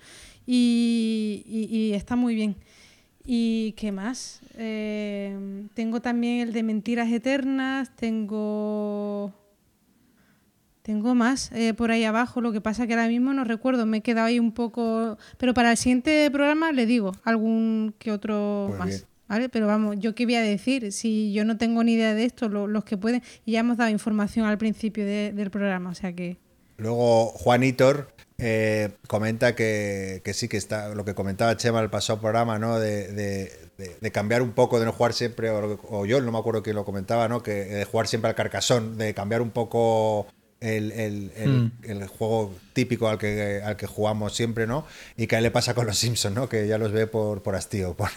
[0.47, 2.57] y, y- y está muy bien.
[3.25, 4.41] ¿Y qué más?
[4.57, 9.33] Eh, tengo también el de Mentiras Eternas, tengo...
[10.85, 13.97] Tengo más eh, por ahí abajo, lo que pasa que ahora mismo no recuerdo, me
[13.97, 15.17] he quedado ahí un poco...
[15.39, 18.89] Pero para el siguiente programa le digo algún que otro Pues más.
[18.89, 19.01] bien.
[19.27, 19.49] ¿Vale?
[19.49, 22.51] Pero vamos, yo qué voy a decir, si yo no tengo ni idea de esto,
[22.51, 25.95] lo- los que pueden, y ya hemos dado información al principio de- del programa, o
[25.95, 26.37] sea que...
[26.77, 31.85] Luego Juan Hitor eh, comenta que, que sí, que está lo que comentaba Chema en
[31.85, 32.79] el pasado programa, ¿no?
[32.79, 36.31] De, de- de- de cambiar un poco, de no jugar siempre, o, o yo no
[36.31, 37.43] me acuerdo quién lo comentaba, ¿no?
[37.43, 40.27] Que de jugar siempre al carcasón, de cambiar un poco
[40.61, 44.87] el, el- el- el juego típico al que, al que jugamos siempre, ¿no?
[45.17, 46.49] Y que a él le pasa con los Simpsons, ¿no?
[46.49, 47.95] Que ya los ve por, por hastío.
[47.95, 48.13] pone.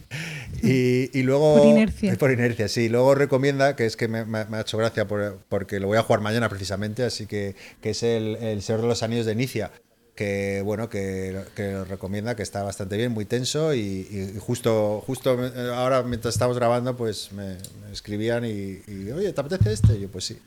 [0.62, 1.56] y, y luego...
[1.58, 2.16] Por inercia.
[2.16, 2.88] Por inercia, sí.
[2.88, 5.98] Luego recomienda, que es que me, me- me ha hecho gracia por- porque lo voy
[5.98, 9.32] a jugar mañana precisamente, así que, que es el, el Señor de los Anillos de
[9.32, 9.70] Inicia.
[10.14, 15.02] que bueno, que, que lo recomienda, que está bastante bien, muy tenso y, y justo,
[15.06, 19.72] justo eh, ahora mientras estamos grabando, pues me, me escribían y, y, oye, ¿te apetece
[19.72, 19.96] este?
[19.96, 20.38] Y yo, pues sí.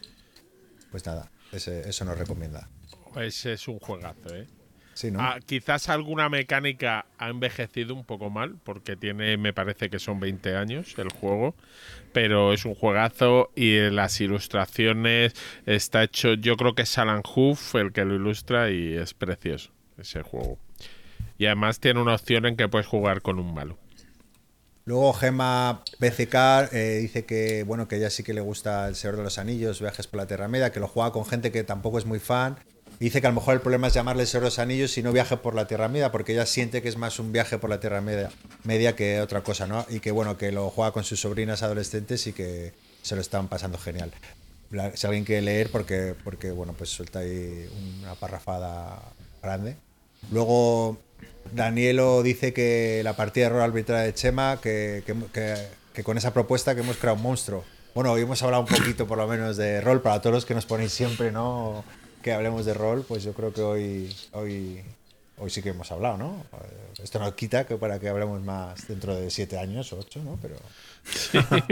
[0.98, 2.68] Pues nada, ese- eso nos recomienda.
[3.18, 4.48] Ese es un juegazo, ¿eh?
[4.96, 5.20] Sí, ¿no?
[5.22, 10.20] Ah, quizás alguna mecánica ha envejecido un poco mal, porque tiene, me parece que son
[10.20, 11.54] 20 años el juego,
[12.14, 15.34] pero es un juegazo y las ilustraciones
[15.68, 19.70] está hecho, yo creo que es Alan Hoof el que lo ilustra y es precioso
[20.00, 20.58] ese juego.
[21.38, 23.78] Y además tiene una opción en que puedes jugar con un malo.
[24.88, 29.18] Luego Gema BCK eh, dice que bueno que ella sí que le gusta el Señor
[29.18, 31.98] de los Anillos, Viajes por la Tierra Media, que lo juega con gente que tampoco
[31.98, 32.58] es muy fan.
[32.98, 35.12] Dice que a lo mejor el problema es llamarle Señor de los Anillos y no
[35.12, 37.82] Viaje por la Tierra Media, porque ella siente que es más un viaje por la
[37.82, 38.32] Tierra Media,
[38.64, 39.86] media que otra cosa, ¿no?
[39.90, 43.50] Y que bueno, que lo juega con sus sobrinas adolescentes y que se lo están
[43.50, 44.14] pasando genial.
[44.96, 49.02] Si alguien quiere leer, porque, porque bueno, pues suelta ahí una parrafada
[49.44, 49.76] grande.
[50.32, 50.98] Luego
[51.54, 56.18] Danielo dice que la partida de rol arbitraria de Chema, que, que- que- que con
[56.18, 57.64] esa propuesta que hemos creado un monstruo.
[57.96, 60.54] Bueno, hoy hemos hablado un poquito por lo menos de rol para todos los que
[60.54, 61.84] nos ponéis siempre, ¿no?
[62.22, 64.82] Que hablemos de rol, pues yo creo que hoy, hoy,
[65.40, 66.46] hoy sí que hemos hablado, ¿no?
[66.54, 70.22] Eh, Esto no quita que para que hablemos más dentro de siete años o ocho,
[70.24, 70.38] ¿no?
[70.42, 70.56] Pero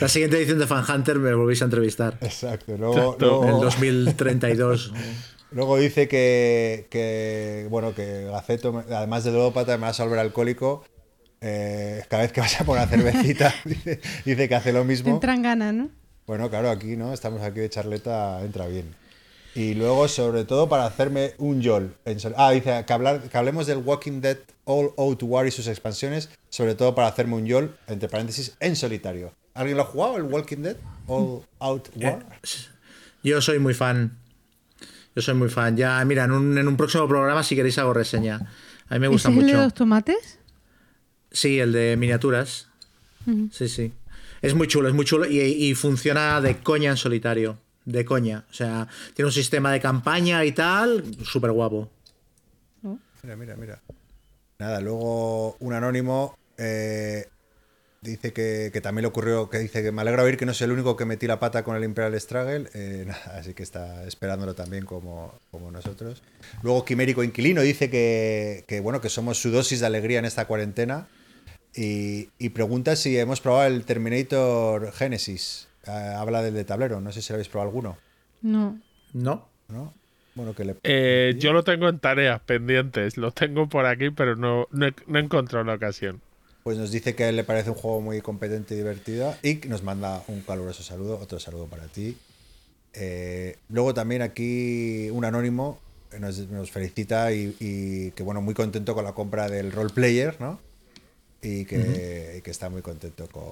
[0.00, 2.18] La siguiente edición de Fan Hunter me volvéis a entrevistar.
[2.20, 2.76] exacto.
[2.76, 4.92] Luego, En el luego- 2032.
[5.50, 10.84] Luego dice que, que, bueno, que Gaceto, además de ludópata, me va a volver alcohólico.
[11.40, 14.86] Eh, cada vez que vas a poner una cervecita, dice, dice que hace lo Te
[14.86, 15.14] mismo.
[15.14, 15.88] entran ganas, ¿no?
[16.26, 17.14] Bueno, claro, aquí, ¿no?
[17.14, 18.94] Estamos aquí de charleta, entra bien.
[19.54, 21.96] Y luego, sobre todo, para hacerme un yol.
[22.04, 25.50] en sol- Ah, dice que, hablar, que hablemos del Walking Dead All Out War y
[25.50, 29.32] sus expansiones, sobre todo para hacerme un yol, entre paréntesis, en solitario.
[29.54, 32.26] ¿Alguien lo ha jugado, el Walking Dead All Out War?
[33.24, 34.18] Yo soy muy fan.
[35.18, 35.76] Yo soy muy fan.
[35.76, 38.36] Ya, mira, en un, en un próximo programa, si queréis, hago reseña.
[38.88, 39.64] A mí me gusta ¿Ese es el de mucho.
[39.64, 40.38] los tomates?
[41.32, 42.68] Sí, el de miniaturas.
[43.50, 43.92] Sí, sí.
[44.42, 47.58] Es muy chulo, es muy chulo y, y funciona de coña en solitario.
[47.84, 48.44] De coña.
[48.48, 51.90] O sea, tiene un sistema de campaña y tal, súper guapo.
[53.24, 53.80] Mira, mira, mira.
[54.60, 57.26] Nada, luego un anónimo eh,
[58.00, 60.66] dice que, que también le ocurrió, que dice que me alegra oír que no soy
[60.66, 64.06] el único que metí la pata con el Imperial Struggle, eh, nada, así que está
[64.06, 66.22] esperándolo también como, como nosotros.
[66.62, 70.46] Luego Quimérico Inquilino dice que, que, bueno, que somos su dosis de alegría en esta
[70.46, 71.08] cuarentena
[71.74, 75.68] y, y pregunta si hemos probado el Terminator Genesis.
[75.86, 77.98] Eh, habla del de tablero, no sé si lo habéis probado alguno,
[78.42, 78.78] No.
[79.14, 79.48] ¿No?
[79.68, 79.94] ¿no?
[80.34, 80.76] Bueno, que le...
[80.84, 84.94] Eh, yo lo tengo en tareas pendientes, lo tengo por aquí, pero no, no, he,
[85.06, 86.20] no he encontrado la ocasión.
[86.62, 89.54] Pues nos dice que a él le parece un juego muy competente y divertido y
[89.68, 92.16] nos manda un caluroso saludo, otro saludo para ti.
[92.92, 95.78] Eh, luego también aquí un anónimo
[96.18, 100.40] nos, nos felicita y, y que bueno, muy contento con la compra del role player,
[100.40, 100.60] ¿no?
[101.40, 103.44] Y que, y que está muy contento con,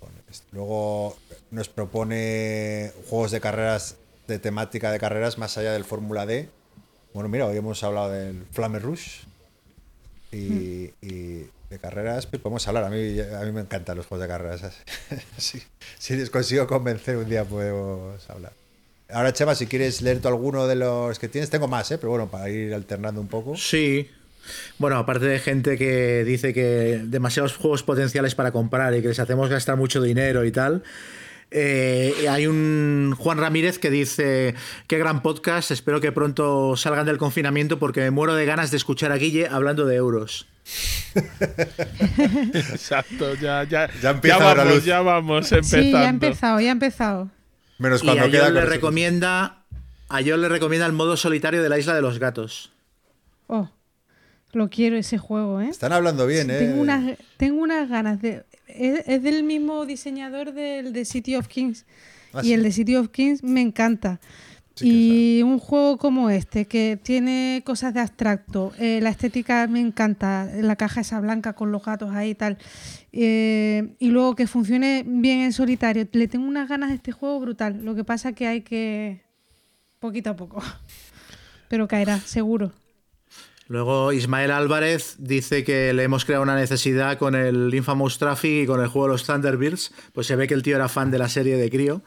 [0.00, 0.46] con esto.
[0.52, 1.16] Luego
[1.50, 3.96] nos propone juegos de carreras,
[4.26, 6.48] de temática de carreras más allá del Fórmula D.
[7.12, 9.20] Bueno, mira, hoy hemos hablado del Flamme Rush
[10.32, 12.84] y, y de carreras pues podemos hablar.
[12.84, 14.62] A mí, a mí me encantan los juegos de carreras.
[15.36, 15.62] si,
[15.98, 18.52] si les consigo convencer un día podemos hablar.
[19.10, 21.98] Ahora, Chema, si quieres leer tú alguno de los que tienes, tengo más, ¿eh?
[21.98, 23.56] pero bueno, para ir alternando un poco.
[23.56, 24.08] Sí.
[24.78, 29.18] Bueno, aparte de gente que dice que demasiados juegos potenciales para comprar y que les
[29.18, 30.82] hacemos gastar mucho dinero y tal.
[31.56, 34.54] Eh, hay un Juan Ramírez que dice,
[34.88, 38.76] qué gran podcast, espero que pronto salgan del confinamiento porque me muero de ganas de
[38.76, 40.48] escuchar a Guille hablando de euros.
[42.54, 44.84] Exacto, ya, ya, Ya empieza a ver la vamos, luz.
[44.84, 45.84] ya vamos empezando.
[45.84, 47.30] Sí, ya ha empezado, ya ha empezado.
[47.78, 49.62] Menos Y cuando a queda le recomienda,
[50.08, 52.72] a John le recomienda el modo solitario de la isla de los gatos.
[53.46, 53.68] Oh,
[54.52, 55.68] lo quiero ese juego, ¿eh?
[55.68, 56.58] Están hablando bien, ¿eh?
[56.58, 58.44] Tengo unas, tengo unas ganas de.
[58.68, 61.84] Es, es del mismo diseñador del de City of Kings.
[62.32, 62.52] Ah, y sí.
[62.52, 64.20] el de City of Kings me encanta.
[64.74, 64.88] Sí
[65.38, 70.50] y un juego como este, que tiene cosas de abstracto, eh, la estética me encanta,
[70.52, 72.58] la caja esa blanca con los gatos ahí y tal.
[73.12, 76.08] eh, y luego que funcione bien en solitario.
[76.10, 77.84] Le tengo unas ganas de este juego brutal.
[77.84, 79.22] Lo que pasa que hay que.
[80.00, 80.60] poquito a poco.
[81.68, 82.72] Pero caerá, seguro.
[83.66, 88.66] Luego Ismael Álvarez dice que le hemos creado una necesidad con el Infamous Traffic y
[88.66, 89.92] con el juego de los Thunderbirds.
[90.12, 92.02] Pues se ve que el tío era fan de la serie de Crío.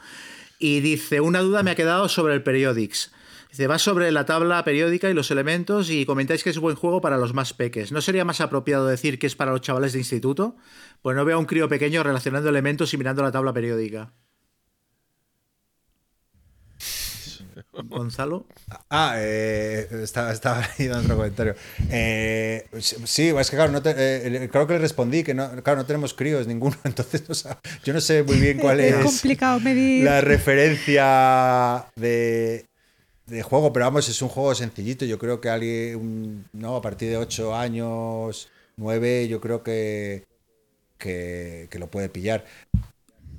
[0.60, 3.12] Y dice, una duda me ha quedado sobre el Periodics.
[3.50, 7.02] Dice, va sobre la tabla periódica y los elementos y comentáis que es buen juego
[7.02, 7.92] para los más peques.
[7.92, 10.58] ¿No sería más apropiado decir que es para los chavales de instituto?
[11.02, 14.14] Pues no veo a un crío pequeño relacionando elementos y mirando la tabla periódica.
[17.86, 18.46] Gonzalo.
[18.90, 21.56] Ah, eh, estaba, estaba leyendo otro comentario.
[21.90, 25.80] Eh, sí, es que claro, no te- eh, creo que le respondí que no, claro,
[25.82, 27.24] no tenemos críos ninguno, entonces
[27.84, 30.04] yo no sé muy bien cuál es es complicado medir.
[30.04, 32.66] la referencia de,
[33.28, 35.06] de juego, pero vamos, es un juego sencillito.
[35.06, 40.24] Yo creo que alguien, no, a partir de 8 años, 9, yo creo que,
[40.98, 42.46] que, que lo puede pillar.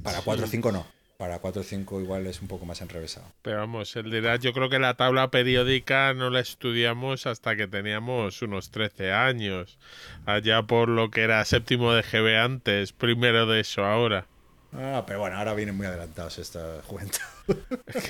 [0.02, 0.86] Para 4 o 5 no.
[1.18, 3.26] Para 4 o 5 igual es un poco más enrevesado.
[3.42, 7.66] Pero vamos, él dirá, yo creo que la tabla periódica no la estudiamos hasta que
[7.66, 9.80] teníamos unos 13 años.
[10.26, 14.26] Allá por lo que era séptimo de GB antes, primero de eso ahora.
[14.72, 17.18] Ah, pero bueno, ahora vienen muy adelantados esta juventud.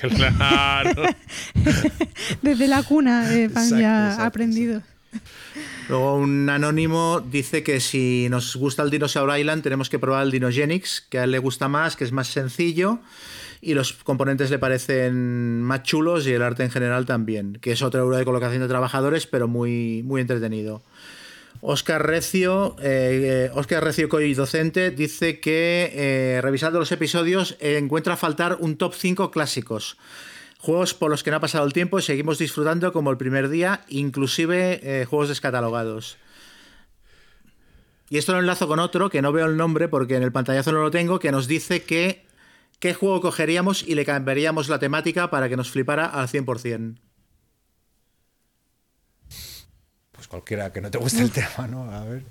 [0.01, 1.03] Claro.
[2.43, 4.89] Desde la cuna eh, van Exacto, ya.
[5.89, 10.31] Luego un anónimo dice que si nos gusta el Dinosaur Island tenemos que probar el
[10.31, 12.99] Dinogenix, que a él le gusta más, que es más sencillo
[13.61, 17.81] y los componentes le parecen más chulos y el arte en general también, que es
[17.81, 20.81] otro euro de colocación de trabajadores, pero muy, muy entretenido.
[21.61, 28.15] Oscar Recio, eh, Oscar Recio Coy docente, dice que eh, revisando los episodios eh, encuentra
[28.15, 29.97] faltar un top 5 clásicos.
[30.61, 33.47] Juegos por los que no ha pasado el tiempo y seguimos disfrutando como el primer
[33.47, 36.17] día, inclusive eh, juegos descatalogados.
[38.09, 40.73] Y esto lo enlazo con otro, que no veo el nombre porque en el pantallazo
[40.73, 42.25] no lo tengo, que nos dice que
[42.79, 46.99] qué juego cogeríamos y le cambiaríamos la temática para que nos flipara al 100%.
[50.11, 51.89] Pues cualquiera que no te guste el tema, ¿no?
[51.89, 52.25] A ver,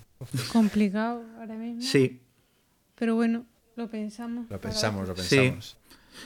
[0.53, 1.81] Complicado ahora mismo.
[1.81, 2.21] Sí.
[2.95, 4.51] Pero bueno, lo pensamos.
[4.51, 5.55] lo pensamos, lo Sí.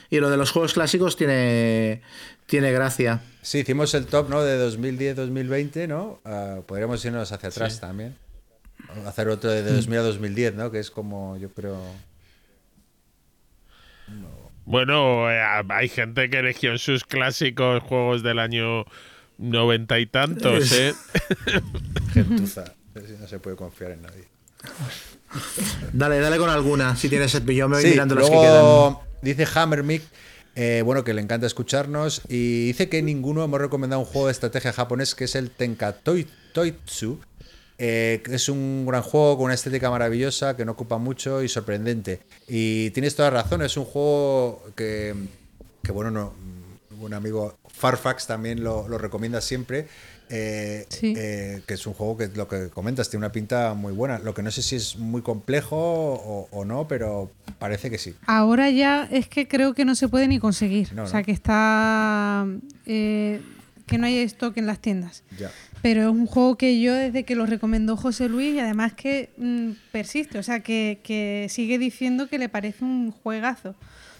[0.09, 2.01] Y lo de los juegos clásicos tiene,
[2.45, 3.21] tiene gracia.
[3.41, 4.43] Sí, hicimos el top, ¿no?
[4.43, 6.19] De 2010-2020, ¿no?
[6.25, 8.15] Ah, podríamos irnos hacia atrás también.
[9.05, 10.71] Hacer otro de 2000 a 2010, ¿no?
[10.71, 11.79] Que es como, yo creo...
[14.65, 18.85] Bueno, eh, hay gente que eligió en sus clásicos juegos del año
[19.37, 20.93] noventa y tantos, ¿eh?
[22.13, 22.65] Gentuza.
[23.19, 24.27] No se puede confiar en nadie.
[25.91, 28.43] Dale, dale con alguna, si tienes el yo me voy Sí, mirando las que quedan.
[28.61, 30.03] luego dice Hammermick,
[30.55, 34.33] eh, bueno, que le encanta escucharnos y dice que ninguno hemos recomendado un juego de
[34.33, 37.19] estrategia japonés que es el Tenkatoitsu,
[37.79, 42.21] eh, es un gran juego con una estética maravillosa que no ocupa mucho y sorprendente.
[42.47, 45.15] Y tienes toda razón, es un juego que,
[45.81, 46.33] que bueno, no,
[46.99, 49.87] un amigo Farfax también lo, lo recomienda siempre.
[50.29, 51.13] Eh, Sí.
[51.17, 54.19] eh, que es un juego que lo que comentas tiene una pinta muy buena.
[54.19, 58.15] Lo que no sé si es muy complejo o, o no, pero parece que sí.
[58.25, 60.93] Ahora ya es que creo que no se puede ni conseguir.
[60.93, 61.25] No, o sea, no.
[61.25, 62.45] que está.
[62.85, 63.41] eh,
[63.85, 65.23] que no hay stock en las tiendas.
[65.37, 65.51] Ya.
[65.81, 69.31] Pero es un juego que yo, desde que lo recomendó José Luis, y además que
[69.37, 73.71] mm, persiste, o sea, que, que sigue diciendo que le parece un juegazo.
[73.71, 73.75] O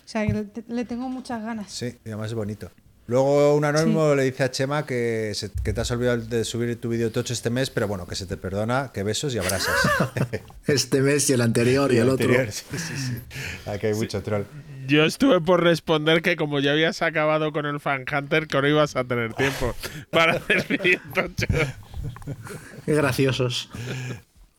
[0.07, 1.71] sea, que le, le tengo muchas ganas.
[1.71, 2.69] Sí, y además es bonito.
[3.05, 6.79] Luego un anónimo le dice a Chema que, se- que te has olvidado de subir
[6.79, 9.75] tu vídeo tocho este mes, pero bueno, que se te perdona, que besos y abrazas.
[10.67, 12.25] Este mes y el anterior y el otro.
[12.27, 13.69] anterior, sí, sí, sí.
[13.69, 14.43] Aquí hay mucho troll.
[14.87, 18.67] Yo estuve por responder que como ya habías acabado con el Fan Hunter, que no
[18.69, 19.75] ibas a tener tiempo
[20.09, 21.45] para hacer vídeo tocho.
[22.85, 23.69] Qué graciosos.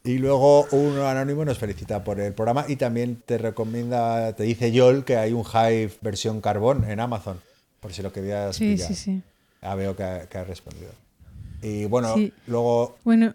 [0.05, 4.71] Y luego un anónimo nos felicita por el programa y también te recomienda, te dice
[4.71, 7.41] Yol que hay un Hive versión carbón en Amazon,
[7.85, 8.89] por si lo querías Sí, pillar.
[8.89, 9.23] sí, sí.
[9.61, 10.91] Ah, veo que ha, que ha respondido.
[11.61, 12.33] Y bueno, Sí.
[12.47, 13.35] luego, Bueno,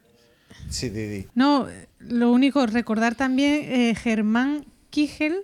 [0.69, 1.27] sí, Didi.
[1.35, 1.67] no,
[1.99, 5.35] lo único, recordar también eh, Germán Kigel,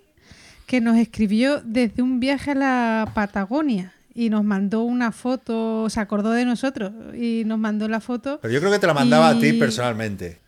[0.65, 5.99] que nos escribió desde un viaje a la Patagonia y nos mandó una foto, se
[5.99, 8.39] acordó de nosotros y nos mandó la foto.
[8.41, 10.39] Pero yo creo que te la mandaba a ti personalmente.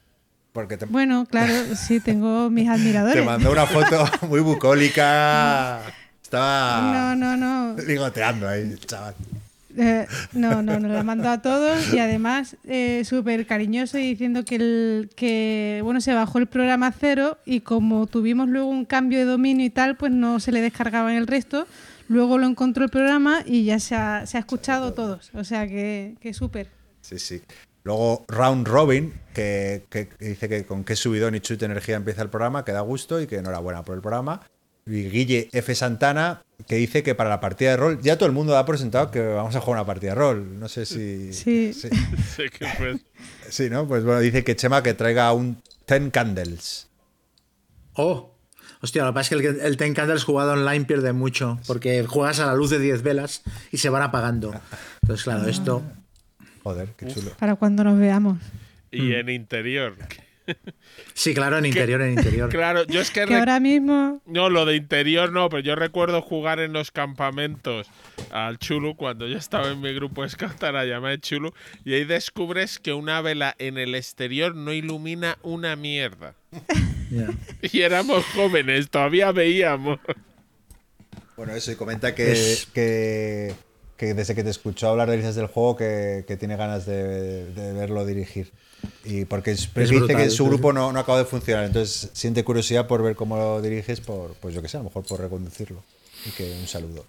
[0.51, 3.13] Porque te, Bueno, claro, sí, tengo mis admiradores.
[3.19, 5.81] te mandó una foto muy bucólica.
[6.27, 7.81] Estaba No, no, no.
[7.87, 9.15] ligoteando ahí, chaval.
[9.77, 14.43] Eh, no, no, nos la mandó a todos y además eh, súper cariñoso y diciendo
[14.43, 19.19] que, el, que bueno se bajó el programa cero y como tuvimos luego un cambio
[19.19, 21.65] de dominio y tal, pues no se le descargaban el resto.
[22.09, 25.31] Luego lo encontró el programa y ya se ha, se ha escuchado todos.
[25.33, 26.67] O sea que, que súper.
[26.99, 27.41] Sí, sí.
[27.83, 32.29] Luego Round Robin, que, que dice que con qué subidón y chute energía empieza el
[32.29, 34.41] programa, que da gusto y que enhorabuena por el programa.
[34.87, 35.75] Guille F.
[35.75, 38.77] Santana, que dice que para la partida de rol, ya todo el mundo da por
[38.77, 40.59] sentado que vamos a jugar una partida de rol.
[40.59, 41.33] No sé si.
[41.33, 41.73] Sí.
[41.73, 41.89] Sí,
[42.35, 43.01] Sí, que pues-
[43.49, 43.87] Sí, ¿no?
[43.87, 46.87] Pues bueno, dice que Chema que traiga un Ten Candles.
[47.93, 48.33] Oh.
[48.81, 52.05] Hostia, lo que pasa es que el, el Ten Candles jugado online pierde mucho, porque
[52.05, 53.41] juegas a la luz de 10 velas
[53.71, 54.53] y se van apagando.
[55.01, 55.81] Entonces, claro, esto...
[56.63, 57.31] Joder, qué chulo.
[57.39, 58.37] Para cuando nos veamos.
[58.91, 59.95] y en interior.
[61.13, 62.49] Sí, claro, en interior, en interior.
[62.49, 64.21] Claro, yo es que Que ahora mismo.
[64.25, 67.87] No, lo de interior no, pero yo recuerdo jugar en los campamentos
[68.31, 71.53] al Chulu cuando yo estaba en mi grupo de Scout a la llamada Chulu
[71.83, 76.35] y ahí descubres que una vela en el exterior no ilumina una mierda.
[77.11, 77.29] Ya.
[77.61, 79.99] Y éramos jóvenes, todavía veíamos.
[81.35, 83.53] Bueno, eso, y comenta que, Es- que,
[83.95, 87.73] que desde que te escuchó hablar de del juego que, que tiene ganas de, de
[87.73, 88.51] verlo dirigir.
[89.03, 92.43] Y porque es- dice brutal, que su grupo no, no acaba de funcionar, entonces siente
[92.43, 95.19] curiosidad por ver cómo lo diriges, por, pues yo que sé, a lo mejor por
[95.19, 95.83] reconducirlo.
[96.25, 97.05] Y que un saludo.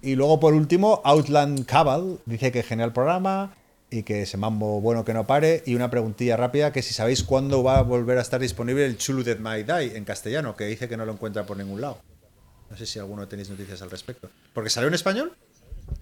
[0.00, 3.54] Y luego por último, Outland Cabal dice que genial programa
[3.90, 5.62] y que ese mambo bueno que no pare.
[5.66, 8.96] Y una preguntilla rápida, que si sabéis cuándo va a volver a estar disponible el
[8.96, 11.98] Chulu Dead My Die en castellano, que dice que no lo encuentra por ningún lado.
[12.70, 14.28] No sé si alguno tenéis noticias al respecto.
[14.52, 15.32] ¿Porque salió en español?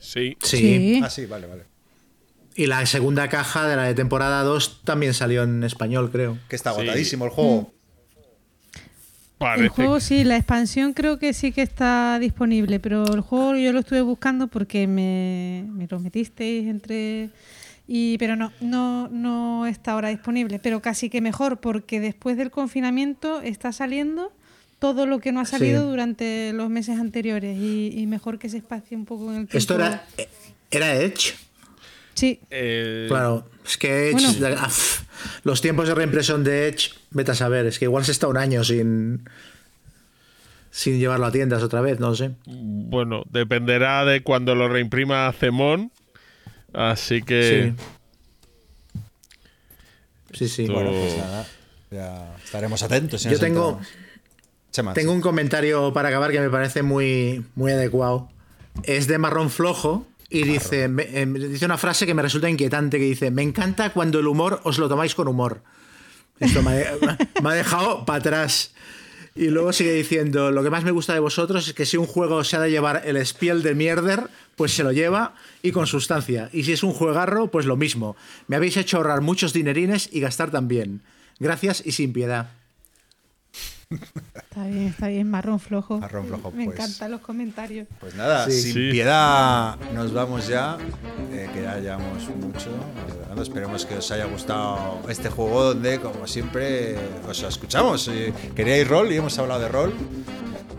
[0.00, 0.36] Sí.
[0.42, 1.00] Sí.
[1.02, 1.62] Ah, sí, vale, vale.
[2.56, 6.38] Y la segunda caja de la de temporada 2 también salió en español, creo.
[6.48, 6.80] Que está Sí.
[6.80, 7.72] agotadísimo el juego.
[9.38, 13.54] Parece El juego sí, la expansión creo que sí que está disponible, pero el juego
[13.56, 17.28] yo lo estuve buscando porque me, me lo metisteis entre...
[17.88, 22.50] Y, pero no, no, no está ahora disponible, pero casi que mejor porque después del
[22.50, 24.32] confinamiento está saliendo
[24.80, 25.88] todo lo que no ha salido Sí.
[25.90, 29.58] durante los meses anteriores y, y mejor que se espacie un poco en el tiempo.
[29.58, 30.04] Esto era,
[30.70, 31.34] era Edge.
[32.16, 34.56] Sí, eh, Claro, es que Edge, Bueno.
[34.58, 34.68] ah,
[35.44, 38.36] los tiempos de reimpresión de Edge, vete a saber, es que igual se está un
[38.38, 39.28] año sin
[40.70, 42.32] sin llevarlo a tiendas otra vez, no sé.
[42.46, 45.90] Bueno, dependerá de cuando lo reimprima Zemón.
[46.74, 47.72] Así que.
[50.32, 50.62] Sí, sí.
[50.62, 51.46] Esto- Bueno, pues nada.
[51.90, 53.22] Ya estaremos atentos.
[53.22, 53.80] si Yo tengo.
[54.72, 55.16] Chema, tengo sí.
[55.16, 58.28] un comentario para acabar que me parece muy, muy adecuado.
[58.82, 62.98] Es de marrón flojo y dice, me- eh, dice una frase que me resulta inquietante
[62.98, 65.62] que dice, me encanta cuando el humor os lo tomáis con humor.
[66.40, 68.72] Esto me ha, me ha dejado para atrás.
[69.34, 72.06] Y luego sigue diciendo, lo que más me gusta de vosotros es que si un
[72.06, 75.86] juego se ha de llevar el spiel de mierder, pues se lo lleva y con
[75.86, 76.48] sustancia.
[76.55, 78.16] Y si es un juegarro, pues lo mismo.
[78.48, 81.02] Me habéis hecho ahorrar muchos dinerines y gastar también.
[81.38, 82.50] Gracias y sin piedad.
[83.90, 85.98] Está bien, está bien, marrón flojo.
[85.98, 86.76] Marrón flojo, Me pues.
[86.78, 87.86] encantan los comentarios.
[88.00, 88.60] Pues nada, Sí.
[88.62, 88.89] sin Sí.
[88.90, 90.76] piedad nos vamos ya,
[91.32, 92.70] eh, que ya llevamos mucho.
[93.40, 96.97] Esperemos que os haya gustado este juego donde, como siempre,
[97.28, 98.08] os escuchamos.
[98.08, 99.94] Eh, Queríais rol y hemos hablado de rol.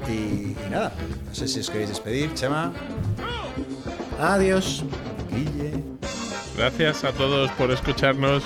[0.10, 0.92] Y, y nada,
[1.28, 2.74] no sé si os queréis despedir, Chema,
[4.20, 4.84] Adiós.
[5.30, 5.84] Guille,
[6.58, 8.42] Gracias a todos por escucharnos.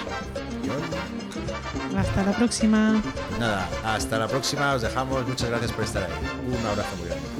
[1.98, 3.02] Hasta la próxima.
[3.40, 5.28] Nada, hasta la próxima, os dejamos.
[5.28, 6.12] Muchas gracias por estar ahí.
[6.48, 7.31] Un abrazo muy grande.